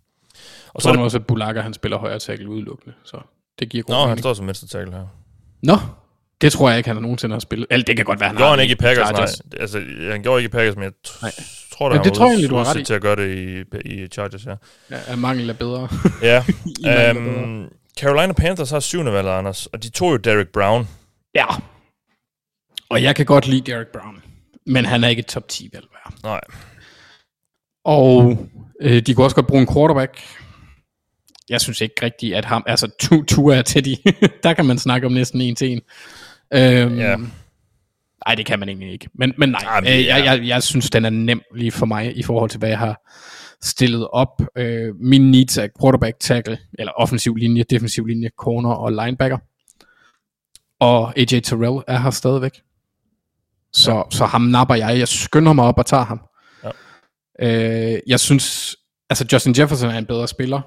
Og 0.74 0.82
så 0.82 0.90
er 0.90 0.94
er 0.94 0.96
det, 0.98 1.04
også, 1.06 1.18
at 1.18 1.26
Bulaga, 1.28 1.62
han 1.62 1.74
spiller 1.74 1.98
højre 1.98 2.20
tackle 2.20 2.50
udelukkende, 2.50 2.96
så 3.04 3.18
det 3.60 3.70
giver 3.70 3.84
god 3.84 3.94
Nå, 3.96 4.00
han 4.00 4.08
mening. 4.10 4.20
står 4.20 4.34
som 4.34 4.48
venstre 4.48 4.68
tackle 4.68 4.94
her. 4.94 5.08
Nå, 5.64 5.78
det 6.42 6.52
tror 6.52 6.70
jeg 6.70 6.78
ikke, 6.78 6.90
han 6.90 7.02
nogensinde 7.02 7.36
har 7.36 7.40
spillet. 7.40 7.68
Eller 7.70 7.84
det 7.86 7.96
kan 7.96 8.06
godt 8.06 8.20
være, 8.20 8.30
han 8.30 8.36
Gjorde 8.38 8.50
har 8.50 8.56
han 8.56 8.64
ikke 8.64 8.72
i 8.72 8.76
Packers, 8.76 9.06
nej. 9.12 9.14
Chargers. 9.16 9.42
Altså, 9.60 9.80
han 10.12 10.22
gjorde 10.24 10.42
ikke 10.42 10.48
i 10.50 10.52
Packers, 10.52 10.76
men 10.76 10.84
jeg 10.84 10.92
t- 11.08 11.20
Nej. 11.22 11.32
tror, 11.74 11.90
da, 11.90 11.96
Ja, 11.96 11.98
han 12.02 12.04
det 12.06 12.10
var 12.12 12.16
tror 12.16 12.26
jeg 12.26 12.32
egentlig, 12.32 12.50
du 12.50 12.56
har 12.56 12.70
ret 12.74 12.80
i. 12.80 12.84
til 12.84 12.94
at 12.94 13.02
gøre 13.02 13.16
det 13.16 13.38
i, 13.38 13.78
i 14.04 14.08
Chargers, 14.08 14.46
ja. 14.46 14.56
Ja, 14.92 14.98
af 15.08 15.18
mangel 15.18 15.50
er 15.50 15.54
bedre. 15.54 15.88
Ja, 16.22 16.36
er 16.86 17.14
bedre. 17.14 17.44
um, 17.44 17.70
Carolina 18.00 18.34
Panthers 18.34 18.70
har 18.72 18.80
syvende 18.80 19.12
valget, 19.14 19.32
Anders, 19.32 19.66
og 19.66 19.84
de 19.84 19.90
tog 19.90 20.12
jo 20.12 20.18
Derek 20.18 20.48
Brown. 20.48 20.88
Ja. 21.36 21.46
Og 22.90 23.04
jeg 23.04 23.16
kan 23.16 23.26
godt 23.26 23.48
lide 23.48 23.72
Derek 23.72 23.88
Brown, 23.88 24.22
men 24.66 24.86
han 24.86 25.04
er 25.04 25.08
ikke 25.08 25.20
et 25.20 25.26
top 25.26 25.48
10 25.48 25.70
valg 25.74 25.86
værd. 25.94 26.14
Nej, 26.24 26.40
Og 27.84 28.38
øh, 28.82 29.02
de 29.02 29.14
kunne 29.16 29.26
også 29.26 29.36
godt 29.36 29.48
bruge 29.48 29.62
en 29.62 29.74
quarterback. 29.74 30.20
Jeg 31.50 31.62
synes 31.62 31.82
ikke 31.82 31.96
rigtigt, 32.02 32.36
at 32.36 32.46
ham, 32.46 32.64
altså 32.68 32.90
tu, 33.00 33.24
Tua 33.24 33.56
er 33.56 33.62
Teddy, 33.62 33.96
der 34.44 34.54
kan 34.54 34.66
man 34.66 34.78
snakke 34.78 35.08
om 35.08 35.14
næsten 35.14 35.42
en 35.42 35.56
til 35.56 35.72
en. 35.72 35.82
Øhm, 36.54 36.98
Ja. 36.98 37.16
Nej, 38.28 38.36
det 38.36 38.46
kan 38.46 38.60
man 38.60 38.70
egentlig 38.70 38.92
ikke. 38.92 39.10
Men, 39.14 39.34
men 39.38 39.50
nej, 39.50 39.62
Ah, 39.68 39.84
men 39.84 39.94
øh, 39.94 40.00
er- 40.00 40.18
jeg, 40.18 40.26
jeg, 40.26 40.48
jeg 40.48 40.64
synes, 40.64 40.90
den 40.90 41.06
er 41.06 41.10
nem 41.10 41.42
lige 41.56 41.72
for 41.72 41.86
mig 41.86 42.18
i 42.18 42.24
forhold 42.24 42.50
til, 42.50 42.58
hvad 42.60 42.70
jeg 42.70 42.80
har 42.80 43.02
stillet 43.62 44.08
op. 44.08 44.42
Øh, 44.58 44.96
min 44.96 45.32
needs 45.32 45.58
er 45.58 45.68
quarterback, 45.82 46.20
tackle, 46.20 46.58
eller 46.80 46.92
offensiv 46.92 47.36
linje, 47.36 47.64
defensiv 47.70 48.06
linje, 48.06 48.30
corner 48.38 48.72
og 48.74 48.92
linebacker. 48.92 49.38
Og 50.80 51.20
AJ 51.20 51.26
Terrell 51.26 51.84
er 51.88 52.00
her 52.00 52.12
stadigvæk. 52.12 52.62
Så, 53.74 53.92
ja. 53.96 54.02
så 54.12 54.26
ham 54.26 54.42
napper 54.42 54.76
jeg. 54.76 55.00
Jeg 55.00 55.08
skynder 55.08 55.54
mig 55.54 55.66
op 55.66 55.78
og 55.78 55.86
tager 55.86 56.06
ham. 56.06 56.22
Ja. 56.64 57.94
Øh, 57.94 58.00
jeg 58.08 58.20
synes, 58.20 58.76
altså 59.10 59.26
Justin 59.34 59.56
Jefferson 59.58 59.90
er 59.90 59.98
en 59.98 60.06
bedre 60.06 60.28
spiller. 60.28 60.62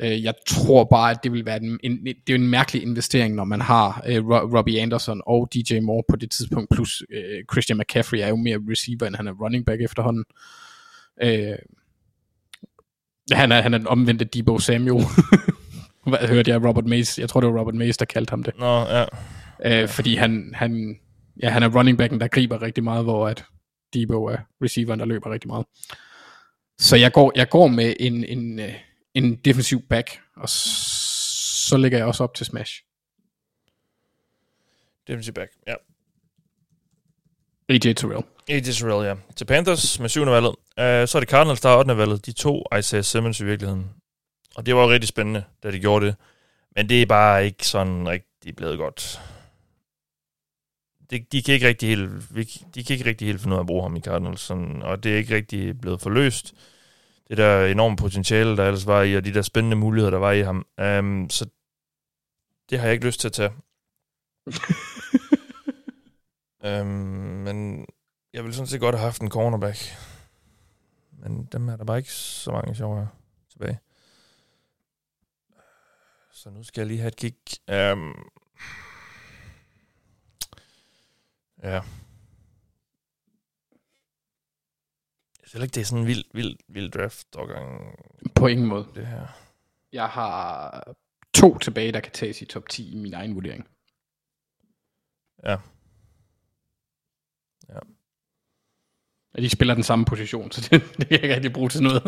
Øh, 0.00 0.24
jeg 0.24 0.34
tror 0.46 0.84
bare, 0.84 1.10
at 1.10 1.18
det 1.22 1.32
vil 1.32 1.46
være 1.46 1.62
en, 1.62 1.80
en, 1.82 2.04
det 2.04 2.30
er 2.30 2.34
en 2.34 2.48
mærkelig 2.48 2.82
investering, 2.82 3.34
når 3.34 3.44
man 3.44 3.60
har 3.60 4.02
øh, 4.06 4.26
Ro- 4.26 4.56
Robbie 4.58 4.80
Anderson 4.80 5.22
og 5.26 5.48
DJ 5.54 5.80
Moore 5.80 6.02
på 6.08 6.16
det 6.16 6.30
tidspunkt, 6.30 6.70
plus 6.70 7.02
øh, 7.10 7.44
Christian 7.52 7.78
McCaffrey 7.78 8.18
er 8.18 8.28
jo 8.28 8.36
mere 8.36 8.58
receiver, 8.70 9.06
end 9.06 9.16
han 9.16 9.26
er 9.26 9.32
running 9.32 9.66
back 9.66 9.80
efterhånden. 9.82 10.24
Øh, 11.22 11.56
han 13.32 13.52
er, 13.52 13.60
han 13.60 13.74
er 13.74 13.78
den 13.78 13.86
omvendte 13.86 14.24
Debo 14.24 14.58
Samuel. 14.58 15.04
Hvad 16.06 16.28
hørte 16.28 16.50
jeg? 16.50 16.64
Robert 16.64 16.86
Mays. 16.86 17.18
Jeg 17.18 17.28
tror, 17.28 17.40
det 17.40 17.52
var 17.52 17.60
Robert 17.60 17.74
Mays, 17.74 17.96
der 17.96 18.04
kaldte 18.04 18.30
ham 18.30 18.42
det. 18.42 18.54
nå, 18.58 18.80
ja. 18.80 19.04
Øh, 19.64 19.88
fordi 19.88 20.14
han, 20.14 20.52
han, 20.54 20.96
ja, 21.42 21.50
han 21.50 21.62
er 21.62 21.68
running 21.78 21.98
backen, 21.98 22.20
der 22.20 22.28
griber 22.28 22.62
rigtig 22.62 22.84
meget, 22.84 23.04
hvor 23.04 23.28
at 23.28 23.44
Debo 23.94 24.24
er 24.24 24.36
receiveren, 24.64 25.00
der 25.00 25.06
løber 25.06 25.32
rigtig 25.32 25.48
meget. 25.48 25.66
Så 26.78 26.96
jeg 26.96 27.12
går, 27.12 27.32
jeg 27.36 27.48
går 27.48 27.66
med 27.68 27.94
en, 28.00 28.24
en, 28.24 28.58
øh, 28.60 28.72
en 29.18 29.36
defensiv 29.36 29.82
back, 29.88 30.20
og 30.36 30.48
så 30.48 31.76
lægger 31.76 31.98
jeg 31.98 32.06
også 32.06 32.24
op 32.24 32.34
til 32.34 32.46
smash. 32.46 32.82
Defensive 35.06 35.32
back, 35.32 35.52
ja. 35.66 35.74
AJ 37.68 37.78
Terrell. 37.78 38.24
AJ 38.48 38.60
Terrell, 38.60 39.06
ja. 39.06 39.14
Til 39.36 39.44
Panthers 39.44 40.00
med 40.00 40.08
syvende 40.08 40.32
valget. 40.32 40.48
Uh, 40.48 41.08
så 41.08 41.12
er 41.14 41.20
det 41.20 41.28
Cardinals, 41.28 41.60
der 41.60 41.68
er 41.68 41.78
8. 41.78 41.96
valget. 41.96 42.26
De 42.26 42.32
to 42.32 42.64
Isaiah 42.78 43.04
Simmons 43.04 43.40
i 43.40 43.44
virkeligheden. 43.44 43.90
Og 44.56 44.66
det 44.66 44.76
var 44.76 44.82
jo 44.82 44.90
rigtig 44.90 45.08
spændende, 45.08 45.44
da 45.62 45.70
de 45.70 45.78
gjorde 45.78 46.06
det. 46.06 46.16
Men 46.76 46.88
det 46.88 47.02
er 47.02 47.06
bare 47.06 47.44
ikke 47.44 47.66
sådan 47.66 48.08
rigtig 48.08 48.56
blevet 48.56 48.78
godt. 48.78 49.20
Det, 51.10 51.32
de, 51.32 51.42
kan 51.42 51.54
ikke 51.54 51.68
rigtig 51.68 51.88
helt, 51.88 52.10
de 52.74 52.84
kan 52.84 52.94
ikke 52.94 53.04
rigtig 53.04 53.26
helt 53.26 53.40
finde 53.40 53.54
ud 53.54 53.58
af 53.58 53.62
at 53.62 53.66
bruge 53.66 53.82
ham 53.82 53.96
i 53.96 54.00
Cardinals. 54.00 54.40
Sådan, 54.40 54.82
og 54.82 55.02
det 55.02 55.12
er 55.12 55.16
ikke 55.16 55.34
rigtig 55.34 55.80
blevet 55.80 56.00
forløst. 56.00 56.54
Det 57.28 57.38
der 57.38 57.66
enorme 57.66 57.96
potentiale, 57.96 58.56
der 58.56 58.66
ellers 58.66 58.86
var 58.86 59.02
i, 59.02 59.16
og 59.16 59.24
de 59.24 59.34
der 59.34 59.42
spændende 59.42 59.76
muligheder, 59.76 60.10
der 60.10 60.18
var 60.18 60.32
i 60.32 60.40
ham. 60.40 60.66
Um, 60.82 61.30
så 61.30 61.46
det 62.70 62.78
har 62.78 62.86
jeg 62.86 62.94
ikke 62.94 63.06
lyst 63.06 63.20
til 63.20 63.28
at 63.28 63.32
tage. 63.32 63.52
um, 66.80 66.86
men 67.46 67.86
jeg 68.32 68.44
ville 68.44 68.54
sådan 68.54 68.66
set 68.66 68.80
godt 68.80 68.94
have 68.94 69.04
haft 69.04 69.22
en 69.22 69.30
cornerback. 69.30 69.78
Men 71.12 71.48
dem 71.52 71.68
er 71.68 71.76
der 71.76 71.84
bare 71.84 71.98
ikke 71.98 72.12
så 72.12 72.50
mange 72.50 72.74
sjove 72.74 73.08
tilbage. 73.50 73.78
Så 76.32 76.50
nu 76.50 76.62
skal 76.62 76.80
jeg 76.80 76.86
lige 76.86 77.00
have 77.00 77.08
et 77.08 77.16
kig. 77.16 77.36
Um, 77.92 78.30
ja. 81.62 81.80
Jeg 85.48 85.50
synes 85.50 85.62
ikke, 85.62 85.74
det 85.74 85.80
er 85.80 85.84
sådan 85.84 86.00
en 86.00 86.06
vild, 86.06 86.24
vild, 86.32 86.56
vild 86.68 86.90
draft-årgang, 86.90 87.96
På 88.34 88.46
ingen 88.46 88.66
måde. 88.66 88.86
det 88.94 89.06
her. 89.06 89.26
Jeg 89.92 90.08
har 90.08 90.94
to 91.34 91.58
tilbage, 91.58 91.92
der 91.92 92.00
kan 92.00 92.12
tages 92.12 92.42
i 92.42 92.44
top 92.44 92.68
10 92.68 92.92
i 92.92 92.96
min 92.96 93.14
egen 93.14 93.34
vurdering. 93.34 93.68
Ja. 95.44 95.56
Og 99.34 99.42
de 99.42 99.48
spiller 99.50 99.74
den 99.74 99.82
samme 99.82 100.04
position, 100.04 100.50
så 100.52 100.68
det, 100.70 100.82
det 100.96 101.08
kan 101.08 101.10
jeg 101.10 101.22
ikke 101.22 101.34
rigtig 101.34 101.52
bruge 101.52 101.68
til 101.68 101.82
noget. 101.82 102.02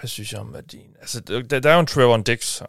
Hvad 0.00 0.08
synes 0.08 0.32
jeg 0.32 0.40
om 0.40 0.52
værdien? 0.52 0.96
Altså, 1.00 1.20
der, 1.20 1.60
der 1.60 1.70
er 1.70 1.74
jo 1.74 1.80
en 1.80 1.86
Trevor 1.86 2.16
Dix 2.16 2.58
her. 2.58 2.66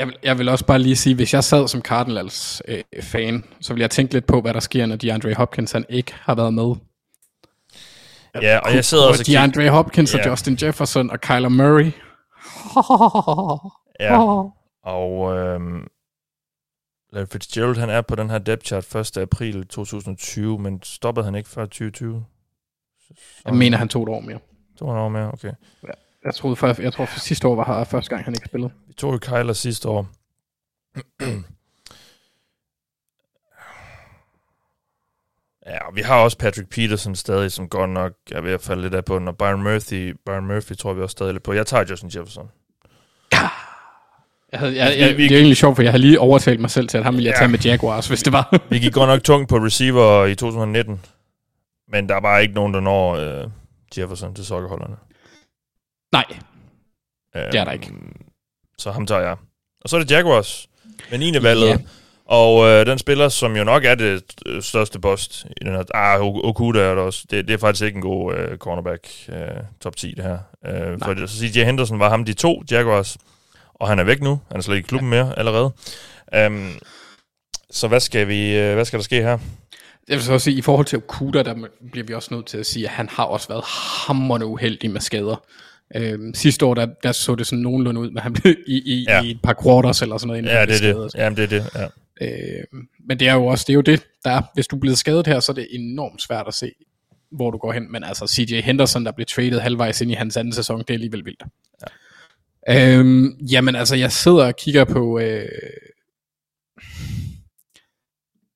Jeg 0.00 0.06
vil, 0.08 0.16
jeg 0.22 0.38
vil 0.38 0.48
også 0.48 0.64
bare 0.66 0.78
lige 0.78 0.96
sige, 0.96 1.14
hvis 1.14 1.34
jeg 1.34 1.44
sad 1.44 1.68
som 1.68 1.82
Cardinals 1.82 2.62
øh, 2.68 2.82
fan, 3.02 3.44
så 3.60 3.74
vil 3.74 3.80
jeg 3.80 3.90
tænke 3.90 4.12
lidt 4.12 4.26
på, 4.26 4.40
hvad 4.40 4.54
der 4.54 4.60
sker, 4.60 4.86
når 4.86 4.96
DeAndre 4.96 5.34
Hopkins 5.34 5.72
han 5.72 5.84
ikke 5.88 6.14
har 6.14 6.34
været 6.34 6.54
med. 6.54 6.74
Ja, 8.42 8.58
og 8.58 8.74
jeg 8.74 8.84
sidder 8.84 9.08
også 9.08 9.22
og. 9.22 9.26
DeAndre 9.26 9.70
Hopkins 9.70 10.14
Ja. 10.14 10.20
og 10.20 10.26
Justin 10.30 10.58
Jefferson 10.62 11.10
og 11.10 11.20
Kyler 11.20 11.48
Murray. 11.48 11.92
Ja, 14.00 14.18
og 14.82 15.36
øhm, 15.36 15.86
Larry 17.12 17.26
Fitzgerald, 17.32 17.76
han 17.76 17.90
er 17.90 18.00
på 18.00 18.14
den 18.14 18.30
her 18.30 18.38
depth 18.38 18.66
chart 18.66 18.94
1. 18.94 19.16
april 19.16 19.66
2020, 19.66 20.58
men 20.58 20.82
stoppede 20.82 21.24
han 21.24 21.34
ikke 21.34 21.48
før 21.48 21.64
2020? 21.64 22.24
Jeg 23.44 23.54
mener, 23.54 23.78
han 23.78 23.88
tog 23.88 24.02
et 24.02 24.08
år 24.08 24.20
mere. 24.20 24.38
To 24.78 24.86
år 24.88 25.08
mere, 25.08 25.32
okay. 25.32 25.52
Jeg, 26.24 26.34
troede, 26.34 26.56
for, 26.56 26.82
jeg 26.82 26.92
tror, 26.92 27.04
for 27.06 27.20
sidste 27.20 27.48
år 27.48 27.54
var 27.54 27.64
her 27.78 27.84
første 27.84 28.10
gang, 28.10 28.24
han 28.24 28.34
ikke 28.34 28.46
spillede. 28.46 28.72
Vi 28.86 28.92
tog 28.92 29.12
jo 29.12 29.18
Kyler 29.18 29.52
sidste 29.52 29.88
år. 29.88 30.06
ja, 35.66 35.86
og 35.88 35.96
vi 35.96 36.00
har 36.00 36.16
også 36.20 36.38
Patrick 36.38 36.68
Peterson 36.70 37.14
stadig, 37.16 37.52
som 37.52 37.68
godt 37.68 37.90
nok 37.90 38.12
er 38.32 38.40
ved 38.40 38.52
at 38.52 38.60
falde 38.60 38.82
lidt 38.82 38.94
af 38.94 39.04
på 39.04 39.18
den, 39.18 39.28
og 39.28 39.36
Byron 39.38 39.62
Murphy, 39.62 40.16
Byron 40.26 40.46
Murphy 40.46 40.72
tror 40.76 40.92
vi 40.92 41.02
også 41.02 41.12
stadig 41.12 41.32
lidt 41.32 41.42
på. 41.42 41.52
Jeg 41.52 41.66
tager 41.66 41.84
Justin 41.90 42.10
Jefferson. 42.16 42.50
Jeg 44.52 44.60
havde, 44.60 44.76
jeg, 44.76 44.98
jeg, 44.98 45.16
vi- 45.16 45.22
det 45.28 45.32
er 45.32 45.38
egentlig 45.38 45.56
sjovt, 45.56 45.76
for 45.76 45.82
jeg 45.82 45.92
havde 45.92 46.02
lige 46.02 46.20
overtalt 46.20 46.60
mig 46.60 46.70
selv 46.70 46.88
til, 46.88 46.98
at 46.98 47.04
ham 47.04 47.14
ville 47.14 47.26
jeg 47.26 47.34
Ja. 47.34 47.38
tage 47.38 47.48
med 47.50 47.58
Jaguars, 47.58 48.08
hvis 48.08 48.22
det 48.22 48.32
var. 48.32 48.58
Vi 48.70 48.78
gik 48.78 48.92
godt 48.92 49.08
nok 49.08 49.22
tungt 49.24 49.48
på 49.48 49.56
receiver 49.56 50.24
i 50.26 50.34
2019, 50.34 51.04
men 51.88 52.08
der 52.08 52.16
er 52.16 52.20
bare 52.20 52.42
ikke 52.42 52.54
nogen, 52.54 52.74
der 52.74 52.80
når 52.80 53.12
øh, 53.14 53.48
Jefferson 53.98 54.34
til 54.34 54.46
sokkerholderne. 54.46 54.96
Nej, 56.12 56.24
Øhm, 57.36 57.50
Det 57.52 57.60
er 57.60 57.64
der 57.64 57.72
ikke. 57.72 57.92
Så 58.78 58.90
ham 58.90 59.06
tager 59.06 59.20
jeg. 59.20 59.36
Og 59.80 59.88
så 59.90 59.96
er 59.96 60.00
det 60.00 60.10
Jaguars 60.10 60.68
med 61.10 61.18
9. 61.18 61.42
valget. 61.42 61.68
Ja. 61.68 61.76
Og 62.24 62.66
øh, 62.68 62.86
den 62.86 62.98
spiller, 62.98 63.28
som 63.28 63.56
jo 63.56 63.64
nok 63.64 63.84
er 63.84 63.94
det 63.94 64.22
øh, 64.46 64.62
største 64.62 64.98
bost 64.98 65.46
i 65.60 65.64
den 65.64 65.72
her... 65.74 65.82
Ah, 65.94 66.20
Okuda 66.22 66.80
er 66.80 66.94
det 66.94 67.04
også. 67.04 67.24
Det, 67.30 67.48
det 67.48 67.54
er 67.54 67.58
faktisk 67.58 67.84
ikke 67.84 67.96
en 67.96 68.02
god 68.02 68.34
øh, 68.34 68.58
cornerback 68.58 69.08
øh, 69.28 69.36
top 69.80 69.96
10, 69.96 70.14
det 70.14 70.24
her. 70.24 70.38
Øh, 70.66 70.98
for 71.04 71.14
det, 71.14 71.30
så 71.30 71.36
CJ 71.38 71.64
Henderson 71.64 71.98
var 71.98 72.08
ham 72.10 72.24
de 72.24 72.32
to 72.32 72.62
Jaguars, 72.70 73.16
og 73.74 73.88
han 73.88 73.98
er 73.98 74.04
væk 74.04 74.20
nu. 74.20 74.40
Han 74.48 74.56
er 74.56 74.62
slet 74.62 74.76
ikke 74.76 74.86
i 74.86 74.88
klubben 74.88 75.10
mere 75.10 75.38
allerede. 75.38 75.72
Um, 76.46 76.70
så 77.70 77.88
hvad 77.88 78.00
skal, 78.00 78.28
vi, 78.28 78.56
øh, 78.56 78.74
hvad 78.74 78.84
skal 78.84 78.98
der 78.98 79.04
ske 79.04 79.16
her? 79.22 79.38
Jeg 80.08 80.16
vil 80.16 80.22
så 80.22 80.32
også 80.32 80.44
sige, 80.44 80.56
i 80.56 80.62
forhold 80.62 80.86
til 80.86 80.98
Okuda, 80.98 81.42
der 81.42 81.54
bliver 81.92 82.06
vi 82.06 82.14
også 82.14 82.34
nødt 82.34 82.46
til 82.46 82.58
at 82.58 82.66
sige, 82.66 82.84
at 82.84 82.90
han 82.90 83.08
har 83.08 83.24
også 83.24 83.48
været 83.48 83.64
hammerende 84.06 84.46
uheldig 84.46 84.90
med 84.90 85.00
skader. 85.00 85.36
Øhm, 85.96 86.34
sidste 86.34 86.66
år, 86.66 86.74
der, 86.74 86.86
der 87.02 87.12
så 87.12 87.34
det 87.34 87.46
sådan 87.46 87.62
nogenlunde 87.62 88.00
ud, 88.00 88.10
men 88.10 88.18
han 88.22 88.32
blev 88.32 88.56
i, 88.66 88.82
i, 88.92 89.04
Ja. 89.08 89.16
ja. 89.16 89.22
i 89.22 89.30
et 89.30 89.42
par 89.42 89.56
quarters 89.64 90.02
eller 90.02 90.18
sådan 90.18 90.26
noget, 90.26 90.38
inden 90.38 90.52
Ja, 90.52 90.66
det 90.66 90.84
er 90.84 91.02
det. 91.02 91.14
Jamen, 91.14 91.36
det 91.36 91.42
er 91.44 91.48
det, 91.48 91.70
ja. 91.74 91.86
Øh, 92.22 92.64
men 93.08 93.20
det 93.20 93.28
er 93.28 93.34
jo 93.34 93.46
også 93.46 93.64
det, 93.66 93.72
er 93.72 93.74
jo 93.74 93.80
det 93.80 94.06
der 94.24 94.30
er. 94.30 94.42
Hvis 94.54 94.66
du 94.66 94.76
er 94.76 94.80
blevet 94.80 94.98
skadet 94.98 95.26
her, 95.26 95.40
så 95.40 95.52
er 95.52 95.54
det 95.54 95.66
enormt 95.70 96.22
svært 96.22 96.48
at 96.48 96.54
se, 96.54 96.72
hvor 97.32 97.50
du 97.50 97.58
går 97.58 97.72
hen. 97.72 97.92
Men 97.92 98.04
altså 98.04 98.26
CJ 98.26 98.60
Henderson, 98.60 99.04
der 99.04 99.12
blev 99.12 99.26
traded 99.26 99.60
halvvejs 99.60 100.00
ind 100.00 100.10
i 100.10 100.14
hans 100.14 100.36
anden 100.36 100.52
sæson, 100.54 100.78
det 100.78 100.90
er 100.90 100.94
alligevel 100.94 101.24
vildt. 101.24 101.42
Øhm, 102.68 103.36
jamen 103.52 103.76
altså, 103.76 103.96
jeg 103.96 104.12
sidder 104.12 104.44
og 104.46 104.56
kigger 104.56 104.84
på... 104.84 105.18
Øh, 105.18 105.48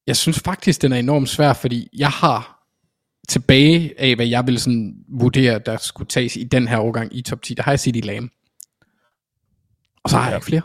jeg 0.07 0.17
synes 0.17 0.41
faktisk, 0.41 0.83
den 0.83 0.93
er 0.93 0.97
enormt 0.97 1.29
svær, 1.29 1.53
fordi 1.53 1.89
jeg 1.99 2.09
har 2.11 2.54
tilbage 3.29 4.01
af, 4.01 4.15
hvad 4.15 4.27
jeg 4.27 4.47
vil 4.47 4.61
sådan 4.61 4.95
vurdere, 5.09 5.59
der 5.59 5.77
skulle 5.77 6.09
tages 6.09 6.37
i 6.37 6.45
den 6.45 6.69
her 6.69 6.79
årgang 6.79 7.17
i 7.17 7.23
top 7.23 7.43
10, 7.43 7.55
der 7.55 7.63
har 7.63 7.73
jeg 7.73 7.81
CD 7.81 8.05
Lamb. 8.05 8.33
Og 10.05 10.11
så 10.11 10.17
har 10.17 10.29
jeg 10.29 10.37
ikke 10.37 10.47
flere. 10.47 10.63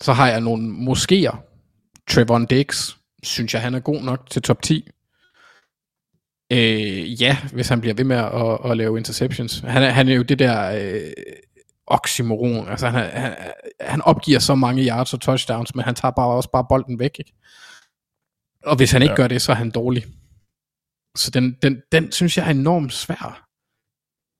Så 0.00 0.12
har 0.12 0.28
jeg 0.28 0.40
nogle 0.40 0.92
moskéer. 0.92 1.36
Trevon 2.08 2.46
Diggs, 2.46 2.96
synes 3.22 3.54
jeg, 3.54 3.62
han 3.62 3.74
er 3.74 3.80
god 3.80 4.02
nok 4.02 4.30
til 4.30 4.42
top 4.42 4.62
10. 4.62 4.88
Øh, 6.52 7.22
ja, 7.22 7.38
hvis 7.52 7.68
han 7.68 7.80
bliver 7.80 7.94
ved 7.94 8.04
med 8.04 8.16
at, 8.16 8.70
at 8.70 8.76
lave 8.76 8.98
interceptions. 8.98 9.58
Han 9.58 9.82
er, 9.82 9.90
han 9.90 10.08
er 10.08 10.14
jo 10.14 10.22
det 10.22 10.38
der 10.38 10.70
øh, 10.80 11.12
oxymoron. 11.86 12.68
Altså, 12.68 12.88
han, 12.88 13.10
han, 13.10 13.34
han 13.80 14.02
opgiver 14.02 14.38
så 14.38 14.54
mange 14.54 14.86
yards 14.86 15.14
og 15.14 15.20
touchdowns, 15.20 15.74
men 15.74 15.84
han 15.84 15.94
tager 15.94 16.12
bare 16.12 16.28
også 16.28 16.50
bare 16.50 16.66
bolden 16.68 16.98
væk. 16.98 17.16
Ikke? 17.18 17.32
Og 18.64 18.76
hvis 18.76 18.92
han 18.92 19.02
ikke 19.02 19.12
ja. 19.12 19.16
gør 19.16 19.28
det, 19.28 19.42
så 19.42 19.52
er 19.52 19.56
han 19.56 19.70
dårlig. 19.70 20.04
Så 21.16 21.30
den, 21.30 21.56
den, 21.62 21.82
den 21.92 22.12
synes 22.12 22.36
jeg 22.36 22.46
er 22.46 22.50
enormt 22.50 22.92
svær. 22.92 23.48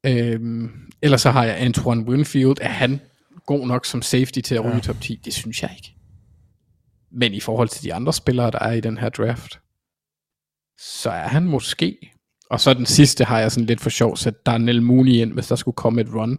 Øhm, 0.07 0.70
ellers 1.03 1.23
så 1.23 1.31
har 1.31 1.44
jeg 1.44 1.61
Antoine 1.61 2.07
Winfield. 2.09 2.57
Er 2.61 2.69
han 2.69 3.01
god 3.47 3.66
nok 3.66 3.86
som 3.86 4.03
safety 4.03 4.40
til 4.40 4.55
at 4.55 4.65
ryge 4.65 4.74
ja. 4.74 4.81
top 4.81 5.01
10? 5.01 5.20
Det 5.24 5.35
synes 5.35 5.62
jeg 5.62 5.70
ikke. 5.77 5.94
Men 7.12 7.35
i 7.35 7.40
forhold 7.40 7.69
til 7.69 7.82
de 7.82 7.94
andre 7.94 8.12
spillere, 8.12 8.51
der 8.51 8.59
er 8.59 8.73
i 8.73 8.81
den 8.81 8.98
her 8.98 9.09
draft, 9.09 9.61
så 10.78 11.11
er 11.11 11.28
han 11.28 11.43
måske. 11.44 12.12
Og 12.51 12.61
så 12.61 12.74
den 12.74 12.86
sidste 12.86 13.24
har 13.24 13.40
jeg 13.40 13.53
sådan 13.53 13.66
lidt 13.66 13.81
for 13.81 13.90
sjov 13.90 14.16
sat 14.16 14.47
Daniel 14.47 14.82
Mooney 14.82 15.12
ind, 15.12 15.32
hvis 15.32 15.47
der 15.47 15.57
skulle 15.57 15.74
komme 15.74 16.01
et 16.01 16.09
run. 16.15 16.31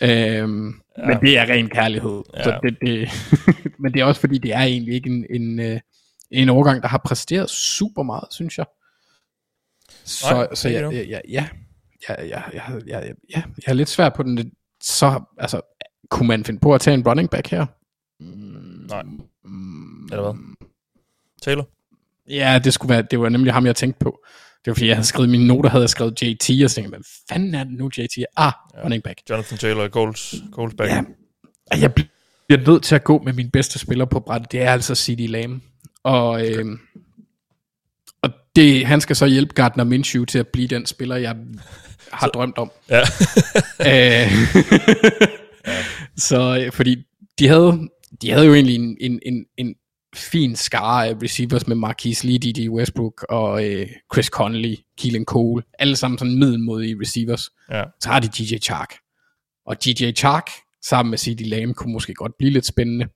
øhm, 0.00 0.68
ja. 0.98 1.06
Men 1.06 1.20
det 1.20 1.38
er 1.38 1.50
ren 1.50 1.68
kærlighed. 1.68 2.22
Ja. 2.36 2.42
Så 2.42 2.60
det, 2.62 2.76
det 2.86 3.08
men 3.82 3.92
det 3.92 4.00
er 4.00 4.04
også 4.04 4.20
fordi, 4.20 4.38
det 4.38 4.54
er 4.54 4.60
egentlig 4.62 4.94
ikke 4.94 5.10
en, 5.10 5.26
en, 5.30 5.60
øh, 5.60 5.80
en 6.30 6.48
overgang, 6.48 6.82
der 6.82 6.88
har 6.88 7.00
præsteret 7.04 7.50
super 7.50 8.02
meget, 8.02 8.24
synes 8.30 8.58
jeg. 8.58 8.66
Så, 10.04 10.34
Nej, 10.34 10.54
så 10.54 10.68
jeg, 10.68 10.92
jeg, 10.92 11.08
jeg, 11.08 11.22
ja, 11.28 11.46
jeg, 12.08 12.16
jeg, 12.28 12.42
ja, 12.54 12.62
jeg, 12.62 12.82
jeg, 12.86 13.14
jeg, 13.30 13.44
er 13.66 13.72
lidt 13.72 13.88
svær 13.88 14.08
på 14.08 14.22
den. 14.22 14.52
Så, 14.82 15.20
altså, 15.38 15.60
kunne 16.10 16.28
man 16.28 16.44
finde 16.44 16.60
på 16.60 16.74
at 16.74 16.80
tage 16.80 16.94
en 16.94 17.06
running 17.08 17.30
back 17.30 17.48
her? 17.48 17.66
Mm, 18.20 18.86
Nej. 18.88 19.02
Mm. 19.44 20.04
Eller 20.04 20.22
hvad? 20.22 20.34
Taylor? 21.42 21.68
Ja, 22.28 22.60
det, 22.64 22.74
skulle 22.74 22.90
være, 22.94 23.02
det 23.02 23.20
var 23.20 23.28
nemlig 23.28 23.52
ham, 23.52 23.66
jeg 23.66 23.76
tænkte 23.76 23.98
på. 23.98 24.18
Det 24.64 24.70
var 24.70 24.74
fordi, 24.74 24.86
jeg 24.86 24.96
havde 24.96 25.06
skrevet 25.06 25.30
mine 25.30 25.46
noter, 25.46 25.70
havde 25.70 25.82
jeg 25.82 25.90
skrevet 25.90 26.22
JT, 26.22 26.50
og 26.64 26.70
så 26.70 26.74
tænkte 26.74 26.88
hvad 26.88 27.00
fanden 27.28 27.54
er 27.54 27.64
det 27.64 27.72
nu, 27.72 27.90
JT? 27.98 27.98
Ah, 28.36 28.52
ja. 28.74 28.84
running 28.84 29.02
back. 29.02 29.18
Jonathan 29.30 29.58
Taylor, 29.58 29.88
goals, 29.88 30.34
goals 30.52 30.74
back. 30.74 30.90
Ja. 30.90 31.02
Jeg 31.80 31.94
bliver 31.94 32.66
nødt 32.66 32.82
til 32.82 32.94
at 32.94 33.04
gå 33.04 33.22
med 33.22 33.32
min 33.32 33.50
bedste 33.50 33.78
spiller 33.78 34.04
på 34.04 34.20
brættet, 34.20 34.52
det 34.52 34.62
er 34.62 34.72
altså 34.72 34.94
City 34.94 35.26
Lame. 35.28 35.60
Og 36.02 36.48
øh, 36.48 36.66
det, 38.56 38.86
han 38.86 39.00
skal 39.00 39.16
så 39.16 39.26
hjælpe 39.26 39.54
Gardner 39.54 39.84
Minshew 39.84 40.24
til 40.24 40.38
at 40.38 40.48
blive 40.48 40.68
den 40.68 40.86
spiller, 40.86 41.16
jeg 41.16 41.36
har 42.12 42.26
så, 42.26 42.30
drømt 42.34 42.58
om. 42.58 42.70
Ja. 42.90 43.02
Æh, 44.24 44.32
så 46.28 46.62
øh, 46.64 46.72
fordi 46.72 46.96
de 47.38 47.48
havde, 47.48 47.88
de 48.22 48.30
havde 48.30 48.46
jo 48.46 48.54
egentlig 48.54 48.76
en, 48.76 48.96
en, 49.00 49.20
en, 49.26 49.44
en 49.56 49.74
fin 50.14 50.56
skare 50.56 51.06
af 51.08 51.14
receivers 51.22 51.66
med 51.66 51.76
Marquise 51.76 52.26
Lee, 52.26 52.38
D.D. 52.38 52.68
Westbrook 52.68 53.26
og 53.28 53.70
øh, 53.70 53.88
Chris 54.14 54.26
Conley, 54.26 54.76
Keelan 54.98 55.24
Cole, 55.24 55.62
alle 55.78 55.96
sammen 55.96 56.18
sådan 56.18 56.38
middelmodige 56.38 56.96
receivers. 57.00 57.50
Ja. 57.70 57.84
Så 58.00 58.08
har 58.08 58.20
de 58.20 58.28
DJ 58.28 58.56
Chark. 58.56 58.94
Og 59.66 59.84
DJ 59.84 60.12
Chark 60.12 60.50
sammen 60.84 61.10
med 61.10 61.18
C.D. 61.18 61.40
Lamb 61.40 61.74
kunne 61.74 61.92
måske 61.92 62.14
godt 62.14 62.32
blive 62.38 62.52
lidt 62.52 62.66
spændende. 62.66 63.06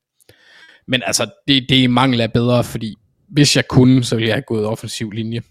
Men 0.89 1.03
altså, 1.07 1.31
det, 1.49 1.67
det 1.69 1.85
er 1.85 1.89
mangel 1.89 2.21
af 2.21 2.33
bedre, 2.33 2.65
fordi 2.65 2.95
hvis 3.29 3.57
jeg 3.57 3.69
kunne, 3.69 4.05
så 4.05 4.17
ville 4.17 4.29
jeg 4.29 4.35
have 4.35 4.43
gået 4.43 4.67
offensiv 4.67 5.11
linje. 5.11 5.43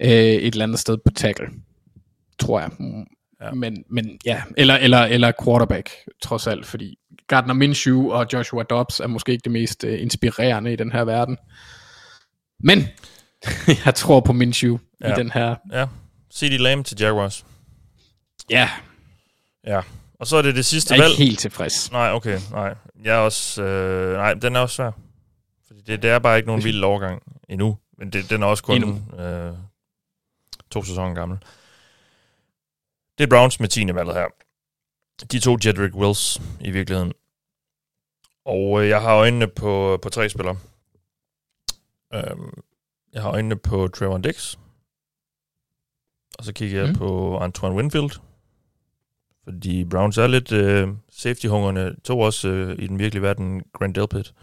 Øh, 0.00 0.10
et 0.10 0.52
eller 0.52 0.64
andet 0.64 0.78
sted 0.78 0.98
på 1.04 1.12
tackle, 1.16 1.46
tror 2.38 2.60
jeg. 2.60 2.70
Ja. 3.42 3.50
Men, 3.52 3.84
men 3.90 4.18
ja, 4.24 4.42
eller, 4.56 4.76
eller, 4.76 4.98
eller 4.98 5.32
quarterback, 5.44 5.90
trods 6.22 6.46
alt, 6.46 6.66
fordi 6.66 6.98
Gardner 7.28 7.54
Minshew 7.54 8.10
og 8.10 8.26
Joshua 8.32 8.62
Dobbs 8.62 9.00
er 9.00 9.06
måske 9.06 9.32
ikke 9.32 9.44
det 9.44 9.52
mest 9.52 9.84
uh, 9.84 10.02
inspirerende 10.02 10.72
i 10.72 10.76
den 10.76 10.92
her 10.92 11.04
verden. 11.04 11.36
Men 12.60 12.88
jeg 13.84 13.94
tror 13.94 14.20
på 14.20 14.32
Minshew 14.32 14.78
ja. 15.00 15.12
i 15.12 15.16
den 15.16 15.30
her. 15.30 15.54
Ja, 15.72 15.86
CD 16.34 16.58
Lamb 16.58 16.86
til 16.86 16.96
Jaguars. 17.00 17.46
Ja. 18.50 18.70
Ja, 19.66 19.80
og 20.20 20.26
så 20.26 20.36
er 20.36 20.42
det 20.42 20.54
det 20.54 20.64
sidste 20.64 20.90
valg. 20.90 21.00
Jeg 21.00 21.06
er 21.06 21.10
ikke 21.10 21.24
helt 21.24 21.38
tilfreds. 21.38 21.92
Nej, 21.92 22.12
okay, 22.12 22.38
nej. 22.50 22.74
Jeg 23.04 23.14
er 23.14 23.18
også, 23.18 23.62
øh, 23.62 24.16
nej, 24.16 24.34
den 24.34 24.56
er 24.56 24.60
også 24.60 24.74
svær. 24.74 24.90
Det, 25.86 26.02
det 26.02 26.10
er 26.10 26.18
bare 26.18 26.36
ikke 26.36 26.46
nogen 26.46 26.64
vild 26.64 26.84
overgang 26.84 27.22
endnu. 27.48 27.78
Men 27.98 28.12
det, 28.12 28.30
den 28.30 28.42
er 28.42 28.46
også 28.46 28.62
kun 28.62 29.12
øh, 29.20 29.52
to 30.70 30.82
sæsoner 30.82 31.14
gammel. 31.14 31.38
Det 33.18 33.24
er 33.24 33.28
Browns 33.28 33.60
med 33.60 33.68
10. 33.68 33.94
valget 33.94 34.14
her. 34.14 34.26
De 35.32 35.40
to 35.40 35.58
Jedrick 35.64 35.94
Wills 35.94 36.42
i 36.60 36.70
virkeligheden. 36.70 37.12
Og 38.44 38.82
øh, 38.82 38.88
jeg 38.88 39.02
har 39.02 39.16
øjnene 39.16 39.46
på, 39.46 39.98
på 40.02 40.08
tre 40.08 40.28
spillere. 40.28 40.56
Øhm, 42.14 42.62
jeg 43.12 43.22
har 43.22 43.30
øjnene 43.30 43.56
på 43.56 43.88
Trevor 43.88 44.18
Dix. 44.18 44.56
Og 46.38 46.44
så 46.44 46.52
kigger 46.52 46.80
jeg 46.80 46.88
mm. 46.88 46.94
på 46.94 47.38
Antoine 47.38 47.76
Winfield. 47.76 48.10
Fordi 49.44 49.84
Browns 49.84 50.18
er 50.18 50.26
lidt 50.26 50.52
øh, 50.52 50.88
safety-hungerne. 51.12 51.96
To 52.04 52.20
også 52.20 52.48
øh, 52.48 52.78
i 52.78 52.86
den 52.86 52.98
virkelige 52.98 53.22
verden 53.22 53.62
Grant 53.72 53.96
Delpit 53.96 54.34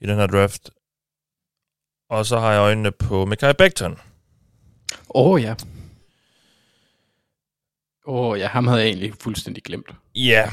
i 0.00 0.06
den 0.06 0.16
her 0.16 0.26
draft. 0.26 0.70
Og 2.10 2.26
så 2.26 2.38
har 2.38 2.52
jeg 2.52 2.60
øjnene 2.60 2.92
på 2.92 3.24
Mekai 3.24 3.52
Becton. 3.52 3.92
Åh 5.14 5.30
oh, 5.30 5.42
ja. 5.42 5.54
Åh 8.06 8.26
oh, 8.26 8.38
ja, 8.38 8.46
ham 8.46 8.66
havde 8.66 8.80
jeg 8.80 8.88
egentlig 8.88 9.14
fuldstændig 9.20 9.62
glemt. 9.62 9.90
Ja, 10.14 10.50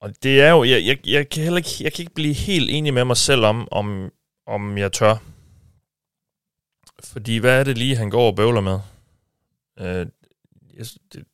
og 0.00 0.22
det 0.22 0.40
er 0.40 0.50
jo, 0.50 0.64
jeg, 0.64 0.84
jeg, 0.84 0.98
jeg, 1.06 1.28
kan 1.28 1.42
heller 1.42 1.56
ikke, 1.56 1.76
jeg 1.80 1.92
kan 1.92 2.02
ikke 2.02 2.14
blive 2.14 2.34
helt 2.34 2.70
enig 2.70 2.94
med 2.94 3.04
mig 3.04 3.16
selv 3.16 3.44
om, 3.44 3.68
om, 3.70 4.10
om 4.46 4.78
jeg 4.78 4.92
tør. 4.92 5.16
Fordi 7.04 7.36
hvad 7.36 7.60
er 7.60 7.64
det 7.64 7.78
lige, 7.78 7.96
han 7.96 8.10
går 8.10 8.26
og 8.26 8.36
bøvler 8.36 8.60
med? 8.60 8.78
Øh, 9.80 10.06
jeg, 10.76 10.86
det, 11.12 11.24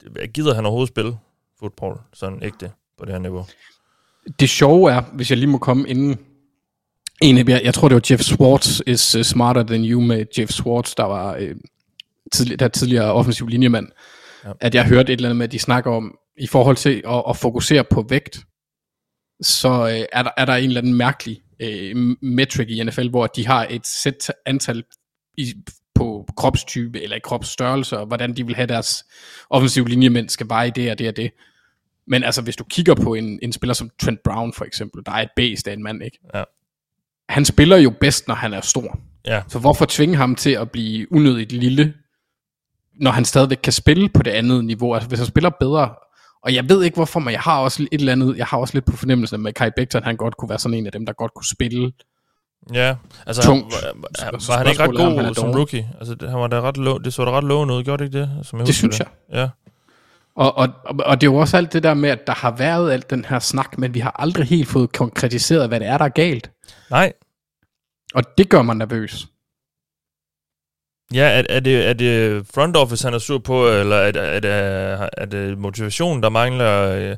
det, 0.00 0.32
gider 0.32 0.54
han 0.54 0.66
overhovedet 0.66 0.88
spille 0.88 1.18
fodbold, 1.58 2.00
sådan 2.12 2.42
ægte, 2.42 2.72
på 2.98 3.04
det 3.04 3.12
her 3.12 3.18
niveau? 3.18 3.46
Det 4.40 4.50
sjove 4.50 4.92
er, 4.92 5.02
hvis 5.02 5.30
jeg 5.30 5.38
lige 5.38 5.50
må 5.50 5.58
komme 5.58 5.88
inden, 5.88 6.18
en 7.22 7.38
af, 7.38 7.44
jeg, 7.48 7.60
jeg 7.64 7.74
tror 7.74 7.88
det 7.88 7.94
var 7.94 8.06
Jeff 8.10 8.22
Swartz 8.22 8.80
is 8.86 9.16
uh, 9.16 9.22
smarter 9.22 9.62
than 9.62 9.84
you 9.84 10.00
med 10.00 10.26
Jeff 10.38 10.52
Swartz, 10.52 10.94
der 10.94 11.04
var 11.04 11.36
øh, 11.36 11.54
tidlig, 12.32 12.60
der 12.60 12.68
tidligere 12.68 13.12
offensiv 13.12 13.46
linjemand, 13.46 13.88
ja. 14.44 14.52
at 14.60 14.74
jeg 14.74 14.86
hørte 14.86 15.12
et 15.12 15.16
eller 15.16 15.28
andet 15.28 15.36
med, 15.36 15.46
at 15.46 15.52
de 15.52 15.58
snakker 15.58 15.90
om, 15.90 16.18
i 16.38 16.46
forhold 16.46 16.76
til 16.76 17.02
at, 17.08 17.22
at 17.28 17.36
fokusere 17.36 17.84
på 17.84 18.06
vægt, 18.08 18.40
så 19.40 19.68
øh, 19.68 20.06
er, 20.12 20.22
der, 20.22 20.30
er 20.36 20.44
der 20.44 20.54
en 20.54 20.64
eller 20.64 20.80
anden 20.80 20.94
mærkelig 20.94 21.42
øh, 21.60 22.16
metric 22.22 22.66
i 22.68 22.84
NFL, 22.84 23.08
hvor 23.08 23.26
de 23.26 23.46
har 23.46 23.66
et 23.70 23.86
sæt 23.86 24.30
antal 24.46 24.84
i, 25.38 25.54
på 25.94 26.26
kropstype 26.36 27.02
eller 27.02 27.16
i 27.16 27.20
kropsstørrelse, 27.24 27.98
og 27.98 28.06
hvordan 28.06 28.36
de 28.36 28.46
vil 28.46 28.54
have 28.54 28.66
deres 28.66 29.04
offensiv 29.50 29.86
linjemænd 29.86 30.28
skal 30.28 30.48
veje 30.48 30.70
det 30.70 30.90
og 30.90 30.98
det 30.98 31.08
og 31.08 31.16
det. 31.16 31.30
Men 32.06 32.24
altså, 32.24 32.42
hvis 32.42 32.56
du 32.56 32.64
kigger 32.64 32.94
på 32.94 33.14
en, 33.14 33.38
en 33.42 33.52
spiller 33.52 33.74
som 33.74 33.90
Trent 34.00 34.22
Brown 34.24 34.52
for 34.52 34.64
eksempel, 34.64 35.02
der 35.06 35.12
er 35.12 35.22
et 35.22 35.30
bæst 35.36 35.68
af 35.68 35.72
en 35.72 35.82
mand, 35.82 36.02
ikke? 36.02 36.18
Ja. 36.34 36.42
Han 37.28 37.44
spiller 37.44 37.76
jo 37.76 37.90
bedst, 38.00 38.28
når 38.28 38.34
han 38.34 38.54
er 38.54 38.60
stor. 38.60 38.98
Ja. 39.26 39.42
Så 39.48 39.58
hvorfor 39.58 39.86
tvinge 39.88 40.16
ham 40.16 40.34
til 40.34 40.50
at 40.50 40.70
blive 40.70 41.12
unødigt 41.12 41.52
lille, 41.52 41.94
når 43.00 43.10
han 43.10 43.24
stadigvæk 43.24 43.58
kan 43.62 43.72
spille 43.72 44.08
på 44.08 44.22
det 44.22 44.30
andet 44.30 44.64
niveau? 44.64 44.94
Altså, 44.94 45.08
hvis 45.08 45.18
han 45.18 45.26
spiller 45.28 45.50
bedre, 45.50 45.90
og 46.44 46.54
jeg 46.54 46.68
ved 46.68 46.82
ikke 46.84 46.94
hvorfor, 46.94 47.20
men 47.20 47.32
jeg 47.32 47.40
har 47.40 47.58
også 47.58 47.82
et 47.92 47.98
eller 48.00 48.12
andet, 48.12 48.36
jeg 48.36 48.46
har 48.46 48.58
også 48.58 48.74
lidt 48.74 48.84
på 48.84 48.96
fornemmelsen 48.96 49.42
med 49.42 49.52
Kai 49.52 49.70
Becton, 49.76 50.02
han 50.02 50.16
godt 50.16 50.36
kunne 50.36 50.48
være 50.48 50.58
sådan 50.58 50.78
en 50.78 50.86
af 50.86 50.92
dem, 50.92 51.06
der 51.06 51.12
godt 51.12 51.34
kunne 51.34 51.46
spille 51.46 51.92
Ja, 52.74 52.94
altså 53.26 53.42
tungt. 53.42 53.74
Han, 53.74 53.92
var, 54.32 54.52
var 54.52 54.58
han 54.58 54.66
ikke 54.68 54.82
ret 54.82 54.96
god 54.96 55.24
han 55.24 55.34
som 55.34 55.50
rookie? 55.50 55.90
Altså, 55.98 56.14
det, 56.14 56.30
han 56.30 56.38
var 56.40 56.46
da 56.46 56.60
ret 56.60 56.76
lo- 56.76 56.98
det 56.98 57.12
så 57.14 57.24
da 57.24 57.30
ret 57.30 57.44
lovende 57.44 57.74
ud, 57.74 57.84
gjorde 57.84 58.04
det 58.04 58.08
ikke 58.14 58.18
det? 58.20 58.46
Som 58.46 58.58
jeg 58.58 58.66
det 58.66 58.74
synes 58.74 58.96
det. 58.98 59.06
jeg. 59.32 59.38
Ja. 59.38 59.48
Og, 60.38 60.56
og, 60.58 60.68
og 60.84 61.20
det 61.20 61.26
er 61.26 61.30
jo 61.30 61.36
også 61.36 61.56
alt 61.56 61.72
det 61.72 61.82
der 61.82 61.94
med, 61.94 62.10
at 62.10 62.26
der 62.26 62.34
har 62.34 62.56
været 62.56 62.92
alt 62.92 63.10
den 63.10 63.24
her 63.24 63.38
snak, 63.38 63.78
men 63.78 63.94
vi 63.94 64.00
har 64.00 64.16
aldrig 64.18 64.46
helt 64.46 64.68
fået 64.68 64.92
konkretiseret, 64.92 65.68
hvad 65.68 65.80
det 65.80 65.88
er, 65.88 65.98
der 65.98 66.04
er 66.04 66.08
galt. 66.08 66.50
Nej. 66.90 67.12
Og 68.14 68.38
det 68.38 68.48
gør 68.48 68.62
mig 68.62 68.76
nervøs. 68.76 69.26
Ja, 71.14 71.24
er, 71.24 71.42
er, 71.48 71.60
det, 71.60 71.86
er 71.86 71.92
det 71.92 72.46
front 72.54 72.76
office, 72.76 73.04
han 73.04 73.14
er 73.14 73.18
sur 73.18 73.38
på, 73.38 73.68
eller 73.68 73.96
er, 73.96 74.12
er, 74.12 74.20
er, 74.20 74.40
det, 74.40 75.08
er 75.12 75.24
det 75.24 75.58
motivation, 75.58 76.22
der 76.22 76.28
mangler? 76.28 76.88
Øh, 76.88 77.16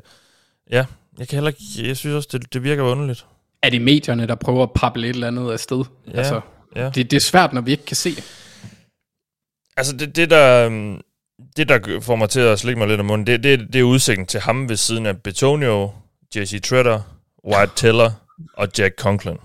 ja, 0.71 0.85
jeg 1.19 1.27
kan 1.27 1.35
heller 1.37 1.49
ikke, 1.49 1.87
jeg 1.87 1.97
synes 1.97 2.15
også, 2.15 2.29
det, 2.31 2.53
det 2.53 2.63
virker 2.63 2.83
underligt. 2.83 3.25
Er 3.63 3.69
det 3.69 3.81
medierne, 3.81 4.27
der 4.27 4.35
prøver 4.35 4.63
at 4.63 4.71
pappe 4.75 4.99
et 4.99 5.09
eller 5.09 5.27
andet 5.27 5.51
af 5.51 5.59
sted? 5.59 5.83
Ja, 6.07 6.17
altså, 6.17 6.41
ja. 6.75 6.89
Det, 6.89 7.11
det 7.11 7.17
er 7.17 7.21
svært, 7.21 7.53
når 7.53 7.61
vi 7.61 7.71
ikke 7.71 7.85
kan 7.85 7.95
se 7.95 8.15
det. 8.15 8.23
Altså, 9.77 9.97
det, 9.97 10.15
det 10.15 10.29
der... 10.29 10.69
Det, 11.57 11.69
der 11.69 11.99
får 12.01 12.15
mig 12.15 12.29
til 12.29 12.39
at 12.39 12.59
slikke 12.59 12.79
mig 12.79 12.87
lidt 12.87 12.99
om 12.99 13.05
munden, 13.05 13.27
det, 13.27 13.43
det, 13.43 13.73
det 13.73 13.79
er 13.79 13.83
udsigten 13.83 14.25
til 14.25 14.39
ham 14.39 14.69
ved 14.69 14.75
siden 14.75 15.05
af 15.05 15.21
Betonio, 15.21 15.91
Jesse 16.35 16.59
Treader, 16.59 17.01
White 17.45 17.71
Teller 17.75 18.11
og 18.53 18.67
Jack 18.77 18.95
Conklin. 18.95 19.37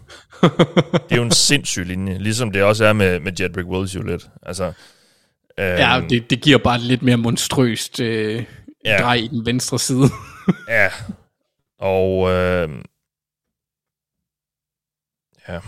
det 0.93 1.13
er 1.13 1.17
jo 1.17 1.23
en 1.23 1.31
sindssyg 1.49 1.87
linje, 1.87 2.19
ligesom 2.19 2.53
det 2.53 2.63
også 2.63 2.85
er 2.85 2.93
med, 2.93 3.21
med 3.21 3.41
Jedrick 3.41 3.69
Wills 3.69 3.95
jo 3.95 4.03
lidt. 4.03 4.29
Altså, 4.43 4.65
øhm, 4.65 4.75
Ja, 5.59 6.03
det, 6.11 6.31
det 6.31 6.41
giver 6.43 6.59
bare 6.59 6.79
lidt 6.79 7.03
mere 7.03 7.17
monstrøst 7.17 8.01
øh, 8.01 8.45
ja. 8.85 8.99
drej 9.01 9.15
i 9.15 9.29
den 9.29 9.47
venstre 9.47 9.79
side. 9.79 10.09
Ja. 10.69 10.91
Og 11.79 12.31
øh, 12.31 12.69
ja. 15.49 15.61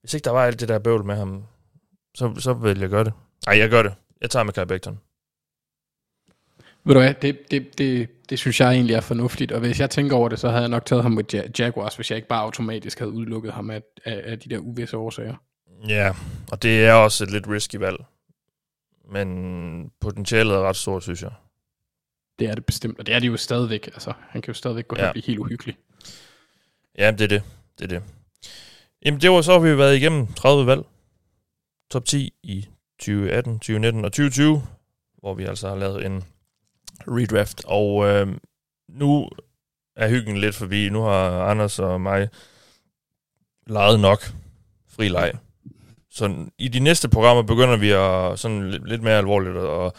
Hvis 0.00 0.14
ikke 0.14 0.24
der 0.24 0.30
var 0.30 0.44
alt 0.44 0.60
det 0.60 0.68
der 0.68 0.78
bøvl 0.78 1.04
med 1.04 1.16
ham, 1.16 1.44
så, 2.16 2.34
så 2.38 2.52
vil 2.52 2.78
jeg 2.80 2.88
gøre 2.90 3.04
det. 3.04 3.12
Nej, 3.46 3.58
jeg 3.58 3.70
gør 3.70 3.82
det. 3.82 3.94
Jeg 4.20 4.30
tager 4.30 4.42
med 4.44 4.52
Kai 4.52 4.64
Becton. 4.64 4.98
Ved 6.84 6.94
du 6.94 7.00
hvad, 7.00 7.14
det, 7.14 7.50
det, 7.50 7.78
det, 7.78 8.08
det 8.30 8.38
synes 8.38 8.60
jeg 8.60 8.72
egentlig 8.72 8.94
er 8.94 9.00
fornuftigt, 9.00 9.52
og 9.52 9.60
hvis 9.60 9.80
jeg 9.80 9.90
tænker 9.90 10.16
over 10.16 10.28
det, 10.28 10.38
så 10.38 10.48
havde 10.48 10.60
jeg 10.60 10.68
nok 10.68 10.86
taget 10.86 11.02
ham 11.02 11.12
med 11.12 11.34
ja- 11.34 11.48
Jaguars, 11.58 11.96
hvis 11.96 12.10
jeg 12.10 12.16
ikke 12.16 12.28
bare 12.28 12.42
automatisk 12.42 12.98
havde 12.98 13.10
udelukket 13.12 13.52
ham 13.52 13.70
af, 13.70 13.82
af, 14.04 14.22
af 14.24 14.38
de 14.38 14.48
der 14.50 14.58
uvisse 14.58 14.96
årsager. 14.96 15.34
Ja, 15.88 16.12
og 16.52 16.62
det 16.62 16.84
er 16.86 16.92
også 16.92 17.24
et 17.24 17.30
lidt 17.30 17.48
risky 17.48 17.76
valg. 17.76 17.96
Men 19.12 19.90
potentialet 20.00 20.54
er 20.54 20.60
ret 20.68 20.76
stort, 20.76 21.02
synes 21.02 21.22
jeg. 21.22 21.30
Det 22.38 22.48
er 22.48 22.54
det 22.54 22.64
bestemt, 22.66 22.98
og 22.98 23.06
det 23.06 23.14
er 23.14 23.18
det 23.18 23.26
jo 23.28 23.36
stadigvæk. 23.36 23.86
Altså, 23.86 24.12
han 24.28 24.42
kan 24.42 24.48
jo 24.50 24.54
stadigvæk 24.54 24.88
gå 24.88 24.96
hen 24.96 25.02
Ja. 25.02 25.08
og 25.08 25.12
blive 25.12 25.24
helt 25.26 25.38
uhyggelig. 25.38 25.76
Ja, 26.98 27.10
det 27.10 27.20
er 27.20 27.28
det. 27.28 27.42
Det 27.78 27.84
er 27.84 27.88
det. 27.88 28.02
Jamen, 29.04 29.20
det 29.20 29.30
var 29.30 29.40
så, 29.42 29.52
har 29.52 29.58
vi 29.58 29.78
været 29.78 29.96
igennem 29.96 30.26
30 30.26 30.66
valg. 30.66 30.82
Top 31.90 32.04
10 32.04 32.32
i 32.42 32.68
2018, 32.98 33.52
2019 33.52 34.04
og 34.04 34.12
2020, 34.12 34.62
hvor 35.18 35.34
vi 35.34 35.44
altså 35.44 35.68
har 35.68 35.76
lavet 35.76 36.06
en 36.06 36.24
redraft. 37.08 37.64
Og 37.64 38.06
øh, 38.06 38.28
nu 38.88 39.28
er 39.96 40.08
hyggen 40.08 40.36
lidt 40.36 40.54
forbi. 40.54 40.88
Nu 40.88 41.02
har 41.02 41.42
Anders 41.42 41.78
og 41.78 42.00
mig 42.00 42.28
leget 43.66 44.00
nok 44.00 44.18
fri 44.88 45.08
leg. 45.08 45.32
Så 46.10 46.46
i 46.58 46.68
de 46.68 46.80
næste 46.80 47.08
programmer 47.08 47.42
begynder 47.42 47.76
vi 47.76 47.90
at 47.90 48.38
sådan 48.38 48.70
lidt, 48.70 48.88
lidt 48.88 49.02
mere 49.02 49.18
alvorligt 49.18 49.56
at, 49.56 49.92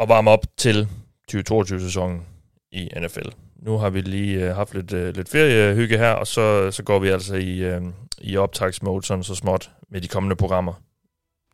at 0.00 0.08
varme 0.08 0.30
op 0.30 0.44
til 0.56 0.88
2022-sæsonen 1.32 2.26
i 2.72 2.88
NFL. 3.00 3.28
Nu 3.58 3.78
har 3.78 3.90
vi 3.90 4.00
lige 4.00 4.48
øh, 4.48 4.56
haft 4.56 4.74
lidt, 4.74 4.92
øh, 4.92 5.16
lidt 5.16 5.28
feriehygge 5.28 5.98
her, 5.98 6.10
og 6.10 6.26
så, 6.26 6.70
så 6.70 6.82
går 6.82 6.98
vi 6.98 7.08
altså 7.08 7.34
i, 7.34 7.58
øh, 7.58 7.82
i 8.20 8.36
optagsmode 8.36 9.06
sådan 9.06 9.24
så 9.24 9.34
småt 9.34 9.70
med 9.90 10.00
de 10.00 10.08
kommende 10.08 10.36
programmer. 10.36 10.72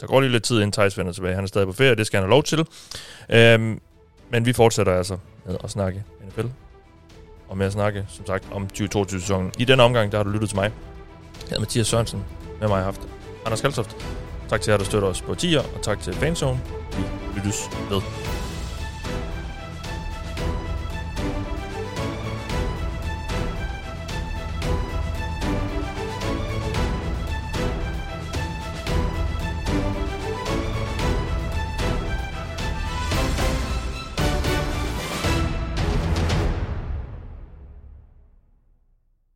Der 0.00 0.06
går 0.06 0.20
lige 0.20 0.32
lidt 0.32 0.44
tid, 0.44 0.56
inden 0.56 0.72
Thijs 0.72 0.98
vender 0.98 1.12
tilbage. 1.12 1.34
Han 1.34 1.44
er 1.44 1.48
stadig 1.48 1.66
på 1.66 1.72
ferie, 1.72 1.94
det 1.94 2.06
skal 2.06 2.16
han 2.18 2.24
have 2.24 2.30
lov 2.30 2.42
til. 2.42 2.66
Øhm, 3.28 3.80
men 4.30 4.46
vi 4.46 4.52
fortsætter 4.52 4.94
altså 4.94 5.18
med 5.46 5.56
at 5.64 5.70
snakke 5.70 6.04
NFL. 6.28 6.46
Og 7.48 7.58
med 7.58 7.66
at 7.66 7.72
snakke, 7.72 8.04
som 8.08 8.26
sagt, 8.26 8.48
om 8.52 8.68
2022-sæsonen. 8.78 9.52
I 9.58 9.64
den 9.64 9.80
omgang, 9.80 10.12
der 10.12 10.18
har 10.18 10.24
du 10.24 10.30
lyttet 10.30 10.48
til 10.48 10.56
mig. 10.56 10.64
Jeg 10.64 11.42
hedder 11.42 11.60
Mathias 11.60 11.86
Sørensen. 11.86 12.24
Med 12.60 12.68
mig 12.68 12.76
har 12.76 12.84
haft 12.84 13.00
Anders 13.46 13.60
Kaltoft. 13.60 13.96
Tak 14.48 14.60
til 14.60 14.70
jer, 14.70 14.78
der 14.78 14.84
støtter 14.84 15.08
os 15.08 15.22
på 15.22 15.32
10'er, 15.32 15.76
og 15.76 15.82
tak 15.82 16.00
til 16.00 16.14
Fanzone. 16.14 16.60
Vi 17.34 17.40
lyttes 17.40 17.70
ved. 17.90 18.43